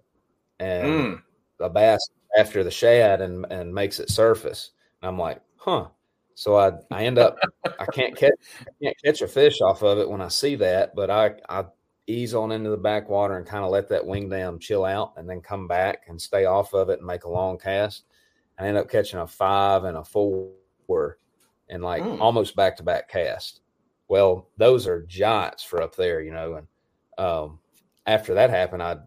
and 0.60 0.88
mm. 0.88 1.22
a 1.60 1.70
bass 1.70 2.08
after 2.38 2.64
the 2.64 2.72
shad 2.72 3.22
and 3.22 3.46
and 3.50 3.74
makes 3.74 4.00
it 4.00 4.10
surface. 4.10 4.72
And 5.02 5.10
I'm 5.10 5.18
like, 5.18 5.42
huh. 5.58 5.88
So 6.36 6.58
I 6.58 6.74
I 6.92 7.06
end 7.06 7.20
up 7.20 7.38
I 7.80 7.86
can't 7.88 8.16
catch 8.18 8.34
I 8.62 8.84
can't 8.84 8.98
catch 9.04 9.22
a 9.22 9.28
fish 9.28 9.62
off 9.62 9.84
of 9.84 9.98
it 9.98 10.10
when 10.10 10.22
I 10.22 10.28
see 10.28 10.56
that, 10.56 10.96
but 10.96 11.10
I 11.10 11.32
I 11.50 11.66
ease 12.08 12.34
on 12.34 12.52
into 12.52 12.70
the 12.70 12.78
backwater 12.78 13.38
and 13.38 13.48
kind 13.48 13.64
of 13.64 13.72
let 13.72 13.88
that 13.90 14.06
wing 14.06 14.30
dam 14.30 14.60
chill 14.60 14.86
out 14.86 15.14
and 15.18 15.30
then 15.30 15.42
come 15.42 15.68
back 15.68 16.04
and 16.08 16.22
stay 16.22 16.46
off 16.46 16.74
of 16.74 16.90
it 16.90 17.00
and 17.00 17.08
make 17.08 17.24
a 17.24 17.30
long 17.30 17.58
cast. 17.58 18.04
I 18.60 18.68
end 18.68 18.78
up 18.78 18.90
catching 18.90 19.20
a 19.20 19.28
five 19.28 19.84
and 19.86 19.98
a 19.98 20.04
four 20.04 20.52
and 21.70 21.84
like 21.84 22.04
mm. 22.04 22.20
almost 22.20 22.56
back 22.56 22.78
to 22.78 22.84
back 22.84 23.10
cast. 23.10 23.62
Well, 24.08 24.50
those 24.58 24.88
are 24.88 25.04
giants 25.04 25.64
for 25.64 25.82
up 25.82 25.96
there, 25.96 26.22
you 26.22 26.32
know. 26.32 26.56
And 26.56 26.68
um, 27.18 27.60
after 28.06 28.34
that 28.36 28.50
happened, 28.50 28.84
I, 28.84 28.98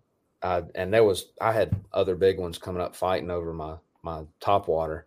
I, 0.43 0.63
and 0.75 0.93
there 0.93 1.05
was, 1.05 1.33
I 1.41 1.53
had 1.53 1.77
other 1.93 2.17
big 2.17 2.39
ones 2.39 2.59
coming 2.59 2.83
up 2.83 2.97
fighting 2.97 3.31
over 3.31 3.53
my, 3.53 3.77
my 4.03 4.23
top 4.41 4.69
water. 4.69 5.07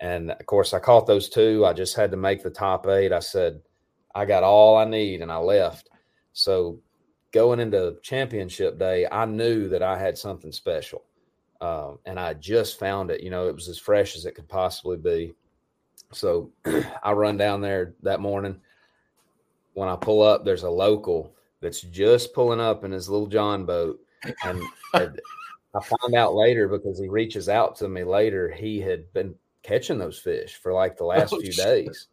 And 0.00 0.30
of 0.30 0.46
course, 0.46 0.72
I 0.72 0.78
caught 0.78 1.06
those 1.06 1.28
two. 1.28 1.64
I 1.66 1.72
just 1.72 1.96
had 1.96 2.10
to 2.10 2.16
make 2.16 2.42
the 2.42 2.50
top 2.50 2.86
eight. 2.86 3.12
I 3.12 3.20
said, 3.20 3.60
I 4.14 4.24
got 4.24 4.42
all 4.42 4.76
I 4.76 4.84
need 4.84 5.20
and 5.20 5.32
I 5.32 5.36
left. 5.38 5.88
So 6.32 6.78
going 7.32 7.60
into 7.60 7.96
championship 8.02 8.78
day, 8.78 9.06
I 9.10 9.24
knew 9.24 9.68
that 9.68 9.82
I 9.82 9.98
had 9.98 10.18
something 10.18 10.52
special. 10.52 11.02
Um, 11.60 11.98
and 12.06 12.18
I 12.18 12.34
just 12.34 12.78
found 12.78 13.10
it. 13.10 13.22
You 13.22 13.30
know, 13.30 13.46
it 13.46 13.54
was 13.54 13.68
as 13.68 13.78
fresh 13.78 14.16
as 14.16 14.24
it 14.24 14.34
could 14.34 14.48
possibly 14.48 14.96
be. 14.96 15.34
So 16.12 16.50
I 17.02 17.12
run 17.12 17.36
down 17.36 17.60
there 17.60 17.94
that 18.02 18.20
morning. 18.20 18.60
When 19.74 19.88
I 19.88 19.96
pull 19.96 20.22
up, 20.22 20.44
there's 20.44 20.64
a 20.64 20.70
local 20.70 21.34
that's 21.60 21.82
just 21.82 22.34
pulling 22.34 22.60
up 22.60 22.84
in 22.84 22.90
his 22.90 23.08
little 23.08 23.26
John 23.26 23.66
boat. 23.66 24.00
And 24.44 24.62
I 24.94 25.80
find 25.80 26.14
out 26.14 26.34
later 26.34 26.66
because 26.66 26.98
he 26.98 27.08
reaches 27.08 27.48
out 27.48 27.76
to 27.76 27.88
me 27.88 28.04
later, 28.04 28.50
he 28.50 28.80
had 28.80 29.12
been 29.12 29.34
catching 29.62 29.98
those 29.98 30.18
fish 30.18 30.56
for 30.56 30.72
like 30.72 30.96
the 30.96 31.04
last 31.04 31.32
oh, 31.32 31.40
few 31.40 31.52
shit. 31.52 31.64
days. 31.64 32.08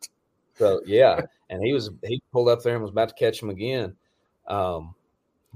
So 0.56 0.82
yeah. 0.86 1.22
And 1.50 1.64
he 1.64 1.74
was, 1.74 1.90
he 2.04 2.22
pulled 2.32 2.50
up 2.50 2.62
there 2.62 2.74
and 2.74 2.84
was 2.84 2.92
about 2.92 3.10
to 3.10 3.16
catch 3.16 3.40
them 3.40 3.50
again. 3.50 3.96
Um, 4.48 4.94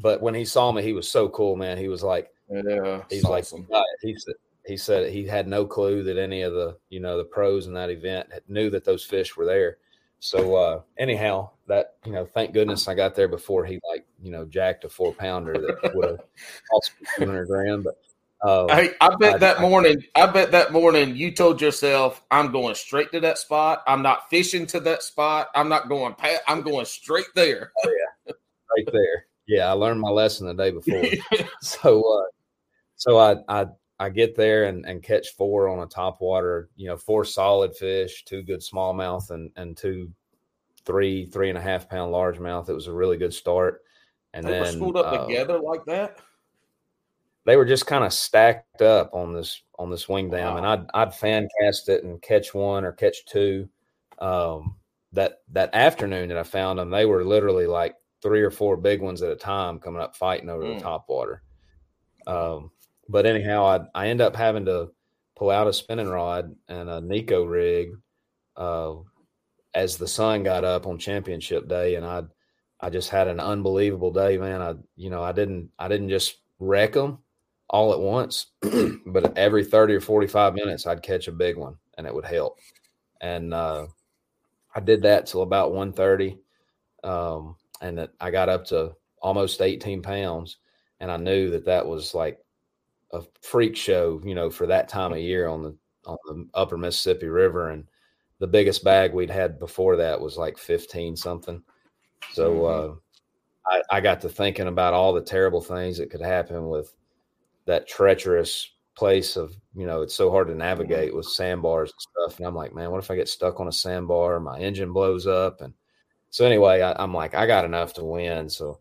but 0.01 0.21
when 0.21 0.33
he 0.33 0.45
saw 0.45 0.71
me, 0.71 0.81
he 0.81 0.93
was 0.93 1.09
so 1.09 1.29
cool, 1.29 1.55
man. 1.55 1.77
He 1.77 1.87
was 1.87 2.03
like, 2.03 2.29
Yeah, 2.49 3.03
he's 3.09 3.23
like 3.23 3.43
awesome. 3.43 3.67
he 4.01 4.15
said 4.15 4.35
he 4.65 4.77
said 4.77 5.11
he 5.11 5.25
had 5.25 5.47
no 5.47 5.65
clue 5.65 6.03
that 6.03 6.17
any 6.17 6.41
of 6.43 6.53
the 6.53 6.77
you 6.89 6.99
know 6.99 7.17
the 7.17 7.23
pros 7.23 7.67
in 7.67 7.73
that 7.73 7.89
event 7.89 8.29
knew 8.47 8.69
that 8.69 8.85
those 8.85 9.03
fish 9.03 9.35
were 9.35 9.45
there. 9.45 9.77
So 10.19 10.55
uh, 10.55 10.81
anyhow, 10.99 11.49
that 11.67 11.95
you 12.05 12.11
know, 12.11 12.25
thank 12.25 12.53
goodness 12.53 12.87
I 12.87 12.93
got 12.93 13.15
there 13.15 13.27
before 13.27 13.65
he 13.65 13.79
like 13.89 14.05
you 14.21 14.31
know 14.31 14.45
jacked 14.45 14.85
a 14.85 14.89
four 14.89 15.13
pounder 15.13 15.53
that 15.53 15.95
would 15.95 16.09
have 16.09 16.19
cost 16.69 16.91
two 17.17 17.25
hundred 17.25 17.47
grand. 17.47 17.83
But 17.83 17.95
uh, 18.47 18.75
hey, 18.75 18.91
I 19.01 19.15
bet 19.15 19.35
I, 19.35 19.37
that 19.39 19.59
I, 19.59 19.61
morning, 19.61 20.03
I 20.15 20.27
bet 20.27 20.51
that 20.51 20.71
morning 20.71 21.15
you 21.15 21.31
told 21.31 21.59
yourself, 21.59 22.21
"I'm 22.29 22.51
going 22.51 22.75
straight 22.75 23.11
to 23.13 23.19
that 23.21 23.39
spot. 23.39 23.83
I'm 23.87 24.03
not 24.03 24.29
fishing 24.29 24.67
to 24.67 24.79
that 24.81 25.01
spot. 25.01 25.49
I'm 25.55 25.69
not 25.69 25.89
going 25.89 26.13
past. 26.13 26.41
I'm 26.47 26.61
going 26.61 26.85
straight 26.85 27.33
there." 27.33 27.71
Oh, 27.83 27.89
yeah, 27.89 28.33
right 28.77 28.93
there. 28.93 29.25
Yeah, 29.51 29.67
I 29.67 29.73
learned 29.73 29.99
my 29.99 30.09
lesson 30.09 30.47
the 30.47 30.53
day 30.53 30.71
before. 30.71 31.03
so, 31.61 32.01
uh, 32.01 32.25
so 32.95 33.17
I, 33.17 33.35
I 33.49 33.65
I 33.99 34.09
get 34.09 34.33
there 34.35 34.63
and, 34.63 34.85
and 34.85 35.03
catch 35.03 35.35
four 35.35 35.67
on 35.67 35.79
a 35.79 35.85
top 35.85 36.21
water, 36.21 36.69
you 36.77 36.87
know, 36.87 36.95
four 36.95 37.25
solid 37.25 37.75
fish, 37.75 38.23
two 38.23 38.43
good 38.43 38.61
smallmouth 38.61 39.29
and, 39.29 39.51
and 39.57 39.75
two, 39.75 40.09
three, 40.85 41.25
three 41.25 41.49
and 41.49 41.57
a 41.57 41.61
half 41.61 41.89
pound 41.89 42.13
largemouth. 42.13 42.69
It 42.69 42.73
was 42.73 42.87
a 42.87 42.93
really 42.93 43.17
good 43.17 43.33
start. 43.33 43.81
And 44.33 44.45
they 44.45 44.51
then 44.51 44.61
were 44.61 44.71
schooled 44.71 44.97
up 44.97 45.07
uh, 45.07 45.27
together 45.27 45.59
like 45.59 45.83
that. 45.85 46.17
They 47.45 47.57
were 47.57 47.65
just 47.65 47.85
kind 47.85 48.05
of 48.05 48.13
stacked 48.13 48.81
up 48.81 49.13
on 49.13 49.33
this 49.33 49.61
on 49.77 49.91
this 49.91 50.07
wing 50.07 50.29
dam, 50.29 50.53
wow. 50.53 50.57
and 50.57 50.65
I'd 50.65 50.85
I'd 50.93 51.13
fan 51.13 51.49
cast 51.59 51.89
it 51.89 52.03
and 52.03 52.21
catch 52.21 52.53
one 52.53 52.85
or 52.85 52.93
catch 52.93 53.25
two. 53.25 53.67
Um, 54.19 54.77
that 55.13 55.39
that 55.49 55.73
afternoon 55.73 56.29
that 56.29 56.37
I 56.37 56.43
found 56.43 56.79
them, 56.79 56.89
they 56.89 57.05
were 57.05 57.25
literally 57.25 57.67
like 57.67 57.95
three 58.21 58.41
or 58.41 58.51
four 58.51 58.77
big 58.77 59.01
ones 59.01 59.21
at 59.21 59.31
a 59.31 59.35
time 59.35 59.79
coming 59.79 60.01
up 60.01 60.15
fighting 60.15 60.49
over 60.49 60.63
mm. 60.63 60.77
the 60.77 60.83
top 60.83 61.05
water. 61.09 61.41
Um, 62.27 62.71
but 63.09 63.25
anyhow, 63.25 63.65
I 63.65 64.03
I 64.03 64.07
end 64.07 64.21
up 64.21 64.35
having 64.35 64.65
to 64.65 64.91
pull 65.35 65.49
out 65.49 65.67
a 65.67 65.73
spinning 65.73 66.07
rod 66.07 66.55
and 66.67 66.89
a 66.89 67.01
neko 67.01 67.49
rig 67.49 67.93
uh, 68.55 68.93
as 69.73 69.97
the 69.97 70.07
sun 70.07 70.43
got 70.43 70.63
up 70.63 70.85
on 70.85 70.97
championship 70.97 71.67
day, 71.67 71.95
and 71.95 72.05
I 72.05 72.23
I 72.79 72.89
just 72.89 73.09
had 73.09 73.27
an 73.27 73.39
unbelievable 73.39 74.11
day, 74.11 74.37
man. 74.37 74.61
I 74.61 74.75
you 74.95 75.09
know 75.09 75.23
I 75.23 75.31
didn't 75.31 75.69
I 75.77 75.87
didn't 75.87 76.09
just 76.09 76.37
wreck 76.59 76.93
them 76.93 77.19
all 77.69 77.93
at 77.93 77.99
once, 77.99 78.47
but 79.05 79.37
every 79.37 79.65
thirty 79.65 79.93
or 79.93 80.01
forty 80.01 80.27
five 80.27 80.53
minutes 80.53 80.85
I'd 80.85 81.03
catch 81.03 81.27
a 81.27 81.31
big 81.31 81.57
one, 81.57 81.75
and 81.97 82.07
it 82.07 82.13
would 82.13 82.25
help. 82.25 82.59
And 83.19 83.53
uh, 83.53 83.87
I 84.75 84.79
did 84.79 85.03
that 85.03 85.25
till 85.25 85.41
about 85.41 85.73
one 85.73 85.93
thirty, 85.93 86.39
um, 87.03 87.55
and 87.81 87.97
that 87.97 88.11
I 88.19 88.31
got 88.31 88.49
up 88.49 88.65
to 88.67 88.93
almost 89.21 89.61
eighteen 89.61 90.01
pounds, 90.01 90.57
and 90.99 91.11
I 91.11 91.17
knew 91.17 91.49
that 91.51 91.65
that 91.65 91.85
was 91.85 92.13
like 92.13 92.39
a 93.13 93.21
freak 93.41 93.75
show, 93.75 94.21
you 94.23 94.35
know, 94.35 94.49
for 94.49 94.67
that 94.67 94.87
time 94.87 95.11
of 95.11 95.19
year 95.19 95.47
on 95.47 95.63
the 95.63 95.75
on 96.05 96.17
the 96.25 96.47
upper 96.53 96.77
Mississippi 96.77 97.27
River. 97.27 97.69
And 97.69 97.85
the 98.39 98.47
biggest 98.47 98.83
bag 98.83 99.13
we'd 99.13 99.29
had 99.29 99.59
before 99.59 99.97
that 99.97 100.19
was 100.19 100.37
like 100.37 100.57
15 100.57 101.15
something. 101.15 101.61
So 102.33 102.53
mm-hmm. 102.53 102.91
uh, 103.71 103.77
I, 103.91 103.97
I 103.97 104.01
got 104.01 104.21
to 104.21 104.29
thinking 104.29 104.67
about 104.67 104.93
all 104.93 105.13
the 105.13 105.21
terrible 105.21 105.61
things 105.61 105.97
that 105.97 106.09
could 106.09 106.21
happen 106.21 106.67
with 106.67 106.93
that 107.65 107.87
treacherous 107.87 108.71
place 108.95 109.35
of, 109.35 109.55
you 109.75 109.85
know, 109.85 110.01
it's 110.01 110.15
so 110.15 110.31
hard 110.31 110.47
to 110.47 110.55
navigate 110.55 111.09
mm-hmm. 111.09 111.17
with 111.17 111.27
sandbars 111.27 111.91
and 111.91 112.01
stuff. 112.01 112.39
And 112.39 112.47
I'm 112.47 112.55
like, 112.55 112.73
man, 112.73 112.91
what 112.91 113.03
if 113.03 113.11
I 113.11 113.15
get 113.15 113.29
stuck 113.29 113.59
on 113.59 113.67
a 113.67 113.71
sandbar? 113.71 114.39
My 114.39 114.59
engine 114.59 114.91
blows 114.91 115.27
up. 115.27 115.61
And 115.61 115.73
so 116.31 116.45
anyway, 116.45 116.81
I, 116.81 116.93
I'm 117.01 117.13
like, 117.13 117.35
I 117.35 117.45
got 117.45 117.65
enough 117.65 117.93
to 117.95 118.03
win. 118.03 118.49
So 118.49 118.79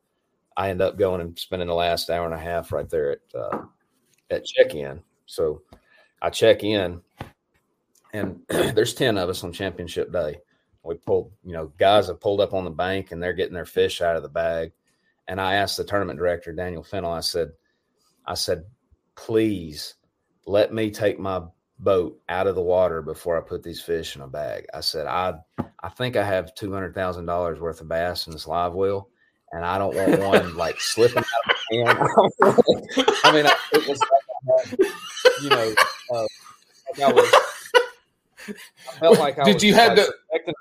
I 0.56 0.70
end 0.70 0.80
up 0.80 0.96
going 0.96 1.20
and 1.20 1.38
spending 1.38 1.68
the 1.68 1.74
last 1.74 2.08
hour 2.08 2.24
and 2.24 2.34
a 2.34 2.38
half 2.38 2.72
right 2.72 2.88
there 2.88 3.12
at 3.12 3.38
uh, 3.38 3.62
at 4.30 4.44
check 4.44 4.74
in. 4.74 5.02
So 5.26 5.62
I 6.22 6.30
check 6.30 6.62
in, 6.62 7.00
and 8.12 8.40
there's 8.48 8.94
10 8.94 9.18
of 9.18 9.28
us 9.28 9.42
on 9.42 9.52
championship 9.52 10.12
day. 10.12 10.38
We 10.82 10.94
pulled, 10.94 11.32
you 11.44 11.52
know, 11.52 11.72
guys 11.76 12.06
have 12.06 12.20
pulled 12.20 12.40
up 12.40 12.54
on 12.54 12.64
the 12.64 12.70
bank 12.70 13.10
and 13.10 13.22
they're 13.22 13.34
getting 13.34 13.54
their 13.54 13.66
fish 13.66 14.00
out 14.00 14.16
of 14.16 14.22
the 14.22 14.30
bag. 14.30 14.72
And 15.28 15.40
I 15.40 15.56
asked 15.56 15.76
the 15.76 15.84
tournament 15.84 16.18
director, 16.18 16.52
Daniel 16.52 16.82
Fennell, 16.82 17.12
I 17.12 17.20
said, 17.20 17.50
I 18.24 18.34
said, 18.34 18.64
please 19.14 19.94
let 20.46 20.72
me 20.72 20.90
take 20.90 21.18
my 21.18 21.42
boat 21.80 22.20
out 22.28 22.46
of 22.46 22.54
the 22.54 22.62
water 22.62 23.02
before 23.02 23.36
I 23.36 23.40
put 23.40 23.62
these 23.62 23.80
fish 23.80 24.14
in 24.14 24.22
a 24.22 24.28
bag. 24.28 24.66
I 24.72 24.80
said, 24.80 25.06
I 25.06 25.34
I 25.82 25.88
think 25.88 26.16
I 26.16 26.24
have 26.24 26.54
two 26.54 26.72
hundred 26.72 26.94
thousand 26.94 27.26
dollars 27.26 27.60
worth 27.60 27.80
of 27.80 27.88
bass 27.88 28.26
in 28.26 28.32
this 28.32 28.46
live 28.46 28.74
well, 28.74 29.08
and 29.52 29.64
I 29.64 29.78
don't 29.78 29.94
want 29.94 30.20
one 30.20 30.56
like 30.56 30.80
slipping 30.80 31.18
out 31.18 31.24
of 31.24 31.56
my 31.70 31.86
hand. 31.86 31.98
I 33.24 33.32
mean, 33.32 33.46
it 33.72 33.88
was 33.88 34.00
you 35.42 35.48
know, 35.48 35.74
uh, 36.12 36.26
like 36.98 37.00
I 37.00 37.12
was. 37.12 37.34
I 38.48 38.92
felt 38.98 39.18
like 39.18 39.38
I 39.38 39.44
did 39.44 39.54
was 39.54 39.64
you 39.64 39.74
have 39.74 39.96
like 39.96 40.42
an 40.46 40.54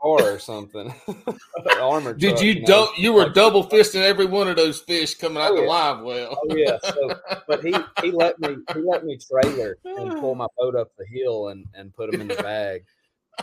car 0.00 0.34
or 0.34 0.38
something? 0.38 0.94
armor. 1.80 2.14
Did 2.14 2.30
truck, 2.30 2.42
you? 2.42 2.52
You, 2.52 2.66
know? 2.66 2.88
you 2.96 3.12
were 3.12 3.28
double 3.28 3.64
fisting 3.64 4.02
every 4.02 4.26
one 4.26 4.48
of 4.48 4.56
those 4.56 4.80
fish 4.80 5.14
coming 5.14 5.42
out 5.42 5.52
oh, 5.52 5.56
the 5.56 5.62
live 5.62 6.00
well. 6.02 6.38
Oh 6.42 6.56
yeah. 6.56 6.78
So, 6.82 7.14
but 7.46 7.64
he 7.64 7.74
he 8.02 8.10
let 8.10 8.38
me 8.40 8.56
he 8.74 8.80
let 8.80 9.04
me 9.04 9.18
trailer 9.18 9.76
and 9.84 10.20
pull 10.20 10.34
my 10.36 10.46
boat 10.58 10.74
up 10.74 10.92
the 10.98 11.06
hill 11.06 11.48
and 11.48 11.66
and 11.74 11.94
put 11.94 12.10
them 12.10 12.20
in 12.20 12.28
the 12.28 12.36
bag. 12.36 12.84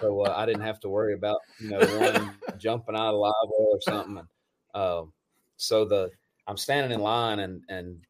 So 0.02 0.22
uh, 0.22 0.34
I 0.36 0.45
didn't 0.45 0.64
have 0.64 0.80
to 0.82 0.90
worry 0.90 1.14
about 1.14 1.40
you 1.60 1.69
know 1.69 1.80
one 1.80 2.36
jumping 2.57 2.95
out 2.95 3.14
of 3.14 3.19
live 3.19 3.34
well 3.49 3.69
or 3.72 3.82
something. 3.82 4.18
And, 4.18 4.27
uh, 4.73 5.03
so 5.57 5.86
the 5.86 6.11
I'm 6.48 6.57
standing 6.57 6.91
in 6.91 7.02
line 7.02 7.40
and 7.40 7.61
and 7.69 8.02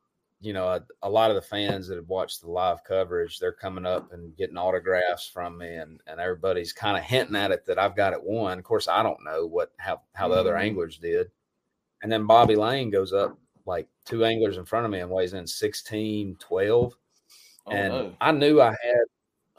you 0.42 0.54
know, 0.54 0.68
a, 0.68 0.84
a, 1.02 1.10
lot 1.10 1.32
of 1.32 1.36
the 1.36 1.42
fans 1.42 1.88
that 1.88 1.96
have 1.96 2.10
watched 2.10 2.42
the 2.42 2.52
live 2.52 2.84
coverage, 2.84 3.40
they're 3.40 3.52
coming 3.52 3.86
up 3.86 4.12
and 4.12 4.36
getting 4.36 4.58
autographs 4.58 5.28
from 5.28 5.58
me, 5.58 5.76
and 5.76 6.02
and 6.08 6.20
everybody's 6.20 6.74
kind 6.74 6.98
of 6.98 7.04
hinting 7.04 7.36
at 7.36 7.52
it 7.52 7.66
that 7.66 7.80
I've 7.80 7.96
got 7.96 8.14
it 8.14 8.24
won. 8.24 8.58
Of 8.58 8.64
course, 8.64 8.88
I 8.88 9.02
don't 9.02 9.24
know 9.24 9.46
what 9.46 9.72
how 9.78 10.02
how 10.14 10.28
the 10.28 10.36
other 10.36 10.54
mm-hmm. 10.54 10.66
anglers 10.66 10.98
did. 10.98 11.32
And 12.04 12.12
then 12.12 12.28
Bobby 12.28 12.56
Lane 12.56 12.92
goes 12.92 13.14
up 13.14 13.38
like 13.66 13.88
two 14.06 14.26
anglers 14.26 14.58
in 14.58 14.66
front 14.66 14.86
of 14.86 14.92
me 14.92 15.00
and 15.00 15.10
weighs 15.10 15.34
in 15.34 15.48
16, 15.48 16.38
12. 16.40 16.94
Oh, 17.66 17.72
and 17.72 17.94
no. 17.94 18.14
I 18.22 18.32
knew 18.32 18.62
I 18.62 18.70
had 18.70 19.06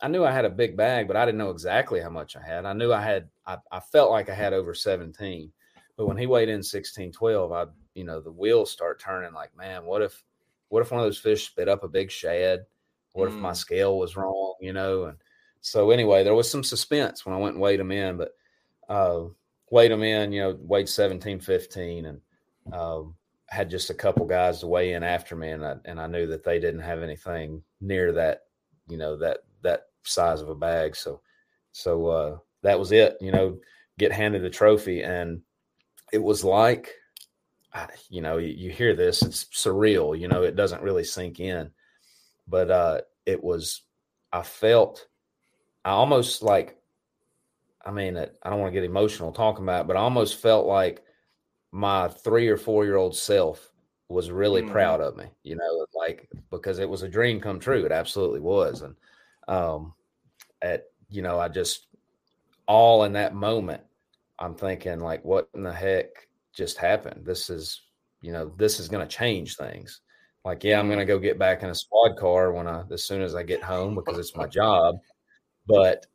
I 0.03 0.09
knew 0.09 0.25
I 0.25 0.31
had 0.31 0.45
a 0.45 0.51
big 0.51 0.77
bag, 0.77 1.09
but 1.09 1.17
I 1.17 1.25
didn't 1.25 1.39
know 1.39 1.51
exactly 1.51 2.01
how 2.01 2.11
much 2.11 2.37
I 2.37 2.43
had. 2.43 2.67
I 2.67 2.75
knew 2.75 2.93
I 2.93 3.03
had 3.03 3.29
I, 3.47 3.59
I 3.73 3.81
felt 3.81 4.11
like 4.11 4.29
I 4.29 4.35
had 4.35 4.53
over 4.53 4.75
17. 4.75 5.51
But 5.97 6.07
when 6.07 6.19
he 6.19 6.27
weighed 6.27 6.51
in 6.51 6.63
16, 6.63 7.13
12, 7.13 7.53
I 7.53 7.65
you 7.95 8.05
know, 8.05 8.21
the 8.21 8.31
wheels 8.31 8.71
start 8.71 9.01
turning 9.01 9.33
like, 9.33 9.57
man, 9.57 9.87
what 9.87 10.03
if 10.03 10.23
what 10.69 10.83
if 10.83 10.91
one 10.91 11.01
of 11.01 11.07
those 11.07 11.19
fish 11.19 11.47
spit 11.47 11.69
up 11.69 11.85
a 11.85 11.89
big 11.89 12.11
shad? 12.11 12.67
What 13.13 13.29
mm. 13.29 13.35
if 13.35 13.39
my 13.39 13.53
mm. 13.53 13.57
scale 13.57 13.99
was 13.99 14.17
wrong? 14.17 14.55
You 14.61 14.73
know, 14.73 15.05
and 15.05 15.19
so 15.61 15.91
anyway, 15.91 16.23
there 16.23 16.35
was 16.35 16.51
some 16.51 16.63
suspense 16.63 17.27
when 17.27 17.35
I 17.35 17.39
went 17.39 17.55
and 17.55 17.63
weighed 17.63 17.81
them 17.81 17.91
in, 17.91 18.17
but 18.17 18.33
uh, 18.89 19.25
weighed 19.71 19.91
them 19.91 20.03
in, 20.03 20.33
you 20.33 20.41
know, 20.41 20.57
weighed 20.61 20.89
17, 20.89 21.41
15 21.41 22.07
and 22.07 22.21
uh, 22.73 23.03
had 23.49 23.69
just 23.69 23.91
a 23.91 23.95
couple 23.95 24.27
guys 24.27 24.61
to 24.61 24.67
weigh 24.69 24.93
in 24.93 25.03
after 25.03 25.35
me. 25.35 25.51
And 25.51 25.65
I, 25.67 25.75
and 25.85 26.01
I 26.01 26.07
knew 26.07 26.27
that 26.29 26.45
they 26.45 26.61
didn't 26.61 26.83
have 26.83 27.03
anything 27.03 27.63
near 27.81 28.13
that, 28.13 28.43
you 28.89 28.97
know, 28.97 29.17
that, 29.17 29.39
that 29.63 29.87
size 30.05 30.41
of 30.41 30.49
a 30.49 30.55
bag. 30.55 30.95
So, 30.95 31.21
so 31.73 32.07
uh, 32.07 32.39
that 32.63 32.79
was 32.79 32.93
it, 32.93 33.17
you 33.21 33.33
know, 33.33 33.59
get 33.99 34.13
handed 34.13 34.43
the 34.43 34.51
trophy. 34.51 35.03
And 35.03 35.41
it 36.13 36.23
was 36.23 36.45
like, 36.45 36.95
you 38.09 38.21
know, 38.21 38.39
you, 38.39 38.71
hear 38.71 38.95
this, 38.95 39.23
it's 39.23 39.45
surreal, 39.47 40.19
you 40.19 40.29
know, 40.29 40.43
it 40.43 40.57
doesn't 40.57 40.83
really 40.83 41.05
sink 41.05 41.41
in. 41.41 41.71
But 42.49 42.71
uh, 42.71 43.01
it 43.25 43.43
was, 43.43 43.83
I 44.33 44.43
felt, 44.43 45.07
I 45.85 45.91
almost 45.91 46.43
like, 46.43 46.77
I 47.85 47.91
mean, 47.91 48.17
I 48.17 48.51
don't 48.51 48.61
want 48.61 48.73
to 48.73 48.81
get 48.81 48.85
emotional 48.85 49.33
talking 49.33 49.65
about 49.65 49.83
it, 49.83 49.89
but 49.89 49.97
I 49.97 50.01
almost 50.01 50.41
felt 50.41 50.67
like 50.67 51.03
my 51.73 52.09
three 52.09 52.49
or 52.49 52.57
four 52.57 52.85
year 52.85 52.97
old 52.97 53.17
self 53.17 53.73
was 54.09 54.31
really 54.31 54.63
mm-hmm. 54.63 54.73
proud 54.73 55.01
of 55.01 55.17
me, 55.17 55.27
you 55.43 55.57
know, 55.57 55.87
like 55.95 56.29
because 56.51 56.79
it 56.79 56.89
was 56.89 57.03
a 57.03 57.09
dream 57.09 57.41
come 57.41 57.59
true. 57.59 57.85
It 57.85 57.93
absolutely 57.93 58.41
was. 58.41 58.83
And, 58.83 58.95
um, 59.49 59.93
at, 60.63 60.85
you 61.09 61.23
know, 61.23 61.39
I 61.39 61.49
just, 61.49 61.87
all 62.67 63.05
in 63.05 63.13
that 63.13 63.35
moment, 63.35 63.83
I'm 64.39 64.55
thinking, 64.55 65.01
like, 65.01 65.25
what 65.25 65.49
in 65.55 65.63
the 65.63 65.73
heck 65.73 66.26
just 66.57 66.79
happened. 66.79 67.25
This 67.25 67.51
is, 67.51 67.83
you 68.23 68.33
know, 68.33 68.53
this 68.57 68.81
is 68.81 68.89
going 68.89 69.07
to 69.07 69.17
change 69.17 69.57
things. 69.57 70.01
Like, 70.45 70.65
yeah, 70.65 70.79
I'm 70.79 70.87
going 70.87 70.99
to 70.99 71.05
go 71.05 71.19
get 71.19 71.39
back 71.39 71.63
in 71.63 71.71
a 71.71 71.75
squad 71.75 72.17
car 72.17 72.53
when 72.53 72.67
I, 72.67 72.85
as 72.91 73.05
soon 73.05 73.21
as 73.21 73.35
I 73.35 73.43
get 73.43 73.63
home 73.63 73.95
because 73.95 74.19
it's 74.19 74.37
my 74.37 74.47
job. 74.49 74.97
But 75.67 76.07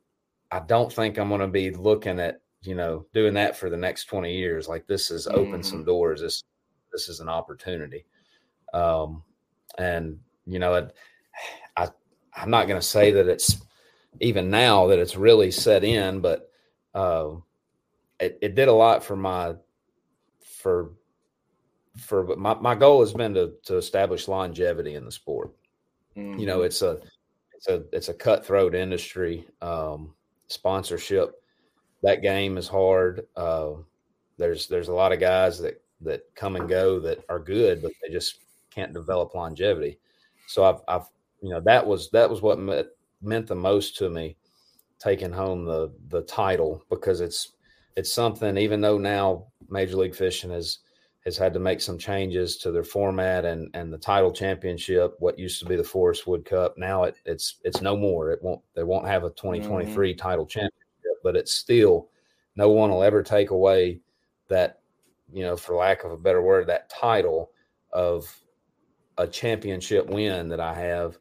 I 0.50 0.60
don't 0.60 0.92
think 0.92 1.18
I'm 1.18 1.28
going 1.28 1.40
to 1.40 1.48
be 1.48 1.70
looking 1.70 2.18
at, 2.18 2.40
you 2.62 2.74
know, 2.74 3.06
doing 3.12 3.34
that 3.34 3.56
for 3.56 3.70
the 3.70 3.76
next 3.76 4.06
20 4.06 4.34
years. 4.34 4.68
Like, 4.68 4.86
this 4.86 5.08
has 5.10 5.26
opened 5.26 5.62
mm-hmm. 5.62 5.62
some 5.62 5.84
doors. 5.84 6.20
This, 6.20 6.42
this 6.92 7.08
is 7.08 7.20
an 7.20 7.28
opportunity. 7.28 8.04
Um, 8.74 9.22
and, 9.78 10.18
you 10.46 10.58
know, 10.58 10.74
it, 10.74 10.94
I, 11.76 11.88
I'm 12.34 12.50
not 12.50 12.68
going 12.68 12.80
to 12.80 12.86
say 12.86 13.12
that 13.12 13.28
it's 13.28 13.58
even 14.20 14.50
now 14.50 14.86
that 14.88 14.98
it's 14.98 15.16
really 15.16 15.50
set 15.50 15.84
in, 15.84 16.20
but, 16.20 16.50
uh, 16.94 17.32
it, 18.18 18.38
it 18.40 18.54
did 18.54 18.68
a 18.68 18.72
lot 18.72 19.04
for 19.04 19.16
my 19.16 19.54
for 20.62 20.92
for 21.98 22.36
my, 22.36 22.54
my 22.54 22.74
goal 22.74 23.00
has 23.00 23.12
been 23.12 23.34
to 23.34 23.52
to 23.64 23.76
establish 23.76 24.28
longevity 24.28 24.94
in 24.94 25.04
the 25.04 25.12
sport. 25.12 25.50
Mm-hmm. 26.16 26.38
You 26.38 26.46
know, 26.46 26.62
it's 26.62 26.82
a 26.82 27.00
it's 27.54 27.68
a 27.68 27.84
it's 27.92 28.08
a 28.08 28.14
cutthroat 28.14 28.74
industry. 28.74 29.46
Um, 29.60 30.14
sponsorship, 30.46 31.42
that 32.02 32.22
game 32.22 32.56
is 32.56 32.68
hard. 32.68 33.26
Uh, 33.36 33.72
there's 34.38 34.66
there's 34.68 34.88
a 34.88 34.94
lot 34.94 35.12
of 35.12 35.20
guys 35.20 35.58
that 35.60 35.82
that 36.00 36.22
come 36.34 36.56
and 36.56 36.68
go 36.68 36.98
that 37.00 37.24
are 37.28 37.38
good, 37.38 37.82
but 37.82 37.92
they 38.02 38.12
just 38.12 38.38
can't 38.70 38.94
develop 38.94 39.34
longevity. 39.34 39.98
So 40.46 40.64
I've 40.64 40.80
I've 40.88 41.06
you 41.42 41.50
know 41.50 41.60
that 41.60 41.86
was 41.86 42.10
that 42.10 42.30
was 42.30 42.40
what 42.40 42.58
meant 42.58 43.46
the 43.46 43.54
most 43.54 43.96
to 43.98 44.08
me 44.08 44.36
taking 44.98 45.32
home 45.32 45.64
the 45.64 45.92
the 46.08 46.22
title 46.22 46.82
because 46.88 47.20
it's 47.20 47.52
it's 47.96 48.12
something 48.12 48.56
even 48.56 48.80
though 48.80 48.98
now 48.98 49.46
Major 49.68 49.96
League 49.96 50.14
Fishing 50.14 50.50
has 50.50 50.78
has 51.24 51.36
had 51.36 51.54
to 51.54 51.60
make 51.60 51.80
some 51.80 51.98
changes 51.98 52.56
to 52.58 52.70
their 52.70 52.84
format 52.84 53.44
and 53.44 53.70
and 53.74 53.92
the 53.92 53.98
title 53.98 54.32
championship 54.32 55.14
what 55.18 55.38
used 55.38 55.58
to 55.60 55.66
be 55.66 55.76
the 55.76 55.84
Forrest 55.84 56.26
Wood 56.26 56.44
Cup 56.44 56.76
now 56.76 57.04
it, 57.04 57.16
it's 57.24 57.56
it's 57.64 57.80
no 57.80 57.96
more 57.96 58.30
it 58.30 58.42
won't 58.42 58.62
they 58.74 58.82
won't 58.82 59.06
have 59.06 59.24
a 59.24 59.30
2023 59.30 60.12
mm-hmm. 60.12 60.18
title 60.18 60.46
championship 60.46 60.72
but 61.22 61.36
it's 61.36 61.54
still 61.54 62.08
no 62.56 62.70
one 62.70 62.90
will 62.90 63.02
ever 63.02 63.22
take 63.22 63.50
away 63.50 64.00
that 64.48 64.80
you 65.32 65.42
know 65.42 65.56
for 65.56 65.76
lack 65.76 66.04
of 66.04 66.12
a 66.12 66.16
better 66.16 66.42
word 66.42 66.66
that 66.66 66.90
title 66.90 67.50
of 67.92 68.42
a 69.18 69.26
championship 69.26 70.08
win 70.08 70.48
that 70.48 70.60
I 70.60 70.74
have 70.74 71.18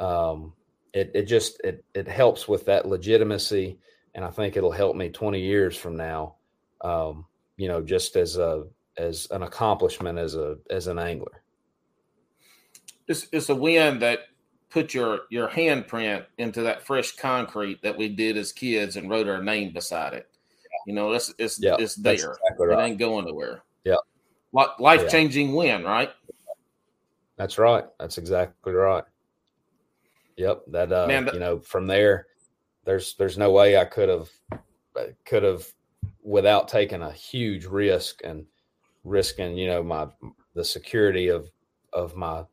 um, 0.00 0.54
it 0.92 1.10
it 1.14 1.22
just 1.24 1.60
it 1.62 1.84
it 1.94 2.08
helps 2.08 2.48
with 2.48 2.64
that 2.66 2.88
legitimacy, 2.88 3.78
and 4.14 4.24
I 4.24 4.30
think 4.30 4.56
it'll 4.56 4.70
help 4.70 4.96
me 4.96 5.08
20 5.08 5.40
years 5.40 5.76
from 5.76 5.96
now. 5.96 6.36
Um, 6.80 7.26
you 7.56 7.68
know, 7.68 7.82
just 7.82 8.16
as 8.16 8.36
a 8.36 8.64
as 8.96 9.28
an 9.30 9.42
accomplishment 9.42 10.18
as 10.18 10.34
a 10.34 10.56
as 10.70 10.86
an 10.86 10.98
angler. 10.98 11.42
It's 13.08 13.28
it's 13.32 13.48
a 13.48 13.54
win 13.54 13.98
that 14.00 14.20
put 14.70 14.94
your 14.94 15.22
your 15.30 15.48
handprint 15.48 16.26
into 16.38 16.62
that 16.62 16.82
fresh 16.82 17.16
concrete 17.16 17.82
that 17.82 17.96
we 17.96 18.08
did 18.08 18.36
as 18.36 18.52
kids 18.52 18.96
and 18.96 19.10
wrote 19.10 19.28
our 19.28 19.42
name 19.42 19.72
beside 19.72 20.14
it. 20.14 20.28
You 20.86 20.94
know, 20.94 21.12
it's 21.12 21.34
it's 21.38 21.60
yeah, 21.60 21.76
it's 21.78 21.96
there. 21.96 22.14
Exactly 22.14 22.66
right. 22.66 22.78
It 22.78 22.88
ain't 22.90 22.98
going 22.98 23.26
nowhere. 23.26 23.62
Yeah. 23.84 23.96
Life 24.52 25.10
changing 25.10 25.50
yeah. 25.50 25.54
win, 25.54 25.84
right? 25.84 26.10
That's 27.36 27.58
right. 27.58 27.84
That's 27.98 28.18
exactly 28.18 28.72
right. 28.72 29.04
Yep. 30.36 30.62
That 30.68 30.92
uh, 30.92 31.06
Man, 31.06 31.30
you 31.32 31.40
know, 31.40 31.58
from 31.58 31.86
there, 31.86 32.26
there's 32.84 33.14
there's 33.14 33.38
no 33.38 33.50
way 33.50 33.76
I 33.76 33.84
could 33.84 34.08
have 34.08 34.30
could 35.24 35.42
have 35.42 35.66
without 36.22 36.68
taking 36.68 37.02
a 37.02 37.12
huge 37.12 37.66
risk 37.66 38.20
and 38.24 38.46
risking, 39.04 39.56
you 39.56 39.66
know, 39.66 39.82
my 39.82 40.08
the 40.54 40.64
security 40.64 41.28
of 41.28 41.50
of 41.92 42.16
my 42.16 42.44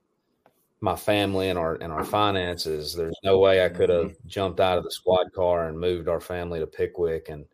my 0.80 0.96
family 0.96 1.50
and 1.50 1.58
our 1.58 1.76
and 1.76 1.92
our 1.92 2.04
finances. 2.04 2.94
There's 2.94 3.18
no 3.24 3.40
way 3.40 3.64
I 3.64 3.70
could 3.70 3.90
have 3.90 4.12
mm-hmm. 4.12 4.28
jumped 4.28 4.60
out 4.60 4.78
of 4.78 4.84
the 4.84 4.92
squad 4.92 5.34
car 5.34 5.68
and 5.68 5.80
moved 5.80 6.08
our 6.08 6.22
family 6.22 6.60
to 6.60 6.68
Pickwick 6.68 7.30
and 7.30 7.46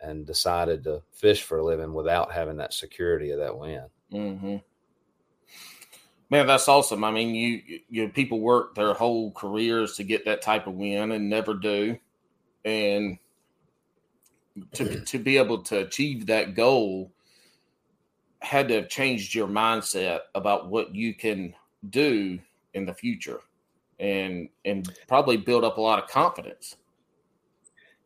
and 0.00 0.26
decided 0.26 0.82
to 0.84 1.02
fish 1.12 1.42
for 1.42 1.58
a 1.58 1.64
living 1.64 1.92
without 1.92 2.32
having 2.32 2.56
that 2.56 2.72
security 2.72 3.32
of 3.32 3.38
that 3.38 3.58
win. 3.58 3.84
Mm-hmm. 4.12 4.56
Man, 6.30 6.46
that's 6.46 6.68
awesome. 6.68 7.04
I 7.04 7.10
mean, 7.10 7.34
you 7.34 7.80
you 7.88 8.08
people 8.08 8.40
work 8.40 8.74
their 8.74 8.94
whole 8.94 9.32
careers 9.32 9.96
to 9.96 10.04
get 10.04 10.24
that 10.24 10.42
type 10.42 10.66
of 10.66 10.74
win 10.74 11.12
and 11.12 11.28
never 11.28 11.54
do, 11.54 11.98
and 12.64 13.18
to 14.72 15.00
to 15.04 15.18
be 15.18 15.38
able 15.38 15.62
to 15.62 15.78
achieve 15.80 16.26
that 16.26 16.54
goal 16.54 17.12
had 18.40 18.68
to 18.68 18.74
have 18.74 18.88
changed 18.88 19.34
your 19.34 19.46
mindset 19.46 20.20
about 20.34 20.70
what 20.70 20.94
you 20.94 21.14
can 21.14 21.54
do 21.90 22.38
in 22.74 22.86
the 22.86 22.94
future, 22.94 23.40
and 23.98 24.48
and 24.64 24.94
probably 25.08 25.36
build 25.36 25.64
up 25.64 25.78
a 25.78 25.80
lot 25.80 26.02
of 26.02 26.08
confidence. 26.08 26.76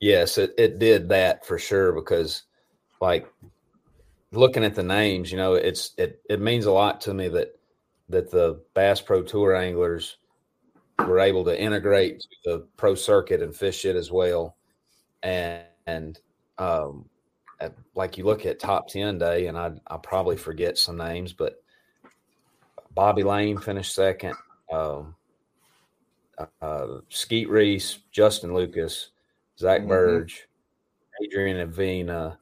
Yes, 0.00 0.38
it 0.38 0.54
it 0.58 0.78
did 0.78 1.08
that 1.08 1.46
for 1.46 1.58
sure 1.58 1.92
because, 1.92 2.42
like, 3.00 3.32
looking 4.32 4.64
at 4.64 4.74
the 4.74 4.82
names, 4.82 5.30
you 5.30 5.38
know, 5.38 5.54
it's 5.54 5.92
it 5.96 6.20
it 6.28 6.40
means 6.40 6.66
a 6.66 6.72
lot 6.72 7.00
to 7.02 7.14
me 7.14 7.28
that 7.28 7.58
that 8.08 8.30
the 8.30 8.60
Bass 8.74 9.00
Pro 9.00 9.22
Tour 9.22 9.54
anglers 9.56 10.16
were 10.98 11.20
able 11.20 11.44
to 11.44 11.60
integrate 11.60 12.20
to 12.20 12.28
the 12.44 12.66
pro 12.76 12.94
circuit 12.94 13.42
and 13.42 13.54
fish 13.54 13.84
it 13.84 13.96
as 13.96 14.10
well. 14.10 14.56
And, 15.22 15.64
and 15.86 16.18
um, 16.58 17.08
like 17.94 18.18
you 18.18 18.24
look 18.24 18.46
at 18.46 18.58
top 18.58 18.88
10 18.88 19.18
day, 19.18 19.46
and 19.46 19.58
I, 19.58 19.72
I 19.86 19.96
probably 19.96 20.36
forget 20.36 20.78
some 20.78 20.96
names, 20.96 21.32
but 21.32 21.62
Bobby 22.94 23.22
Lane 23.22 23.58
finished 23.58 23.94
second. 23.94 24.34
Um, 24.72 25.14
uh, 26.60 26.86
Skeet 27.08 27.48
Reese, 27.48 27.98
Justin 28.10 28.54
Lucas, 28.54 29.10
Zack 29.58 29.82
mm-hmm. 29.82 29.90
Birge, 29.90 30.40
Adrian 31.22 31.68
Avena, 31.68 32.36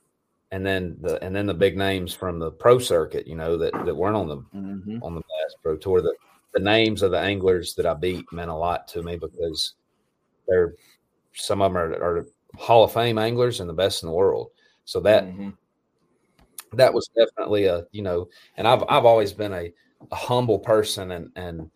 and 0.51 0.65
then 0.65 0.97
the 1.01 1.23
and 1.25 1.35
then 1.35 1.47
the 1.47 1.55
big 1.55 1.77
names 1.77 2.15
from 2.15 2.39
the 2.39 2.51
pro 2.51 2.79
circuit, 2.79 3.27
you 3.27 3.35
know, 3.35 3.57
that 3.57 3.73
that 3.85 3.95
weren't 3.95 4.17
on 4.17 4.29
the 4.29 4.37
mm-hmm. 4.37 5.03
on 5.03 5.15
the 5.15 5.21
Bass 5.21 5.55
Pro 5.63 5.77
Tour. 5.77 6.03
The 6.03 6.15
the 6.55 6.61
names 6.61 7.03
of 7.03 7.11
the 7.11 7.19
anglers 7.19 7.75
that 7.75 7.87
I 7.87 7.95
beat 7.95 8.25
meant 8.33 8.51
a 8.51 8.55
lot 8.55 8.89
to 8.89 9.03
me 9.03 9.17
because 9.17 9.75
they're 10.49 10.75
some 11.35 11.63
of 11.63 11.73
them 11.73 11.79
are, 11.79 11.93
are 11.95 12.27
Hall 12.57 12.85
of 12.85 12.93
Fame 12.93 13.19
anglers 13.19 13.61
and 13.61 13.69
the 13.69 13.75
best 13.75 14.03
in 14.03 14.09
the 14.09 14.15
world. 14.15 14.51
So 14.85 15.01
that 15.01 15.25
mm-hmm. 15.25 15.51
that 16.75 16.93
was 16.93 17.09
definitely 17.17 17.65
a 17.67 17.87
you 17.93 18.03
know, 18.03 18.29
and 18.57 18.69
I've 18.69 18.85
I've 18.89 19.05
always 19.05 19.33
been 19.33 19.53
a, 19.53 19.73
a 20.11 20.17
humble 20.17 20.59
person 20.59 21.13
and 21.13 21.31
and 21.37 21.71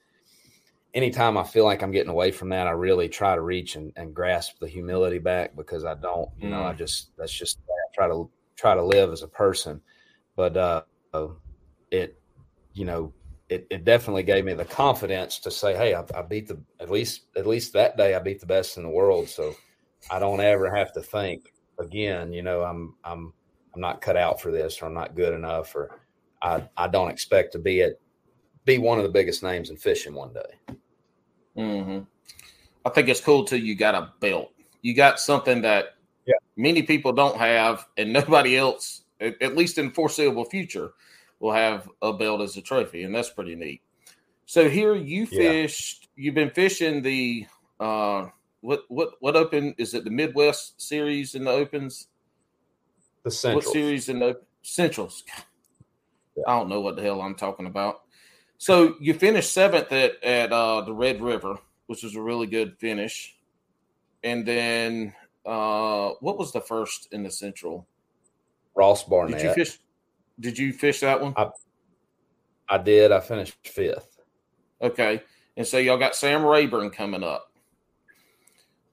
anytime 0.97 1.37
I 1.37 1.45
feel 1.45 1.65
like 1.65 1.83
I'm 1.83 1.93
getting 1.93 2.11
away 2.11 2.33
from 2.33 2.49
that, 2.49 2.67
I 2.67 2.71
really 2.71 3.09
try 3.09 3.35
to 3.35 3.43
reach 3.43 3.77
and, 3.77 3.93
and 3.97 4.15
grasp 4.15 4.59
the 4.59 4.67
humility 4.67 5.19
back 5.19 5.55
because 5.55 5.85
I 5.85 5.95
don't, 5.95 6.31
you 6.41 6.49
know, 6.49 6.65
I 6.65 6.73
mm. 6.73 6.79
just 6.79 7.11
that's 7.17 7.33
just 7.33 7.59
I 7.69 7.95
try 7.95 8.09
to 8.09 8.29
try 8.57 8.75
to 8.75 8.83
live 8.83 9.13
as 9.13 9.23
a 9.23 9.29
person. 9.29 9.81
But 10.35 10.57
uh, 10.57 10.83
it, 11.91 12.19
you 12.73 12.85
know, 12.85 13.13
it, 13.49 13.67
it 13.71 13.85
definitely 13.85 14.25
gave 14.25 14.45
me 14.45 14.55
the 14.55 14.65
confidence 14.65 15.39
to 15.41 15.51
say, 15.51 15.77
"Hey, 15.77 15.95
I, 15.95 16.05
I, 16.15 16.23
beat 16.23 16.49
the 16.49 16.61
at 16.81 16.91
least 16.91 17.23
at 17.37 17.47
least 17.47 17.73
that 17.73 17.97
day 17.97 18.15
I 18.15 18.19
beat 18.19 18.41
the 18.41 18.47
best 18.47 18.77
in 18.77 18.83
the 18.83 18.89
world." 18.89 19.29
So 19.29 19.55
I 20.11 20.19
don't 20.19 20.41
ever 20.41 20.75
have 20.75 20.93
to 20.95 21.01
think 21.01 21.53
again. 21.79 22.33
You 22.33 22.43
know, 22.43 22.63
I'm 22.63 22.95
I'm 23.05 23.33
I'm 23.75 23.81
not 23.81 24.01
cut 24.01 24.17
out 24.17 24.41
for 24.41 24.51
this, 24.51 24.81
or 24.81 24.87
I'm 24.87 24.95
not 24.95 25.15
good 25.15 25.33
enough, 25.33 25.75
or 25.77 26.01
I 26.43 26.69
I 26.77 26.89
don't 26.89 27.11
expect 27.11 27.53
to 27.53 27.59
be 27.59 27.83
at 27.83 28.01
be 28.65 28.79
one 28.79 28.99
of 28.99 29.05
the 29.05 29.11
biggest 29.11 29.43
names 29.43 29.71
in 29.71 29.77
fishing 29.77 30.15
one 30.15 30.33
day. 30.33 30.75
Mm-hmm. 31.57 32.01
I 32.85 32.91
think 32.91 33.09
it's 33.09 33.21
cool 33.21 33.45
too. 33.45 33.59
You 33.59 33.77
got 33.77 33.95
a 33.95 34.13
belt. 34.21 34.53
You 34.83 34.95
got 34.95 35.21
something 35.21 35.63
that 35.63 35.97
yeah. 36.27 36.35
many 36.57 36.83
people 36.83 37.13
don't 37.13 37.37
have, 37.37 37.87
and 37.97 38.13
nobody 38.13 38.57
else, 38.57 39.03
at, 39.21 39.41
at 39.41 39.57
least 39.57 39.79
in 39.79 39.93
foreseeable 39.93 40.45
future, 40.45 40.93
will 41.41 41.53
have 41.53 41.89
a 42.03 42.13
belt 42.13 42.41
as 42.41 42.57
a 42.57 42.63
trophy, 42.63 43.03
and 43.05 43.15
that's 43.15 43.31
pretty 43.31 43.55
neat. 43.55 43.83
So 44.47 44.69
here 44.69 44.95
you 44.95 45.27
fished. 45.27 46.09
Yeah. 46.17 46.25
You've 46.25 46.35
been 46.35 46.51
fishing 46.51 47.03
the 47.03 47.47
uh, 47.81 48.27
what 48.61 48.85
what 48.89 49.15
what 49.21 49.37
open 49.37 49.75
is 49.79 49.95
it? 49.95 50.05
The 50.05 50.11
Midwest 50.11 50.81
series 50.81 51.35
in 51.35 51.45
the 51.45 51.51
opens. 51.51 52.09
The 53.25 53.31
Centrals. 53.31 53.67
What 53.67 53.73
series 53.73 54.09
in 54.09 54.21
the 54.21 54.41
Centrals? 54.63 55.25
Yeah. 56.37 56.45
I 56.47 56.59
don't 56.59 56.69
know 56.69 56.81
what 56.81 56.97
the 56.97 57.03
hell 57.03 57.21
I'm 57.21 57.35
talking 57.35 57.67
about. 57.67 58.03
So 58.59 58.95
you 59.01 59.15
finished 59.15 59.53
seventh 59.53 59.93
at 59.93 60.23
at 60.25 60.53
uh, 60.53 60.83
the 60.83 60.95
Red 60.95 61.21
River, 61.21 61.59
which 61.87 62.03
was 62.03 62.15
a 62.15 62.23
really 62.23 62.47
good 62.47 62.79
finish, 62.79 63.37
and 64.25 64.47
then 64.47 65.13
uh, 65.45 66.11
what 66.21 66.39
was 66.39 66.53
the 66.53 66.61
first 66.61 67.09
in 67.13 67.23
the 67.23 67.31
Central? 67.31 67.87
Ross 68.75 69.05
Barnett. 69.05 69.39
Did 69.39 69.49
you 69.49 69.55
fish? 69.55 69.79
Did 70.39 70.59
you 70.59 70.73
fish 70.73 71.01
that 71.01 71.21
one? 71.21 71.35
I, 71.37 71.49
I 72.69 72.79
did. 72.79 73.13
I 73.13 73.21
finished 73.21 73.57
fifth. 73.65 74.19
Okay, 74.83 75.23
and 75.57 75.67
so 75.67 75.79
y'all 75.79 75.99
got 75.99 76.15
Sam 76.15 76.45
Rayburn 76.45 76.91
coming 76.91 77.23
up. 77.23 77.53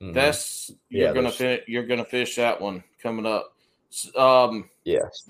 Mm-hmm. 0.01 0.13
That's 0.13 0.71
you're 0.89 1.07
yeah, 1.07 1.13
gonna 1.13 1.31
fin- 1.31 1.61
you're 1.67 1.85
gonna 1.85 2.05
fish 2.05 2.35
that 2.35 2.59
one 2.59 2.83
coming 3.01 3.25
up. 3.25 3.55
Um, 4.17 4.69
yes. 4.85 5.27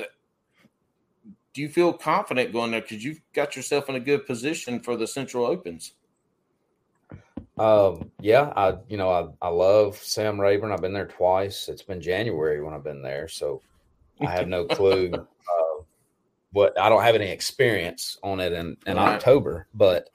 do 1.54 1.62
you 1.62 1.70
feel 1.70 1.94
confident 1.94 2.54
going 2.54 2.72
there 2.72 2.82
because 2.82 3.04
you've 3.04 3.22
got 3.34 3.56
yourself 3.56 3.90
in 3.90 3.96
a 3.96 4.00
good 4.00 4.26
position 4.26 4.80
for 4.80 4.96
the 4.96 5.06
Central 5.06 5.46
Opens? 5.46 5.94
Um, 7.58 8.12
yeah, 8.20 8.52
I 8.56 8.78
you 8.88 8.98
know 8.98 9.12
I 9.12 9.48
I 9.48 9.50
love 9.50 9.98
Sam 9.98 10.42
Rayburn. 10.42 10.72
I've 10.72 10.82
been 10.82 10.94
there 10.94 11.08
twice. 11.08 11.70
It's 11.70 11.84
been 11.84 12.02
January 12.02 12.62
when 12.62 12.74
I've 12.74 12.84
been 12.84 13.04
there, 13.04 13.28
so 13.28 13.62
I 14.22 14.32
have 14.32 14.48
no 14.48 14.66
clue. 14.70 15.12
What 16.54 16.80
I 16.80 16.88
don't 16.88 17.04
have 17.04 17.16
any 17.16 17.30
experience 17.30 18.18
on 18.24 18.40
it 18.40 18.54
in 18.54 18.78
in 18.88 18.98
right. 18.98 19.16
October, 19.16 19.68
but 19.74 20.10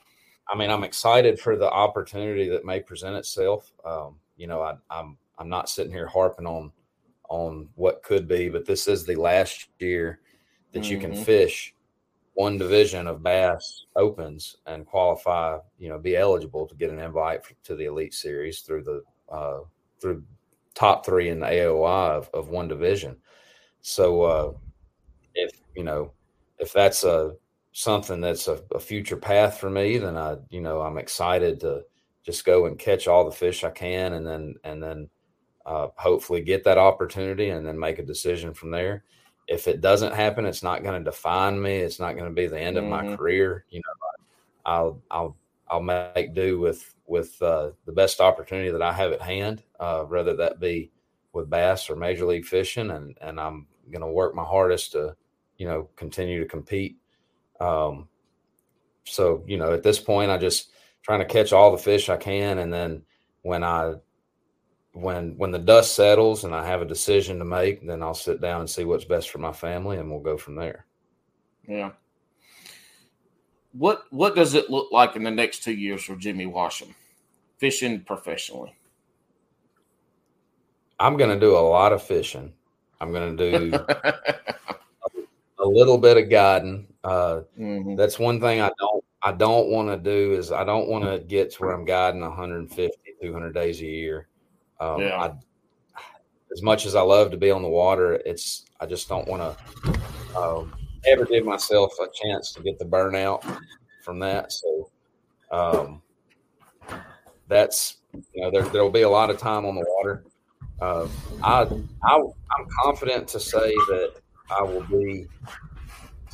I 0.49 0.57
mean 0.57 0.71
I'm 0.71 0.85
excited 0.85 1.39
for 1.39 1.57
the 1.57 1.71
opportunity 1.71 2.49
that 2.49 2.65
may 2.65 2.81
present 2.81 3.17
itself. 3.17 3.73
Um, 3.85 4.17
you 4.37 4.47
know, 4.47 4.63
I, 4.63 4.75
I'm 4.91 5.19
I'm 5.37 5.49
not 5.49 5.69
sitting 5.69 5.93
here 5.93 6.07
harping 6.07 6.47
on 6.47 6.73
on 7.29 7.69
what 7.75 8.03
could 8.03 8.27
be, 8.27 8.49
but 8.49 8.65
this 8.65 8.89
is 8.89 9.05
the 9.05 9.17
last 9.17 9.69
year 9.79 10.21
that 10.73 10.81
mm-hmm. 10.81 10.93
you 10.93 10.99
can 10.99 11.13
mm-hmm. 11.13 11.23
fish 11.23 11.75
one 12.39 12.57
division 12.57 13.09
of 13.09 13.21
bass 13.21 13.87
opens 13.97 14.59
and 14.67 14.87
qualify, 14.87 15.59
you 15.77 15.89
know, 15.89 15.99
be 15.99 16.17
eligible 16.17 16.69
to 16.69 16.77
get 16.77 16.89
an 16.89 17.01
invite 17.01 17.41
to 17.65 17.75
the 17.75 17.87
Elite 17.87 18.15
Series 18.15 18.61
through 18.61 18.85
the 18.85 19.03
uh, 19.29 19.59
through 20.01 20.23
top 20.77 21.05
three 21.05 21.31
in 21.31 21.41
the 21.41 21.47
AOY 21.47 22.11
of, 22.11 22.31
of 22.33 22.49
one 22.49 22.69
division. 22.69 23.17
So 23.81 24.23
uh, 24.23 24.53
if 25.35 25.51
you 25.75 25.83
know 25.83 26.13
if 26.59 26.73
that's 26.73 27.05
a 27.05 27.35
something 27.73 28.21
that's 28.21 28.49
a, 28.49 28.61
a, 28.75 28.81
future 28.81 29.17
path 29.17 29.59
for 29.59 29.71
me, 29.71 29.99
then 29.99 30.17
I 30.17 30.37
you 30.51 30.61
know 30.61 30.81
I'm 30.81 30.99
excited 30.99 31.61
to 31.61 31.83
just 32.25 32.45
go 32.45 32.67
and 32.67 32.79
catch 32.79 33.07
all 33.07 33.25
the 33.25 33.31
fish 33.31 33.65
I 33.65 33.71
can, 33.71 34.15
and 34.15 34.27
then 34.27 34.55
and 34.65 34.83
then 34.83 35.11
uh, 35.67 35.89
hopefully 35.97 36.41
get 36.41 36.65
that 36.65 36.79
opportunity, 36.79 37.51
and 37.51 37.67
then 37.67 37.79
make 37.79 37.99
a 37.99 38.05
decision 38.05 38.55
from 38.55 38.71
there 38.71 39.05
if 39.49 39.67
it 39.67 39.81
doesn't 39.81 40.15
happen, 40.15 40.45
it's 40.45 40.63
not 40.63 40.83
going 40.83 41.03
to 41.03 41.11
define 41.11 41.61
me. 41.61 41.77
It's 41.79 41.99
not 41.99 42.13
going 42.13 42.29
to 42.29 42.35
be 42.35 42.47
the 42.47 42.61
end 42.61 42.77
mm-hmm. 42.77 42.85
of 42.85 42.91
my 42.91 43.03
mm-hmm. 43.03 43.17
career. 43.17 43.65
You 43.71 43.79
know, 43.81 44.09
I'll 44.67 45.03
I'll 45.11 45.37
I'll 45.69 45.83
make 45.83 46.35
do 46.35 46.61
with 46.61 46.95
with 47.07 47.41
uh, 47.43 47.71
the 47.87 47.93
best 47.93 48.21
opportunity 48.21 48.71
that 48.71 48.83
I 48.83 48.93
have 48.93 49.13
at 49.13 49.23
hand, 49.23 49.63
uh, 49.81 50.03
whether 50.03 50.37
that 50.37 50.61
be 50.61 50.93
with 51.33 51.51
bass 51.51 51.89
or 51.89 51.97
major 51.97 52.27
league 52.27 52.45
fishing, 52.45 52.91
and 52.91 53.17
and 53.23 53.41
I'm 53.41 53.67
going 53.91 54.03
to 54.03 54.13
work 54.13 54.35
my 54.35 54.45
hardest 54.45 54.93
to 54.93 55.17
you 55.59 55.67
know 55.67 55.89
continue 55.97 56.41
to 56.41 56.49
compete. 56.49 56.97
Um, 57.61 58.09
so 59.05 59.45
you 59.47 59.59
know, 59.59 59.73
at 59.73 59.83
this 59.83 59.99
point, 59.99 60.31
I 60.31 60.39
just 60.39 60.71
trying 61.03 61.21
to 61.21 61.27
catch 61.27 61.53
all 61.53 61.71
the 61.71 61.79
fish 61.79 62.09
I 62.09 62.17
can, 62.17 62.59
and 62.59 62.73
then 62.73 63.03
when 63.43 63.63
I 63.63 63.95
when 64.93 65.37
when 65.37 65.51
the 65.51 65.59
dust 65.59 65.95
settles 65.95 66.45
and 66.45 66.55
I 66.55 66.67
have 66.67 66.83
a 66.83 66.87
decision 66.87 67.39
to 67.39 67.45
make, 67.45 67.87
then 67.87 68.03
I'll 68.03 68.15
sit 68.15 68.41
down 68.41 68.61
and 68.61 68.71
see 68.71 68.85
what's 68.85 69.05
best 69.05 69.31
for 69.31 69.39
my 69.39 69.53
family, 69.53 69.99
and 69.99 70.11
we'll 70.11 70.21
go 70.21 70.37
from 70.37 70.55
there. 70.55 70.87
Yeah. 71.67 71.91
What 73.73 74.05
what 74.11 74.35
does 74.35 74.55
it 74.55 74.71
look 74.71 74.91
like 74.93 75.17
in 75.17 75.23
the 75.23 75.31
next 75.31 75.63
two 75.63 75.75
years 75.75 76.03
for 76.03 76.17
Jimmy 76.17 76.47
Washam, 76.47 76.95
fishing 77.59 78.01
professionally? 78.01 78.75
I'm 81.01 81.17
going 81.17 81.31
to 81.31 81.39
do 81.39 81.57
a 81.57 81.61
lot 81.61 81.93
of 81.93 82.03
fishing. 82.03 82.53
I'm 83.01 83.13
going 83.13 83.37
to 83.37 83.51
do 83.51 83.71
a, 85.59 85.67
little 85.67 85.99
bit 85.99 86.17
of 86.17 86.29
guiding. 86.29 86.87
Uh, 87.05 87.43
mm-hmm. 87.59 87.97
That's 87.97 88.19
one 88.19 88.41
thing 88.41 88.61
I 88.61 88.71
don't 88.79 89.05
I 89.23 89.33
don't 89.33 89.69
want 89.69 89.89
to 89.89 89.97
do 89.97 90.33
is 90.33 90.53
I 90.53 90.65
don't 90.65 90.89
want 90.89 91.05
to 91.05 91.19
get 91.19 91.53
to 91.53 91.63
where 91.63 91.73
I'm 91.73 91.85
guiding 91.85 92.21
150, 92.21 92.97
200 93.21 93.53
days 93.53 93.81
a 93.81 93.87
year. 93.87 94.29
Um, 94.81 95.01
yeah. 95.01 95.17
I, 95.17 95.33
as 96.53 96.63
much 96.63 96.87
as 96.87 96.95
I 96.95 97.01
love 97.01 97.31
to 97.33 97.37
be 97.37 97.51
on 97.51 97.63
the 97.63 97.69
water, 97.69 98.15
it's 98.25 98.65
I 98.81 98.87
just 98.87 99.09
don't 99.09 99.27
want 99.29 99.43
to 99.43 100.39
um, 100.39 100.75
ever 101.07 101.25
give 101.25 101.45
myself 101.45 101.93
a 102.01 102.07
chance 102.15 102.53
to 102.53 102.63
get 102.63 102.79
the 102.79 102.85
burnout 102.85 103.43
from 104.05 104.19
that. 104.21 104.53
So 104.53 104.91
um, 105.51 106.03
that's 107.49 107.97
you 108.33 108.43
know 108.43 108.51
there 108.51 108.63
there 108.63 108.83
will 108.83 108.91
be 108.91 109.03
a 109.03 109.11
lot 109.11 109.31
of 109.31 109.39
time 109.39 109.67
on 109.67 109.75
the 109.75 109.85
water. 109.97 110.25
Uh, 110.81 111.09
I, 111.43 111.63
I 112.05 112.15
I'm 112.15 112.67
confident 112.83 113.27
to 113.29 113.41
say 113.41 113.75
that 113.89 114.15
I 114.51 114.63
will 114.63 114.85
be 114.85 115.27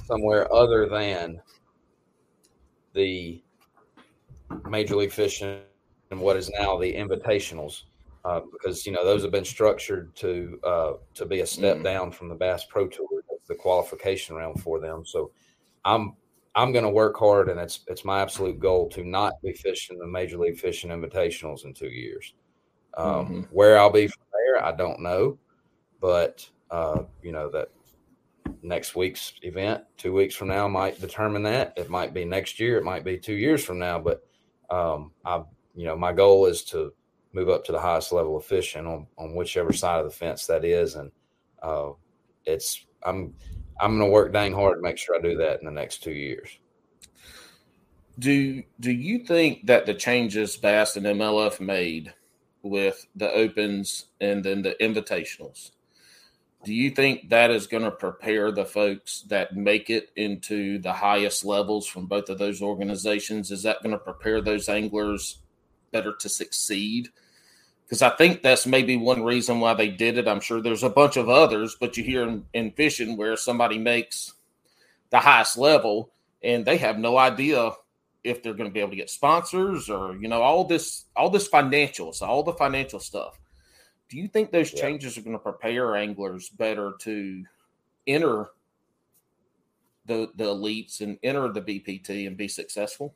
somewhere 0.07 0.53
other 0.53 0.89
than 0.89 1.41
the 2.93 3.43
Major 4.69 4.97
League 4.97 5.13
Fishing 5.13 5.61
and 6.11 6.21
what 6.21 6.37
is 6.37 6.51
now 6.51 6.79
the 6.79 6.93
Invitationals 6.93 7.83
uh, 8.25 8.41
because 8.53 8.87
you 8.87 8.93
know 8.93 9.05
those 9.05 9.23
have 9.23 9.31
been 9.31 9.45
structured 9.45 10.15
to 10.17 10.59
uh, 10.65 10.93
to 11.15 11.27
be 11.27 11.41
a 11.41 11.47
step 11.47 11.79
mm. 11.79 11.85
down 11.85 12.11
from 12.11 12.29
the 12.29 12.35
Bass 12.35 12.65
Pro 12.65 12.87
Tour, 12.87 13.07
the 13.49 13.55
qualification 13.55 14.35
round 14.35 14.63
for 14.63 14.81
them. 14.81 15.05
So 15.05 15.31
I'm 15.85 16.15
I'm 16.55 16.73
going 16.73 16.85
to 16.85 16.91
work 16.91 17.19
hard, 17.19 17.51
and 17.51 17.61
it's 17.61 17.81
it's 17.87 18.05
my 18.05 18.23
absolute 18.23 18.59
goal 18.59 18.89
to 18.91 19.05
not 19.05 19.35
be 19.43 19.53
fishing 19.53 19.99
the 19.99 20.07
Major 20.07 20.39
League 20.39 20.59
Fishing 20.59 20.91
Invitationals 20.91 21.65
in 21.65 21.75
two 21.75 21.89
years. 21.89 22.35
Um, 22.97 23.07
mm-hmm. 23.09 23.41
Where 23.51 23.79
I'll 23.79 23.91
be 23.91 24.07
from 24.07 24.23
there, 24.33 24.65
I 24.65 24.73
don't 24.75 25.01
know, 25.01 25.39
but 26.01 26.49
uh, 26.71 27.03
you 27.23 27.33
know 27.33 27.51
that 27.51 27.69
next 28.63 28.97
week's 28.97 29.35
event, 29.43 29.85
two 29.97 30.13
weeks 30.13 30.35
from 30.35 30.49
now, 30.49 30.69
might 30.69 31.01
determine 31.01 31.43
that. 31.45 31.75
It 31.77 31.91
might 31.91 32.15
be 32.15 32.25
next 32.25 32.59
year, 32.59 32.79
it 32.79 32.85
might 32.85 33.05
be 33.05 33.19
two 33.19 33.35
years 33.35 33.65
from 33.65 33.79
now, 33.79 33.99
but 33.99 34.27
um, 34.71 35.13
I, 35.25 35.43
you 35.75 35.87
know, 35.87 35.97
my 35.97 36.13
goal 36.13 36.47
is 36.47 36.65
to 36.65 36.93
move 37.33 37.49
up 37.49 37.65
to 37.65 37.73
the 37.73 37.81
highest 37.81 38.13
level 38.13 38.37
of 38.37 38.45
fishing 38.45 38.87
on, 38.87 39.07
on 39.19 39.35
whichever 39.35 39.73
side 39.73 39.99
of 39.99 40.05
the 40.05 40.17
fence 40.17 40.47
that 40.47 40.65
is. 40.65 40.95
And 40.95 41.11
uh, 41.63 41.91
it's 42.45 42.87
I'm 43.05 43.35
I'm 43.81 43.99
going 43.99 44.09
to 44.09 44.13
work 44.13 44.33
dang 44.33 44.53
hard 44.53 44.79
to 44.79 44.83
make 44.83 44.99
sure 44.99 45.17
I 45.17 45.21
do 45.21 45.37
that 45.39 45.61
in 45.61 45.67
the 45.67 45.73
next 45.73 46.03
two 46.03 46.13
years. 46.13 46.59
Do 48.19 48.63
Do 48.81 48.93
you 48.93 49.25
think 49.25 49.67
that 49.67 49.87
the 49.87 49.95
changes 49.95 50.57
Bass 50.57 50.97
and 50.97 51.07
MLF 51.07 51.61
made 51.61 52.15
with 52.63 53.07
the 53.17 53.31
opens 53.33 54.07
and 54.21 54.45
then 54.45 54.63
the 54.63 54.77
invitationals? 54.81 55.73
Do 56.65 56.73
you 56.73 56.91
think 56.91 57.29
that 57.29 57.51
is 57.51 57.67
going 57.67 57.85
to 57.85 57.91
prepare 57.91 58.51
the 58.51 58.65
folks 58.65 59.23
that 59.29 59.57
make 59.57 59.91
it 59.91 60.11
into 60.17 60.79
the 60.79 60.93
highest 60.93 61.45
levels 61.45 61.87
from 61.87 62.07
both 62.07 62.31
of 62.31 62.39
those 62.39 62.63
organizations? 62.63 63.51
Is 63.51 63.63
that 63.65 63.83
going 63.83 63.93
to 63.93 63.99
prepare 63.99 64.41
those 64.41 64.69
anglers 64.69 65.39
better 65.93 66.15
to 66.21 66.29
succeed 66.29 67.09
because 67.85 68.03
I 68.03 68.11
think 68.17 68.43
that's 68.43 68.67
maybe 68.67 68.97
one 68.97 69.23
reason 69.23 69.61
why 69.61 69.75
they 69.75 69.89
did 69.89 70.19
it. 70.19 70.27
I'm 70.27 70.41
sure 70.41 70.61
there's 70.61 70.83
a 70.83 70.91
bunch 70.91 71.17
of 71.17 71.29
others, 71.29 71.77
but 71.79 71.97
you 71.97 72.03
hear 72.03 72.27
in, 72.27 72.45
in 72.55 72.71
fishing 72.73 73.17
where 73.17 73.37
somebody 73.37 73.79
makes 73.79 74.33
the 75.11 75.19
highest 75.19 75.59
level 75.59 76.11
and 76.43 76.65
they 76.65 76.77
have 76.79 76.99
no 76.99 77.19
idea 77.19 77.71
if 78.25 78.43
they're 78.43 78.55
going 78.55 78.69
to 78.69 78.75
be 78.75 78.81
able 78.81 78.91
to 78.91 78.97
get 78.97 79.11
sponsors 79.11 79.91
or 79.91 80.17
you 80.17 80.29
know 80.29 80.41
all 80.41 80.65
this 80.65 81.05
all 81.15 81.29
this 81.29 81.49
financials 81.49 82.23
all 82.23 82.43
the 82.43 82.55
financial 82.55 82.99
stuff 82.99 83.39
do 84.09 84.19
you 84.19 84.29
think 84.29 84.51
those 84.51 84.73
yeah. 84.73 84.81
changes 84.81 85.17
are 85.17 85.23
going 85.23 85.37
to 85.37 85.43
prepare 85.43 85.97
anglers 85.97 86.49
better 86.51 86.95
to 87.01 87.45
enter 88.07 88.47
the 90.07 90.31
the 90.37 90.45
elites 90.45 91.01
and 91.01 91.19
enter 91.23 91.53
the 91.53 91.63
bpt 91.63 92.27
and 92.27 92.37
be 92.37 92.49
successful 92.49 93.15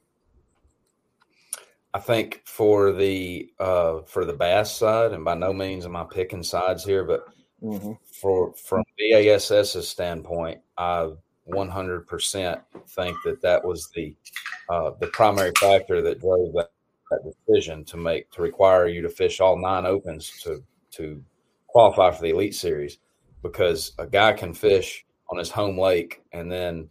I 1.94 2.01
think 2.01 2.43
for 2.44 2.93
the 2.93 3.51
uh, 3.59 4.02
for 4.02 4.24
the 4.24 4.35
bass 4.35 4.77
side, 4.77 5.12
and 5.12 5.24
by 5.24 5.35
no 5.35 5.52
means 5.52 5.86
am 5.86 5.97
I 5.97 6.05
picking 6.05 6.43
sides 6.43 6.85
here, 6.85 7.02
but 7.02 7.27
mm-hmm. 7.62 7.93
for 8.20 8.52
from 8.55 8.85
BASS's 8.98 9.89
standpoint, 9.89 10.60
I 10.77 11.10
100% 11.51 12.60
think 12.89 13.16
that 13.24 13.40
that 13.40 13.65
was 13.65 13.89
the 13.94 14.15
uh, 14.69 14.90
the 15.01 15.06
primary 15.09 15.52
factor 15.59 16.02
that 16.02 16.20
drove 16.20 16.52
that, 16.55 16.70
that 17.10 17.35
decision 17.47 17.85
to 17.86 17.97
make 17.97 18.31
to 18.32 18.43
require 18.43 18.86
you 18.86 19.01
to 19.01 19.09
fish 19.09 19.40
all 19.40 19.56
nine 19.56 19.86
opens 19.86 20.31
to 20.43 20.62
to 20.99 21.23
qualify 21.66 22.11
for 22.11 22.23
the 22.23 22.31
elite 22.31 22.55
series, 22.55 22.99
because 23.43 23.93
a 23.99 24.07
guy 24.07 24.33
can 24.33 24.53
fish 24.53 25.05
on 25.31 25.39
his 25.39 25.51
home 25.51 25.79
lake 25.79 26.23
and 26.33 26.51
then 26.51 26.89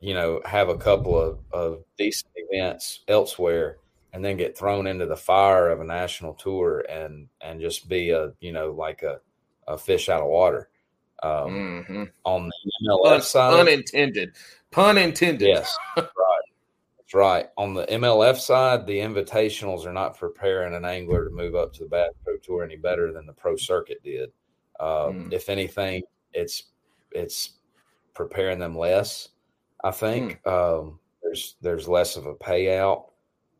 you 0.00 0.14
know 0.14 0.40
have 0.44 0.68
a 0.68 0.76
couple 0.76 1.18
of, 1.20 1.38
of 1.52 1.84
decent 1.98 2.32
events 2.36 3.00
elsewhere 3.08 3.78
and 4.12 4.24
then 4.24 4.36
get 4.36 4.56
thrown 4.56 4.86
into 4.86 5.06
the 5.06 5.16
fire 5.16 5.68
of 5.68 5.80
a 5.80 5.84
national 5.84 6.34
tour 6.34 6.84
and 6.88 7.28
and 7.40 7.60
just 7.60 7.88
be 7.88 8.10
a 8.10 8.32
you 8.40 8.52
know 8.52 8.70
like 8.72 9.02
a, 9.02 9.20
a 9.68 9.76
fish 9.76 10.08
out 10.08 10.22
of 10.22 10.28
water 10.28 10.68
um, 11.22 11.84
mm-hmm. 11.84 12.04
on 12.24 12.48
the 12.48 12.88
MLF 12.88 13.04
pun, 13.04 13.22
side. 13.22 13.60
Unintended, 13.60 14.32
pun 14.70 14.98
intended. 14.98 15.48
Yes, 15.48 15.76
right. 15.96 16.06
That's 17.06 17.14
right. 17.14 17.46
On 17.56 17.72
the 17.72 17.86
MLF 17.86 18.36
side, 18.36 18.84
the 18.84 18.98
invitationals 18.98 19.86
are 19.86 19.92
not 19.92 20.18
preparing 20.18 20.74
an 20.74 20.84
angler 20.84 21.24
to 21.24 21.30
move 21.30 21.54
up 21.54 21.72
to 21.74 21.84
the 21.84 21.88
Bass 21.88 22.10
Pro 22.24 22.36
Tour 22.38 22.64
any 22.64 22.76
better 22.76 23.12
than 23.12 23.26
the 23.26 23.32
Pro 23.32 23.56
Circuit 23.56 24.02
did. 24.02 24.30
Um, 24.80 24.88
mm. 25.28 25.32
If 25.32 25.48
anything, 25.48 26.02
it's 26.32 26.64
it's 27.12 27.54
preparing 28.12 28.58
them 28.58 28.76
less. 28.76 29.28
I 29.84 29.92
think 29.92 30.42
mm. 30.42 30.80
um, 30.80 30.98
there's 31.22 31.54
there's 31.60 31.86
less 31.86 32.16
of 32.16 32.26
a 32.26 32.34
payout 32.34 33.04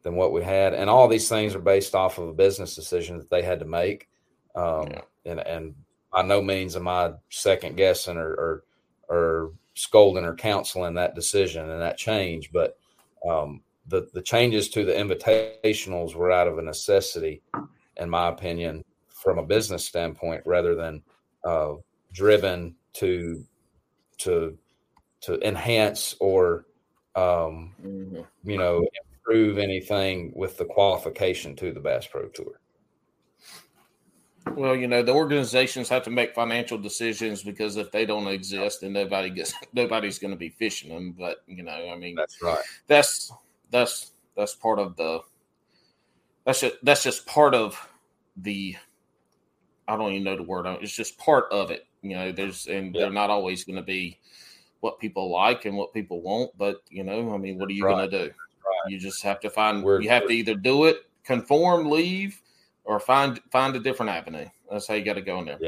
than 0.06 0.14
what 0.14 0.32
we 0.32 0.40
had. 0.42 0.72
And 0.72 0.88
all 0.88 1.08
these 1.08 1.28
things 1.28 1.54
are 1.56 1.60
based 1.60 1.96
off 1.96 2.18
of 2.18 2.28
a 2.28 2.32
business 2.32 2.76
decision 2.76 3.18
that 3.18 3.28
they 3.28 3.42
had 3.42 3.58
to 3.58 3.64
make. 3.64 4.08
Um, 4.54 4.86
yeah. 4.88 5.00
and, 5.24 5.40
and 5.40 5.74
by 6.12 6.22
no 6.22 6.40
means 6.40 6.76
am 6.76 6.86
I 6.86 7.12
second 7.28 7.76
guessing 7.76 8.16
or, 8.16 8.30
or, 8.30 8.64
or 9.08 9.52
scolding 9.74 10.24
or 10.24 10.36
counseling 10.36 10.94
that 10.94 11.16
decision 11.16 11.68
and 11.68 11.82
that 11.82 11.98
change. 11.98 12.52
But 12.52 12.78
um, 13.28 13.62
the, 13.86 14.08
the 14.12 14.22
changes 14.22 14.68
to 14.70 14.84
the 14.84 14.92
invitationals 14.92 16.14
were 16.14 16.32
out 16.32 16.48
of 16.48 16.58
a 16.58 16.62
necessity, 16.62 17.42
in 17.96 18.10
my 18.10 18.28
opinion, 18.28 18.84
from 19.08 19.38
a 19.38 19.42
business 19.44 19.84
standpoint, 19.84 20.42
rather 20.44 20.74
than 20.74 21.02
uh, 21.44 21.74
driven 22.12 22.74
to 22.94 23.44
to 24.18 24.56
to 25.20 25.46
enhance 25.46 26.14
or 26.20 26.66
um, 27.14 27.74
mm-hmm. 27.82 28.20
you 28.44 28.58
know 28.58 28.86
prove 29.24 29.58
anything 29.58 30.32
with 30.36 30.56
the 30.56 30.64
qualification 30.64 31.56
to 31.56 31.72
the 31.72 31.80
Bass 31.80 32.06
Pro 32.06 32.28
Tour. 32.28 32.60
Well, 34.54 34.76
you 34.76 34.86
know, 34.86 35.02
the 35.02 35.12
organizations 35.12 35.88
have 35.88 36.02
to 36.04 36.10
make 36.10 36.34
financial 36.34 36.78
decisions 36.78 37.42
because 37.42 37.76
if 37.76 37.90
they 37.90 38.06
don't 38.06 38.26
exist, 38.28 38.80
then 38.80 38.92
nobody 38.92 39.30
gets 39.30 39.52
nobody's 39.72 40.18
going 40.18 40.30
to 40.30 40.36
be 40.36 40.48
fishing 40.50 40.90
them. 40.90 41.14
But 41.18 41.42
you 41.46 41.62
know, 41.62 41.90
I 41.92 41.96
mean, 41.96 42.14
That's 42.14 42.40
right. 42.42 42.58
that's 42.86 43.32
that's 43.70 44.12
that's 44.36 44.54
part 44.54 44.78
of 44.78 44.96
the 44.96 45.20
that's 46.44 46.60
just 46.60 46.76
that's 46.82 47.02
just 47.02 47.26
part 47.26 47.54
of 47.54 47.76
the 48.38 48.76
I 49.88 49.96
don't 49.96 50.12
even 50.12 50.24
know 50.24 50.36
the 50.36 50.42
word. 50.42 50.66
It's 50.82 50.94
just 50.94 51.18
part 51.18 51.46
of 51.50 51.70
it. 51.70 51.86
You 52.02 52.16
know, 52.16 52.32
there's 52.32 52.66
and 52.66 52.94
Yeah. 52.94 53.02
they're 53.02 53.10
not 53.12 53.30
always 53.30 53.64
going 53.64 53.76
to 53.76 53.82
be 53.82 54.18
what 54.80 54.98
people 55.00 55.30
like 55.30 55.64
and 55.64 55.76
what 55.76 55.92
people 55.92 56.20
want. 56.22 56.56
But 56.56 56.82
you 56.88 57.02
know, 57.04 57.34
I 57.34 57.36
mean, 57.38 57.58
what 57.58 57.68
are 57.68 57.72
you 57.72 57.84
Right. 57.84 57.96
going 57.96 58.10
to 58.10 58.28
do? 58.28 58.34
You 58.88 58.98
just 58.98 59.22
have 59.22 59.40
to 59.40 59.50
find. 59.50 59.82
We're- 59.82 60.02
you 60.02 60.10
have 60.10 60.26
to 60.26 60.32
either 60.32 60.54
do 60.54 60.84
it, 60.84 61.06
conform, 61.24 61.90
leave, 61.90 62.40
or 62.86 63.00
find 63.00 63.40
find 63.50 63.76
a 63.76 63.80
different 63.80 64.10
avenue. 64.10 64.46
That's 64.70 64.86
how 64.86 64.94
you 64.94 65.04
got 65.04 65.14
to 65.14 65.22
go 65.22 65.38
in 65.40 65.46
there. 65.46 65.58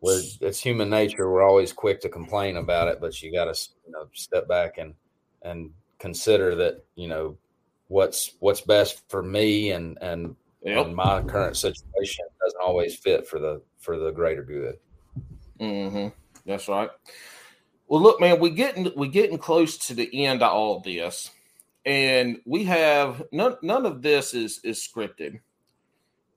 We're, 0.00 0.22
it's 0.40 0.60
human 0.60 0.88
nature. 0.88 1.28
We're 1.30 1.42
always 1.42 1.72
quick 1.72 2.00
to 2.02 2.08
complain 2.08 2.56
about 2.56 2.86
it, 2.86 3.00
but 3.00 3.20
you 3.20 3.32
got 3.32 3.52
to 3.52 3.68
you 3.84 3.92
know, 3.92 4.08
step 4.12 4.48
back 4.48 4.78
and 4.78 4.94
and 5.42 5.70
consider 5.98 6.54
that 6.54 6.84
you 6.94 7.08
know 7.08 7.36
what's 7.88 8.34
what's 8.40 8.60
best 8.60 9.02
for 9.08 9.22
me 9.22 9.72
and 9.72 9.98
and, 10.00 10.36
Yep. 10.62 10.86
and 10.86 10.96
my 10.96 11.22
current 11.22 11.56
situation 11.56 12.24
doesn't 12.42 12.60
always 12.60 12.96
fit 12.96 13.26
for 13.26 13.38
the 13.38 13.62
for 13.78 13.96
the 13.96 14.10
greater 14.10 14.42
good. 14.42 14.76
hmm 15.60 16.08
That's 16.44 16.68
right. 16.68 16.90
Well, 17.88 18.02
look, 18.02 18.20
man, 18.20 18.38
we 18.38 18.50
getting 18.50 18.92
we 18.96 19.08
getting 19.08 19.38
close 19.38 19.78
to 19.86 19.94
the 19.94 20.26
end 20.26 20.42
of 20.42 20.52
all 20.52 20.80
this, 20.80 21.30
and 21.86 22.38
we 22.44 22.64
have 22.64 23.22
none. 23.32 23.56
None 23.62 23.86
of 23.86 24.02
this 24.02 24.34
is 24.34 24.60
is 24.62 24.86
scripted, 24.86 25.40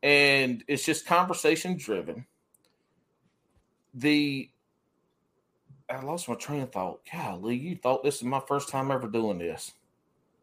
and 0.03 0.63
it's 0.67 0.85
just 0.85 1.05
conversation 1.05 1.77
driven. 1.77 2.25
The 3.93 4.49
I 5.89 6.01
lost 6.01 6.29
my 6.29 6.35
train 6.35 6.61
of 6.61 6.71
thought. 6.71 7.01
Golly, 7.11 7.55
you 7.55 7.75
thought 7.75 8.03
this 8.03 8.17
is 8.17 8.23
my 8.23 8.41
first 8.47 8.69
time 8.69 8.91
ever 8.91 9.07
doing 9.07 9.37
this? 9.37 9.73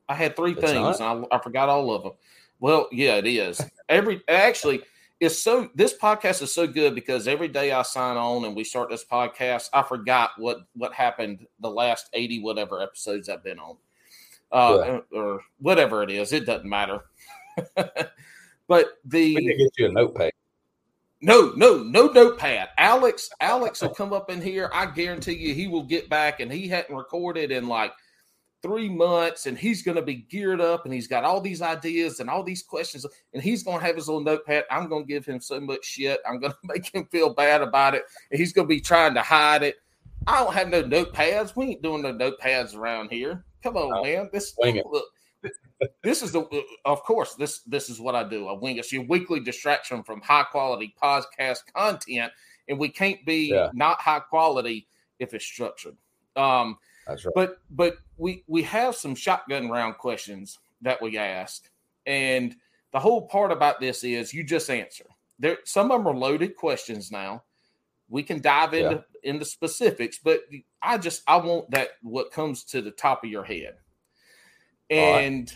I 0.09 0.15
had 0.15 0.37
three 0.37 0.53
It's 0.53 0.61
things. 0.61 1.01
And 1.01 1.27
I, 1.33 1.37
I 1.37 1.41
forgot 1.41 1.69
all 1.69 1.95
of 1.95 2.03
them. 2.03 2.13
Well, 2.61 2.89
yeah, 2.93 3.17
it 3.17 3.27
is. 3.27 3.61
Every 3.89 4.23
actually, 4.29 4.83
it's 5.21 5.43
so 5.43 5.71
this 5.75 5.97
podcast 5.97 6.43
is 6.43 6.55
so 6.55 6.67
good 6.67 6.95
because 6.95 7.27
every 7.27 7.49
day 7.49 7.73
I 7.73 7.83
sign 7.83 8.17
on 8.17 8.45
and 8.45 8.55
we 8.55 8.65
start 8.65 8.91
this 8.91 9.05
podcast, 9.05 9.69
I 9.73 9.83
forgot 9.83 10.31
what 10.37 10.59
what 10.75 10.93
happened 10.93 11.47
the 11.61 11.71
last 11.71 12.09
eighty 12.13 12.41
whatever 12.41 12.83
episodes 12.83 13.29
I've 13.29 13.45
been 13.45 13.59
on, 13.59 13.77
uh, 14.53 15.01
or 15.13 15.41
whatever 15.59 16.03
it 16.03 16.11
is. 16.11 16.33
It 16.33 16.47
doesn't 16.47 16.69
matter. 16.69 17.01
but 18.69 18.99
We 19.11 19.35
the 19.35 19.35
need 19.37 19.53
to 19.53 19.57
get 19.57 19.71
you 19.79 19.87
a 19.87 19.93
notepad. 19.93 20.31
no, 21.21 21.53
no, 21.57 21.83
no 21.83 22.09
notepad. 22.09 22.69
Alex, 22.79 23.29
Alex 23.41 23.83
will 23.83 23.95
come 23.95 24.13
up 24.13 24.31
in 24.31 24.41
here. 24.41 24.71
I 24.73 24.87
guarantee 24.87 25.33
you, 25.33 25.55
he 25.55 25.67
will 25.67 25.83
get 25.83 26.09
back, 26.09 26.41
and 26.41 26.53
he 26.53 26.69
hadn't 26.69 26.95
recorded 26.95 27.51
in 27.51 27.67
like 27.67 27.93
three 28.63 28.89
months, 28.89 29.47
and 29.47 29.57
he's 29.57 29.83
going 29.83 29.97
to 29.97 30.03
be 30.03 30.27
geared 30.31 30.61
up, 30.61 30.85
and 30.85 30.93
he's 30.93 31.09
got 31.09 31.25
all 31.25 31.41
these 31.41 31.63
ideas 31.63 32.21
and 32.21 32.29
all 32.29 32.43
these 32.43 32.63
questions, 32.63 33.07
and 33.33 33.43
he's 33.43 33.63
going 33.63 33.79
to 33.81 33.85
have 33.87 33.97
his 33.97 34.09
little 34.09 34.23
notepad. 34.23 34.65
I'm 34.71 34.89
going 34.89 35.05
to 35.05 35.09
give 35.09 35.25
him 35.25 35.41
so 35.41 35.61
much 35.61 35.85
shit. 35.85 36.21
I'm 36.29 36.39
going 36.39 36.53
to 36.53 36.59
make 36.63 36.93
him 36.95 37.07
feel 37.07 37.33
bad 37.35 37.63
about 37.63 37.95
it, 37.95 38.05
and 38.31 38.39
he's 38.39 38.53
going 38.53 38.69
to 38.69 38.75
be 38.75 38.81
trying 38.81 39.15
to 39.15 39.23
hide 39.23 39.63
it. 39.63 39.77
I 40.27 40.45
don't 40.45 40.55
have 40.55 40.69
no 40.69 40.83
notepads. 40.83 41.57
We 41.57 41.67
ain't 41.67 41.83
doing 41.83 42.03
no 42.03 42.13
notepads 42.13 42.77
around 42.77 43.11
here. 43.11 43.45
Come 43.63 43.77
on, 43.77 44.03
man. 44.05 44.29
This 44.33 44.55
look. 44.59 45.07
This 46.03 46.23
is 46.23 46.33
the, 46.33 46.45
of 46.85 47.03
course, 47.05 47.35
this 47.35 47.61
this 47.61 47.89
is 47.89 48.01
what 48.01 48.17
I 48.17 48.29
do. 48.29 48.49
I 48.49 48.53
wing. 48.53 48.79
It's 48.79 48.93
your 48.93 49.05
weekly 49.05 49.39
distraction 49.41 50.03
from 50.03 50.21
high 50.21 50.43
quality 50.43 50.93
podcast 51.01 51.59
content, 51.75 52.33
and 52.69 52.79
we 52.79 52.89
can't 52.89 53.25
be 53.25 53.51
Yeah. 53.53 53.71
not 53.75 54.01
high 54.01 54.21
quality 54.21 54.89
if 55.21 55.35
it's 55.35 55.45
structured. 55.45 55.97
Um, 56.35 56.79
That's 57.07 57.25
right. 57.25 57.35
but 57.35 57.59
but 57.71 57.95
we 58.17 58.43
we 58.49 58.63
have 58.65 58.97
some 58.97 59.15
shotgun 59.15 59.69
round 59.71 59.99
questions 59.99 60.59
that 60.83 61.01
we 61.01 61.17
ask, 61.17 61.71
and 62.07 62.57
the 62.93 62.99
whole 62.99 63.29
part 63.29 63.53
about 63.53 63.81
this 63.81 64.03
is 64.03 64.35
you 64.35 64.43
just 64.43 64.71
answer. 64.71 65.05
There, 65.39 65.59
some 65.65 65.93
of 65.93 66.01
them 66.01 66.09
are 66.09 66.17
loaded 66.17 66.57
questions 66.57 67.13
now. 67.13 67.45
We 68.09 68.23
can 68.25 68.41
dive 68.41 68.75
into 68.75 69.05
into 69.23 69.45
specifics, 69.45 70.19
but 70.19 70.41
I 70.83 70.99
just 70.99 71.23
I 71.29 71.37
want 71.37 71.71
that 71.71 71.91
what 72.03 72.33
comes 72.33 72.65
to 72.65 72.81
the 72.83 72.91
top 72.91 73.23
of 73.23 73.31
your 73.31 73.45
head, 73.45 73.77
All 74.91 75.13
right. 75.13 75.21
and 75.23 75.53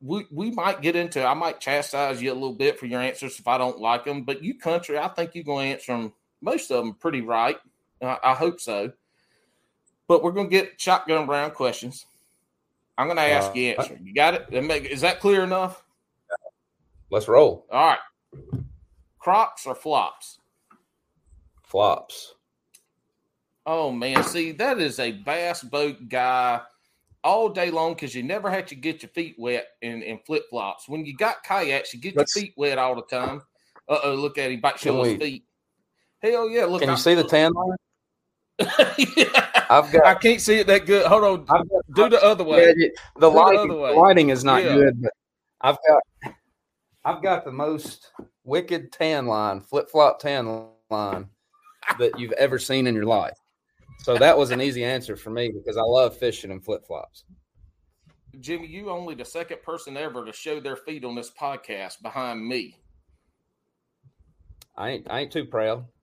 we 0.00 0.26
we 0.30 0.50
might 0.50 0.80
get 0.82 0.96
into. 0.96 1.24
I 1.24 1.34
might 1.34 1.60
chastise 1.60 2.20
you 2.22 2.32
a 2.32 2.34
little 2.34 2.54
bit 2.54 2.78
for 2.78 2.86
your 2.86 3.00
answers 3.00 3.38
if 3.38 3.46
I 3.46 3.58
don't 3.58 3.78
like 3.80 4.04
them, 4.04 4.22
but 4.22 4.42
you 4.42 4.58
country, 4.58 4.98
I 4.98 5.08
think 5.08 5.34
you're 5.34 5.44
going 5.44 5.68
to 5.68 5.74
answer 5.74 5.92
them 5.92 6.12
most 6.40 6.70
of 6.70 6.84
them 6.84 6.94
pretty 6.94 7.20
right. 7.20 7.56
I, 8.00 8.18
I 8.22 8.34
hope 8.34 8.60
so. 8.60 8.92
But 10.08 10.22
we're 10.22 10.32
going 10.32 10.50
to 10.50 10.56
get 10.56 10.80
shotgun 10.80 11.26
round 11.28 11.54
questions. 11.54 12.06
I'm 12.98 13.06
going 13.06 13.16
to 13.16 13.22
ask 13.22 13.50
Uh, 13.50 13.54
you 13.54 13.70
answer. 13.72 13.98
You 14.02 14.12
got 14.12 14.34
it? 14.34 14.46
Is 14.50 15.00
That 15.00 15.14
that 15.14 15.20
clear 15.20 15.44
enough? 15.44 15.84
Let's 17.10 17.28
roll. 17.28 17.66
All 17.70 17.86
right. 17.88 18.62
Crocs 19.18 19.66
or 19.66 19.74
flops? 19.74 20.38
Flops. 21.62 22.34
Oh 23.64 23.92
man, 23.92 24.24
see 24.24 24.50
that 24.52 24.80
is 24.80 24.98
a 24.98 25.12
bass 25.12 25.62
boat 25.62 26.08
guy 26.08 26.60
all 27.24 27.48
day 27.48 27.70
long 27.70 27.94
because 27.94 28.14
you 28.14 28.22
never 28.22 28.50
had 28.50 28.66
to 28.68 28.74
get 28.74 29.02
your 29.02 29.10
feet 29.10 29.36
wet 29.38 29.66
in, 29.80 30.02
in 30.02 30.18
flip 30.26 30.44
flops. 30.50 30.88
When 30.88 31.04
you 31.06 31.16
got 31.16 31.42
kayaks, 31.44 31.94
you 31.94 32.00
get 32.00 32.16
Let's- 32.16 32.34
your 32.36 32.42
feet 32.44 32.54
wet 32.56 32.78
all 32.78 32.94
the 32.96 33.02
time. 33.02 33.42
Uh 33.88 33.98
oh, 34.04 34.14
look 34.14 34.38
at 34.38 34.50
him, 34.50 34.60
back 34.60 34.78
Can 34.78 34.92
show 34.92 35.02
his 35.04 35.18
feet. 35.18 35.44
Hell 36.20 36.48
yeah, 36.48 36.64
look. 36.66 36.80
Can 36.80 36.88
you 36.88 36.94
I- 36.94 36.98
see 36.98 37.14
the 37.14 37.24
tan 37.24 37.52
line? 37.52 37.76
Yeah. 39.16 39.48
I've 39.70 39.90
got. 39.90 40.04
I 40.06 40.14
can't 40.14 40.40
see 40.40 40.56
it 40.60 40.66
that 40.66 40.86
good. 40.86 41.06
Hold 41.06 41.24
on, 41.24 41.44
got 41.46 41.66
do 41.94 42.08
the 42.10 42.22
other 42.22 42.44
way. 42.44 42.66
Yeah, 42.76 42.88
the 43.16 43.20
the 43.20 43.28
lighting, 43.28 43.70
other 43.70 43.80
way. 43.80 43.92
the 43.94 43.98
lighting 43.98 44.28
is 44.28 44.44
not 44.44 44.62
Yeah. 44.62 44.74
good, 44.74 45.02
but 45.02 45.12
I've 45.62 45.78
got 45.88 46.34
I've 47.04 47.22
got 47.22 47.44
the 47.44 47.52
most 47.52 48.10
wicked 48.44 48.92
tan 48.92 49.26
line, 49.26 49.60
flip 49.62 49.90
flop 49.90 50.20
tan 50.20 50.66
line 50.90 51.28
that 51.98 52.18
you've 52.18 52.32
ever 52.32 52.58
seen 52.58 52.86
in 52.86 52.94
your 52.94 53.06
life. 53.06 53.36
So 53.98 54.16
that 54.16 54.36
was 54.36 54.50
an 54.50 54.60
easy 54.60 54.84
answer 54.84 55.16
for 55.16 55.30
me 55.30 55.50
because 55.50 55.76
I 55.76 55.82
love 55.82 56.16
fishing 56.16 56.50
and 56.50 56.64
flip 56.64 56.86
flops. 56.86 57.24
Jimmy, 58.40 58.66
you 58.66 58.90
only 58.90 59.14
the 59.14 59.24
second 59.24 59.62
person 59.62 59.96
ever 59.96 60.24
to 60.24 60.32
show 60.32 60.58
their 60.58 60.76
feet 60.76 61.04
on 61.04 61.14
this 61.14 61.30
podcast 61.30 62.02
behind 62.02 62.46
me. 62.46 62.76
I 64.76 64.90
ain't 64.90 65.10
I 65.10 65.20
ain't 65.20 65.32
too 65.32 65.44
proud. 65.44 65.86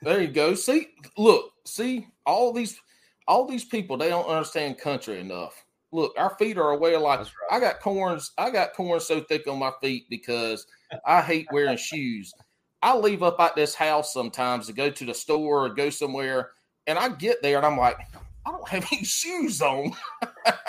There 0.00 0.20
you 0.20 0.28
go. 0.28 0.54
See, 0.54 0.88
look, 1.18 1.52
see 1.64 2.06
all 2.24 2.52
these, 2.52 2.80
all 3.26 3.46
these 3.46 3.64
people. 3.64 3.96
They 3.96 4.08
don't 4.08 4.26
understand 4.26 4.78
country 4.78 5.18
enough. 5.18 5.64
Look, 5.92 6.14
our 6.16 6.36
feet 6.38 6.56
are 6.56 6.70
aware. 6.70 6.98
Like 6.98 7.20
That's 7.20 7.30
right. 7.30 7.56
I 7.56 7.60
got 7.60 7.80
corns. 7.80 8.32
I 8.38 8.50
got 8.50 8.74
corns 8.74 9.06
so 9.06 9.20
thick 9.20 9.46
on 9.48 9.58
my 9.58 9.72
feet 9.80 10.06
because 10.08 10.66
I 11.04 11.20
hate 11.20 11.46
wearing 11.52 11.76
shoes. 11.76 12.32
I 12.82 12.96
leave 12.96 13.22
up 13.22 13.40
at 13.40 13.54
this 13.54 13.74
house 13.74 14.12
sometimes 14.12 14.66
to 14.66 14.72
go 14.72 14.90
to 14.90 15.04
the 15.04 15.14
store 15.14 15.66
or 15.66 15.74
go 15.74 15.90
somewhere, 15.90 16.50
and 16.86 16.98
I 16.98 17.08
get 17.10 17.42
there 17.42 17.56
and 17.56 17.66
I'm 17.66 17.78
like, 17.78 17.96
I 18.46 18.50
don't 18.50 18.68
have 18.68 18.86
any 18.92 19.04
shoes 19.04 19.62
on. 19.62 19.92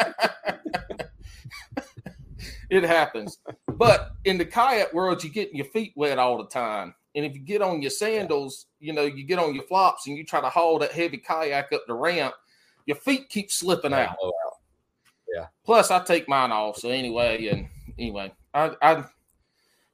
it 2.69 2.83
happens. 2.83 3.39
But 3.67 4.11
in 4.25 4.37
the 4.37 4.45
kayak 4.45 4.93
world, 4.93 5.23
you 5.23 5.29
get 5.29 5.53
your 5.53 5.65
feet 5.65 5.93
wet 5.95 6.19
all 6.19 6.37
the 6.37 6.47
time. 6.47 6.93
And 7.15 7.25
if 7.25 7.35
you 7.35 7.41
get 7.41 7.61
on 7.61 7.81
your 7.81 7.91
sandals, 7.91 8.65
you 8.79 8.91
know, 8.93 9.03
you 9.03 9.23
get 9.23 9.39
on 9.39 9.53
your 9.53 9.65
flops 9.65 10.07
and 10.07 10.17
you 10.17 10.25
try 10.25 10.41
to 10.41 10.49
haul 10.49 10.79
that 10.79 10.91
heavy 10.91 11.17
kayak 11.17 11.71
up 11.71 11.83
the 11.87 11.93
ramp, 11.93 12.33
your 12.85 12.97
feet 12.97 13.29
keep 13.29 13.51
slipping 13.51 13.93
out. 13.93 14.15
Oh, 14.21 14.31
Plus, 15.63 15.91
I 15.91 16.03
take 16.03 16.27
mine 16.27 16.51
off. 16.51 16.77
So 16.77 16.89
anyway, 16.89 17.47
and 17.47 17.67
anyway, 17.97 18.33
I, 18.53 18.71
I 18.81 19.03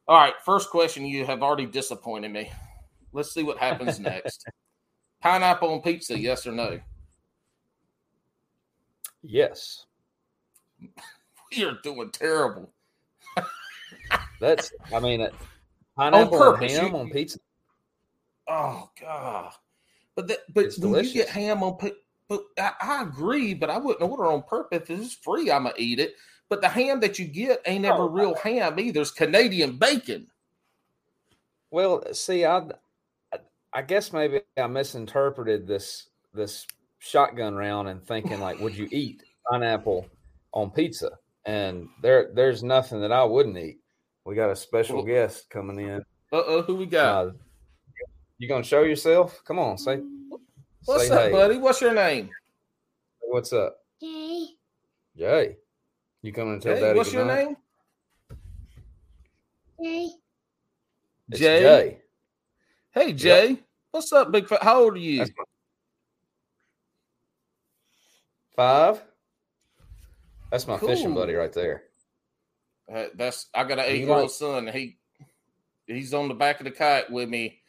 all 0.07 0.17
right. 0.17 0.33
First 0.43 0.71
question, 0.71 1.05
you 1.05 1.25
have 1.25 1.43
already 1.43 1.67
disappointed 1.67 2.31
me. 2.31 2.51
Let's 3.13 3.31
see 3.31 3.43
what 3.43 3.57
happens 3.57 3.99
next. 3.99 4.43
Pineapple 5.21 5.69
on 5.73 5.81
pizza, 5.81 6.17
yes 6.17 6.47
or 6.47 6.51
no? 6.51 6.79
Yes. 9.21 9.85
You're 11.51 11.77
doing 11.83 12.09
terrible. 12.11 12.71
That's 14.39 14.71
I 14.93 14.99
mean 14.99 15.21
uh, 15.21 15.25
it, 15.25 15.35
pineapple 15.97 16.37
purpose, 16.37 16.71
and 16.71 16.83
ham 16.83 16.93
you- 16.93 16.99
on 16.99 17.09
pizza. 17.09 17.39
Oh 18.47 18.89
God! 18.99 19.51
But 20.15 20.27
that, 20.27 20.39
but 20.53 20.65
It's 20.65 20.79
when 20.79 21.03
you 21.03 21.13
get 21.13 21.29
ham 21.29 21.61
on, 21.61 21.77
but 22.27 22.43
I, 22.57 22.71
I 22.81 23.03
agree. 23.03 23.53
But 23.53 23.69
I 23.69 23.77
wouldn't 23.77 24.09
order 24.09 24.25
on 24.25 24.41
purpose. 24.43 24.81
If 24.81 24.89
it's 24.89 25.13
free, 25.13 25.51
I'm 25.51 25.63
gonna 25.63 25.75
eat 25.77 25.99
it. 25.99 26.15
But 26.49 26.61
the 26.61 26.67
ham 26.69 26.99
that 27.01 27.19
you 27.19 27.25
get 27.25 27.61
ain't 27.67 27.85
ever 27.85 28.03
Oh, 28.03 28.09
real 28.09 28.33
ham 28.35 28.79
either. 28.79 29.01
It's 29.01 29.11
Canadian 29.11 29.77
bacon. 29.77 30.27
Well, 31.69 32.03
see, 32.13 32.43
I, 32.43 32.63
I 33.73 33.81
guess 33.81 34.11
maybe 34.13 34.41
I 34.57 34.67
misinterpreted 34.67 35.67
this 35.67 36.09
this 36.33 36.65
shotgun 36.99 37.55
round 37.55 37.87
and 37.87 38.05
thinking 38.05 38.39
like, 38.39 38.59
would 38.59 38.75
you 38.75 38.87
eat 38.91 39.23
pineapple 39.49 40.07
on 40.53 40.71
pizza? 40.71 41.11
And 41.45 41.87
there, 42.01 42.29
there's 42.33 42.63
nothing 42.63 43.01
that 43.01 43.11
I 43.11 43.23
wouldn't 43.23 43.57
eat. 43.57 43.79
We 44.25 44.35
got 44.35 44.49
a 44.51 44.55
special 44.55 44.97
Well- 44.97 45.05
guest 45.05 45.49
coming 45.49 45.79
in. 45.79 46.01
Uh 46.31 46.43
oh, 46.45 46.61
who 46.61 46.75
we 46.75 46.85
got? 46.85 47.27
Uh, 47.27 47.31
you 48.37 48.47
gonna 48.47 48.63
show 48.63 48.83
yourself? 48.83 49.41
Come 49.45 49.57
on, 49.57 49.77
say. 49.77 50.01
What's 50.85 51.07
say 51.07 51.13
up, 51.15 51.21
hey. 51.23 51.31
buddy? 51.31 51.57
What's 51.57 51.81
your 51.81 51.93
name? 51.93 52.29
What's 53.21 53.51
up? 53.51 53.77
Jay. 54.01 54.45
Jay. 55.17 55.57
You 56.21 56.31
coming 56.31 56.59
to 56.59 56.67
tell 56.67 56.75
Jay, 56.75 56.81
Daddy 56.81 56.97
what's 56.97 57.11
your 57.13 57.23
goodnight? 57.23 57.47
name? 57.47 57.57
Jay. 59.83 60.09
It's 61.29 61.39
Jay? 61.39 61.59
Jay. 61.61 61.98
Hey, 62.91 63.13
Jay. 63.13 63.57
What's 63.91 64.11
up, 64.13 64.31
big? 64.31 64.47
Fa- 64.47 64.59
How 64.61 64.83
old 64.83 64.95
are 64.95 64.99
you? 64.99 65.19
That's 65.19 65.31
Five. 68.55 69.01
That's 70.51 70.67
my 70.67 70.77
fishing 70.77 71.13
buddy 71.13 71.33
right 71.33 71.53
there. 71.53 71.83
Uh, 72.93 73.05
that's 73.15 73.47
I 73.53 73.63
got 73.63 73.79
an 73.79 73.85
eight 73.87 73.99
year 74.01 74.09
old 74.09 74.21
like- 74.23 74.29
son. 74.31 74.67
He 74.67 74.97
he's 75.85 76.13
on 76.13 76.27
the 76.27 76.33
back 76.33 76.59
of 76.59 76.65
the 76.65 76.71
kayak 76.71 77.09
with 77.09 77.29
me 77.29 77.59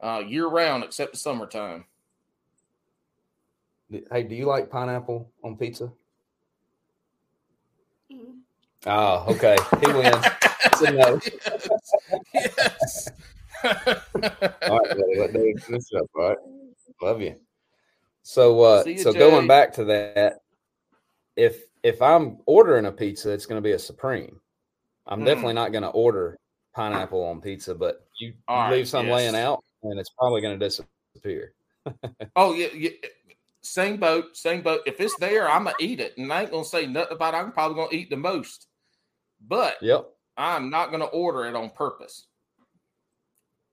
uh, 0.00 0.22
year 0.26 0.46
round 0.46 0.84
except 0.84 1.12
the 1.12 1.18
summertime. 1.18 1.84
Hey, 4.12 4.24
do 4.24 4.34
you 4.34 4.44
like 4.46 4.68
pineapple 4.70 5.30
on 5.42 5.56
pizza? 5.56 5.90
Mm. 8.12 8.40
Oh, 8.86 9.24
okay. 9.34 9.56
He 9.84 9.92
wins. 9.92 10.26
It's 10.64 10.80
a 10.82 10.90
no. 10.92 11.20
yes. 12.34 13.08
All 13.64 14.78
right, 14.78 14.88
buddy. 14.96 15.18
Let 15.18 15.32
Dave 15.32 15.62
finish 15.62 15.84
up. 15.96 16.06
All 16.16 16.28
right. 16.28 16.38
Love 17.02 17.20
you. 17.20 17.36
So, 18.22 18.60
uh, 18.62 18.84
ya, 18.86 19.02
so 19.02 19.12
Jay. 19.12 19.18
going 19.18 19.46
back 19.46 19.72
to 19.74 19.84
that, 19.84 20.38
if 21.36 21.62
if 21.82 22.02
I'm 22.02 22.38
ordering 22.46 22.86
a 22.86 22.92
pizza, 22.92 23.30
it's 23.30 23.46
going 23.46 23.58
to 23.60 23.66
be 23.66 23.72
a 23.72 23.78
supreme. 23.78 24.40
I'm 25.06 25.20
Mm. 25.20 25.26
definitely 25.26 25.54
not 25.54 25.70
going 25.70 25.82
to 25.82 25.90
order 25.90 26.36
pineapple 26.74 27.22
on 27.24 27.40
pizza, 27.40 27.74
but 27.74 28.06
you, 28.18 28.28
you 28.28 28.34
right, 28.48 28.72
leave 28.72 28.88
some 28.88 29.06
yes. 29.06 29.14
laying 29.14 29.36
out, 29.36 29.62
and 29.84 29.98
it's 30.00 30.10
probably 30.18 30.40
going 30.40 30.58
to 30.58 30.64
disappear. 30.64 31.52
Oh 32.34 32.52
yeah, 32.52 32.66
yeah. 32.74 32.90
Same 33.62 33.96
boat, 33.96 34.36
same 34.36 34.60
boat. 34.62 34.80
If 34.86 35.00
it's 35.00 35.16
there, 35.18 35.48
I'm 35.48 35.64
gonna 35.64 35.76
eat 35.80 36.00
it, 36.00 36.16
and 36.18 36.32
I 36.32 36.42
ain't 36.42 36.50
gonna 36.50 36.64
say 36.64 36.86
nothing 36.86 37.12
about. 37.14 37.34
it. 37.34 37.36
I'm 37.38 37.52
probably 37.52 37.76
gonna 37.76 37.96
eat 37.96 38.10
the 38.10 38.16
most, 38.16 38.66
but 39.46 39.76
Yep. 39.80 40.08
I'm 40.36 40.68
not 40.68 40.90
gonna 40.90 41.04
order 41.06 41.44
it 41.46 41.54
on 41.54 41.70
purpose. 41.70 42.26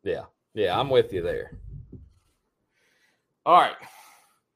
Yeah. 0.03 0.25
Yeah. 0.53 0.79
I'm 0.79 0.89
with 0.89 1.13
you 1.13 1.21
there. 1.21 1.57
All 3.45 3.59
right, 3.59 3.75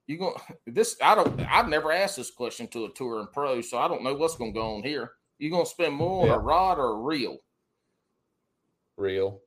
you 0.07 0.17
to 0.17 0.33
this? 0.65 0.95
I 1.03 1.13
don't. 1.13 1.41
I've 1.41 1.67
never 1.67 1.91
asked 1.91 2.15
this 2.15 2.31
question 2.31 2.67
to 2.69 2.85
a 2.85 2.93
tour 2.93 3.19
and 3.19 3.29
pro, 3.31 3.59
so 3.59 3.77
I 3.77 3.89
don't 3.89 4.01
know 4.03 4.13
what's 4.15 4.37
gonna 4.37 4.53
go 4.53 4.75
on 4.75 4.83
here. 4.83 5.11
You 5.39 5.51
gonna 5.51 5.65
spend 5.65 5.93
more 5.93 6.23
on 6.23 6.33
a 6.33 6.39
rod 6.39 6.79
or 6.79 6.91
a 6.93 7.01
reel? 7.01 7.39
Real. 8.95 9.41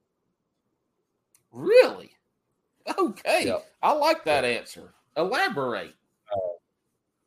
Really? 1.52 2.10
Okay, 2.98 3.46
Yep. 3.46 3.66
I 3.82 3.92
like 3.92 4.24
that 4.24 4.44
answer. 4.44 4.92
Elaborate. 5.16 5.94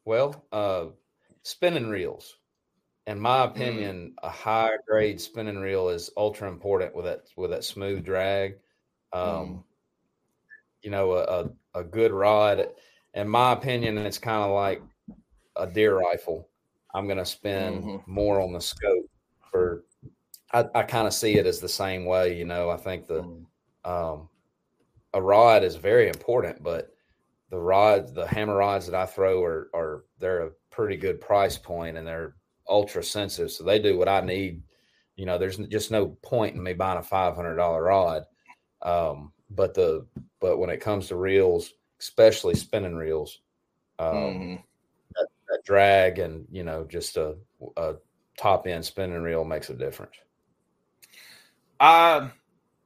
Well, 0.06 0.44
uh, 0.52 0.86
spinning 1.44 1.88
reels. 1.88 2.36
In 3.08 3.18
my 3.20 3.44
Mm. 3.56 3.86
opinion, 3.86 4.16
a 4.24 4.30
high 4.30 4.78
grade 4.88 5.20
spinning 5.22 5.58
reel 5.58 5.90
is 5.90 6.10
ultra 6.18 6.50
important 6.50 6.94
with 6.96 7.06
that 7.06 7.30
with 7.38 7.52
that 7.52 7.64
smooth 7.64 8.04
drag. 8.06 8.60
Um, 9.14 9.60
Mm. 9.60 9.64
You 10.82 10.90
know, 10.92 11.14
a, 11.14 11.24
a 11.24 11.80
a 11.82 11.84
good 11.84 12.12
rod. 12.12 12.68
In 13.14 13.30
my 13.30 13.54
opinion, 13.54 13.98
it's 13.98 14.18
kind 14.18 14.44
of 14.44 14.52
like 14.52 14.82
a 15.58 15.68
deer 15.68 15.98
rifle. 16.00 16.50
I'm 16.94 17.08
going 17.08 17.18
to 17.20 17.26
spend 17.26 17.92
Mhm. 17.92 18.04
more 18.06 18.42
on 18.42 18.54
the 18.54 18.62
scope 18.62 19.06
for. 19.52 19.86
I, 20.54 20.66
I 20.76 20.84
kind 20.84 21.08
of 21.08 21.14
see 21.14 21.38
it 21.38 21.46
as 21.48 21.60
the 21.62 21.70
same 21.70 22.06
way. 22.06 22.38
You 22.38 22.46
know, 22.46 22.70
I 22.72 22.78
think 22.78 23.08
the 23.08 23.24
Mm. 23.24 23.46
um, 23.86 24.30
a 25.14 25.22
rod 25.22 25.64
is 25.64 25.76
very 25.78 26.10
important, 26.10 26.64
but 26.64 26.92
the 27.50 27.60
rods, 27.60 28.14
the 28.14 28.28
hammer 28.28 28.58
rods 28.58 28.88
that 28.88 28.96
I 28.96 29.06
throw 29.08 29.44
are 29.44 29.70
are 29.76 30.06
they're 30.20 30.48
a 30.48 30.52
pretty 30.72 30.98
good 30.98 31.22
price 31.22 31.58
point 31.58 31.98
and 31.98 32.08
they're 32.08 32.38
ultra 32.68 33.04
sensitive, 33.04 33.52
so 33.52 33.64
they 33.64 33.80
do 33.80 33.98
what 33.98 34.10
I 34.10 34.22
need. 34.22 34.62
You 35.16 35.26
know, 35.26 35.38
there's 35.38 35.58
just 35.58 35.92
no 35.92 36.08
point 36.22 36.56
in 36.56 36.64
me 36.64 36.74
buying 36.74 36.98
a 37.00 37.04
five 37.04 37.36
hundred 37.36 37.56
dollar 37.56 37.84
rod. 37.84 38.24
Um, 38.82 39.32
but 39.50 39.74
the 39.74 40.06
but 40.40 40.58
when 40.58 40.70
it 40.70 40.82
comes 40.82 41.08
to 41.08 41.16
reels, 41.16 41.74
especially 42.00 42.56
spinning 42.56 42.96
reels, 42.96 43.42
um, 44.00 44.16
Mhm. 44.16 44.64
that 45.18 45.64
drag 45.64 46.20
and 46.20 46.46
you 46.52 46.64
know 46.64 46.86
just 46.86 47.18
a, 47.18 47.36
a 47.78 47.96
top 48.38 48.68
end 48.68 48.84
spinning 48.86 49.22
reel 49.22 49.44
makes 49.44 49.70
a 49.70 49.76
difference. 49.76 50.16
I 51.80 52.32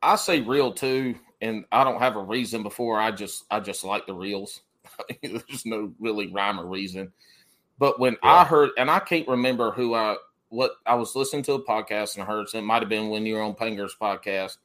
I 0.01 0.15
say 0.15 0.41
reel 0.41 0.73
too, 0.73 1.15
and 1.41 1.65
I 1.71 1.83
don't 1.83 1.99
have 2.01 2.15
a 2.15 2.23
reason 2.23 2.63
before. 2.63 2.99
I 2.99 3.11
just 3.11 3.45
I 3.49 3.59
just 3.59 3.83
like 3.83 4.05
the 4.05 4.13
reels. 4.13 4.61
There's 5.23 5.65
no 5.65 5.93
really 5.99 6.27
rhyme 6.27 6.59
or 6.59 6.65
reason. 6.65 7.11
But 7.79 7.99
when 7.99 8.17
I 8.23 8.43
heard, 8.43 8.71
and 8.77 8.89
I 8.89 8.99
can't 8.99 9.27
remember 9.27 9.71
who 9.71 9.93
I 9.93 10.17
what 10.49 10.71
I 10.85 10.95
was 10.95 11.15
listening 11.15 11.43
to 11.43 11.53
a 11.53 11.63
podcast 11.65 12.13
and 12.15 12.23
I 12.23 12.25
heard 12.25 12.47
it 12.53 12.61
might 12.61 12.81
have 12.81 12.89
been 12.89 13.09
when 13.09 13.25
you 13.25 13.35
were 13.35 13.41
on 13.41 13.53
Panger's 13.53 13.95
podcast. 13.99 14.57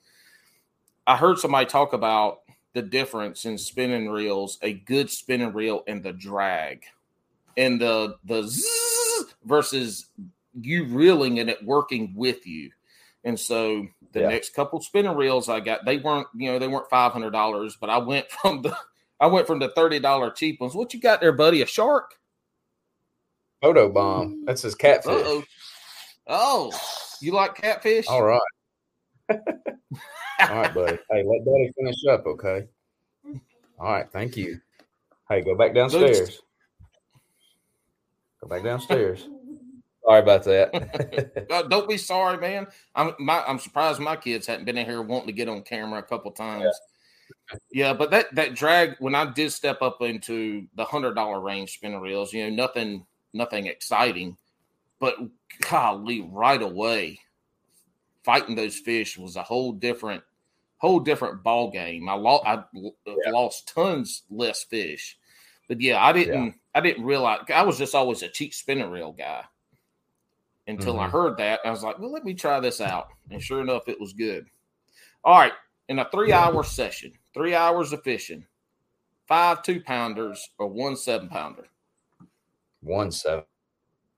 I 1.06 1.16
heard 1.16 1.39
somebody 1.39 1.66
talk 1.66 1.93
about 1.93 2.40
the 2.74 2.82
difference 2.82 3.44
in 3.44 3.59
spinning 3.59 4.09
reels, 4.09 4.59
a 4.62 4.72
good 4.72 5.10
spinning 5.10 5.52
reel, 5.52 5.82
and 5.89 6.02
the 6.02 6.12
drag, 6.12 6.84
and 7.56 7.80
the 7.80 8.16
the 8.24 8.43
zzz 8.43 9.34
versus 9.44 10.06
you 10.60 10.84
reeling 10.84 11.40
and 11.40 11.51
it 11.51 11.64
working 11.64 12.12
with 12.14 12.47
you. 12.47 12.70
And 13.24 13.39
so 13.39 13.86
the 14.12 14.20
Yeah. 14.20 14.28
next 14.28 14.55
couple 14.55 14.80
spinning 14.80 15.16
reels 15.16 15.48
I 15.48 15.60
got, 15.60 15.84
they 15.84 15.97
weren't, 15.98 16.28
you 16.36 16.51
know, 16.52 16.59
they 16.59 16.68
weren't 16.68 16.89
five 16.90 17.12
hundred 17.12 17.30
dollars, 17.32 17.76
but 17.80 17.90
I 17.90 17.98
went 17.98 18.30
from 18.43 18.62
the 18.62 18.76
I 19.20 19.26
went 19.26 19.47
from 19.47 19.59
the 19.59 19.68
thirty 19.70 19.98
dollar 19.98 20.30
cheap 20.30 20.60
ones. 20.60 20.74
What 20.74 20.94
you 20.94 21.01
got 21.01 21.20
there, 21.20 21.32
buddy? 21.32 21.60
A 21.62 21.66
shark? 21.66 22.14
Photo 23.62 23.89
bomb. 23.89 24.28
Mm-hmm. 24.28 24.44
That's 24.44 24.62
his 24.62 24.74
catfish. 24.74 25.12
Uh-oh. 25.12 25.44
Oh, 26.26 26.72
you 27.20 27.32
like 27.32 27.55
catfish? 27.55 28.06
All 28.09 28.24
right. 28.24 28.40
All 29.30 29.39
right, 30.48 30.74
buddy. 30.74 30.98
Hey, 31.10 31.22
let 31.24 31.44
Daddy 31.44 31.72
finish 31.78 32.05
up, 32.10 32.26
okay? 32.26 32.66
All 33.78 33.93
right, 33.93 34.06
thank 34.12 34.36
you. 34.36 34.60
Hey, 35.28 35.43
go 35.43 35.55
back 35.55 35.74
downstairs. 35.74 36.43
Go 38.43 38.48
back 38.48 38.64
downstairs. 38.64 39.28
Sorry 40.05 40.20
about 40.20 40.43
that. 40.44 41.47
Don't 41.70 41.89
be 41.89 41.97
sorry, 41.97 42.36
man. 42.39 42.66
I'm 42.97 43.14
my, 43.20 43.44
I'm 43.47 43.60
surprised 43.60 44.01
my 44.01 44.16
kids 44.16 44.48
hadn't 44.48 44.64
been 44.64 44.76
in 44.76 44.84
here 44.84 45.01
wanting 45.01 45.28
to 45.28 45.32
get 45.32 45.48
on 45.48 45.62
camera 45.62 46.01
a 46.01 46.02
couple 46.02 46.32
times. 46.32 46.74
Yeah. 47.70 47.94
but 47.94 48.10
that 48.10 48.34
that 48.34 48.55
drag 48.55 48.97
when 48.98 49.14
I 49.14 49.30
did 49.30 49.52
step 49.52 49.80
up 49.80 50.02
into 50.02 50.66
the 50.74 50.84
hundred 50.84 51.14
dollar 51.14 51.40
range 51.40 51.74
spinner 51.74 52.01
reels, 52.01 52.32
you 52.32 52.51
know, 52.51 52.66
nothing 52.66 53.06
nothing 53.32 53.66
exciting, 53.66 54.36
but 54.98 55.16
golly, 55.70 56.20
right 56.30 56.60
away, 56.62 57.18
fighting 58.24 58.54
those 58.54 58.78
fish 58.78 59.18
was 59.18 59.36
a 59.36 59.42
whole 59.42 59.72
different 59.72 60.22
whole 60.78 61.00
different 61.00 61.42
ball 61.42 61.70
game. 61.70 62.09
I 62.09 62.14
lost 62.14 62.44
I 62.46 62.64
lost 63.30 63.68
tons 63.68 64.22
less 64.30 64.64
fish, 64.64 65.18
but 65.68 65.80
yeah, 65.80 66.04
I 66.04 66.12
didn't 66.12 66.54
I 66.74 66.80
didn't 66.80 67.04
realize 67.04 67.40
I 67.54 67.62
was 67.62 67.78
just 67.78 67.94
always 67.94 68.22
a 68.22 68.28
cheap 68.28 68.54
spinner 68.54 68.88
reel 68.90 69.12
guy 69.12 69.44
until 70.66 70.98
I 71.00 71.09
Mhm. 71.09 71.10
heard 71.10 71.36
that. 71.38 71.60
I 71.64 71.70
was 71.70 71.82
like, 71.82 71.98
well, 71.98 72.12
let 72.12 72.24
me 72.24 72.34
try 72.34 72.60
this 72.60 72.80
out. 72.80 73.09
And 73.30 73.42
sure 73.42 73.60
enough, 73.60 73.88
it 73.88 74.00
was 74.00 74.12
good. 74.12 74.46
All 75.24 75.38
right. 75.38 75.52
In 75.88 75.98
a 75.98 76.09
three 76.10 76.32
hour 76.32 76.62
session, 76.62 77.12
three 77.34 77.54
hours 77.54 77.92
of 77.92 78.02
fishing, 78.02 78.46
five 79.26 79.62
two 79.62 79.80
pounders 79.82 80.48
or 80.59 80.68
one 80.68 80.96
seven 80.96 81.28
pounder. 81.28 81.66
One 82.82 83.10
seven 83.10 83.44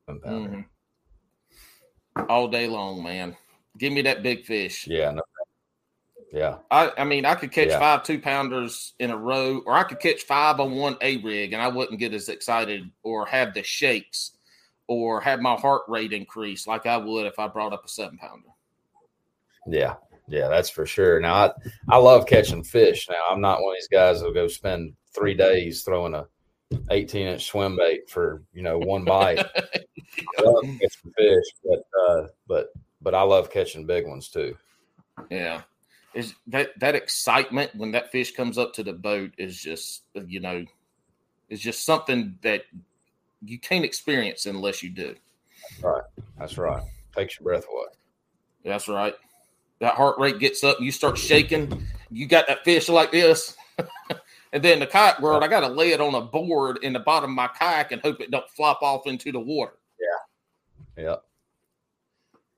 pounder. 0.07 0.65
Mhm. 2.16 2.28
All 2.28 2.49
day 2.49 2.66
long, 2.66 3.03
man. 3.03 3.36
Give 3.78 3.93
me 3.93 4.03
that 4.03 4.23
big 4.23 4.45
fish. 4.45 4.86
Yeah, 4.86 5.11
no, 5.11 5.23
yeah, 6.32 6.59
I, 6.70 6.93
I 6.99 7.05
mean, 7.05 7.24
I 7.24 7.35
could 7.35 7.53
catch 7.53 7.69
Yeah. 7.69 7.78
five 7.78 8.03
two 8.05 8.20
pounders 8.20 8.95
in 9.01 9.11
a 9.11 9.16
row, 9.16 9.59
or 9.66 9.74
I 9.74 9.82
could 9.85 10.01
catch 10.01 10.23
five 10.23 10.61
on 10.61 10.77
one 10.77 10.97
A 11.01 11.16
rig, 11.19 11.53
and 11.53 11.61
I 11.62 11.69
wouldn't 11.69 11.99
get 11.99 12.15
as 12.15 12.28
excited 12.28 12.91
or 13.03 13.27
have 13.27 13.53
the 13.55 13.62
shakes 13.62 14.36
or 14.86 15.20
have 15.20 15.41
my 15.41 15.55
heart 15.57 15.82
rate 15.89 16.12
increase 16.12 16.66
like 16.66 16.86
I 16.86 16.97
would 16.97 17.27
if 17.27 17.39
I 17.39 17.49
brought 17.49 17.73
up 17.73 17.85
a 17.85 17.89
seven 17.89 18.16
pounder. 18.19 18.49
yeah, 19.66 19.95
yeah. 20.28 20.49
That's 20.49 20.69
for 20.70 20.86
sure. 20.86 21.19
Now, 21.20 21.35
I 21.35 21.53
I 21.89 21.97
love 21.97 22.27
catching 22.27 22.62
fish. 22.62 23.09
Now, 23.09 23.23
I'm 23.31 23.41
not 23.41 23.62
one 23.62 23.73
of 23.73 23.77
these 23.78 23.89
guys 23.89 24.19
that'll 24.20 24.35
go 24.35 24.47
spend 24.47 24.95
three 25.15 25.35
days 25.35 25.82
throwing 25.82 26.15
a 26.15 26.27
18 26.91 27.27
inch 27.27 27.47
swim 27.47 27.77
bait 27.77 28.09
for 28.09 28.43
you 28.53 28.63
know 28.63 28.79
one 28.79 29.05
bite. 29.05 29.39
I 29.39 30.43
love 30.43 30.63
catching 30.81 31.13
fish, 31.17 31.45
but 31.65 31.85
uh, 32.09 32.27
but 32.47 32.69
but 33.01 33.15
I 33.15 33.23
love 33.23 33.51
catching 33.51 33.87
big 33.87 34.07
ones 34.07 34.29
too. 34.29 34.57
Yeah. 35.31 35.63
Is 36.15 36.35
that 36.47 36.79
that 36.79 36.95
excitement 36.95 37.75
when 37.75 37.93
that 37.93 38.13
fish 38.13 38.35
comes 38.35 38.57
up 38.57 38.73
to 38.75 38.83
the 38.85 38.93
boat 38.93 39.33
is 39.37 39.61
just 39.61 40.05
you 40.27 40.41
know 40.41 40.65
is 41.49 41.61
just 41.61 41.85
something 41.85 42.39
that 42.43 42.63
you 43.45 43.59
can't 43.59 43.85
experience 43.85 44.47
unless 44.47 44.83
you 44.83 44.91
do. 44.91 45.15
Right. 45.83 46.03
That's 46.39 46.57
right. 46.57 46.83
Takes 47.15 47.39
your 47.39 47.45
breath 47.45 47.67
away. 47.71 47.87
That's 48.65 48.89
right. 48.89 49.15
that 49.81 49.95
heart 49.95 50.19
rate 50.19 50.39
gets 50.39 50.65
up 50.65 50.79
and 50.79 50.87
you 50.87 50.93
start 50.93 51.19
shaking. 51.19 51.87
You 52.11 52.27
got 52.27 52.47
that 52.47 52.65
fish 52.65 52.89
like 52.89 53.13
this. 53.13 53.57
And 54.55 54.63
then 54.63 54.79
the 54.79 54.87
kayak 54.87 55.21
world, 55.21 55.43
I 55.43 55.49
got 55.49 55.61
to 55.61 55.69
lay 55.69 55.91
it 55.91 56.01
on 56.01 56.15
a 56.15 56.21
board 56.21 56.79
in 56.83 56.93
the 56.93 57.01
bottom 57.01 57.31
of 57.31 57.37
my 57.37 57.49
kayak 57.49 57.91
and 57.91 58.01
hope 58.01 58.21
it 58.21 58.31
don't 58.31 58.49
flop 58.49 58.83
off 58.83 59.09
into 59.09 59.33
the 59.33 59.41
water. 59.41 59.75
Yeah. 60.97 61.05
Yeah. 61.05 61.17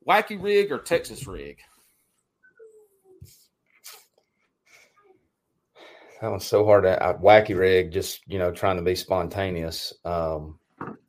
Wacky 0.07 0.41
rig 0.41 0.71
or 0.71 0.79
Texas 0.79 1.27
rig? 1.27 1.59
That 6.21 6.31
one's 6.31 6.45
so 6.45 6.67
hard 6.67 6.85
to 6.85 7.03
uh, 7.03 7.17
wacky 7.17 7.59
rig, 7.59 7.93
just 7.93 8.21
you 8.27 8.39
know, 8.39 8.53
trying 8.53 8.77
to 8.77 8.83
be 8.83 8.95
spontaneous. 8.95 9.95
Um, 10.05 10.59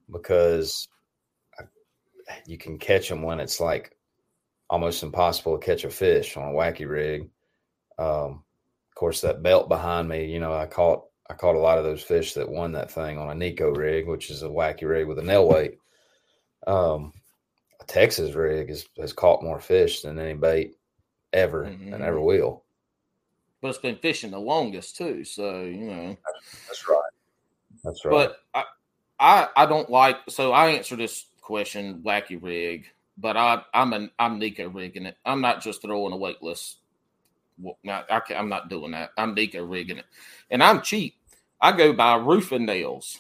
because 0.09 0.87
you 2.45 2.57
can 2.57 2.77
catch 2.77 3.09
them 3.09 3.23
when 3.23 3.41
it's 3.41 3.59
like 3.59 3.93
almost 4.69 5.03
impossible 5.03 5.57
to 5.57 5.65
catch 5.65 5.83
a 5.83 5.89
fish 5.89 6.37
on 6.37 6.47
a 6.47 6.55
wacky 6.55 6.87
rig. 6.87 7.29
Um, 7.99 8.05
of 8.05 8.46
course, 8.97 9.21
that 9.21 9.43
belt 9.43 9.69
behind 9.69 10.09
me, 10.09 10.25
you 10.25 10.39
know, 10.39 10.53
I 10.53 10.65
caught 10.65 11.05
I 11.29 11.33
caught 11.33 11.55
a 11.55 11.59
lot 11.59 11.77
of 11.77 11.83
those 11.83 12.01
fish 12.01 12.33
that 12.33 12.49
won 12.49 12.71
that 12.73 12.91
thing 12.91 13.17
on 13.17 13.29
a 13.29 13.33
Neko 13.33 13.75
rig, 13.75 14.07
which 14.07 14.29
is 14.29 14.43
a 14.43 14.47
wacky 14.47 14.87
rig 14.87 15.07
with 15.07 15.19
a 15.19 15.23
nail 15.23 15.47
weight. 15.49 15.77
Um, 16.65 17.13
a 17.79 17.85
Texas 17.85 18.33
rig 18.33 18.69
has, 18.69 18.85
has 18.97 19.13
caught 19.13 19.43
more 19.43 19.59
fish 19.59 20.01
than 20.01 20.19
any 20.19 20.33
bait 20.33 20.75
ever 21.33 21.65
mm-hmm. 21.65 21.93
and 21.93 22.03
ever 22.03 22.19
will. 22.19 22.63
But 23.61 23.69
it's 23.69 23.77
been 23.77 23.97
fishing 23.97 24.31
the 24.31 24.39
longest 24.39 24.97
too, 24.97 25.23
so 25.23 25.61
you 25.61 25.77
know. 25.77 26.17
That's 26.67 26.87
right. 26.87 27.11
That's 27.83 28.05
right. 28.05 28.11
But 28.11 28.37
I, 28.53 28.63
I, 29.19 29.47
I 29.55 29.65
don't 29.65 29.89
like. 29.89 30.17
So 30.29 30.51
I 30.51 30.69
answer 30.69 30.95
this 30.95 31.25
question 31.41 32.01
wacky 32.05 32.41
rig, 32.41 32.87
but 33.17 33.35
I, 33.35 33.63
I'm 33.73 33.93
an 33.93 34.11
I'm 34.17 34.39
Neko 34.39 34.73
rigging 34.73 35.05
it. 35.05 35.17
I'm 35.25 35.41
not 35.41 35.61
just 35.61 35.81
throwing 35.81 36.13
a 36.13 36.17
weightless. 36.17 36.77
Well, 37.59 37.77
not, 37.83 38.05
I 38.09 38.21
am 38.33 38.49
not 38.49 38.69
doing 38.69 38.91
that. 38.91 39.11
I'm 39.17 39.35
Neko 39.35 39.69
rigging 39.69 39.97
it, 39.97 40.05
and 40.49 40.61
I'm 40.61 40.81
cheap. 40.81 41.15
I 41.59 41.71
go 41.71 41.93
by 41.93 42.15
roofing 42.15 42.65
nails 42.65 43.19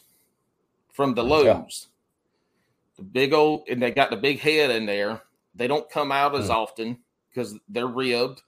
from 0.93 1.13
the 1.13 1.23
Lowe's. 1.23 1.87
Yeah. 1.87 2.97
The 2.97 3.03
big 3.03 3.33
old, 3.33 3.67
and 3.69 3.81
they 3.81 3.91
got 3.91 4.09
the 4.09 4.17
big 4.17 4.39
head 4.39 4.71
in 4.71 4.85
there. 4.85 5.21
They 5.55 5.67
don't 5.67 5.89
come 5.89 6.11
out 6.11 6.35
as 6.35 6.49
mm. 6.49 6.55
often 6.55 6.97
because 7.29 7.55
they're 7.69 7.87
ribbed. 7.87 8.41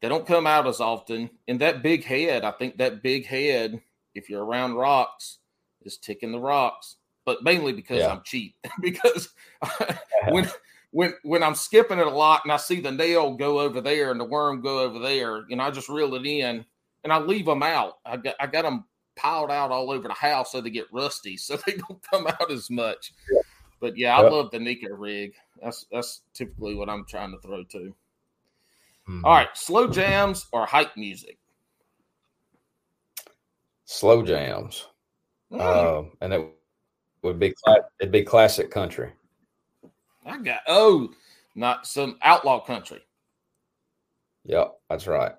They 0.00 0.08
don't 0.08 0.26
come 0.26 0.46
out 0.46 0.66
as 0.66 0.80
often. 0.80 1.30
And 1.48 1.60
that 1.60 1.82
big 1.82 2.04
head, 2.04 2.44
I 2.44 2.52
think 2.52 2.76
that 2.78 3.02
big 3.02 3.26
head, 3.26 3.80
if 4.14 4.28
you're 4.28 4.44
around 4.44 4.74
rocks, 4.74 5.38
is 5.82 5.96
ticking 5.96 6.30
the 6.30 6.38
rocks. 6.38 6.96
But 7.24 7.42
mainly 7.42 7.72
because 7.72 7.98
yeah. 7.98 8.12
I'm 8.12 8.22
cheap. 8.24 8.54
because 8.80 9.30
when 10.28 10.48
when 10.94 11.12
when 11.24 11.42
I'm 11.42 11.56
skipping 11.56 11.98
it 11.98 12.06
a 12.06 12.10
lot 12.10 12.42
and 12.44 12.52
I 12.52 12.56
see 12.56 12.80
the 12.80 12.92
nail 12.92 13.34
go 13.34 13.58
over 13.58 13.80
there 13.80 14.12
and 14.12 14.20
the 14.20 14.24
worm 14.24 14.60
go 14.60 14.78
over 14.78 15.00
there, 15.00 15.44
you 15.48 15.56
know, 15.56 15.64
I 15.64 15.72
just 15.72 15.88
reel 15.88 16.14
it 16.14 16.24
in 16.24 16.64
and 17.02 17.12
I 17.12 17.18
leave 17.18 17.46
them 17.46 17.64
out. 17.64 17.94
I 18.06 18.16
got 18.16 18.36
I 18.38 18.46
got 18.46 18.62
them 18.62 18.84
piled 19.16 19.50
out 19.50 19.72
all 19.72 19.90
over 19.90 20.06
the 20.06 20.14
house 20.14 20.52
so 20.52 20.60
they 20.60 20.70
get 20.70 20.86
rusty, 20.92 21.36
so 21.36 21.56
they 21.56 21.72
don't 21.72 22.00
come 22.08 22.28
out 22.28 22.48
as 22.48 22.70
much. 22.70 23.12
Yeah. 23.30 23.40
But 23.80 23.98
yeah, 23.98 24.16
I 24.16 24.20
love 24.20 24.52
the 24.52 24.58
Neko 24.58 24.90
rig. 24.90 25.34
That's 25.60 25.84
that's 25.90 26.20
typically 26.32 26.76
what 26.76 26.88
I'm 26.88 27.04
trying 27.06 27.32
to 27.32 27.38
throw 27.40 27.64
to. 27.64 27.92
Mm-hmm. 29.08 29.24
All 29.24 29.34
right, 29.34 29.48
slow 29.54 29.88
jams 29.88 30.46
or 30.52 30.64
hype 30.64 30.96
music. 30.96 31.38
Slow 33.84 34.22
jams, 34.22 34.86
mm. 35.52 35.60
uh, 35.60 36.08
and 36.20 36.32
it 36.32 36.54
would 37.22 37.40
be 37.40 37.52
it'd 38.00 38.12
be 38.12 38.22
classic 38.22 38.70
country. 38.70 39.10
I 40.24 40.38
got 40.38 40.60
oh, 40.66 41.10
not 41.54 41.86
some 41.86 42.18
outlaw 42.22 42.60
country. 42.60 43.00
Yep, 44.44 44.74
that's 44.88 45.06
right. 45.06 45.32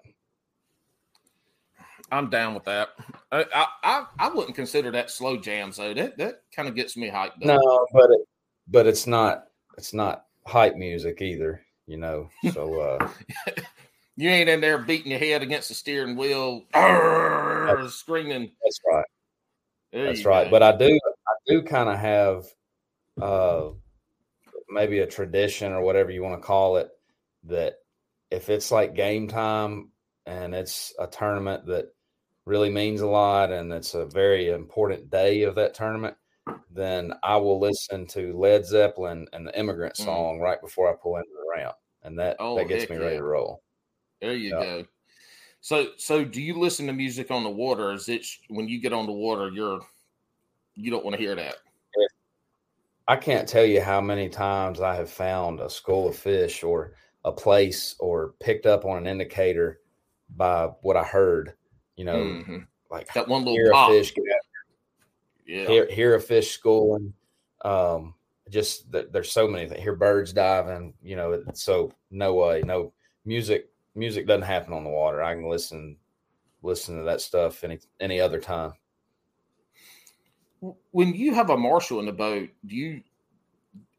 I'm 2.12 2.30
down 2.30 2.54
with 2.54 2.66
that. 2.66 2.90
I 3.32 3.68
I, 3.84 4.06
I 4.20 4.30
wouldn't 4.30 4.56
consider 4.56 4.92
that 4.92 5.12
slow 5.12 5.38
jams 5.38 5.78
though. 5.78 5.94
That 5.94 6.18
that 6.18 6.42
kind 6.56 6.68
of 6.68 6.76
gets 6.76 6.96
me 6.96 7.10
hyped. 7.10 7.38
Up. 7.38 7.42
No, 7.42 7.88
but 7.94 8.12
it, 8.12 8.22
but 8.68 8.88
it's 8.88 9.08
not 9.08 9.46
it's 9.78 9.94
not 9.94 10.26
hype 10.46 10.76
music 10.76 11.22
either. 11.22 11.62
You 11.88 11.98
know, 11.98 12.30
so 12.54 12.80
uh 13.02 13.10
you 14.16 14.30
ain't 14.30 14.50
in 14.50 14.62
there 14.62 14.78
beating 14.78 15.12
your 15.12 15.20
head 15.20 15.42
against 15.42 15.70
the 15.70 15.76
steering 15.76 16.16
wheel, 16.16 16.64
argh, 16.74 17.90
screaming. 17.90 18.52
That's 18.64 18.80
right. 18.92 19.06
There 19.92 20.06
that's 20.06 20.26
right. 20.26 20.46
Go. 20.46 20.52
But 20.52 20.64
I 20.64 20.78
do 20.78 21.00
I 21.28 21.34
do 21.48 21.64
kind 21.64 21.90
of 21.90 22.00
have 22.00 22.46
uh 23.22 23.70
maybe 24.70 25.00
a 25.00 25.08
tradition 25.08 25.72
or 25.72 25.82
whatever 25.82 26.12
you 26.12 26.24
want 26.24 26.40
to 26.40 26.46
call 26.46 26.78
it 26.78 26.90
that 27.44 27.76
if 28.32 28.50
it's 28.50 28.72
like 28.72 28.96
game 28.96 29.28
time 29.28 29.92
and 30.26 30.56
it's 30.56 30.94
a 31.00 31.08
tournament 31.08 31.66
that 31.68 31.94
really 32.46 32.70
means 32.70 33.02
a 33.02 33.08
lot 33.08 33.52
and 33.52 33.72
it's 33.72 33.94
a 33.94 34.06
very 34.06 34.50
important 34.50 35.10
day 35.10 35.44
of 35.44 35.56
that 35.56 35.74
tournament, 35.74 36.16
then 36.72 37.14
I 37.24 37.38
will 37.38 37.60
listen 37.60 38.06
to 38.08 38.38
Led 38.38 38.66
Zeppelin 38.66 39.28
and 39.34 39.48
the 39.48 39.58
Immigrant 39.58 39.96
mm. 39.96 40.06
Song 40.06 40.40
mm. 40.40 40.42
right 40.42 40.62
before 40.62 40.90
I 40.92 40.96
pull 41.02 41.18
into 41.18 41.30
the 41.32 41.60
ramp, 41.60 41.76
and 42.04 42.18
that 42.20 42.38
oh, 42.40 42.58
that 42.58 42.68
gets 42.68 42.90
me 42.90 42.98
ready 42.98 43.18
to 43.18 43.24
roll. 43.24 43.64
There 44.22 44.34
you 44.34 44.52
go. 44.52 44.86
So, 45.62 45.88
so 45.98 46.24
do 46.24 46.42
you 46.42 46.60
listen 46.60 46.86
to 46.88 46.94
music 46.94 47.32
on 47.32 47.44
the 47.44 47.50
water? 47.50 47.92
Is 47.92 48.08
it 48.08 48.26
when 48.50 48.68
you 48.68 48.80
get 48.80 48.94
on 48.94 49.08
the 49.08 49.12
water, 49.12 49.50
you're 49.50 49.80
you 50.76 50.92
don't 50.92 51.04
want 51.04 51.16
to 51.16 51.22
hear 51.22 51.36
that? 51.36 51.56
I 53.08 53.16
can't 53.16 53.48
tell 53.48 53.66
you 53.66 53.82
how 53.82 54.02
many 54.02 54.30
times 54.30 54.82
I 54.82 54.96
have 54.96 55.10
found 55.10 55.60
a 55.60 55.70
school 55.70 56.08
of 56.10 56.16
fish 56.16 56.64
or 56.64 56.94
a 57.24 57.32
place 57.32 57.96
or 58.00 58.34
picked 58.40 58.66
up 58.66 58.86
on 58.86 58.98
an 58.98 59.08
indicator 59.08 59.80
by 60.36 60.70
what 60.82 60.98
I 60.98 61.04
heard. 61.04 61.54
You 61.96 62.06
know, 62.06 62.18
mm-hmm. 62.18 62.58
like 62.92 63.14
that 63.14 63.28
one 63.28 63.46
little 63.46 63.72
pop. 63.72 63.92
fish 63.92 64.14
get 64.14 64.24
out 64.34 64.42
yeah. 65.46 65.68
Hear, 65.68 65.88
hear 65.88 66.16
a 66.16 66.20
fish 66.20 66.52
schooling. 66.52 67.14
Um, 67.64 68.16
just 68.50 68.92
there's 68.92 69.32
so 69.32 69.48
many 69.48 69.68
things. 69.68 69.82
Hear 69.82 69.96
birds 69.96 70.34
diving. 70.34 70.94
You 71.02 71.16
know, 71.16 71.44
so 71.54 71.92
no 72.12 72.34
way, 72.34 72.62
no 72.66 72.94
music. 73.26 73.70
Music 73.96 74.28
doesn't 74.28 74.44
happen 74.44 74.74
on 74.74 74.84
the 74.84 74.90
water. 74.90 75.22
I 75.24 75.34
can 75.34 75.50
listen 75.50 75.98
listen 76.62 76.98
to 76.98 77.04
that 77.04 77.22
stuff 77.22 77.64
any 77.64 77.80
any 78.00 78.20
other 78.20 78.40
time. 78.40 78.74
When 80.92 81.14
you 81.14 81.34
have 81.34 81.50
a 81.50 81.58
marshal 81.58 82.00
in 82.00 82.06
the 82.06 82.12
boat, 82.12 82.50
do 82.66 82.76
you 82.76 83.02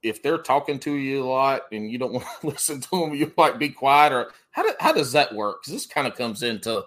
if 0.03 0.23
they're 0.23 0.39
talking 0.39 0.78
to 0.78 0.93
you 0.93 1.23
a 1.23 1.27
lot 1.27 1.62
and 1.73 1.91
you 1.91 1.99
don't 1.99 2.12
want 2.15 2.27
to 2.41 2.47
listen 2.47 2.81
to 2.81 2.91
them, 2.91 3.15
you 3.15 3.33
might 3.37 3.59
be 3.59 3.69
quiet 3.69 4.12
or 4.12 4.33
how, 4.51 4.62
do, 4.62 4.73
how 4.78 4.93
does 4.93 5.12
that 5.12 5.35
work? 5.35 5.62
Because 5.62 5.73
this 5.73 5.87
kind 5.87 6.07
of 6.07 6.15
comes 6.15 6.43
into 6.43 6.85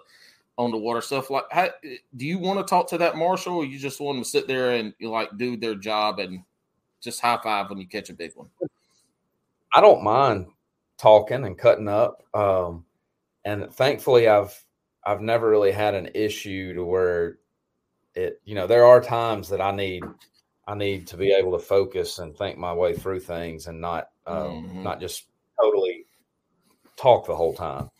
on 0.56 0.70
the 0.70 0.76
water 0.76 1.00
stuff. 1.00 1.30
Like, 1.30 1.44
how, 1.50 1.70
do 2.16 2.26
you 2.26 2.38
want 2.38 2.58
to 2.58 2.68
talk 2.68 2.88
to 2.88 2.98
that 2.98 3.16
marshal, 3.16 3.56
or 3.56 3.64
you 3.64 3.78
just 3.78 4.00
want 4.00 4.16
them 4.16 4.24
to 4.24 4.28
sit 4.28 4.46
there 4.46 4.72
and 4.72 4.92
like 5.00 5.36
do 5.38 5.56
their 5.56 5.74
job 5.74 6.18
and 6.18 6.42
just 7.00 7.20
high 7.20 7.38
five 7.42 7.70
when 7.70 7.78
you 7.78 7.86
catch 7.86 8.10
a 8.10 8.14
big 8.14 8.32
one? 8.34 8.48
I 9.74 9.80
don't 9.80 10.02
mind 10.02 10.48
talking 10.98 11.44
and 11.46 11.56
cutting 11.56 11.88
up, 11.88 12.22
um, 12.34 12.84
and 13.44 13.72
thankfully, 13.72 14.28
I've 14.28 14.54
I've 15.04 15.22
never 15.22 15.48
really 15.48 15.72
had 15.72 15.94
an 15.94 16.10
issue 16.14 16.74
to 16.74 16.84
where 16.84 17.38
it. 18.20 18.40
You 18.44 18.54
know, 18.54 18.66
there 18.66 18.84
are 18.84 19.00
times 19.00 19.48
that 19.48 19.60
I 19.60 19.72
need 19.72 20.04
I 20.66 20.74
need 20.74 21.06
to 21.08 21.16
be 21.16 21.32
able 21.32 21.52
to 21.52 21.64
focus 21.64 22.18
and 22.18 22.36
think 22.36 22.58
my 22.58 22.72
way 22.72 22.94
through 22.94 23.20
things 23.20 23.66
and 23.66 23.80
not 23.80 24.08
um, 24.26 24.36
mm-hmm. 24.36 24.82
not 24.82 25.00
just 25.00 25.26
totally 25.60 26.06
talk 26.96 27.26
the 27.26 27.36
whole 27.36 27.54
time 27.54 27.90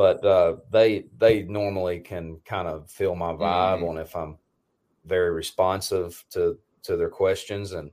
but 0.00 0.24
uh, 0.24 0.56
they 0.70 1.04
they 1.18 1.42
normally 1.42 2.00
can 2.00 2.40
kind 2.46 2.66
of 2.66 2.90
feel 2.90 3.14
my 3.14 3.32
vibe 3.32 3.76
mm-hmm. 3.76 3.84
on 3.84 3.98
if 3.98 4.16
I'm 4.16 4.38
very 5.04 5.30
responsive 5.30 6.24
to 6.30 6.58
to 6.84 6.96
their 6.96 7.10
questions, 7.10 7.72
and 7.72 7.90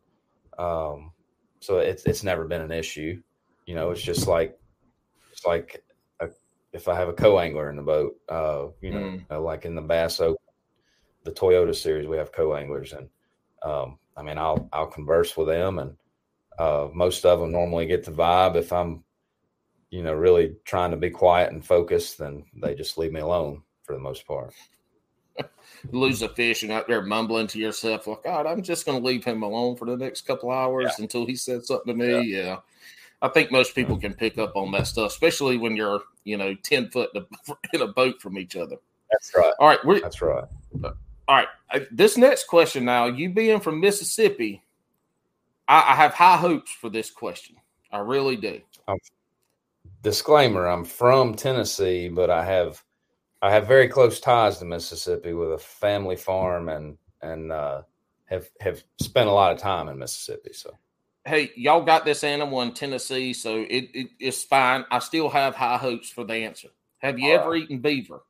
um, 0.58 1.12
so 1.60 1.80
it's 1.80 2.06
it's 2.06 2.24
never 2.24 2.46
been 2.46 2.62
an 2.62 2.72
issue. 2.72 3.22
You 3.66 3.76
know, 3.76 3.92
it's 3.92 4.02
just 4.02 4.26
like 4.26 4.58
it's 5.34 5.46
like 5.46 5.84
a, 6.22 6.30
if 6.72 6.88
I 6.88 6.96
have 6.96 7.10
a 7.10 7.14
co-angler 7.14 7.70
in 7.70 7.76
the 7.76 7.82
boat, 7.82 8.16
uh, 8.30 8.68
you 8.80 8.92
know, 8.92 9.20
mm. 9.30 9.44
like 9.44 9.66
in 9.66 9.76
the 9.76 9.82
Bass 9.82 10.22
Open, 10.22 10.38
the 11.28 11.40
Toyota 11.40 11.76
Series, 11.76 12.08
we 12.08 12.18
have 12.18 12.32
co-anglers, 12.32 12.94
and 12.94 13.10
um, 13.64 13.99
I 14.16 14.24
mean, 14.24 14.38
I'll 14.38 14.68
I'll 14.74 14.88
converse 14.88 15.38
with 15.38 15.48
them, 15.48 15.80
and 15.80 15.95
uh, 16.58 16.88
most 16.94 17.26
of 17.26 17.40
them 17.40 17.52
normally 17.52 17.86
get 17.86 18.04
the 18.04 18.12
vibe 18.12 18.56
if 18.56 18.74
I'm 18.74 19.04
you 19.90 20.04
know, 20.04 20.14
really 20.14 20.56
trying 20.66 20.91
to 20.91 20.98
be 20.98 21.10
quiet 21.10 21.52
and 21.52 21.66
focused, 21.66 22.18
then 22.18 22.44
they 22.62 22.76
just 22.76 22.98
leave 22.98 23.14
me 23.14 23.22
alone 23.22 23.62
for 23.84 23.94
the 23.94 23.99
most 23.99 24.28
part. 24.28 24.54
Lose 25.91 26.22
a 26.22 26.30
fish 26.30 26.64
and 26.64 26.72
out 26.72 26.88
there 26.88 27.02
mumbling 27.02 27.48
to 27.48 27.60
yourself, 27.60 28.08
like, 28.08 28.24
God, 28.24 28.45
I'm 28.45 28.62
just 28.62 28.86
going 28.86 28.99
to 28.99 29.06
leave 29.06 29.24
him 29.24 29.44
alone 29.44 29.76
for 29.76 29.86
the 29.86 29.95
next 29.95 30.22
couple 30.22 30.52
hours 30.52 30.94
yeah. 30.98 31.04
until 31.04 31.26
he 31.26 31.36
says 31.36 31.68
something 31.68 31.98
to 31.98 32.06
me. 32.06 32.28
Yeah. 32.28 32.44
yeah. 32.44 32.58
I 33.22 33.30
think 33.30 33.52
most 33.52 33.74
people 33.74 33.98
can 33.98 34.14
pick 34.14 34.38
up 34.38 34.56
on 34.56 34.72
that 34.72 34.88
stuff, 34.88 35.12
especially 35.12 35.58
when 35.58 35.76
you're, 35.76 36.02
you 36.24 36.38
know, 36.38 36.54
10 36.64 36.90
foot 36.90 37.10
in 37.74 37.82
a 37.82 37.88
boat 37.94 38.22
from 38.22 38.38
each 38.38 38.56
other. 38.56 38.76
That's 39.12 39.32
right. 39.36 39.54
All 39.60 39.68
right. 39.68 39.84
We're, 39.86 40.02
That's 40.02 40.22
right. 40.22 40.44
All 41.28 41.36
right. 41.36 41.88
This 41.91 42.18
next 42.18 42.45
question 42.48 42.86
now, 42.86 43.06
you 43.06 43.30
being 43.30 43.60
from 43.60 43.80
Mississippi, 43.80 44.64
I, 45.68 45.91
I 45.91 45.95
have 45.95 46.14
high 46.14 46.38
hopes 46.38 46.72
for 46.72 46.90
this 46.90 47.12
question. 47.12 47.58
I 47.91 47.99
really 47.99 48.36
do. 48.36 48.62
I'm 48.88 48.98
disclaimer: 50.04 50.68
I'm 50.68 50.86
from 50.86 51.36
Tennessee, 51.36 52.08
but 52.08 52.30
I 52.30 52.45
have 52.45 52.82
I 53.41 53.52
have 53.52 53.68
very 53.68 53.88
close 53.88 54.20
ties 54.20 54.60
to 54.60 54.66
Mississippi 54.66 55.34
with 55.34 55.54
a 55.54 55.58
family 55.58 56.16
farm 56.16 56.70
and 56.70 56.98
and 57.22 57.52
uh, 57.52 57.82
have 58.26 58.49
have 58.62 58.84
spent 58.99 59.30
a 59.30 59.34
lot 59.34 59.54
of 59.54 59.60
time 59.60 59.90
in 59.90 59.98
Mississippi. 59.98 60.54
So, 60.54 60.72
hey, 61.26 61.52
y'all 61.56 61.84
got 61.84 62.06
this 62.06 62.24
animal 62.24 62.62
in 62.62 62.74
Tennessee, 62.74 63.34
so 63.34 63.66
it, 63.70 63.90
it 63.94 64.08
it's 64.20 64.44
fine. 64.44 64.86
I 64.91 64.99
still 64.99 65.30
have 65.30 65.56
high 65.56 65.78
hopes 65.78 66.10
for 66.10 66.24
the 66.24 66.36
answer. 66.36 66.70
Have 66.99 67.20
you 67.20 67.32
All 67.34 67.40
ever 67.40 67.52
right. 67.52 67.64
eaten 67.64 67.80
beaver? 67.80 68.22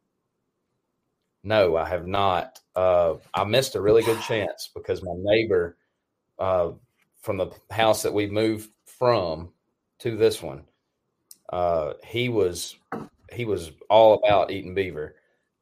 No, 1.47 1.77
I 1.77 1.87
have 1.87 2.05
not. 2.07 2.59
Uh, 2.75 3.15
I 3.33 3.45
missed 3.45 3.75
a 3.75 3.81
really 3.81 4.03
good 4.03 4.19
chance 4.19 4.69
because 4.75 5.01
my 5.01 5.13
neighbor 5.15 5.77
uh, 6.37 6.71
from 7.21 7.37
the 7.37 7.51
house 7.71 8.03
that 8.03 8.13
we 8.13 8.27
moved 8.27 8.69
from 8.85 9.53
to 9.99 10.17
this 10.17 10.43
one, 10.43 10.63
uh, 11.47 11.93
he 12.05 12.27
was 12.27 12.75
he 13.31 13.45
was 13.45 13.71
all 13.89 14.15
about 14.15 14.51
eating 14.51 14.75
beaver. 14.75 15.15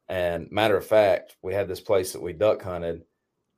And 0.08 0.50
matter 0.50 0.76
of 0.76 0.84
fact, 0.84 1.36
we 1.40 1.54
had 1.54 1.68
this 1.68 1.80
place 1.80 2.12
that 2.12 2.22
we 2.22 2.32
duck 2.32 2.62
hunted, 2.62 3.04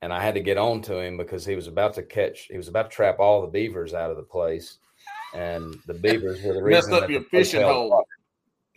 and 0.02 0.12
I 0.12 0.22
had 0.22 0.34
to 0.34 0.40
get 0.40 0.58
on 0.58 0.82
to 0.82 0.98
him 0.98 1.16
because 1.16 1.46
he 1.46 1.56
was 1.56 1.66
about 1.66 1.94
to 1.94 2.02
catch, 2.02 2.48
he 2.50 2.58
was 2.58 2.68
about 2.68 2.90
to 2.90 2.94
trap 2.94 3.20
all 3.20 3.40
the 3.40 3.48
beavers 3.48 3.94
out 3.94 4.10
of 4.10 4.18
the 4.18 4.22
place, 4.22 4.76
and 5.34 5.78
the 5.86 5.94
beavers 5.94 6.42
were 6.42 6.52
the 6.52 6.62
reason 6.62 6.90
messed 6.90 7.04
up 7.04 7.10
your 7.10 7.22
fishing 7.24 7.62
hole. 7.62 8.04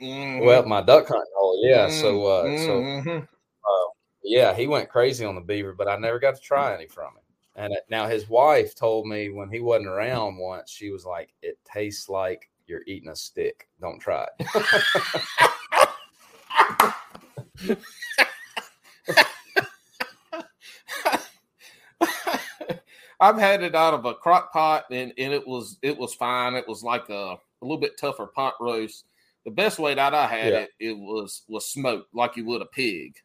Mm-hmm. 0.01 0.45
Well, 0.45 0.65
my 0.65 0.81
duck 0.81 1.09
hunting 1.09 1.33
hole, 1.35 1.61
yeah. 1.63 1.87
Mm-hmm. 1.87 1.99
So, 2.01 2.25
uh, 2.25 2.43
mm-hmm. 2.45 3.09
so, 3.09 3.11
uh, 3.11 3.25
yeah, 4.23 4.53
he 4.53 4.67
went 4.67 4.89
crazy 4.89 5.25
on 5.25 5.35
the 5.35 5.41
beaver, 5.41 5.73
but 5.73 5.87
I 5.87 5.97
never 5.97 6.19
got 6.19 6.35
to 6.35 6.41
try 6.41 6.73
any 6.73 6.87
from 6.87 7.13
him. 7.15 7.21
And 7.55 7.73
uh, 7.73 7.77
now 7.89 8.07
his 8.07 8.29
wife 8.29 8.75
told 8.75 9.07
me 9.07 9.29
when 9.29 9.49
he 9.49 9.59
wasn't 9.59 9.87
around 9.87 10.37
once, 10.37 10.71
she 10.71 10.89
was 10.89 11.05
like, 11.05 11.33
"It 11.41 11.57
tastes 11.65 12.07
like 12.07 12.49
you're 12.65 12.83
eating 12.87 13.09
a 13.09 13.15
stick. 13.15 13.67
Don't 13.79 13.99
try 13.99 14.27
it." 14.39 14.47
I've 23.19 23.37
had 23.37 23.61
it 23.61 23.75
out 23.75 23.93
of 23.93 24.05
a 24.05 24.15
crock 24.15 24.51
pot 24.51 24.85
and, 24.89 25.13
and 25.15 25.31
it 25.31 25.47
was 25.47 25.77
it 25.83 25.95
was 25.95 26.15
fine. 26.15 26.55
It 26.55 26.67
was 26.67 26.83
like 26.83 27.07
a, 27.09 27.37
a 27.37 27.39
little 27.61 27.77
bit 27.77 27.97
tougher 27.99 28.25
pot 28.25 28.55
roast. 28.59 29.05
The 29.45 29.51
best 29.51 29.77
way 29.77 29.93
that 29.93 30.15
I 30.15 30.25
had 30.25 30.53
yeah. 30.53 30.59
it, 30.59 30.69
it 30.79 30.97
was 30.97 31.43
was 31.47 31.67
smoked 31.67 32.13
like 32.13 32.35
you 32.35 32.45
would 32.45 32.63
a 32.63 32.65
pig. 32.65 33.15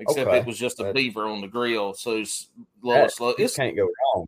Except 0.00 0.28
okay. 0.28 0.38
it 0.38 0.46
was 0.46 0.58
just 0.58 0.80
a 0.80 0.92
beaver 0.92 1.26
on 1.26 1.40
the 1.40 1.48
grill. 1.48 1.94
So 1.94 2.16
it's 2.16 2.48
low 2.82 3.06
slow. 3.08 3.34
It 3.38 3.54
can't 3.54 3.76
go 3.76 3.88
wrong 4.14 4.26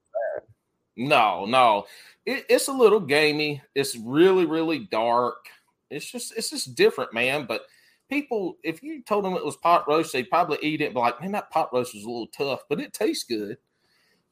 No, 0.97 1.47
no. 1.47 1.86
It, 2.24 2.44
it's 2.49 2.69
a 2.69 2.73
little 2.73 3.01
gamey. 3.01 3.62
It's 3.74 3.97
really, 3.97 4.44
really 4.44 4.81
dark. 4.90 5.47
It's 5.90 6.11
just 6.11 6.36
it's 6.36 6.51
just 6.51 6.74
different, 6.74 7.12
man. 7.15 7.47
But 7.47 7.62
people, 8.09 8.59
if 8.62 8.82
you 8.82 9.03
told 9.03 9.24
them 9.24 9.35
it 9.35 9.44
was 9.44 9.57
pot 9.57 9.89
roast, 9.89 10.12
they'd 10.12 10.31
probably 10.31 10.59
eat 10.62 10.81
it. 10.81 10.94
But 10.94 11.01
like, 11.01 11.20
man, 11.20 11.32
that 11.32 11.51
pot 11.51 11.70
roast 11.73 11.94
was 11.94 12.05
a 12.05 12.11
little 12.11 12.28
tough, 12.28 12.61
but 12.69 12.81
it 12.81 12.93
tastes 12.93 13.24
good 13.24 13.57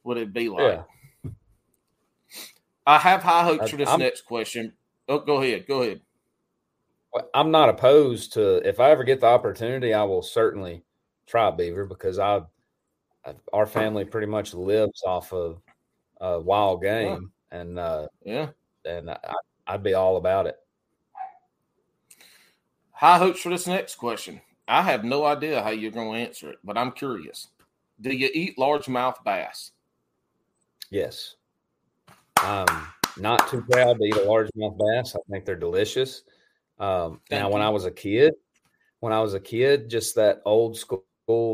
would 0.03 0.17
it 0.17 0.33
be 0.33 0.49
like? 0.49 0.83
Yeah. 1.23 1.31
I 2.85 2.97
have 2.97 3.21
high 3.21 3.43
hopes 3.43 3.69
for 3.69 3.77
this 3.77 3.89
I'm, 3.89 3.99
next 3.99 4.21
question. 4.21 4.73
Oh, 5.07 5.19
go 5.19 5.41
ahead. 5.41 5.67
Go 5.67 5.83
ahead. 5.83 6.01
I'm 7.33 7.51
not 7.51 7.69
opposed 7.69 8.33
to 8.33 8.67
if 8.67 8.79
I 8.79 8.91
ever 8.91 9.03
get 9.03 9.19
the 9.19 9.27
opportunity, 9.27 9.93
I 9.93 10.03
will 10.03 10.21
certainly 10.21 10.83
try 11.31 11.49
beaver 11.49 11.85
because 11.85 12.19
I, 12.19 12.41
our 13.53 13.65
family 13.65 14.03
pretty 14.03 14.27
much 14.27 14.53
lives 14.53 15.01
off 15.05 15.31
of 15.31 15.61
uh, 16.19 16.39
wild 16.43 16.81
game, 16.81 17.31
yeah. 17.51 17.59
and 17.59 17.79
uh, 17.79 18.07
yeah, 18.23 18.49
and 18.85 19.09
I, 19.09 19.17
I'd 19.65 19.81
be 19.81 19.93
all 19.93 20.17
about 20.17 20.45
it. 20.45 20.57
High 22.91 23.17
hopes 23.17 23.41
for 23.41 23.49
this 23.49 23.65
next 23.65 23.95
question. 23.95 24.41
I 24.67 24.81
have 24.83 25.03
no 25.03 25.25
idea 25.25 25.63
how 25.63 25.69
you're 25.69 25.91
going 25.91 26.11
to 26.13 26.27
answer 26.27 26.49
it, 26.51 26.59
but 26.63 26.77
I'm 26.77 26.91
curious. 26.91 27.47
Do 27.99 28.13
you 28.13 28.29
eat 28.33 28.57
largemouth 28.57 29.23
bass? 29.23 29.71
Yes. 30.89 31.35
Um, 32.43 32.87
not 33.17 33.47
too 33.47 33.63
proud 33.69 33.97
to 33.97 34.03
eat 34.03 34.15
a 34.15 34.19
largemouth 34.19 34.77
bass. 34.77 35.15
I 35.15 35.19
think 35.31 35.45
they're 35.45 35.55
delicious. 35.55 36.23
Um, 36.77 37.21
now, 37.29 37.49
when 37.49 37.61
I 37.61 37.69
was 37.69 37.85
a 37.85 37.91
kid, 37.91 38.33
when 38.99 39.13
I 39.13 39.21
was 39.21 39.33
a 39.33 39.39
kid, 39.39 39.89
just 39.89 40.15
that 40.15 40.41
old 40.45 40.77
school 40.77 41.05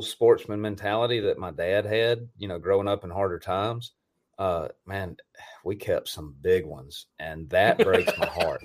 sportsman 0.01 0.61
mentality 0.61 1.19
that 1.19 1.37
my 1.37 1.51
dad 1.51 1.85
had, 1.85 2.27
you 2.37 2.47
know, 2.47 2.59
growing 2.59 2.87
up 2.87 3.03
in 3.03 3.09
harder 3.09 3.39
times. 3.39 3.93
Uh, 4.37 4.67
man, 4.85 5.17
we 5.63 5.75
kept 5.75 6.07
some 6.07 6.35
big 6.41 6.65
ones, 6.65 7.07
and 7.19 7.49
that 7.49 7.77
breaks 7.83 8.11
my 8.17 8.27
heart. 8.27 8.63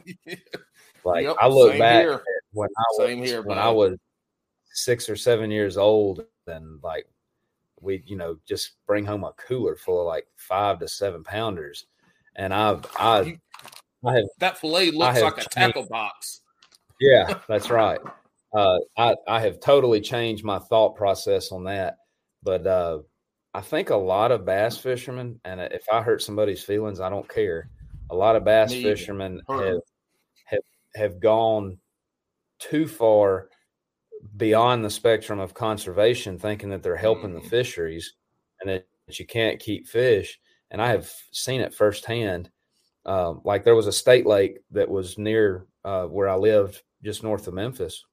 Like 1.05 1.25
yep, 1.25 1.37
I 1.41 1.49
look 1.49 1.79
back 1.79 2.07
when 2.53 2.69
I 2.69 3.03
was 3.03 3.29
here, 3.29 3.43
when 3.43 3.59
I 3.59 3.71
was 3.71 3.97
six 4.73 5.09
or 5.09 5.17
seven 5.17 5.51
years 5.51 5.77
old, 5.77 6.25
and 6.47 6.79
like 6.83 7.07
we 7.81 8.03
you 8.07 8.17
know 8.17 8.39
just 8.47 8.73
bring 8.87 9.05
home 9.05 9.25
a 9.25 9.33
cooler 9.33 9.77
full 9.77 10.01
of 10.01 10.07
like 10.07 10.27
five 10.37 10.79
to 10.81 10.89
seven 10.89 11.25
pounders, 11.25 11.87
and 12.37 12.53
I've 12.55 12.87
I 12.97 13.39
I 14.05 14.15
have 14.15 14.25
that 14.39 14.59
fillet 14.59 14.91
looks 14.91 15.21
like 15.21 15.39
a 15.39 15.49
tackle 15.49 15.87
box. 15.89 16.43
Yeah, 17.01 17.39
that's 17.49 17.71
right. 17.71 17.99
Uh, 18.55 18.79
I 18.97 19.17
I 19.27 19.41
have 19.41 19.61
totally 19.61 20.01
changed 20.01 20.45
my 20.45 20.59
thought 20.59 20.95
process 20.95 21.53
on 21.53 21.65
that, 21.65 21.97
but 22.43 22.67
uh, 22.67 22.99
I 23.55 23.61
think 23.61 23.91
a 23.91 23.97
lot 23.97 24.33
of 24.33 24.45
bass 24.45 24.77
fishermen, 24.77 25.41
and 25.45 25.61
if 25.61 25.85
I 25.91 26.03
hurt 26.03 26.23
somebody's 26.23 26.63
feelings, 26.63 27.01
I 27.01 27.09
don't 27.09 27.29
care. 27.29 27.69
A 28.11 28.15
lot 28.15 28.37
of 28.37 28.45
bass 28.45 28.73
Me 28.73 28.83
fishermen 28.83 29.41
have, 29.49 29.81
have 30.47 30.61
have 30.95 31.21
gone 31.21 31.79
too 32.59 32.87
far 32.87 33.49
beyond 34.37 34.85
the 34.85 34.91
spectrum 34.91 35.41
of 35.41 35.55
conservation, 35.55 36.39
thinking 36.39 36.71
that 36.71 36.83
they're 36.83 36.97
helping 36.97 37.31
mm. 37.31 37.43
the 37.43 37.49
fisheries 37.49 38.15
and 38.61 38.71
that 38.71 38.87
you 39.19 39.27
can't 39.27 39.59
keep 39.59 39.87
fish. 39.87 40.39
And 40.71 40.81
I 40.81 40.89
have 40.89 41.11
seen 41.33 41.61
it 41.61 41.75
firsthand. 41.75 42.51
Um, 43.05 43.41
like 43.45 43.65
there 43.65 43.75
was 43.75 43.89
a 43.89 43.93
state 43.93 44.27
lake 44.27 44.59
that 44.71 44.89
was 44.89 45.19
near 45.19 45.67
uh, 45.85 46.05
where 46.05 46.29
I 46.29 46.37
lived, 46.37 46.83
just 47.03 47.25
north 47.25 47.49
of 47.49 47.55
Memphis, 47.55 48.05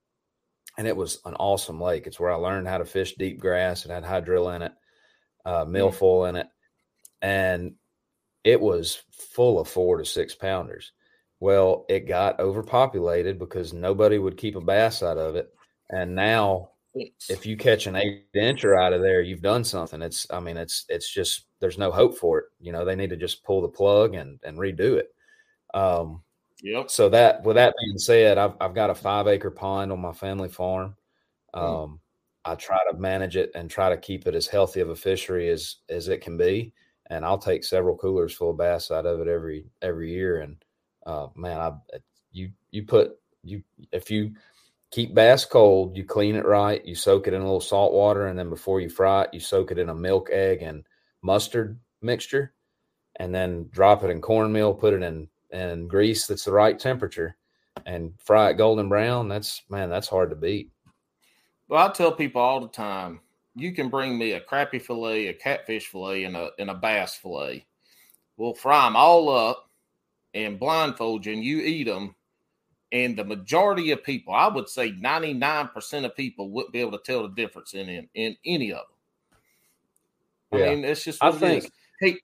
and 0.80 0.88
it 0.88 0.96
was 0.96 1.20
an 1.26 1.36
awesome 1.36 1.80
lake. 1.80 2.08
It's 2.08 2.20
where 2.20 2.32
I 2.32 2.36
learned 2.36 2.68
how 2.68 2.78
to 2.78 2.86
fish 2.86 3.16
deep 3.16 3.40
grass. 3.40 3.86
It 3.86 3.92
had 3.92 4.04
hydrilla 4.04 4.56
in 4.56 4.62
it, 4.64 4.72
uh, 5.46 5.66
mm. 5.66 5.70
milfoil 5.70 6.30
in 6.30 6.38
it, 6.38 6.48
and 7.22 7.74
it 8.44 8.60
was 8.60 9.04
full 9.12 9.60
of 9.60 9.68
four 9.68 9.98
to 9.98 10.06
six 10.06 10.34
pounders. 10.34 10.94
Well, 11.42 11.86
it 11.90 12.08
got 12.08 12.40
overpopulated 12.40 13.38
because 13.38 13.74
nobody 13.74 14.18
would 14.18 14.38
keep 14.38 14.56
a 14.56 14.62
bass 14.62 15.04
out 15.04 15.18
of 15.18 15.36
it 15.36 15.54
and 15.90 16.16
now, 16.16 16.72
if 16.94 17.46
you 17.46 17.58
catch 17.58 17.88
an 17.88 17.96
eight 17.96 18.32
incher 18.36 18.80
out 18.80 18.94
of 18.94 19.02
there, 19.02 19.22
you've 19.22 19.42
done 19.42 19.64
something. 19.64 20.02
It's, 20.02 20.28
I 20.30 20.40
mean, 20.40 20.58
it's, 20.58 20.86
it's 20.88 21.12
just, 21.12 21.46
there's 21.60 21.78
no 21.78 21.92
hope 21.92 22.18
for 22.18 22.40
it. 22.40 22.46
You 22.60 22.72
know, 22.72 22.86
they 22.86 22.96
need 22.96 23.10
to 23.10 23.18
just 23.18 23.44
pull 23.44 23.62
the 23.62 23.68
plug 23.68 24.16
and, 24.16 24.40
and 24.44 24.58
redo 24.58 24.98
it. 24.98 25.08
Um, 25.74 26.24
Yep. 26.62 26.92
So 26.92 27.10
that, 27.10 27.44
with 27.44 27.56
that 27.56 27.74
being 27.84 27.98
said, 27.98 28.38
I've, 28.38 28.54
I've 28.60 28.76
got 28.76 28.90
a 28.90 28.96
five 28.96 29.28
acre 29.28 29.52
pond 29.52 29.92
on 29.92 30.00
my 30.00 30.14
family 30.14 30.50
farm. 30.50 30.96
Hmm. 31.54 31.60
Um, 31.60 31.70
mm. 31.70 32.00
I 32.46 32.56
try 32.56 32.78
to 32.90 32.98
manage 32.98 33.36
it 33.36 33.52
and 33.56 33.70
try 33.70 33.90
to 33.90 33.98
keep 33.98 34.26
it 34.28 34.36
as 34.36 34.48
healthy 34.48 34.80
of 34.80 34.90
a 34.90 34.96
fishery 34.96 35.50
as, 35.50 35.78
as 35.90 36.08
it 36.08 36.22
can 36.22 36.38
be. 36.38 36.74
And 37.10 37.26
I'll 37.26 37.38
take 37.38 37.64
several 37.64 37.98
coolers 37.98 38.34
full 38.34 38.52
of 38.52 38.58
bass 38.58 38.92
out 38.92 39.06
of 39.06 39.20
it 39.20 39.28
every, 39.28 39.66
every 39.82 40.12
year. 40.12 40.42
And, 40.42 40.64
uh, 41.06 41.28
man, 41.36 41.60
I, 41.60 41.72
you, 42.32 42.52
you 42.72 42.84
put, 42.84 43.12
you, 43.44 43.64
if 43.92 44.12
you, 44.12 44.34
keep 44.92 45.14
bass 45.14 45.46
cold. 45.46 45.96
You 45.96 46.04
clean 46.04 46.36
it 46.36 46.46
right. 46.46 46.84
You 46.86 46.96
soak 46.96 47.28
it 47.28 47.34
in 47.34 47.42
a 47.42 47.46
little 47.46 47.62
salt 47.62 47.94
water, 47.94 48.28
and 48.28 48.38
then 48.38 48.50
before 48.50 48.82
you 48.82 48.90
fry 48.90 49.24
it, 49.24 49.34
you 49.34 49.40
soak 49.40 49.72
it 49.72 49.78
in 49.78 49.90
a 49.90 49.96
milk, 49.96 50.30
egg, 50.32 50.62
and 50.62 50.86
mustard 51.22 51.80
mixture, 52.02 52.54
and 53.18 53.34
then 53.34 53.68
drop 53.72 54.04
it 54.04 54.10
in 54.10 54.22
cornmeal. 54.22 54.74
Put 54.74 54.94
it 54.94 55.04
in 55.04 55.28
in 55.52 55.88
grease 55.88 56.28
that's 56.28 56.46
the 56.46 56.52
right 56.52 56.78
temperature, 56.78 57.36
and 57.86 58.14
fry 58.20 58.50
it 58.50 58.58
golden 58.58 58.90
brown. 58.90 59.28
That's 59.28 59.64
man, 59.70 59.90
that's 59.90 60.08
hard 60.08 60.30
to 60.30 60.36
beat. 60.36 60.72
Well, 61.68 61.88
I 61.88 61.92
tell 61.92 62.12
people 62.12 62.42
all 62.42 62.62
the 62.62 62.68
time, 62.68 63.20
you 63.56 63.74
can 63.74 63.90
bring 63.90 64.18
me 64.18 64.34
a 64.34 64.42
crappie 64.42 64.82
fillet, 64.82 65.28
a 65.28 65.34
catfish 65.34 65.88
fillet, 65.88 66.24
and 66.24 66.36
a 66.36 66.52
and 66.60 66.70
a 66.70 66.76
bass 66.76 67.16
fillet. 67.16 67.66
We'll 68.38 68.54
fry 68.54 68.86
them 68.86 68.96
all 68.96 69.30
up 69.30 69.70
and 70.34 70.60
blindfold 70.60 71.26
you, 71.26 71.34
and 71.34 71.44
you 71.44 71.60
eat 71.60 71.86
them 71.86 72.16
and 72.92 73.18
the 73.18 73.24
majority 73.24 73.92
of 73.92 74.04
people, 74.04 74.34
I 74.34 74.48
would 74.48 74.68
say 74.68 74.92
99% 74.92 76.06
of 76.06 76.16
people 76.16 76.50
wouldn't 76.50 76.74
be 76.74 76.80
able 76.80 76.98
to 76.98 77.04
tell 77.04 77.22
the 77.24 77.30
difference 77.36 77.74
in 77.74 77.88
in, 77.88 78.10
in 78.16 78.36
any 78.46 78.72
of 78.72 78.80
them. 80.52 80.60
Yeah. 80.60 80.66
I 80.66 80.76
mean, 80.76 80.86
it's 80.86 81.04
just 81.04 81.24
I 81.24 81.32
think 81.32 81.72
hey 82.02 82.18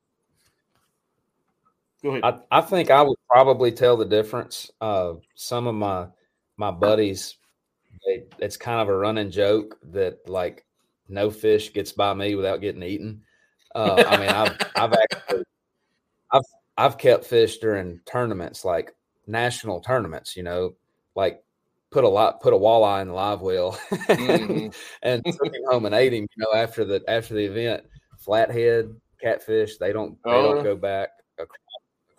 go 2.06 2.16
ahead. 2.16 2.42
I, 2.52 2.60
I 2.60 2.62
think 2.62 2.92
I 2.92 3.02
would 3.02 3.18
probably 3.30 3.72
tell 3.72 3.98
the 3.98 4.06
difference. 4.06 4.72
Uh 4.80 5.14
some 5.36 5.68
of 5.68 5.76
my 5.76 6.08
my 6.58 6.72
buddies 6.72 7.38
they, 8.06 8.24
it's 8.40 8.58
kind 8.58 8.80
of 8.82 8.90
a 8.90 8.98
running 8.98 9.32
joke 9.32 9.78
that 9.92 10.28
like 10.30 10.66
no 11.08 11.30
fish 11.30 11.74
gets 11.74 11.92
by 11.92 12.14
me 12.14 12.36
without 12.36 12.62
getting 12.62 12.84
eaten. 12.84 13.22
Uh, 13.74 14.04
I 14.08 14.18
mean, 14.18 14.30
I've 14.30 14.58
I've 14.76 14.94
actually 14.94 15.44
I've 16.32 16.42
I've 16.78 16.98
kept 16.98 17.26
fish 17.26 17.58
during 17.58 18.00
tournaments 18.06 18.66
like 18.66 18.96
national 19.28 19.82
tournaments. 19.82 20.36
You 20.36 20.44
know, 20.44 20.76
like 21.16 21.44
put 21.92 22.04
a 22.04 22.10
lot 22.10 22.42
put 22.42 22.54
a 22.54 22.58
walleye 22.58 23.02
in 23.02 23.10
the 23.10 23.14
live 23.14 23.42
well 23.42 23.72
mm-hmm. 23.92 24.68
and 25.04 25.26
took 25.26 25.54
him 25.54 25.64
home 25.70 25.86
and 25.86 25.96
ate 25.96 26.14
him. 26.14 26.28
You 26.36 26.44
know, 26.44 26.60
after 26.60 26.86
the 26.86 27.04
after 27.08 27.34
the 27.34 27.46
event, 27.46 27.84
flathead 28.18 28.94
catfish 29.22 29.78
they 29.78 29.94
don't 29.94 30.18
they 30.24 30.32
oh. 30.32 30.56
don't 30.56 30.64
go 30.64 30.76
back. 30.76 31.10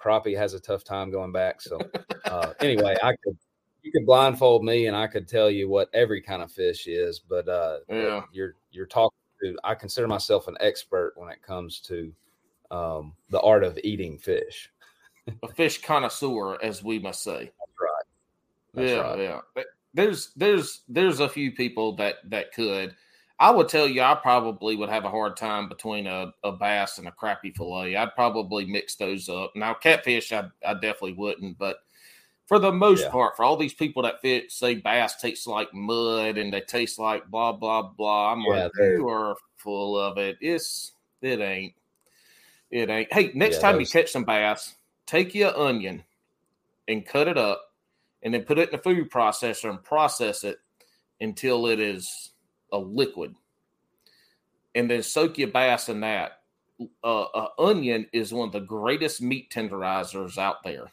Crappie 0.07 0.37
has 0.37 0.55
a 0.55 0.61
tough 0.61 0.85
time 0.85 1.11
going 1.11 1.33
back. 1.33 1.61
So 1.61 1.81
uh, 2.27 2.53
anyway, 2.61 2.97
I 3.03 3.15
could 3.24 3.37
you 3.83 3.93
could 3.93 4.07
blindfold 4.07 4.65
me 4.65 4.87
and 4.87 4.97
I 4.97 5.07
could 5.07 5.28
tell 5.28 5.51
you 5.51 5.69
what 5.69 5.89
every 5.93 6.20
kind 6.20 6.43
of 6.43 6.51
fish 6.53 6.87
is, 6.87 7.19
but 7.19 7.49
uh, 7.49 7.78
yeah. 7.89 8.23
you're 8.33 8.57
you're 8.70 8.87
talking 8.87 9.19
to. 9.43 9.57
I 9.65 9.74
consider 9.74 10.09
myself 10.09 10.49
an 10.49 10.57
expert 10.61 11.15
when 11.16 11.31
it 11.31 11.43
comes 11.43 11.81
to 11.81 12.12
um, 12.70 13.15
the 13.31 13.41
art 13.41 13.65
of 13.65 13.78
eating 13.83 14.19
fish. 14.19 14.70
a 15.43 15.49
fish 15.49 15.83
connoisseur, 15.83 16.59
as 16.62 16.83
we 16.83 16.99
must 16.99 17.23
say. 17.23 17.39
That's 17.39 17.73
right. 17.81 18.05
That's 18.74 18.91
yeah, 18.91 18.97
right. 18.99 19.43
yeah. 19.57 19.62
There's 19.95 20.33
there's 20.37 20.83
there's 20.89 21.20
a 21.20 21.28
few 21.28 21.53
people 21.53 21.97
that 21.97 22.16
that 22.31 22.53
could. 22.53 22.95
I 23.38 23.50
would 23.50 23.68
tell 23.68 23.86
you, 23.86 24.00
I 24.00 24.14
probably 24.14 24.76
would 24.76 24.88
have 24.88 25.04
a 25.04 25.10
hard 25.10 25.36
time 25.36 25.68
between 25.68 26.06
a, 26.06 26.32
a 26.42 26.52
bass 26.52 26.98
and 26.98 27.06
a 27.06 27.10
crappie 27.10 27.54
fillet. 27.54 27.94
I'd 27.94 28.14
probably 28.14 28.64
mix 28.64 28.96
those 28.96 29.28
up. 29.28 29.52
Now, 29.54 29.74
catfish, 29.74 30.32
I, 30.32 30.44
I 30.66 30.72
definitely 30.74 31.14
wouldn't, 31.14 31.58
but 31.58 31.80
for 32.46 32.58
the 32.58 32.72
most 32.72 33.02
yeah. 33.02 33.10
part, 33.10 33.36
for 33.36 33.44
all 33.44 33.56
these 33.56 33.74
people 33.74 34.02
that 34.04 34.22
fit, 34.22 34.50
say 34.50 34.76
bass 34.76 35.20
tastes 35.20 35.46
like 35.46 35.72
mud 35.74 36.38
and 36.38 36.52
they 36.52 36.60
taste 36.60 36.98
like 36.98 37.26
blah 37.28 37.52
blah 37.52 37.82
blah. 37.82 38.32
I'm 38.32 38.40
yeah, 38.42 38.64
like, 38.64 38.72
you 38.78 39.08
are 39.08 39.36
full 39.56 39.98
of 39.98 40.16
it. 40.16 40.38
It's 40.40 40.92
it 41.20 41.40
ain't. 41.40 41.74
It 42.70 42.88
ain't. 42.88 43.12
Hey, 43.12 43.32
next 43.34 43.56
yeah, 43.56 43.62
time 43.62 43.80
you 43.80 43.86
catch 43.86 44.12
some 44.12 44.24
bass, 44.24 44.74
take 45.06 45.34
your 45.34 45.56
onion 45.58 46.04
and 46.88 47.04
cut 47.04 47.28
it 47.28 47.36
up 47.36 47.72
and 48.22 48.32
then 48.32 48.42
put 48.42 48.58
it 48.58 48.70
in 48.70 48.76
a 48.76 48.82
food 48.82 49.10
processor 49.10 49.68
and 49.68 49.82
process 49.82 50.44
it 50.44 50.58
until 51.20 51.66
it 51.66 51.80
is 51.80 52.30
a 52.72 52.78
liquid. 52.78 53.34
And 54.74 54.90
then 54.90 55.02
soak 55.02 55.38
your 55.38 55.48
bass 55.48 55.88
in 55.88 56.01
that. 56.01 56.40
Uh, 57.02 57.22
uh, 57.22 57.48
onion 57.59 58.06
is 58.12 58.32
one 58.32 58.48
of 58.48 58.52
the 58.52 58.60
greatest 58.60 59.22
meat 59.22 59.51
tenderizers 59.51 60.36
out 60.36 60.62
there. 60.62 60.90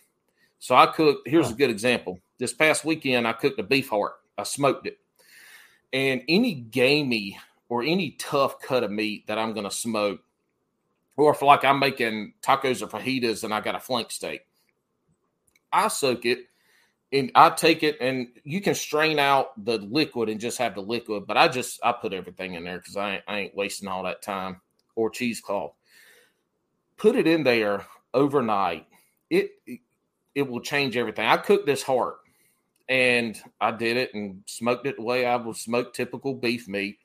So 0.60 0.76
I 0.76 0.86
cooked, 0.86 1.28
here's 1.28 1.52
a 1.52 1.56
good 1.56 1.70
example. 1.70 2.20
This 2.38 2.54
past 2.54 2.86
weekend, 2.86 3.28
I 3.28 3.34
cooked 3.34 3.60
a 3.60 3.64
beef 3.64 3.90
heart. 3.90 4.14
I 4.38 4.44
smoked 4.44 4.88
it. 4.88 4.98
And 5.92 6.22
any 6.30 6.54
gamey 6.54 7.38
or 7.68 7.84
any 7.84 8.12
tough 8.12 8.60
cut 8.62 8.84
of 8.84 8.92
meat 8.92 9.28
that 9.28 9.38
I'm 9.38 9.54
going 9.54 9.66
to 9.66 9.76
smoke, 9.76 10.22
or 11.18 11.34
if 11.34 11.42
like 11.42 11.66
I'm 11.66 11.80
making 11.80 12.34
tacos 12.42 12.82
or 12.82 12.88
fajitas 12.88 13.44
and 13.44 13.54
I 13.54 13.60
got 13.60 13.76
a 13.76 13.80
flank 13.80 14.10
steak, 14.12 14.48
I 15.72 15.90
soak 15.90 16.26
it 16.26 16.48
and 17.14 17.32
I 17.36 17.52
take 17.52 17.84
it 17.84 17.98
and 18.02 18.28
you 18.44 18.60
can 18.60 18.74
strain 18.74 19.20
out 19.20 19.64
the 19.64 19.78
liquid 19.78 20.30
and 20.30 20.40
just 20.40 20.58
have 20.58 20.74
the 20.74 20.82
liquid, 20.82 21.28
but 21.28 21.38
I 21.38 21.48
just 21.48 21.80
I 21.84 21.92
put 21.92 22.12
everything 22.12 22.56
in 22.56 22.64
there 22.64 22.80
because 22.80 22.98
I 22.98 23.14
ain't, 23.14 23.24
I 23.28 23.40
ain't 23.40 23.56
wasting 23.56 23.88
all 23.88 24.04
that 24.04 24.24
time 24.24 24.60
or 24.96 25.12
cheesecloth. 25.12 25.74
Put 26.98 27.16
it 27.16 27.28
in 27.28 27.44
there 27.44 27.86
overnight. 28.16 28.88
It 29.30 29.52
it 30.34 30.50
will 30.50 30.60
change 30.60 30.98
everything. 30.98 31.28
I 31.28 31.38
cooked 31.38 31.68
this 31.68 31.84
heart 31.84 32.16
and 32.90 33.40
I 33.62 33.72
did 33.72 33.96
it 33.96 34.16
and 34.16 34.42
smoked 34.48 34.88
it 34.88 34.98
the 34.98 35.04
way 35.04 35.28
I 35.28 35.36
would 35.36 35.56
smoke 35.56 35.94
typical 35.94 36.34
beef 36.34 36.68
meat. 36.68 36.98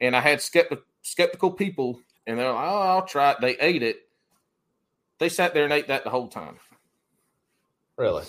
And 0.00 0.14
I 0.14 0.20
had 0.20 0.42
skeptical 0.42 0.84
skeptical 1.00 1.52
people 1.52 2.00
and 2.26 2.38
they're 2.38 2.52
like, 2.52 2.68
oh, 2.68 2.80
I'll 2.80 3.06
try 3.06 3.30
it. 3.30 3.38
They 3.40 3.56
ate 3.58 3.82
it. 3.82 3.96
They 5.18 5.30
sat 5.30 5.54
there 5.54 5.64
and 5.64 5.72
ate 5.72 5.88
that 5.88 6.04
the 6.04 6.10
whole 6.10 6.28
time. 6.28 6.58
Really? 7.96 8.24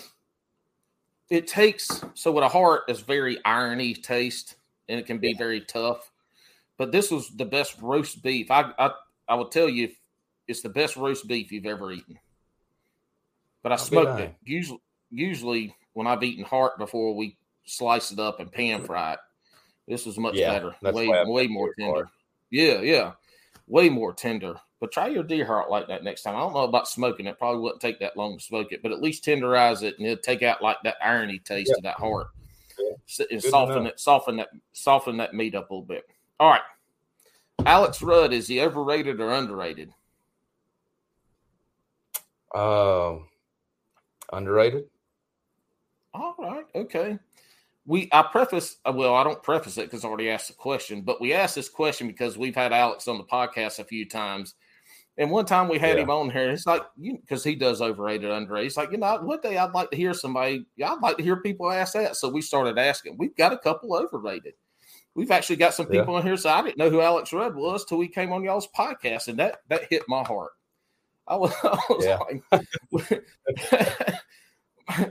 It 1.30 1.46
takes 1.46 2.02
so 2.14 2.32
with 2.32 2.44
a 2.44 2.48
heart 2.48 2.82
is 2.88 3.00
very 3.00 3.38
irony 3.44 3.94
taste 3.94 4.56
and 4.88 4.98
it 4.98 5.06
can 5.06 5.18
be 5.18 5.30
yeah. 5.30 5.38
very 5.38 5.60
tough. 5.60 6.10
But 6.76 6.92
this 6.92 7.10
was 7.10 7.30
the 7.30 7.44
best 7.44 7.80
roast 7.80 8.22
beef. 8.22 8.50
I 8.50 8.72
I, 8.78 8.90
I 9.28 9.34
will 9.36 9.48
tell 9.48 9.68
you 9.68 9.90
it's 10.48 10.62
the 10.62 10.68
best 10.68 10.96
roast 10.96 11.28
beef 11.28 11.52
you've 11.52 11.66
ever 11.66 11.92
eaten. 11.92 12.18
But 13.62 13.72
I 13.72 13.76
I'll 13.76 13.78
smoked 13.78 14.20
it. 14.20 14.34
Usually 14.44 14.80
usually 15.10 15.74
when 15.92 16.06
I've 16.06 16.22
eaten 16.22 16.44
heart 16.44 16.78
before 16.78 17.14
we 17.14 17.36
slice 17.64 18.10
it 18.10 18.18
up 18.18 18.40
and 18.40 18.50
pan 18.50 18.84
fry 18.84 19.14
it. 19.14 19.18
This 19.86 20.06
was 20.06 20.18
much 20.18 20.34
yeah, 20.34 20.52
better. 20.52 20.74
Way 20.82 21.08
way 21.26 21.46
more 21.46 21.72
tender. 21.78 21.94
Heart. 21.94 22.08
Yeah, 22.50 22.80
yeah 22.80 23.12
way 23.70 23.88
more 23.88 24.12
tender. 24.12 24.56
But 24.80 24.92
try 24.92 25.08
your 25.08 25.22
deer 25.22 25.44
heart 25.44 25.70
like 25.70 25.88
that 25.88 26.04
next 26.04 26.22
time. 26.22 26.34
I 26.34 26.40
don't 26.40 26.54
know 26.54 26.60
about 26.60 26.88
smoking 26.88 27.26
it. 27.26 27.38
Probably 27.38 27.60
wouldn't 27.60 27.82
take 27.82 28.00
that 28.00 28.16
long 28.16 28.38
to 28.38 28.42
smoke 28.42 28.72
it, 28.72 28.82
but 28.82 28.92
at 28.92 29.02
least 29.02 29.24
tenderize 29.24 29.82
it 29.82 29.98
and 29.98 30.06
it'll 30.06 30.22
take 30.22 30.42
out 30.42 30.62
like 30.62 30.78
that 30.84 30.96
irony 31.02 31.38
taste 31.38 31.72
of 31.76 31.82
that 31.82 31.96
heart. 31.96 32.28
Yeah. 32.78 33.26
And 33.30 33.42
soften 33.42 33.86
it, 33.86 34.00
soften 34.00 34.36
that, 34.36 34.48
soften 34.72 35.18
that 35.18 35.34
meat 35.34 35.54
up 35.54 35.70
a 35.70 35.74
little 35.74 35.84
bit. 35.84 36.06
All 36.38 36.50
right. 36.50 36.62
Alex 37.66 38.00
Rudd, 38.00 38.32
is 38.32 38.48
he 38.48 38.62
overrated 38.62 39.20
or 39.20 39.32
underrated? 39.32 39.92
Uh, 42.54 43.16
underrated. 44.32 44.84
All 46.14 46.34
right. 46.38 46.64
Okay 46.74 47.18
we 47.86 48.08
I 48.12 48.22
preface 48.22 48.76
uh, 48.86 48.92
well, 48.94 49.14
I 49.16 49.24
don't 49.24 49.42
preface 49.42 49.76
it 49.76 49.86
because 49.86 50.04
I 50.04 50.08
already 50.08 50.30
asked 50.30 50.48
the 50.48 50.54
question, 50.54 51.02
but 51.02 51.20
we 51.20 51.32
asked 51.32 51.56
this 51.56 51.68
question 51.68 52.06
because 52.06 52.38
we've 52.38 52.54
had 52.54 52.72
Alex 52.72 53.08
on 53.08 53.18
the 53.18 53.24
podcast 53.24 53.80
a 53.80 53.84
few 53.84 54.08
times. 54.08 54.54
And 55.18 55.30
one 55.30 55.44
time 55.44 55.68
we 55.68 55.78
had 55.78 55.96
yeah. 55.96 56.04
him 56.04 56.10
on 56.10 56.30
here, 56.30 56.50
it's 56.50 56.66
like 56.66 56.82
you 56.96 57.18
because 57.20 57.44
he 57.44 57.54
does 57.54 57.82
overrated, 57.82 58.30
underrated. 58.30 58.64
He's 58.64 58.76
like, 58.76 58.90
you 58.90 58.98
know, 58.98 59.18
one 59.22 59.40
day 59.42 59.58
I'd 59.58 59.72
like 59.72 59.90
to 59.90 59.96
hear 59.96 60.14
somebody, 60.14 60.66
yeah, 60.76 60.92
I'd 60.92 61.02
like 61.02 61.18
to 61.18 61.22
hear 61.22 61.36
people 61.36 61.70
ask 61.70 61.92
that. 61.94 62.16
So 62.16 62.28
we 62.28 62.40
started 62.40 62.78
asking. 62.78 63.16
We've 63.18 63.36
got 63.36 63.52
a 63.52 63.58
couple 63.58 63.94
overrated. 63.94 64.54
We've 65.14 65.30
actually 65.30 65.56
got 65.56 65.74
some 65.74 65.86
people 65.86 66.14
yeah. 66.14 66.20
on 66.20 66.22
here. 66.22 66.36
So 66.36 66.48
I 66.48 66.62
didn't 66.62 66.78
know 66.78 66.88
who 66.88 67.00
Alex 67.00 67.32
Rudd 67.32 67.54
was 67.54 67.84
till 67.84 67.98
we 67.98 68.08
came 68.08 68.32
on 68.32 68.44
y'all's 68.44 68.68
podcast, 68.68 69.28
and 69.28 69.38
that 69.38 69.58
that 69.68 69.84
hit 69.90 70.02
my 70.08 70.22
heart. 70.22 70.52
I 71.26 71.36
was, 71.36 71.52
I 71.62 71.78
was 71.88 72.04
yeah. 72.04 72.18
like, 72.90 73.24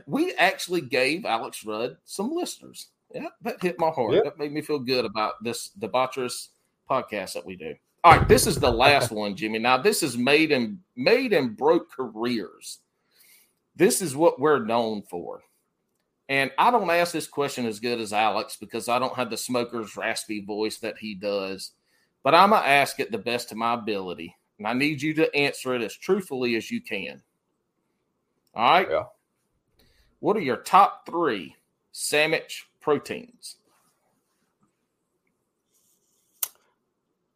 we 0.07 0.33
actually 0.33 0.81
gave 0.81 1.25
Alex 1.25 1.65
Rudd 1.65 1.97
some 2.05 2.31
listeners. 2.31 2.89
Yeah, 3.13 3.27
that 3.41 3.61
hit 3.61 3.79
my 3.79 3.89
heart. 3.89 4.23
That 4.23 4.37
made 4.37 4.51
me 4.51 4.61
feel 4.61 4.79
good 4.79 5.05
about 5.05 5.43
this 5.43 5.71
debaucherous 5.79 6.49
podcast 6.89 7.33
that 7.33 7.45
we 7.45 7.55
do. 7.55 7.75
All 8.03 8.17
right, 8.17 8.27
this 8.27 8.47
is 8.47 8.57
the 8.57 8.71
last 8.71 9.11
one, 9.11 9.35
Jimmy. 9.35 9.59
Now, 9.59 9.77
this 9.77 10.03
is 10.03 10.17
made 10.17 10.51
and 10.51 10.79
made 10.95 11.33
and 11.33 11.57
broke 11.57 11.91
careers. 11.91 12.79
This 13.75 14.01
is 14.01 14.15
what 14.15 14.39
we're 14.39 14.63
known 14.63 15.01
for. 15.01 15.41
And 16.29 16.51
I 16.57 16.71
don't 16.71 16.89
ask 16.89 17.11
this 17.11 17.27
question 17.27 17.65
as 17.65 17.79
good 17.79 17.99
as 17.99 18.13
Alex 18.13 18.55
because 18.55 18.87
I 18.87 18.99
don't 18.99 19.15
have 19.15 19.29
the 19.29 19.37
smoker's 19.37 19.97
raspy 19.97 20.41
voice 20.45 20.77
that 20.77 20.99
he 20.99 21.15
does. 21.15 21.71
But 22.23 22.35
I'm 22.35 22.51
going 22.51 22.61
to 22.61 22.67
ask 22.67 22.99
it 22.99 23.11
the 23.11 23.17
best 23.17 23.51
of 23.51 23.57
my 23.57 23.73
ability. 23.73 24.35
And 24.57 24.67
I 24.67 24.73
need 24.73 25.01
you 25.01 25.13
to 25.15 25.35
answer 25.35 25.73
it 25.73 25.81
as 25.81 25.95
truthfully 25.95 26.55
as 26.55 26.69
you 26.69 26.81
can. 26.81 27.21
All 28.53 28.71
right. 28.71 28.87
Yeah. 28.89 29.03
What 30.19 30.37
are 30.37 30.41
your 30.41 30.57
top 30.57 31.05
three 31.05 31.55
sandwich 31.91 32.67
proteins? 32.79 33.55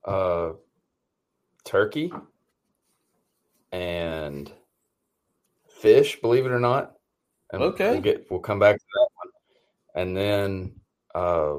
Uh, 0.05 0.53
turkey 1.63 2.11
and 3.71 4.51
fish, 5.67 6.19
believe 6.21 6.45
it 6.45 6.51
or 6.51 6.59
not. 6.59 6.93
And 7.51 7.63
okay. 7.63 7.91
We'll 7.91 8.01
get 8.01 8.31
we'll 8.31 8.39
come 8.39 8.59
back 8.59 8.75
to 8.75 8.85
that 8.93 9.07
one. 9.15 9.31
And 9.95 10.17
then 10.17 10.71
uh 11.15 11.55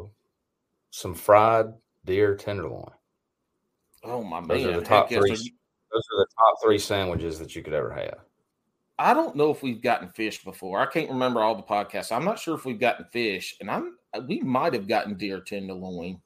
some 0.91 1.15
fried 1.15 1.67
deer 2.05 2.37
tenderloin. 2.37 2.91
Oh 4.03 4.23
my 4.23 4.41
those 4.41 4.65
man. 4.65 4.75
Are 4.75 4.81
the 4.81 4.87
top 4.87 5.09
three, 5.09 5.31
those 5.31 5.43
are 5.43 6.19
the 6.19 6.27
top 6.39 6.55
three 6.63 6.79
sandwiches 6.79 7.39
that 7.39 7.57
you 7.57 7.63
could 7.63 7.75
ever 7.75 7.93
have. 7.93 8.19
I 8.99 9.13
don't 9.13 9.35
know 9.35 9.51
if 9.51 9.63
we've 9.63 9.83
gotten 9.83 10.09
fish 10.09 10.45
before. 10.45 10.79
I 10.79 10.87
can't 10.87 11.11
remember 11.11 11.41
all 11.41 11.57
the 11.57 11.63
podcasts. 11.63 12.15
I'm 12.15 12.25
not 12.25 12.39
sure 12.39 12.55
if 12.55 12.65
we've 12.65 12.79
gotten 12.79 13.07
fish, 13.07 13.57
and 13.61 13.71
I'm 13.71 13.97
we 14.29 14.41
might 14.41 14.75
have 14.75 14.87
gotten 14.87 15.15
deer 15.15 15.41
tenderloin. 15.41 16.21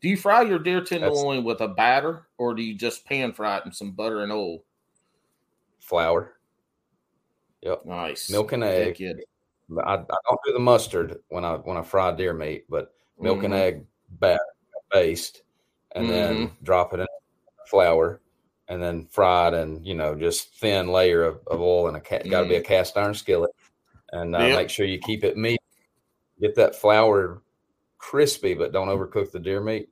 Do 0.00 0.08
you 0.08 0.16
fry 0.16 0.42
your 0.42 0.58
deer 0.58 0.80
tenderloin 0.80 1.38
That's, 1.38 1.46
with 1.46 1.60
a 1.60 1.68
batter, 1.68 2.26
or 2.38 2.54
do 2.54 2.62
you 2.62 2.74
just 2.74 3.04
pan 3.04 3.32
fry 3.32 3.58
it 3.58 3.66
in 3.66 3.72
some 3.72 3.92
butter 3.92 4.22
and 4.22 4.32
oil? 4.32 4.64
Flour. 5.80 6.36
Yep. 7.62 7.84
Nice. 7.84 8.30
Milk 8.30 8.52
and 8.52 8.64
egg. 8.64 9.02
I, 9.84 9.92
I, 9.92 9.96
don't 9.96 10.40
do 10.46 10.52
the 10.52 10.58
mustard 10.58 11.18
when 11.28 11.44
I 11.44 11.54
when 11.56 11.76
I 11.76 11.82
fry 11.82 12.12
deer 12.12 12.32
meat, 12.32 12.64
but 12.68 12.92
milk 13.20 13.38
mm-hmm. 13.38 13.46
and 13.46 13.54
egg 13.54 13.84
batter 14.18 14.40
based, 14.90 15.42
and 15.92 16.04
mm-hmm. 16.04 16.12
then 16.12 16.50
drop 16.62 16.92
it 16.94 17.00
in 17.00 17.06
flour 17.66 18.20
and 18.70 18.80
then 18.82 19.06
fried 19.10 19.52
and 19.52 19.84
you 19.86 19.94
know 19.94 20.14
just 20.14 20.54
thin 20.54 20.88
layer 20.88 21.24
of, 21.24 21.40
of 21.48 21.60
oil 21.60 21.88
and 21.88 21.96
a 21.96 22.00
cat 22.00 22.28
got 22.30 22.42
to 22.42 22.48
be 22.48 22.54
a 22.54 22.60
mm. 22.60 22.64
cast 22.64 22.96
iron 22.96 23.12
skillet 23.12 23.50
and 24.12 24.34
uh, 24.34 24.38
yep. 24.38 24.56
make 24.56 24.70
sure 24.70 24.86
you 24.86 24.98
keep 24.98 25.22
it 25.22 25.36
meat 25.36 25.60
get 26.40 26.54
that 26.54 26.74
flour 26.74 27.42
crispy 28.00 28.54
but 28.54 28.72
don't 28.72 28.88
overcook 28.88 29.30
the 29.30 29.38
deer 29.38 29.60
meat 29.60 29.88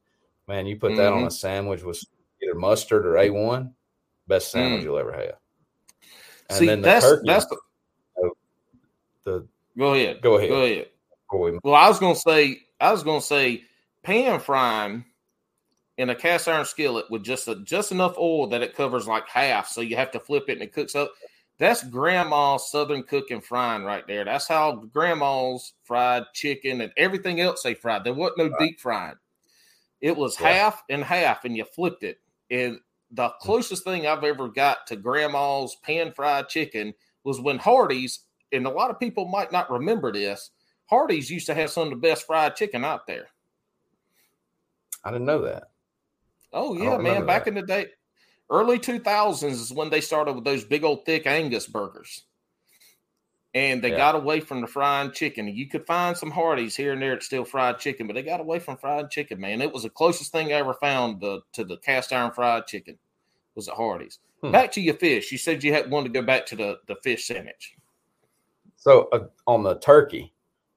man 0.48 0.66
you 0.66 0.76
put 0.76 0.90
mm-hmm. 0.90 0.98
that 0.98 1.12
on 1.12 1.18
a 1.18 1.26
mm-hmm. 1.26 1.28
sandwich 1.28 1.82
with 1.82 2.02
either 2.42 2.54
mustard 2.54 3.06
or 3.06 3.12
a1 3.12 3.70
best 4.26 4.50
sandwich 4.50 4.80
mm. 4.80 4.84
you'll 4.84 4.98
ever 4.98 5.12
have 5.12 5.36
and 6.48 6.58
See, 6.58 6.66
then 6.66 6.80
the 6.80 6.86
that's, 6.86 7.04
turkey 7.04 7.22
that's 7.26 7.46
the, 7.46 7.56
the 9.24 9.48
Go 9.78 9.94
ahead. 9.94 10.20
Go 10.20 10.36
ahead. 10.36 10.48
Go 11.30 11.46
ahead. 11.46 11.60
Well, 11.62 11.74
I 11.74 11.88
was 11.88 12.00
gonna 12.00 12.16
say, 12.16 12.58
I 12.80 12.90
was 12.90 13.04
gonna 13.04 13.20
say, 13.20 13.62
pan 14.02 14.40
frying 14.40 15.04
in 15.96 16.10
a 16.10 16.14
cast 16.14 16.48
iron 16.48 16.64
skillet 16.64 17.06
with 17.10 17.22
just 17.22 17.46
a, 17.46 17.62
just 17.62 17.92
enough 17.92 18.18
oil 18.18 18.48
that 18.48 18.62
it 18.62 18.74
covers 18.74 19.06
like 19.06 19.28
half, 19.28 19.68
so 19.68 19.80
you 19.80 19.94
have 19.94 20.10
to 20.12 20.20
flip 20.20 20.44
it 20.48 20.54
and 20.54 20.62
it 20.62 20.72
cooks 20.72 20.96
up. 20.96 21.12
That's 21.58 21.82
grandma's 21.82 22.70
southern 22.70 23.02
cooking 23.02 23.40
frying 23.40 23.82
right 23.82 24.06
there. 24.06 24.24
That's 24.24 24.46
how 24.46 24.76
grandma's 24.92 25.74
fried 25.82 26.24
chicken 26.32 26.80
and 26.80 26.92
everything 26.96 27.40
else 27.40 27.62
they 27.62 27.74
fried. 27.74 28.04
There 28.04 28.14
wasn't 28.14 28.38
no 28.38 28.56
deep 28.58 28.78
frying. 28.78 29.16
It 30.00 30.16
was 30.16 30.38
Yeah. 30.38 30.52
half 30.52 30.84
and 30.88 31.02
half, 31.02 31.44
and 31.44 31.56
you 31.56 31.64
flipped 31.64 32.04
it. 32.04 32.20
And 32.50 32.80
the 33.10 33.30
mm. 33.30 33.38
closest 33.40 33.82
thing 33.82 34.06
I've 34.06 34.22
ever 34.22 34.48
got 34.48 34.86
to 34.86 34.96
grandma's 34.96 35.76
pan 35.82 36.12
fried 36.12 36.48
chicken 36.48 36.94
was 37.24 37.40
when 37.40 37.58
Hardee's, 37.58 38.20
and 38.52 38.66
a 38.66 38.70
lot 38.70 38.90
of 38.90 39.00
people 39.00 39.26
might 39.26 39.50
not 39.50 39.70
remember 39.70 40.12
this. 40.12 40.50
Hardee's 40.86 41.30
used 41.30 41.46
to 41.46 41.54
have 41.54 41.70
some 41.70 41.84
of 41.84 41.90
the 41.90 41.96
best 41.96 42.26
fried 42.26 42.54
chicken 42.54 42.84
out 42.84 43.06
there. 43.06 43.28
I 45.04 45.10
didn't 45.10 45.26
know 45.26 45.42
that. 45.42 45.70
Oh 46.52 46.74
yeah, 46.74 46.96
man! 46.96 47.26
Back 47.26 47.44
that. 47.44 47.50
in 47.50 47.54
the 47.54 47.62
day, 47.62 47.88
early 48.50 48.78
two 48.78 48.98
thousands 48.98 49.60
is 49.60 49.72
when 49.72 49.90
they 49.90 50.00
started 50.00 50.34
with 50.34 50.44
those 50.44 50.64
big 50.64 50.84
old 50.84 51.04
thick 51.04 51.26
Angus 51.26 51.66
burgers, 51.66 52.22
and 53.54 53.82
they 53.82 53.90
Yeah. 53.90 53.96
got 53.96 54.14
away 54.14 54.40
from 54.40 54.60
the 54.60 54.66
fried 54.66 55.14
chicken. 55.14 55.48
You 55.48 55.68
could 55.68 55.86
find 55.86 56.16
some 56.16 56.30
Hardee's 56.30 56.76
here 56.76 56.92
and 56.92 57.00
there 57.02 57.14
that's 57.14 57.26
still 57.26 57.44
fried 57.44 57.78
chicken, 57.78 58.06
but 58.06 58.14
they 58.14 58.22
got 58.22 58.40
away 58.40 58.58
from 58.58 58.76
fried 58.76 59.10
chicken, 59.10 59.40
man. 59.40 59.62
It 59.62 59.72
was 59.72 59.82
the 59.84 59.90
closest 59.90 60.32
thing 60.32 60.48
I 60.48 60.56
ever 60.56 60.74
found 60.74 61.20
to, 61.22 61.40
to 61.54 61.64
the 61.64 61.78
cast 61.78 62.12
iron 62.12 62.32
fried 62.32 62.66
chicken 62.66 62.98
was 63.54 63.68
at 63.68 63.74
Hardee's. 63.74 64.18
Hmm. 64.42 64.52
Back 64.52 64.70
to 64.72 64.80
your 64.80 64.94
fish. 64.94 65.32
You 65.32 65.38
said 65.38 65.64
you 65.64 65.72
had 65.72 65.90
wanted 65.90 66.12
to 66.12 66.20
go 66.20 66.24
back 66.24 66.46
to 66.46 66.56
the 66.56 66.78
the 66.86 66.96
fish 67.02 67.26
sandwich. 67.26 67.74
So 68.76 69.08
uh, 69.12 69.26
on 69.48 69.64
the 69.64 69.74
turkey, 69.80 70.32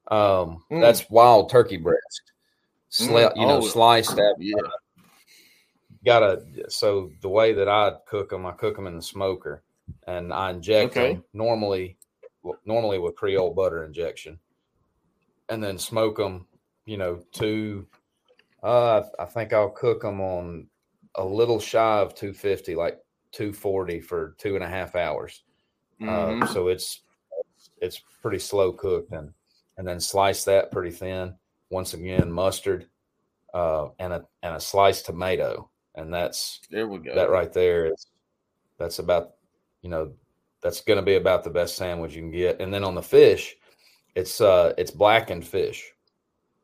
um, 0.10 0.64
Mm. 0.72 0.82
that's 0.82 1.08
wild 1.12 1.50
turkey 1.52 1.78
breast, 1.78 2.32
Sli- 2.90 3.32
Mm. 3.32 3.36
you 3.38 3.46
know, 3.46 3.58
Oh. 3.58 3.62
sliced 3.68 4.18
up. 4.18 4.36
Yeah. 4.40 4.56
Gotta. 6.04 6.44
So 6.70 7.12
the 7.22 7.30
way 7.30 7.54
that 7.54 7.68
I 7.70 7.94
cook 8.08 8.30
them, 8.30 8.46
I 8.46 8.52
cook 8.54 8.76
them 8.76 8.88
in 8.88 8.96
the 8.96 9.02
smoker, 9.02 9.64
and 10.08 10.34
I 10.34 10.50
inject 10.52 10.98
Okay. 10.98 11.14
them 11.14 11.24
normally, 11.34 11.98
normally 12.66 12.98
with 13.00 13.16
Creole 13.16 13.54
butter 13.54 13.84
injection, 13.84 14.40
and 15.50 15.64
then 15.64 15.78
smoke 15.78 16.18
them. 16.18 16.48
You 16.86 16.98
know, 16.98 17.24
two. 17.32 17.88
Uh, 18.64 19.04
I 19.20 19.26
think 19.26 19.54
I'll 19.54 19.70
cook 19.72 20.02
them 20.02 20.22
on 20.22 20.68
a 21.16 21.26
little 21.26 21.60
shy 21.60 22.00
of 22.00 22.14
250, 22.16 22.76
like 22.76 23.00
240 23.32 24.00
for 24.02 24.36
two 24.38 24.56
and 24.56 24.64
a 24.64 24.68
half 24.68 24.96
hours. 24.96 25.44
Mhm. 26.00 26.44
Uh, 26.44 26.46
so 26.48 26.68
it's 26.68 27.02
it's 27.80 28.02
pretty 28.22 28.40
slow 28.40 28.72
cooked 28.72 29.12
and 29.14 29.34
and 29.78 29.88
then 29.88 30.00
slice 30.00 30.44
that 30.46 30.72
pretty 30.72 30.92
thin. 30.92 31.36
Once 31.70 31.94
again, 31.94 32.32
mustard 32.32 32.90
uh, 33.54 33.90
and 34.00 34.14
a 34.14 34.28
and 34.44 34.56
a 34.56 34.60
sliced 34.60 35.06
tomato, 35.06 35.71
and 35.96 36.14
that's 36.14 36.60
there 36.70 36.88
we 36.88 37.00
go. 37.00 37.14
that 37.16 37.30
right 37.30 37.52
there 37.54 37.86
is 37.92 38.08
that's 38.78 39.00
about 39.00 39.34
you 39.82 39.90
know 39.90 40.12
that's 40.62 40.82
going 40.82 40.98
to 40.98 41.04
be 41.06 41.16
about 41.16 41.44
the 41.44 41.50
best 41.50 41.76
sandwich 41.76 42.14
you 42.16 42.22
can 42.22 42.32
get. 42.32 42.62
And 42.62 42.72
then 42.74 42.84
on 42.84 42.94
the 42.96 43.02
fish, 43.02 43.56
it's 44.16 44.40
uh 44.42 44.74
it's 44.78 44.92
blackened 44.92 45.46
fish, 45.46 45.92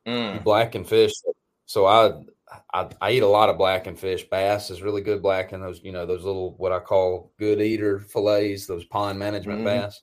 Mm. 0.05 0.43
blackened 0.43 0.87
fish. 0.87 1.13
So 1.65 1.85
I. 1.85 2.13
I, 2.73 2.87
I 3.01 3.11
eat 3.11 3.23
a 3.23 3.27
lot 3.27 3.49
of 3.49 3.57
blackened 3.57 3.99
fish. 3.99 4.23
Bass 4.29 4.69
is 4.71 4.81
really 4.81 5.01
good 5.01 5.21
blackened. 5.21 5.61
Those, 5.61 5.81
you 5.83 5.91
know, 5.91 6.05
those 6.05 6.23
little 6.23 6.55
what 6.55 6.71
I 6.71 6.79
call 6.79 7.33
good 7.37 7.59
eater 7.59 7.99
fillets, 7.99 8.65
those 8.65 8.85
pond 8.85 9.19
management 9.19 9.59
Mhm. 9.59 9.65
bass. 9.65 10.01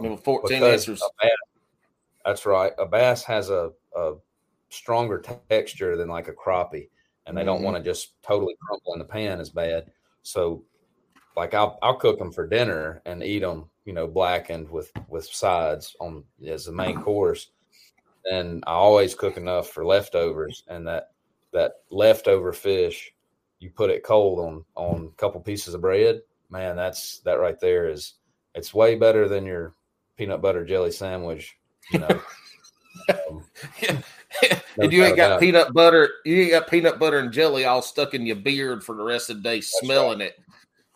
Number 0.00 0.20
fourteen 0.20 0.64
answers. 0.64 1.00
bass- 1.22 1.30
that's 2.24 2.44
right. 2.44 2.72
A 2.76 2.84
bass 2.86 3.22
has 3.22 3.50
a, 3.50 3.70
a 3.94 4.14
stronger 4.68 5.20
texture 5.48 5.96
than 5.96 6.08
like 6.08 6.26
a 6.26 6.32
crappie, 6.32 6.88
and 7.26 7.36
they 7.36 7.44
don't 7.44 7.60
Mhm. 7.60 7.64
want 7.64 7.76
to 7.76 7.82
just 7.82 8.20
totally 8.22 8.56
crumple 8.60 8.92
in 8.92 8.98
the 8.98 9.04
pan 9.04 9.40
as 9.40 9.50
bad. 9.50 9.90
So, 10.22 10.64
like 11.36 11.54
I'll 11.54 11.78
I'll 11.82 11.96
cook 11.96 12.18
them 12.18 12.32
for 12.32 12.46
dinner 12.46 13.02
and 13.06 13.22
eat 13.22 13.40
them, 13.40 13.70
you 13.84 13.92
know, 13.92 14.06
blackened 14.06 14.68
with 14.70 14.92
with 15.08 15.26
sides 15.26 15.96
on 16.00 16.24
as 16.46 16.66
the 16.66 16.72
main 16.72 17.00
course. 17.00 17.50
And 18.30 18.62
I 18.66 18.72
always 18.72 19.14
cook 19.14 19.36
enough 19.36 19.70
for 19.70 19.84
leftovers, 19.84 20.64
and 20.68 20.86
that 20.86 21.12
that 21.52 21.72
leftover 21.90 22.52
fish, 22.52 23.12
you 23.58 23.70
put 23.70 23.90
it 23.90 24.02
cold 24.04 24.38
on 24.40 24.64
on 24.74 25.06
a 25.12 25.16
couple 25.16 25.40
pieces 25.40 25.74
of 25.74 25.80
bread. 25.80 26.22
Man, 26.50 26.76
that's 26.76 27.18
that 27.20 27.38
right 27.40 27.58
there 27.60 27.88
is 27.88 28.14
it's 28.54 28.72
way 28.74 28.94
better 28.94 29.28
than 29.28 29.44
your 29.44 29.74
peanut 30.16 30.40
butter 30.40 30.64
jelly 30.64 30.92
sandwich. 30.92 31.56
You 31.90 31.98
know, 32.00 32.20
um, 33.28 33.44
and 34.78 34.92
you 34.92 35.04
ain't 35.04 35.16
got 35.16 35.40
peanut 35.40 35.72
butter, 35.72 36.10
you 36.24 36.42
ain't 36.42 36.50
got 36.50 36.68
peanut 36.68 36.98
butter 36.98 37.18
and 37.18 37.32
jelly 37.32 37.64
all 37.64 37.82
stuck 37.82 38.14
in 38.14 38.26
your 38.26 38.36
beard 38.36 38.84
for 38.84 38.94
the 38.94 39.02
rest 39.02 39.30
of 39.30 39.36
the 39.36 39.42
day, 39.42 39.60
smelling 39.60 40.20
it. 40.20 40.38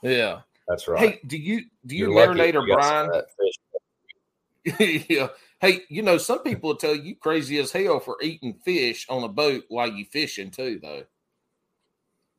Yeah. 0.02 0.40
that's 0.66 0.88
right. 0.88 1.10
Hey, 1.10 1.20
do 1.26 1.36
you 1.36 1.62
do 1.86 1.96
you 1.96 2.12
You're 2.12 2.34
marinate 2.34 2.54
or 2.54 2.66
brine? 2.66 3.06
of 3.06 3.12
that 3.12 3.26
fish. 3.36 5.06
yeah. 5.08 5.28
Hey, 5.60 5.80
you 5.88 6.02
know, 6.02 6.18
some 6.18 6.42
people 6.42 6.68
will 6.68 6.76
tell 6.76 6.94
you 6.94 7.16
crazy 7.16 7.58
as 7.58 7.72
hell 7.72 8.00
for 8.00 8.16
eating 8.22 8.54
fish 8.64 9.06
on 9.08 9.24
a 9.24 9.28
boat 9.28 9.64
while 9.68 9.88
you 9.88 10.04
fishing 10.04 10.50
too, 10.50 10.78
though. 10.82 11.04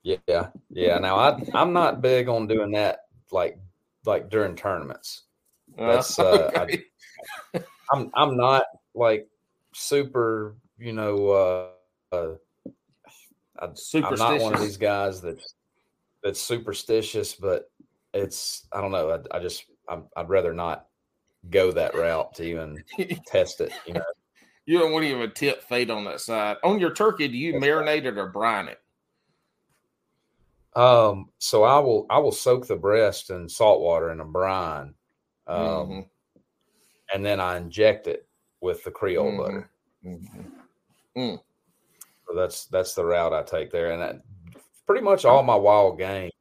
Yeah, 0.04 0.50
yeah. 0.70 1.00
Now 1.00 1.18
I 1.18 1.42
I'm 1.54 1.74
not 1.74 2.02
big 2.02 2.30
on 2.30 2.48
doing 2.48 2.72
that 2.72 3.02
like 3.32 3.58
like 4.06 4.30
during 4.30 4.56
tournaments. 4.56 5.24
That's, 5.78 6.18
uh, 6.18 6.50
I- 6.56 7.60
I'm 7.92 8.12
I'm 8.14 8.38
not 8.38 8.64
like 8.96 9.28
super, 9.74 10.56
you 10.80 10.94
know, 10.94 11.30
uh, 11.30 12.16
uh 12.16 12.36
I, 13.60 13.68
I'm 14.04 14.18
not 14.18 14.40
one 14.40 14.54
of 14.54 14.60
these 14.60 14.78
guys 14.78 15.22
that 15.22 15.38
that's 16.24 16.42
superstitious, 16.42 17.36
but 17.36 17.70
it's 18.14 18.68
I 18.72 18.82
don't 18.82 18.92
know. 18.92 19.12
I, 19.12 19.38
I 19.38 19.40
just 19.40 19.66
I'm, 19.88 20.06
I'd 20.16 20.30
rather 20.30 20.54
not 20.54 20.86
go 21.50 21.72
that 21.72 21.96
route 21.96 22.34
to 22.36 22.44
even 22.44 22.84
test 23.28 23.62
it. 23.62 23.72
You 23.86 23.96
know, 23.96 24.04
you 24.66 24.80
don't 24.80 24.92
want 24.92 25.04
to 25.06 25.12
even 25.12 25.32
tip 25.32 25.64
fate 25.64 25.90
on 25.90 26.06
that 26.06 26.22
side. 26.22 26.58
On 26.64 26.80
your 26.80 26.94
turkey, 26.94 27.28
do 27.28 27.38
you 27.38 27.54
That's 27.54 27.66
marinate 27.66 28.06
it 28.06 28.18
or 28.18 28.28
brine 28.28 28.68
it? 28.68 28.80
um, 30.76 31.30
so 31.40 31.64
I 31.64 31.80
will 31.80 32.06
I 32.10 32.20
will 32.20 32.32
soak 32.32 32.68
the 32.68 32.76
breast 32.76 33.30
in 33.30 33.50
salt 33.50 33.82
water 33.82 34.12
in 34.12 34.20
a 34.20 34.26
brine, 34.26 34.94
um, 35.48 35.58
Mhm. 35.58 36.10
and 37.14 37.26
then 37.26 37.40
I 37.40 37.58
inject 37.58 38.08
it 38.08 38.28
with 38.62 38.84
the 38.84 38.92
Creole 38.92 39.32
Mhm. 39.32 39.38
butter. 39.38 39.72
Mhm. 41.16 41.40
So 42.28 42.36
that's 42.36 42.66
that's 42.68 42.94
the 42.96 43.06
route 43.06 43.34
I 43.34 43.44
take 43.44 43.72
there, 43.72 43.92
and 43.92 44.02
that, 44.02 44.24
pretty 44.88 45.04
much 45.04 45.26
all 45.26 45.44
my 45.44 45.56
wild 45.56 45.98
game, 45.98 46.32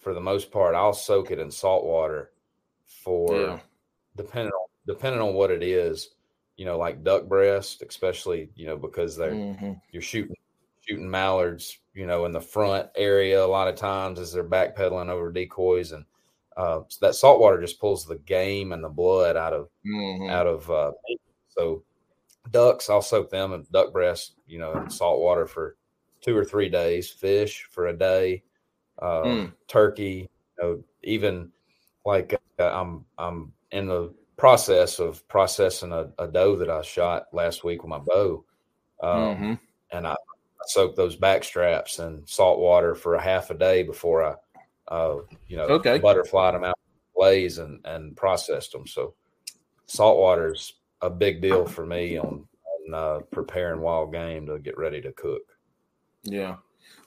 for 0.00 0.14
the 0.14 0.20
most 0.20 0.52
part, 0.52 0.74
I'll 0.76 0.94
soak 0.94 1.30
it 1.30 1.40
in 1.40 1.50
salt 1.50 1.84
water 1.86 2.34
for 2.86 3.56
Yeah. 3.56 3.60
depending 4.16 4.52
on 4.52 4.68
depending 4.86 5.22
on 5.22 5.34
what 5.34 5.50
it 5.52 5.62
is. 5.64 6.14
You 6.56 6.66
know, 6.66 6.78
like 6.78 7.04
duck 7.04 7.26
breast, 7.28 7.82
especially 7.88 8.50
you 8.56 8.66
know 8.66 8.76
because 8.78 9.16
they're 9.16 9.42
Mhm. 9.56 9.80
you're 9.92 10.02
shooting 10.02 10.36
shooting 10.82 11.10
mallards, 11.10 11.78
you 11.94 12.06
know, 12.06 12.26
in 12.26 12.32
the 12.32 12.40
front 12.42 12.90
area 12.96 13.44
a 13.44 13.46
lot 13.46 13.68
of 13.68 13.76
times 13.76 14.20
as 14.20 14.32
they're 14.32 14.44
backpedaling 14.48 15.10
over 15.10 15.32
decoys, 15.32 15.92
and 15.92 16.06
uh, 16.56 16.82
so 16.88 17.06
that 17.06 17.14
salt 17.16 17.40
water 17.40 17.60
just 17.60 17.80
pulls 17.80 18.06
the 18.06 18.18
game 18.18 18.72
and 18.72 18.84
the 18.84 18.88
blood 18.90 19.36
out 19.36 19.52
of 19.54 19.70
Mhm. 19.84 20.30
out 20.30 20.46
of 20.48 20.70
uh, 20.70 20.92
so 21.48 21.84
ducks 22.50 22.90
i'll 22.90 23.02
soak 23.02 23.30
them 23.30 23.52
in 23.52 23.66
duck 23.72 23.92
breast 23.92 24.34
you 24.46 24.58
know 24.58 24.76
in 24.82 24.90
salt 24.90 25.20
water 25.20 25.46
for 25.46 25.76
two 26.20 26.36
or 26.36 26.44
three 26.44 26.68
days 26.68 27.10
fish 27.10 27.66
for 27.70 27.86
a 27.88 27.96
day 27.96 28.42
uh, 29.00 29.22
Mm. 29.24 29.52
turkey 29.68 30.28
you 30.58 30.62
know 30.62 30.84
even 31.02 31.50
like 32.04 32.38
uh, 32.58 32.70
i'm 32.70 33.04
i'm 33.18 33.52
in 33.72 33.86
the 33.88 34.12
process 34.36 34.98
of 34.98 35.26
processing 35.28 35.92
a, 35.92 36.10
a 36.18 36.28
doe 36.28 36.56
that 36.56 36.70
i 36.70 36.82
shot 36.82 37.26
last 37.32 37.64
week 37.64 37.82
with 37.82 37.88
my 37.90 37.98
bow 37.98 38.44
um, 39.02 39.20
Mhm. 39.20 39.58
and 39.90 40.06
I 40.06 40.16
soaked 40.66 40.96
those 40.96 41.16
back 41.16 41.44
straps 41.44 41.98
in 41.98 42.22
salt 42.26 42.58
water 42.58 42.94
for 42.94 43.16
a 43.16 43.20
half 43.22 43.50
a 43.50 43.54
day 43.54 43.82
before 43.82 44.24
I, 44.24 44.34
uh, 44.88 45.18
you 45.46 45.56
know, 45.56 45.66
Okay. 45.68 45.98
butterflied 45.98 46.54
them 46.54 46.64
out, 46.64 46.78
blaze 47.14 47.58
and 47.58 47.80
and 47.84 48.16
processed 48.16 48.72
them. 48.72 48.86
So 48.86 49.14
salt 49.86 50.18
water's 50.18 50.74
a 51.04 51.10
big 51.10 51.40
deal 51.40 51.66
for 51.66 51.84
me 51.86 52.16
on, 52.18 52.46
on 52.88 52.94
uh, 52.94 53.20
preparing 53.30 53.80
wild 53.80 54.12
game 54.12 54.46
to 54.46 54.58
get 54.58 54.76
ready 54.78 55.00
to 55.02 55.12
cook. 55.12 55.42
Yeah, 56.22 56.56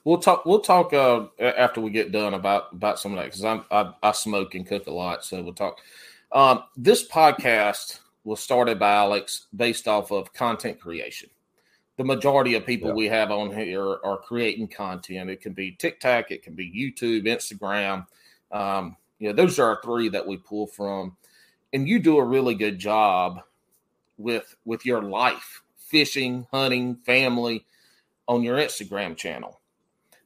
we'll 0.04 0.20
talk. 0.20 0.46
We'll 0.46 0.60
talk 0.62 0.94
uh, 0.94 1.26
after 1.40 1.82
we 1.82 1.90
get 1.90 2.12
done 2.12 2.34
about 2.36 2.72
about 2.74 3.00
some 3.00 3.14
of 3.14 3.18
that 3.18 3.26
because 3.34 3.44
I, 3.44 3.94
I 4.04 4.12
smoke 4.12 4.54
and 4.56 4.66
cook 4.68 4.88
a 4.88 4.92
lot, 4.92 5.26
so 5.26 5.42
we'll 5.42 5.54
talk. 5.54 5.80
Um, 6.32 6.64
this 6.76 7.08
podcast 7.08 8.00
was 8.24 8.40
started 8.40 8.78
by 8.78 8.94
Alex 8.94 9.48
based 9.56 9.88
off 9.88 10.12
of 10.12 10.34
content 10.34 10.80
creation. 10.80 11.30
The 11.98 12.04
majority 12.04 12.54
of 12.56 12.66
people 12.66 12.90
Yeah. 12.90 12.96
we 12.96 13.08
have 13.08 13.32
on 13.32 13.50
here 13.56 13.82
are 14.04 14.18
creating 14.18 14.68
content. 14.68 15.30
It 15.32 15.42
can 15.42 15.54
be 15.54 15.72
TikTok, 15.72 16.30
it 16.30 16.44
can 16.44 16.54
be 16.54 16.70
YouTube, 16.70 17.26
Instagram. 17.26 18.06
Um, 18.52 18.96
you 19.18 19.30
know, 19.30 19.34
those 19.36 19.58
are 19.58 19.70
our 19.70 19.82
three 19.84 20.10
that 20.10 20.28
we 20.28 20.38
pull 20.38 20.68
from. 20.68 21.18
and 21.74 21.88
you 21.88 21.98
do 22.00 22.18
a 22.18 22.24
really 22.24 22.54
good 22.56 22.78
job 22.78 23.42
with 24.18 24.56
with 24.66 24.86
your 24.86 25.02
life, 25.02 25.64
fishing, 25.78 26.48
hunting, 26.52 26.96
family 26.96 27.66
on 28.28 28.44
your 28.44 28.58
Instagram 28.58 29.16
channel. 29.16 29.62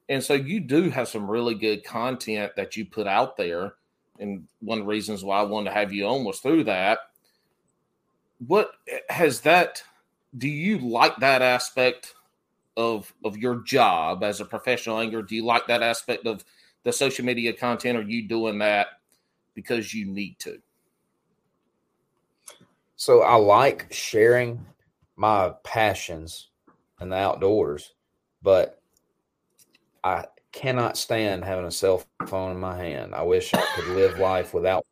And 0.09 0.23
so 0.23 0.33
you 0.33 0.59
do 0.59 0.89
have 0.89 1.07
some 1.07 1.29
really 1.29 1.55
good 1.55 1.83
content 1.83 2.53
that 2.57 2.75
you 2.75 2.85
put 2.85 3.07
out 3.07 3.37
there. 3.37 3.75
And 4.19 4.47
one 4.59 4.79
of 4.79 4.85
the 4.85 4.89
reasons 4.89 5.23
why 5.23 5.39
I 5.39 5.43
wanted 5.43 5.69
to 5.69 5.75
have 5.75 5.93
you 5.93 6.05
on 6.05 6.23
was 6.23 6.39
through 6.39 6.65
that. 6.65 6.99
What 8.45 8.71
has 9.09 9.41
that 9.41 9.83
do 10.37 10.47
you 10.47 10.79
like 10.79 11.17
that 11.17 11.41
aspect 11.41 12.13
of 12.77 13.13
of 13.23 13.37
your 13.37 13.61
job 13.63 14.23
as 14.23 14.39
a 14.39 14.45
professional 14.45 14.99
angler? 14.99 15.21
Do 15.21 15.35
you 15.35 15.45
like 15.45 15.67
that 15.67 15.83
aspect 15.83 16.25
of 16.25 16.43
the 16.83 16.93
social 16.93 17.25
media 17.25 17.53
content? 17.53 17.97
Or 17.97 18.01
are 18.01 18.09
you 18.09 18.27
doing 18.27 18.59
that 18.59 18.87
because 19.53 19.93
you 19.93 20.05
need 20.05 20.39
to? 20.39 20.61
So 23.01 23.23
I 23.23 23.33
like 23.33 23.91
sharing 23.91 24.63
my 25.15 25.53
passions 25.63 26.51
in 26.99 27.09
the 27.09 27.15
outdoors, 27.15 27.95
but 28.43 28.79
I 30.03 30.25
cannot 30.51 30.97
stand 30.97 31.43
having 31.43 31.65
a 31.65 31.71
cell 31.71 32.03
phone 32.27 32.51
in 32.51 32.59
my 32.59 32.77
hand. 32.77 33.15
I 33.15 33.23
wish 33.23 33.55
I 33.55 33.65
could 33.73 33.87
live 33.95 34.19
life 34.19 34.53
without 34.53 34.85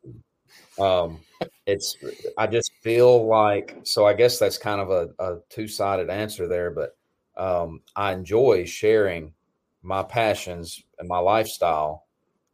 Um, 0.76 1.20
it's 1.66 1.96
I 2.36 2.48
just 2.48 2.72
feel 2.82 3.28
like 3.28 3.78
so 3.84 4.06
I 4.06 4.14
guess 4.14 4.40
that's 4.40 4.58
kind 4.58 4.80
of 4.80 4.90
a, 4.90 5.10
a 5.20 5.38
two-sided 5.48 6.10
answer 6.10 6.48
there, 6.48 6.72
but 6.72 6.96
um, 7.36 7.80
I 7.94 8.10
enjoy 8.12 8.64
sharing 8.64 9.34
my 9.82 10.02
passions 10.02 10.82
and 10.98 11.08
my 11.08 11.18
lifestyle 11.18 12.06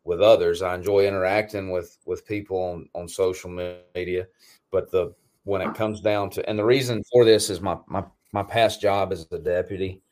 with 0.04 0.20
others. 0.20 0.60
I 0.60 0.74
enjoy 0.74 1.06
interacting 1.06 1.70
with 1.70 1.96
with 2.04 2.26
people 2.26 2.58
on, 2.58 2.90
on 2.94 3.08
social 3.08 3.48
media, 3.94 4.26
but 4.70 4.90
the 4.90 5.14
when 5.46 5.62
it 5.62 5.74
comes 5.74 6.00
down 6.00 6.28
to 6.28 6.48
and 6.50 6.58
the 6.58 6.64
reason 6.64 7.02
for 7.12 7.24
this 7.24 7.50
is 7.50 7.60
my 7.60 7.76
my 7.86 8.02
my 8.32 8.42
past 8.42 8.80
job 8.80 9.12
as 9.12 9.26
a 9.30 9.38
deputy. 9.38 10.02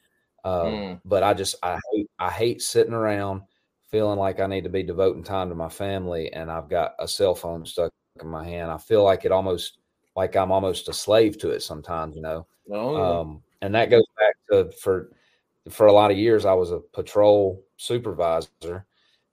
Um, 0.44 0.66
mm. 0.66 1.00
But 1.04 1.24
I 1.24 1.34
just 1.34 1.56
I 1.62 1.78
hate 1.92 2.06
I 2.18 2.30
hate 2.30 2.62
sitting 2.62 2.94
around 2.94 3.42
feeling 3.90 4.18
like 4.18 4.38
I 4.38 4.46
need 4.46 4.64
to 4.64 4.70
be 4.70 4.84
devoting 4.84 5.24
time 5.24 5.48
to 5.48 5.54
my 5.54 5.68
family 5.68 6.32
and 6.32 6.50
I've 6.50 6.68
got 6.68 6.92
a 7.00 7.08
cell 7.08 7.34
phone 7.34 7.66
stuck 7.66 7.92
in 8.20 8.28
my 8.28 8.44
hand. 8.44 8.70
I 8.70 8.78
feel 8.78 9.02
like 9.02 9.24
it 9.24 9.32
almost 9.32 9.78
like 10.14 10.36
I'm 10.36 10.52
almost 10.52 10.88
a 10.88 10.92
slave 10.92 11.36
to 11.38 11.50
it 11.50 11.62
sometimes, 11.62 12.14
you 12.14 12.22
know. 12.22 12.46
Oh, 12.70 13.20
um, 13.20 13.42
and 13.60 13.74
that 13.74 13.90
goes 13.90 14.04
back 14.16 14.34
to 14.50 14.70
for 14.78 15.10
for 15.68 15.86
a 15.86 15.92
lot 15.92 16.12
of 16.12 16.16
years 16.16 16.44
I 16.44 16.54
was 16.54 16.70
a 16.70 16.78
patrol 16.78 17.64
supervisor 17.76 18.86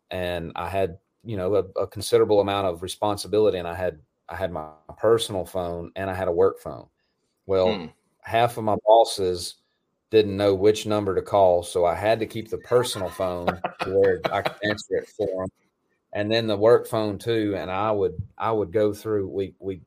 and 0.10 0.52
I 0.56 0.68
had 0.68 0.98
you 1.24 1.38
know 1.38 1.56
a, 1.56 1.82
a 1.82 1.88
considerable 1.88 2.42
amount 2.42 2.66
of 2.66 2.82
responsibility 2.82 3.60
and 3.60 3.68
I 3.68 3.76
had 3.76 4.00
I 4.32 4.36
had 4.36 4.52
my 4.52 4.70
personal 4.98 5.46
phone 5.46 5.92
and 5.96 6.10
I 6.10 6.14
had 6.14 6.30
a 6.30 6.32
work 6.32 6.60
phone. 6.60 6.88
Well, 7.46 7.76
hmm. 7.76 7.86
half 8.22 8.58
of 8.58 8.64
my 8.64 8.78
bosses 8.86 9.56
didn't 10.10 10.38
know 10.38 10.56
which 10.56 10.86
number 10.86 11.14
to 11.14 11.22
call, 11.22 11.64
so 11.64 11.86
I 11.86 11.96
had 11.96 12.20
to 12.20 12.26
keep 12.26 12.50
the 12.50 12.58
personal 12.60 13.10
phone 13.10 13.48
where 13.88 14.22
I 14.32 14.42
could 14.42 14.56
answer 14.64 14.96
it 14.96 15.10
for 15.10 15.28
them, 15.28 15.50
and 16.14 16.32
then 16.32 16.48
the 16.48 16.58
work 16.58 16.88
phone 16.88 17.18
too. 17.18 17.56
And 17.58 17.70
I 17.70 17.92
would 17.92 18.16
I 18.38 18.52
would 18.52 18.72
go 18.72 18.94
through 18.94 19.28
we 19.30 19.54
we 19.60 19.82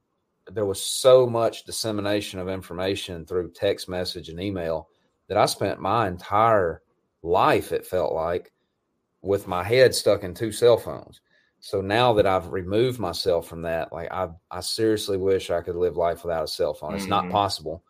there 0.51 0.67
was 0.67 0.83
so 0.83 1.27
much 1.27 1.65
dissemination 1.65 2.39
of 2.39 2.49
information 2.49 3.25
through 3.25 3.53
text 3.53 3.89
message 3.89 4.29
and 4.29 4.41
email 4.41 4.89
that 5.29 5.39
I 5.39 5.47
spent 5.47 5.81
my 5.81 6.07
entire 6.07 6.83
life 7.23 7.73
it 7.73 7.87
felt 7.87 8.13
like 8.13 8.53
with 9.23 9.47
my 9.47 9.65
head 9.65 9.95
stuck 9.95 10.23
in 10.23 10.35
two 10.35 10.53
cell 10.53 10.77
phones. 10.77 11.21
So 11.65 11.81
now 11.81 12.13
that 12.13 12.27
I've 12.27 12.53
removed 12.53 13.01
myself 13.01 13.49
from 13.49 13.63
that, 13.63 13.91
like 13.91 14.13
I, 14.13 14.29
I 14.51 14.61
seriously 14.61 15.17
wish 15.17 15.49
I 15.49 15.63
could 15.63 15.77
live 15.77 15.97
life 15.97 16.23
without 16.23 16.45
a 16.45 16.47
cell 16.47 16.75
phone. 16.75 16.93
It's 16.93 17.05
mm-hmm. 17.05 17.11
not 17.11 17.31
possible, 17.31 17.83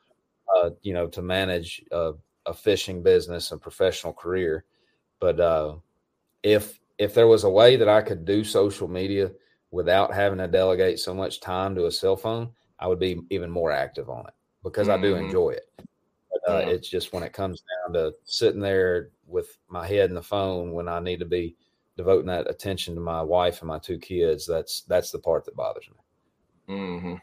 uh, 0.57 0.71
you 0.83 0.95
know, 0.95 1.09
to 1.09 1.23
manage 1.23 1.83
a, 1.91 2.13
a, 2.47 2.55
fishing 2.55 3.03
business 3.03 3.51
and 3.51 3.61
professional 3.61 4.13
career. 4.13 4.65
But 5.19 5.41
uh, 5.41 5.75
if 6.45 6.79
if 6.99 7.15
there 7.15 7.27
was 7.27 7.43
a 7.43 7.51
way 7.51 7.75
that 7.75 7.89
I 7.89 8.01
could 8.01 8.25
do 8.25 8.45
social 8.45 8.87
media 8.87 9.33
without 9.73 10.15
having 10.15 10.39
to 10.39 10.47
delegate 10.47 11.01
so 11.01 11.13
much 11.13 11.41
time 11.41 11.75
to 11.75 11.87
a 11.87 11.91
cell 11.91 12.15
phone, 12.15 12.51
I 12.79 12.87
would 12.87 13.01
be 13.01 13.23
even 13.31 13.51
more 13.51 13.73
active 13.73 14.09
on 14.09 14.25
it 14.29 14.35
because 14.63 14.87
mm-hmm. 14.87 15.01
I 15.01 15.03
do 15.03 15.15
mm-hmm. 15.15 15.25
enjoy 15.25 15.51
it. 15.51 15.69
But, 15.77 16.49
uh, 16.49 16.59
yeah. 16.61 16.69
It's 16.69 16.89
just 16.89 17.13
when 17.13 17.25
it 17.25 17.33
comes 17.33 17.65
down 17.83 17.95
to 17.95 18.15
sitting 18.23 18.61
there 18.61 19.09
with 19.27 19.59
my 19.69 19.85
head 19.85 20.11
in 20.11 20.15
the 20.15 20.23
phone 20.23 20.71
when 20.71 20.87
I 20.87 21.01
need 21.01 21.19
to 21.19 21.27
be 21.27 21.57
devoting 21.97 22.27
that 22.27 22.51
attention 22.51 22.95
to 22.95 23.01
my 23.01 23.23
wife 23.23 23.61
and 23.61 23.69
my 23.69 23.79
two 23.79 23.99
kids, 23.99 24.47
that's 24.47 24.83
that's 24.83 25.11
the 25.11 25.19
part 25.19 25.45
that 25.45 25.57
bothers 25.57 25.89
me. 25.89 26.75
Mm-hmm. 26.75 27.15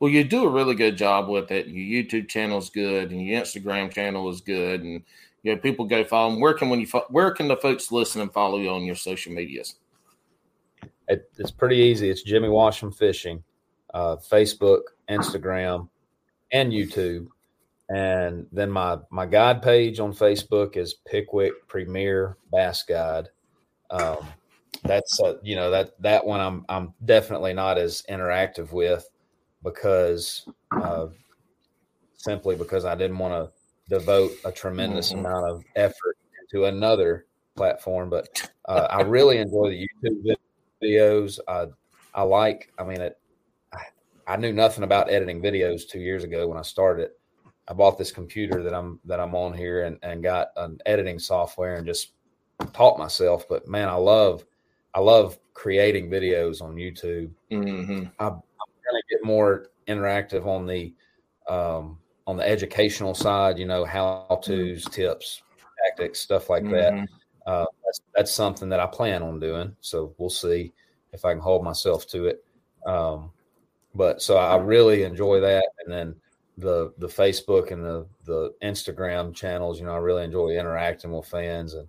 Well, 0.00 0.10
you 0.10 0.24
do 0.24 0.44
a 0.44 0.50
really 0.50 0.74
good 0.74 0.96
job 0.96 1.28
with 1.28 1.50
it. 1.50 1.66
Your 1.66 2.02
YouTube 2.02 2.28
channel 2.28 2.58
is 2.58 2.70
good, 2.70 3.10
and 3.10 3.24
your 3.24 3.40
Instagram 3.40 3.92
channel 3.92 4.28
is 4.30 4.40
good, 4.40 4.82
and 4.82 5.02
you 5.42 5.54
know 5.54 5.60
people 5.60 5.84
go 5.84 6.04
follow. 6.04 6.30
Them. 6.30 6.40
Where 6.40 6.54
can 6.54 6.68
when 6.70 6.80
you 6.80 6.86
where 7.10 7.30
can 7.32 7.48
the 7.48 7.56
folks 7.56 7.92
listen 7.92 8.20
and 8.20 8.32
follow 8.32 8.58
you 8.58 8.70
on 8.70 8.84
your 8.84 8.94
social 8.94 9.32
medias? 9.32 9.76
It, 11.08 11.30
it's 11.36 11.50
pretty 11.50 11.76
easy. 11.76 12.08
It's 12.08 12.22
Jimmy 12.22 12.48
Washam 12.48 12.94
Fishing, 12.94 13.42
uh, 13.92 14.16
Facebook, 14.16 14.80
Instagram, 15.10 15.88
and 16.52 16.72
YouTube. 16.72 17.26
And 17.90 18.46
then 18.52 18.70
my 18.70 18.98
my 19.10 19.26
guide 19.26 19.60
page 19.60 20.00
on 20.00 20.14
Facebook 20.14 20.76
is 20.76 20.94
Pickwick 21.06 21.52
Premier 21.68 22.38
Bass 22.50 22.82
Guide. 22.82 23.28
Um, 23.94 24.26
that's 24.82 25.20
uh, 25.20 25.34
you 25.42 25.54
know 25.54 25.70
that 25.70 26.00
that 26.02 26.26
one 26.26 26.40
I'm 26.40 26.64
I'm 26.68 26.94
definitely 27.04 27.52
not 27.52 27.78
as 27.78 28.02
interactive 28.10 28.72
with 28.72 29.08
because 29.62 30.46
uh, 30.72 31.06
simply 32.16 32.56
because 32.56 32.84
I 32.84 32.94
didn't 32.94 33.18
want 33.18 33.34
to 33.34 33.96
devote 33.96 34.32
a 34.44 34.52
tremendous 34.52 35.10
mm-hmm. 35.10 35.24
amount 35.24 35.48
of 35.48 35.64
effort 35.76 36.16
to 36.50 36.64
another 36.64 37.26
platform. 37.56 38.10
But 38.10 38.50
uh, 38.66 38.88
I 38.90 39.02
really 39.02 39.38
enjoy 39.38 39.70
the 39.70 39.88
YouTube 40.04 40.36
videos. 40.82 41.38
I 41.46 41.66
I 42.14 42.22
like. 42.22 42.72
I 42.78 42.84
mean, 42.84 43.00
it, 43.00 43.18
I, 43.72 44.34
I 44.34 44.36
knew 44.36 44.52
nothing 44.52 44.84
about 44.84 45.10
editing 45.10 45.40
videos 45.40 45.88
two 45.88 46.00
years 46.00 46.24
ago 46.24 46.48
when 46.48 46.58
I 46.58 46.62
started. 46.62 47.10
I 47.66 47.72
bought 47.72 47.96
this 47.96 48.12
computer 48.12 48.62
that 48.62 48.74
I'm 48.74 49.00
that 49.04 49.20
I'm 49.20 49.34
on 49.34 49.54
here 49.54 49.84
and, 49.84 49.98
and 50.02 50.22
got 50.22 50.48
an 50.56 50.78
editing 50.84 51.18
software 51.18 51.76
and 51.76 51.86
just 51.86 52.12
taught 52.72 52.98
myself. 52.98 53.48
But 53.48 53.68
man, 53.68 53.88
I 53.88 53.94
love 53.94 54.44
I 54.94 55.00
love 55.00 55.38
creating 55.54 56.10
videos 56.10 56.62
on 56.62 56.76
YouTube. 56.76 57.30
Mm-hmm. 57.50 58.04
I, 58.18 58.26
am 58.26 58.32
going 58.32 58.42
to 58.42 59.02
get 59.10 59.24
more 59.24 59.66
interactive 59.88 60.46
on 60.46 60.66
the 60.66 60.94
um, 61.48 61.98
on 62.26 62.36
the 62.36 62.48
educational 62.48 63.14
side. 63.14 63.58
You 63.58 63.66
know, 63.66 63.84
how 63.84 64.26
tos, 64.42 64.48
mm-hmm. 64.48 64.90
tips, 64.90 65.42
tactics, 65.84 66.20
stuff 66.20 66.50
like 66.50 66.64
mm-hmm. 66.64 66.72
that. 67.00 67.08
Uh, 67.46 67.66
that's, 67.84 68.00
that's 68.14 68.32
something 68.32 68.68
that 68.70 68.80
I 68.80 68.86
plan 68.86 69.22
on 69.22 69.38
doing. 69.38 69.76
So 69.80 70.14
we'll 70.16 70.30
see 70.30 70.72
if 71.12 71.24
I 71.24 71.32
can 71.32 71.42
hold 71.42 71.62
myself 71.62 72.06
to 72.08 72.26
it. 72.26 72.44
Um, 72.86 73.30
but 73.94 74.22
so 74.22 74.36
I 74.36 74.56
really 74.56 75.04
enjoy 75.04 75.40
that, 75.40 75.64
and 75.84 75.92
then 75.92 76.14
the 76.58 76.92
the 76.98 77.06
Facebook 77.06 77.70
and 77.70 77.84
the 77.84 78.06
the 78.24 78.54
Instagram 78.62 79.34
channels. 79.34 79.78
You 79.78 79.86
know, 79.86 79.94
I 79.94 79.98
really 79.98 80.24
enjoy 80.24 80.50
interacting 80.50 81.12
with 81.12 81.26
fans 81.26 81.74
and 81.74 81.86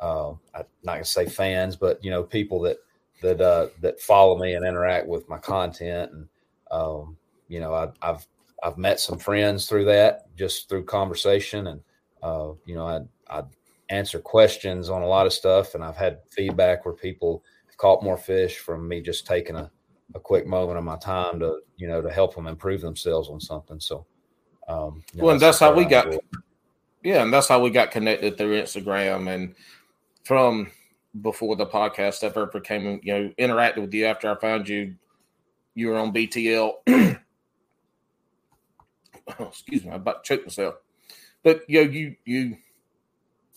uh, 0.00 0.30
I'm 0.54 0.64
not 0.82 0.94
gonna 0.94 1.04
say 1.04 1.26
fans, 1.26 1.76
but 1.76 2.02
you 2.02 2.10
know, 2.10 2.22
people 2.22 2.60
that 2.62 2.78
that 3.22 3.40
uh, 3.40 3.68
that 3.80 4.00
follow 4.00 4.38
me 4.38 4.54
and 4.54 4.66
interact 4.66 5.06
with 5.06 5.28
my 5.28 5.38
content, 5.38 6.12
and 6.12 6.28
um, 6.70 7.16
you 7.48 7.60
know, 7.60 7.74
I, 7.74 7.88
have 8.02 8.26
I've 8.62 8.78
met 8.78 9.00
some 9.00 9.18
friends 9.18 9.66
through 9.66 9.84
that, 9.86 10.34
just 10.36 10.68
through 10.68 10.84
conversation, 10.84 11.66
and 11.68 11.80
uh, 12.22 12.52
you 12.64 12.74
know, 12.74 12.86
I 12.86 13.00
I 13.28 13.44
answer 13.90 14.20
questions 14.20 14.88
on 14.88 15.02
a 15.02 15.06
lot 15.06 15.26
of 15.26 15.32
stuff, 15.32 15.74
and 15.74 15.84
I've 15.84 15.96
had 15.96 16.20
feedback 16.30 16.84
where 16.84 16.94
people 16.94 17.44
have 17.66 17.76
caught 17.76 18.02
more 18.02 18.16
fish 18.16 18.58
from 18.58 18.88
me 18.88 19.02
just 19.02 19.26
taking 19.26 19.56
a, 19.56 19.70
a 20.14 20.20
quick 20.20 20.46
moment 20.46 20.78
of 20.78 20.84
my 20.84 20.96
time 20.96 21.40
to 21.40 21.60
you 21.76 21.88
know 21.88 22.00
to 22.00 22.10
help 22.10 22.34
them 22.34 22.46
improve 22.46 22.80
themselves 22.80 23.28
on 23.28 23.40
something. 23.40 23.80
So, 23.80 24.06
um, 24.66 25.02
you 25.12 25.18
know, 25.20 25.26
well, 25.26 25.38
that's, 25.38 25.58
that's 25.58 25.58
how 25.58 25.74
we 25.74 25.84
got. 25.84 26.14
Yeah, 27.02 27.22
and 27.22 27.32
that's 27.32 27.48
how 27.48 27.60
we 27.60 27.70
got 27.70 27.90
connected 27.90 28.36
through 28.36 28.60
Instagram, 28.60 29.28
and 29.34 29.54
from 30.30 30.70
before 31.22 31.56
the 31.56 31.66
podcast 31.66 32.22
ever 32.22 32.46
became, 32.46 33.00
you 33.02 33.12
know, 33.12 33.32
interacted 33.36 33.78
with 33.78 33.92
you 33.92 34.06
after 34.06 34.30
I 34.30 34.36
found 34.36 34.68
you. 34.68 34.94
You 35.74 35.88
were 35.88 35.96
on 35.96 36.12
BTL. 36.12 36.72
oh, 36.86 37.18
excuse 39.40 39.84
me, 39.84 39.90
I'm 39.90 39.96
about 39.96 40.22
to 40.22 40.36
choke 40.36 40.46
myself. 40.46 40.76
But 41.42 41.62
you 41.68 41.84
know, 41.84 41.90
you 41.90 42.14
you 42.24 42.58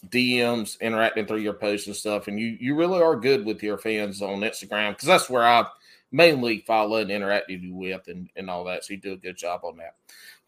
DMs 0.08 0.82
interacting 0.82 1.28
through 1.28 1.42
your 1.42 1.54
posts 1.54 1.86
and 1.86 1.96
stuff, 1.96 2.28
and 2.28 2.40
you 2.40 2.58
you 2.60 2.74
really 2.74 3.04
are 3.04 3.18
good 3.18 3.46
with 3.46 3.62
your 3.62 3.78
fans 3.78 4.24
on 4.24 4.40
Instagram 4.40 4.94
because 4.94 5.08
that's 5.08 5.30
where 5.30 5.46
I 5.46 5.68
mainly 6.12 6.64
follow 6.66 6.98
and 6.98 7.12
interact 7.12 7.52
with 7.52 8.08
and, 8.08 8.30
and 8.36 8.50
all 8.50 8.64
that. 8.64 8.84
So 8.84 8.96
you 8.96 9.00
do 9.00 9.14
a 9.14 9.18
good 9.18 9.38
job 9.38 9.62
on 9.64 9.78
that. 9.78 9.94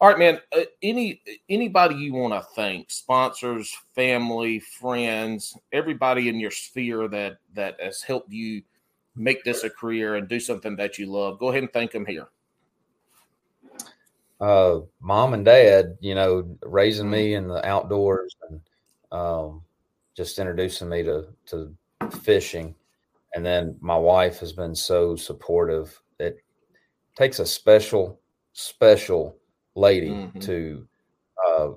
All 0.00 0.08
right, 0.08 0.18
man. 0.18 0.40
Uh, 0.52 0.62
any 0.82 1.22
anybody 1.48 1.94
you 1.94 2.12
want 2.12 2.34
to 2.34 2.42
thank, 2.54 2.90
sponsors, 2.90 3.74
family, 3.94 4.60
friends, 4.60 5.56
everybody 5.72 6.28
in 6.28 6.38
your 6.38 6.50
sphere 6.50 7.08
that 7.08 7.38
that 7.54 7.80
has 7.80 8.02
helped 8.02 8.30
you 8.30 8.62
make 9.14 9.42
this 9.44 9.64
a 9.64 9.70
career 9.70 10.16
and 10.16 10.28
do 10.28 10.38
something 10.38 10.76
that 10.76 10.98
you 10.98 11.06
love. 11.06 11.38
Go 11.38 11.48
ahead 11.48 11.62
and 11.62 11.72
thank 11.72 11.92
them 11.92 12.04
here. 12.04 12.28
uh, 14.40 14.80
mom 15.00 15.34
and 15.34 15.44
dad, 15.44 15.96
you 16.00 16.14
know, 16.14 16.56
raising 16.62 17.08
me 17.08 17.34
in 17.34 17.48
the 17.48 17.64
outdoors 17.66 18.36
and 18.48 18.60
um, 19.12 19.62
just 20.16 20.38
introducing 20.38 20.88
me 20.88 21.02
to 21.02 21.26
to 21.46 21.74
fishing, 22.20 22.74
and 23.34 23.44
then 23.44 23.76
my 23.80 23.96
wife 23.96 24.38
has 24.40 24.52
been 24.52 24.74
so 24.74 25.16
supportive. 25.16 26.00
It 26.18 26.42
takes 27.16 27.38
a 27.38 27.46
special, 27.46 28.20
special 28.52 29.36
lady 29.76 30.10
mm-hmm. 30.10 30.38
to 30.40 30.88
uh, 31.46 31.68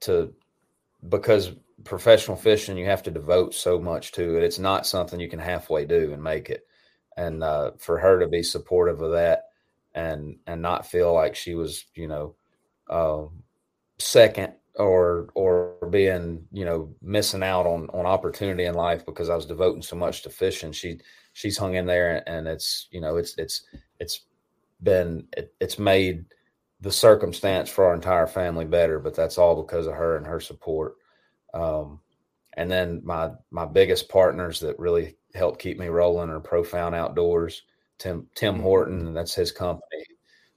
to 0.00 0.32
because 1.08 1.52
professional 1.84 2.36
fishing 2.36 2.76
you 2.76 2.84
have 2.84 3.02
to 3.02 3.10
devote 3.10 3.54
so 3.54 3.78
much 3.80 4.12
to 4.12 4.36
it. 4.36 4.42
It's 4.42 4.58
not 4.58 4.86
something 4.86 5.18
you 5.18 5.28
can 5.28 5.38
halfway 5.38 5.84
do 5.84 6.12
and 6.12 6.22
make 6.22 6.50
it. 6.50 6.66
And 7.16 7.42
uh, 7.42 7.72
for 7.78 7.98
her 7.98 8.20
to 8.20 8.28
be 8.28 8.42
supportive 8.42 9.00
of 9.00 9.12
that 9.12 9.44
and 9.94 10.36
and 10.46 10.62
not 10.62 10.86
feel 10.86 11.12
like 11.12 11.34
she 11.34 11.54
was 11.54 11.86
you 11.94 12.06
know 12.06 12.34
uh, 12.88 13.24
second 13.98 14.52
or 14.76 15.28
or 15.34 15.74
being 15.90 16.46
you 16.52 16.64
know 16.64 16.94
missing 17.02 17.42
out 17.42 17.66
on 17.66 17.88
on 17.90 18.06
opportunity 18.06 18.64
in 18.64 18.74
life 18.74 19.04
because 19.04 19.30
I 19.30 19.34
was 19.34 19.46
devoting 19.46 19.82
so 19.82 19.96
much 19.96 20.22
to 20.22 20.30
fishing. 20.30 20.72
She 20.72 21.00
she's 21.32 21.58
hung 21.58 21.74
in 21.74 21.86
there 21.86 22.22
and 22.28 22.46
it's 22.46 22.88
you 22.90 23.00
know 23.00 23.16
it's 23.16 23.36
it's 23.38 23.62
it's 23.98 24.26
been 24.82 25.26
it, 25.36 25.52
it's 25.60 25.78
made 25.78 26.24
the 26.80 26.92
circumstance 26.92 27.68
for 27.68 27.86
our 27.86 27.94
entire 27.94 28.26
family 28.26 28.64
better, 28.64 28.98
but 28.98 29.14
that's 29.14 29.38
all 29.38 29.62
because 29.62 29.86
of 29.86 29.94
her 29.94 30.16
and 30.16 30.26
her 30.26 30.40
support. 30.40 30.94
Um, 31.54 32.00
and 32.56 32.70
then 32.70 33.00
my 33.04 33.30
my 33.50 33.64
biggest 33.64 34.08
partners 34.08 34.60
that 34.60 34.78
really 34.78 35.16
help 35.34 35.58
keep 35.58 35.78
me 35.78 35.88
rolling 35.88 36.30
are 36.30 36.40
Profound 36.40 36.94
Outdoors. 36.94 37.62
Tim 37.98 38.28
Tim 38.34 38.54
mm-hmm. 38.54 38.62
Horton, 38.62 39.14
that's 39.14 39.34
his 39.34 39.52
company. 39.52 40.04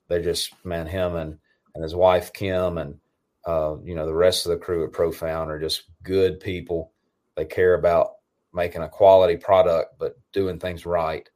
They 0.08 0.22
just 0.22 0.54
man 0.66 0.88
him 0.88 1.16
and 1.16 1.38
and 1.74 1.84
his 1.84 1.96
wife 1.96 2.34
Kim 2.34 2.78
and 2.78 3.00
uh, 3.46 3.78
you 3.84 3.96
know 3.96 4.06
the 4.06 4.14
rest 4.14 4.46
of 4.46 4.52
the 4.52 4.58
crew 4.58 4.86
at 4.86 4.92
Profound 4.92 5.50
are 5.50 5.60
just 5.60 5.84
good 6.04 6.40
people. 6.40 6.92
They 7.36 7.46
care 7.46 7.76
about 7.76 8.14
making 8.54 8.84
a 8.84 8.90
quality 8.90 9.38
product, 9.38 9.98
but 9.98 10.20
doing 10.34 10.60
things 10.60 10.86
right. 10.86 11.28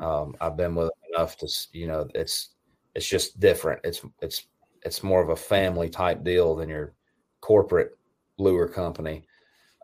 Um, 0.00 0.36
I've 0.40 0.56
been 0.56 0.74
with 0.74 0.90
enough 1.12 1.36
to 1.38 1.48
you 1.72 1.86
know 1.86 2.08
it's 2.14 2.50
it's 2.94 3.08
just 3.08 3.38
different. 3.40 3.80
It's 3.84 4.02
it's 4.20 4.46
it's 4.82 5.02
more 5.02 5.22
of 5.22 5.28
a 5.28 5.36
family 5.36 5.88
type 5.88 6.24
deal 6.24 6.56
than 6.56 6.68
your 6.68 6.94
corporate 7.40 7.92
lure 8.38 8.68
company. 8.68 9.24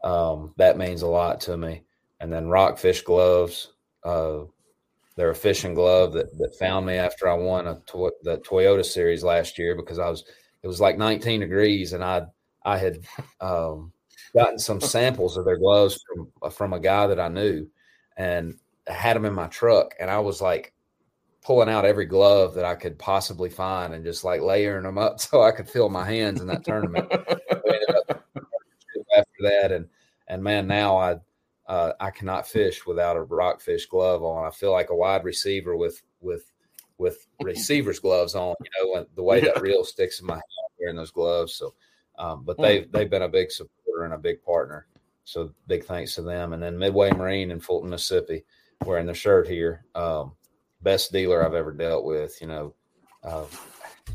Um, 0.02 0.54
that 0.56 0.78
means 0.78 1.02
a 1.02 1.06
lot 1.06 1.40
to 1.42 1.56
me. 1.56 1.82
And 2.20 2.32
then 2.32 2.48
Rockfish 2.48 3.02
gloves. 3.02 3.72
Uh, 4.04 4.44
they're 5.16 5.30
a 5.30 5.34
fishing 5.34 5.74
glove 5.74 6.12
that, 6.12 6.36
that 6.38 6.58
found 6.58 6.86
me 6.86 6.94
after 6.94 7.28
I 7.28 7.34
won 7.34 7.66
a 7.66 7.80
to- 7.86 8.12
the 8.22 8.38
Toyota 8.38 8.84
Series 8.84 9.24
last 9.24 9.58
year 9.58 9.74
because 9.74 9.98
I 9.98 10.08
was 10.08 10.24
it 10.62 10.66
was 10.66 10.80
like 10.80 10.98
19 10.98 11.40
degrees 11.40 11.92
and 11.92 12.04
I 12.04 12.26
I 12.64 12.78
had 12.78 12.98
um, 13.40 13.92
gotten 14.34 14.58
some 14.58 14.80
samples 14.80 15.36
of 15.36 15.44
their 15.44 15.56
gloves 15.56 15.98
from 16.06 16.50
from 16.50 16.72
a 16.74 16.80
guy 16.80 17.06
that 17.06 17.20
I 17.20 17.28
knew 17.28 17.66
and 18.16 18.54
had 18.86 19.16
them 19.16 19.24
in 19.24 19.32
my 19.32 19.46
truck 19.46 19.94
and 19.98 20.10
I 20.10 20.18
was 20.18 20.40
like 20.40 20.74
pulling 21.46 21.68
out 21.68 21.84
every 21.84 22.06
glove 22.06 22.54
that 22.54 22.64
I 22.64 22.74
could 22.74 22.98
possibly 22.98 23.48
find 23.48 23.94
and 23.94 24.04
just 24.04 24.24
like 24.24 24.40
layering 24.40 24.82
them 24.82 24.98
up 24.98 25.20
so 25.26 25.42
I 25.42 25.52
could 25.52 25.70
feel 25.70 25.88
my 25.88 26.04
hands 26.04 26.40
in 26.40 26.48
that 26.48 26.64
tournament. 26.64 27.06
after 29.16 29.42
that, 29.42 29.70
and 29.70 29.88
and 30.26 30.42
man, 30.42 30.66
now 30.66 30.96
I 30.96 31.16
uh, 31.68 31.92
I 32.00 32.10
cannot 32.10 32.48
fish 32.48 32.84
without 32.84 33.16
a 33.16 33.22
rockfish 33.22 33.86
glove 33.86 34.24
on. 34.24 34.44
I 34.44 34.50
feel 34.50 34.72
like 34.72 34.90
a 34.90 34.96
wide 34.96 35.22
receiver 35.22 35.76
with 35.76 36.02
with 36.20 36.50
with 36.98 37.26
receivers 37.40 38.00
gloves 38.00 38.34
on. 38.34 38.56
You 38.64 38.94
know, 38.94 39.06
the 39.14 39.22
way 39.22 39.40
that 39.40 39.62
reel 39.62 39.84
sticks 39.84 40.20
in 40.20 40.26
my 40.26 40.34
hand 40.34 40.42
wearing 40.80 40.96
those 40.96 41.12
gloves. 41.12 41.54
So, 41.54 41.74
um, 42.18 42.42
but 42.44 42.58
they 42.58 42.82
hmm. 42.82 42.90
they've 42.90 43.10
been 43.10 43.22
a 43.22 43.28
big 43.28 43.52
supporter 43.52 44.04
and 44.04 44.14
a 44.14 44.18
big 44.18 44.42
partner. 44.42 44.88
So 45.24 45.52
big 45.68 45.84
thanks 45.84 46.16
to 46.16 46.22
them. 46.22 46.52
And 46.52 46.62
then 46.62 46.78
Midway 46.78 47.10
Marine 47.12 47.52
in 47.52 47.60
Fulton, 47.60 47.90
Mississippi, 47.90 48.44
wearing 48.84 49.06
the 49.06 49.14
shirt 49.14 49.48
here. 49.48 49.84
Um, 49.94 50.32
best 50.82 51.12
dealer 51.12 51.44
I've 51.44 51.54
ever 51.54 51.72
dealt 51.72 52.04
with. 52.04 52.40
You 52.40 52.48
know, 52.48 52.74
uh, 53.24 53.44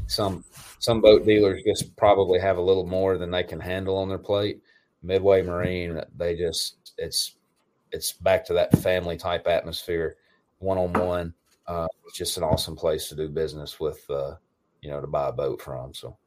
some 0.08 0.44
some 0.80 1.02
boat 1.02 1.26
dealers 1.26 1.64
just 1.66 1.96
probably 1.96 2.40
have 2.40 2.58
a 2.58 2.62
little 2.62 2.86
more 2.86 3.18
than 3.18 3.32
they 3.32 3.44
can 3.44 3.60
handle 3.60 3.98
on 3.98 4.10
their 4.10 4.18
plate. 4.18 4.62
Midway 5.04 5.42
Marine, 5.42 6.02
they 6.18 6.36
just 6.36 6.94
it's 6.98 7.36
it's 7.92 8.14
back 8.14 8.46
to 8.46 8.54
that 8.54 8.78
family 8.80 9.18
type 9.18 9.48
atmosphere, 9.48 10.16
one 10.60 10.78
on 10.78 10.94
one. 10.94 11.34
It's 12.08 12.18
just 12.18 12.38
an 12.38 12.44
awesome 12.44 12.76
place 12.76 13.08
to 13.08 13.16
do 13.16 13.30
business 13.30 13.80
with, 13.80 14.04
uh, 14.10 14.36
you 14.82 14.90
know, 14.90 15.00
to 15.00 15.08
buy 15.08 15.30
a 15.30 15.32
boat 15.32 15.62
from. 15.62 15.94
So, 15.94 16.18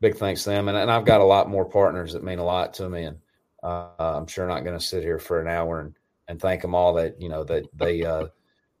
big 0.00 0.16
thanks 0.16 0.44
to 0.44 0.50
them, 0.50 0.68
and, 0.68 0.76
and 0.76 0.90
I've 0.90 1.04
got 1.04 1.20
a 1.20 1.24
lot 1.24 1.50
more 1.50 1.66
partners 1.66 2.14
that 2.14 2.24
mean 2.24 2.38
a 2.38 2.44
lot 2.44 2.72
to 2.74 2.88
me, 2.88 3.04
and 3.04 3.18
uh, 3.62 3.88
I'm 3.98 4.26
sure 4.26 4.46
not 4.46 4.64
going 4.64 4.78
to 4.78 4.84
sit 4.84 5.02
here 5.02 5.18
for 5.18 5.40
an 5.40 5.48
hour 5.48 5.80
and 5.80 5.94
and 6.28 6.40
thank 6.40 6.62
them 6.62 6.74
all 6.74 6.92
that 6.94 7.20
you 7.20 7.28
know 7.28 7.44
that 7.44 7.64
they 7.74 8.04
uh, 8.04 8.26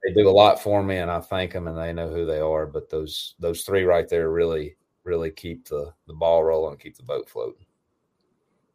they 0.06 0.22
do 0.22 0.28
a 0.28 0.30
lot 0.30 0.62
for 0.62 0.82
me, 0.82 0.98
and 0.98 1.10
I 1.10 1.20
thank 1.20 1.52
them, 1.52 1.68
and 1.68 1.76
they 1.76 1.92
know 1.92 2.08
who 2.08 2.26
they 2.26 2.40
are. 2.40 2.66
But 2.66 2.88
those 2.90 3.34
those 3.38 3.62
three 3.62 3.84
right 3.84 4.08
there 4.08 4.30
really 4.30 4.76
really 5.04 5.30
keep 5.30 5.68
the 5.68 5.92
the 6.06 6.14
ball 6.14 6.44
rolling, 6.44 6.72
and 6.72 6.80
keep 6.80 6.96
the 6.96 7.02
boat 7.02 7.28
floating. 7.28 7.66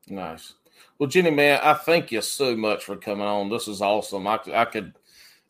Nice. 0.07 0.53
Well, 0.97 1.09
Jimmy, 1.09 1.31
man, 1.31 1.59
I 1.63 1.73
thank 1.73 2.11
you 2.11 2.21
so 2.21 2.55
much 2.55 2.83
for 2.83 2.95
coming 2.95 3.25
on. 3.25 3.49
This 3.49 3.67
is 3.67 3.81
awesome. 3.81 4.27
I, 4.27 4.39
I 4.53 4.65
could 4.65 4.93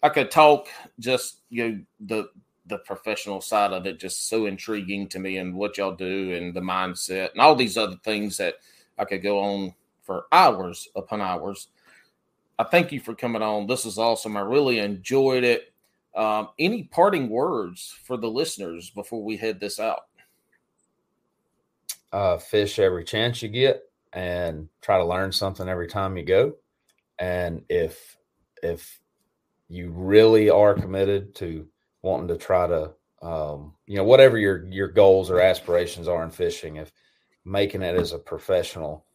I 0.03 0.09
could 0.09 0.31
talk 0.31 0.67
just 0.99 1.39
you 1.49 1.69
know 1.69 1.79
the 2.01 2.29
the 2.67 2.77
professional 2.79 3.41
side 3.41 3.73
of 3.73 3.85
it 3.85 3.99
just 3.99 4.29
so 4.29 4.45
intriguing 4.45 5.07
to 5.09 5.19
me 5.19 5.37
and 5.37 5.55
what 5.55 5.77
y'all 5.77 5.95
do 5.95 6.33
and 6.33 6.53
the 6.53 6.61
mindset 6.61 7.31
and 7.31 7.41
all 7.41 7.55
these 7.55 7.77
other 7.77 7.97
things 8.03 8.37
that 8.37 8.55
I 8.97 9.05
could 9.05 9.23
go 9.23 9.39
on 9.39 9.73
for 10.03 10.25
hours 10.31 10.87
upon 10.95 11.21
hours. 11.21 11.67
I 12.59 12.63
thank 12.63 12.91
you 12.91 12.99
for 12.99 13.15
coming 13.15 13.41
on. 13.41 13.65
This 13.65 13.85
is 13.85 13.97
awesome. 13.97 14.37
I 14.37 14.41
really 14.41 14.79
enjoyed 14.79 15.43
it. 15.43 15.70
Um, 16.15 16.49
any 16.59 16.83
parting 16.83 17.29
words 17.29 17.95
for 18.03 18.17
the 18.17 18.29
listeners 18.29 18.89
before 18.89 19.23
we 19.23 19.37
head 19.37 19.59
this 19.59 19.79
out? 19.79 20.07
Uh, 22.11 22.37
fish 22.37 22.79
every 22.79 23.05
chance 23.05 23.41
you 23.41 23.47
get 23.47 23.83
and 24.13 24.67
try 24.81 24.97
to 24.97 25.05
learn 25.05 25.31
something 25.31 25.69
every 25.69 25.87
time 25.87 26.17
you 26.17 26.23
go. 26.23 26.55
And 27.19 27.63
if 27.69 28.17
if 28.61 28.99
you 29.69 29.91
really 29.91 30.49
are 30.49 30.73
committed 30.73 31.33
to 31.35 31.65
wanting 32.01 32.27
to 32.27 32.37
try 32.37 32.67
to 32.67 32.91
um, 33.21 33.73
you 33.85 33.95
know 33.95 34.03
whatever 34.03 34.37
your 34.37 34.65
your 34.67 34.89
goals 34.89 35.29
or 35.29 35.39
aspirations 35.39 36.07
are 36.07 36.23
in 36.23 36.31
fishing, 36.31 36.75
if 36.75 36.91
making 37.45 37.81
it 37.81 37.95
as 37.95 38.11
a 38.11 38.19
professional 38.19 39.05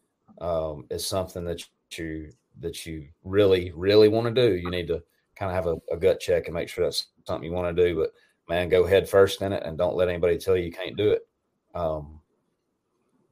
um, 0.41 0.87
is 0.91 1.07
something 1.07 1.45
that 1.45 1.63
you 1.99 2.31
that 2.61 2.87
you 2.87 3.07
really 3.25 3.73
really 3.75 4.09
want 4.09 4.27
to 4.27 4.49
do, 4.49 4.55
you 4.55 4.71
need 4.71 4.89
to 4.89 5.03
kind 5.39 5.51
of 5.51 5.55
have 5.55 5.67
a, 5.67 5.95
a, 5.95 5.97
gut 5.99 6.19
check 6.19 6.47
and 6.47 6.55
make 6.55 6.69
sure 6.69 6.85
that's 6.85 7.09
something 7.27 7.45
you 7.49 7.55
want 7.55 7.77
to 7.77 7.85
do. 7.89 7.95
But 7.97 8.13
man, 8.49 8.69
go 8.69 8.87
head 8.87 9.09
first 9.09 9.43
in 9.43 9.53
it 9.53 9.63
and 9.65 9.77
don't 9.77 9.97
let 9.97 10.09
anybody 10.09 10.39
tell 10.39 10.57
you 10.57 10.65
you 10.65 10.73
can't 10.73 10.97
do 10.97 11.11
it. 11.11 11.27
Um, 11.75 12.21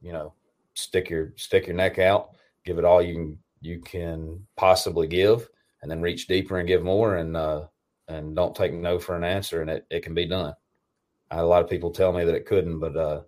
you 0.01 0.13
know, 0.13 0.33
stick 0.75 1.09
your 1.09 1.33
stick 1.35 1.67
your 1.67 1.75
neck 1.75 1.99
out, 1.99 2.35
give 2.63 2.77
it 2.77 2.85
all 2.85 3.01
you 3.01 3.13
can 3.13 3.39
you 3.61 3.79
can 3.79 4.45
possibly 4.55 5.07
give, 5.07 5.49
and 5.81 5.89
then 5.89 6.01
reach 6.01 6.27
deeper 6.27 6.59
and 6.59 6.67
give 6.67 6.83
more, 6.83 7.17
and 7.17 7.35
uh, 7.35 7.65
and 8.07 8.35
don't 8.35 8.55
take 8.55 8.73
no 8.73 8.99
for 8.99 9.15
an 9.15 9.23
answer, 9.23 9.61
and 9.61 9.69
it, 9.69 9.85
it 9.89 10.03
can 10.03 10.13
be 10.13 10.25
done. 10.25 10.53
A 11.31 11.43
lot 11.43 11.63
of 11.63 11.69
people 11.69 11.89
tell 11.89 12.13
me 12.13 12.23
that 12.23 12.35
it 12.35 12.45
couldn't, 12.45 12.79
but 12.79 12.95
uh, 12.95 13.21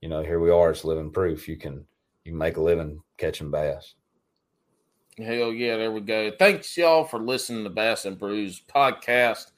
you 0.00 0.08
know, 0.08 0.22
here 0.22 0.40
we 0.40 0.50
are. 0.50 0.70
It's 0.70 0.84
living 0.84 1.12
proof. 1.12 1.48
You 1.48 1.56
can 1.56 1.84
you 2.24 2.32
can 2.32 2.38
make 2.38 2.56
a 2.56 2.62
living 2.62 3.00
catching 3.18 3.50
bass. 3.50 3.94
Hell 5.18 5.50
yeah, 5.52 5.78
there 5.78 5.92
we 5.92 6.00
go. 6.00 6.30
Thanks 6.38 6.76
y'all 6.76 7.04
for 7.04 7.18
listening 7.18 7.64
to 7.64 7.70
Bass 7.70 8.04
and 8.04 8.18
Brews 8.18 8.60
podcast. 8.72 9.50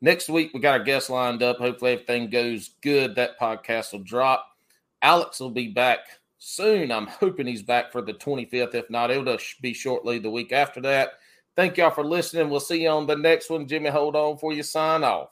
Next 0.00 0.28
week 0.28 0.52
we 0.54 0.60
got 0.60 0.78
our 0.78 0.84
guest 0.84 1.10
lined 1.10 1.42
up. 1.42 1.58
Hopefully 1.58 1.92
everything 1.92 2.30
goes 2.30 2.70
good. 2.80 3.16
That 3.16 3.40
podcast 3.40 3.92
will 3.92 4.04
drop. 4.04 4.46
Alex 5.02 5.40
will 5.40 5.50
be 5.50 5.66
back 5.66 5.98
soon. 6.38 6.92
I'm 6.92 7.08
hoping 7.08 7.48
he's 7.48 7.62
back 7.62 7.90
for 7.90 8.02
the 8.02 8.14
25th. 8.14 8.76
If 8.76 8.88
not, 8.88 9.10
it'll 9.10 9.36
be 9.60 9.72
shortly 9.72 10.20
the 10.20 10.30
week 10.30 10.52
after 10.52 10.80
that. 10.82 11.14
Thank 11.56 11.76
y'all 11.76 11.90
for 11.90 12.04
listening. 12.04 12.48
We'll 12.48 12.60
see 12.60 12.82
you 12.82 12.88
on 12.88 13.06
the 13.06 13.16
next 13.16 13.50
one. 13.50 13.66
Jimmy, 13.66 13.90
hold 13.90 14.14
on 14.14 14.38
for 14.38 14.52
you 14.52 14.62
sign 14.62 15.02
off. 15.02 15.30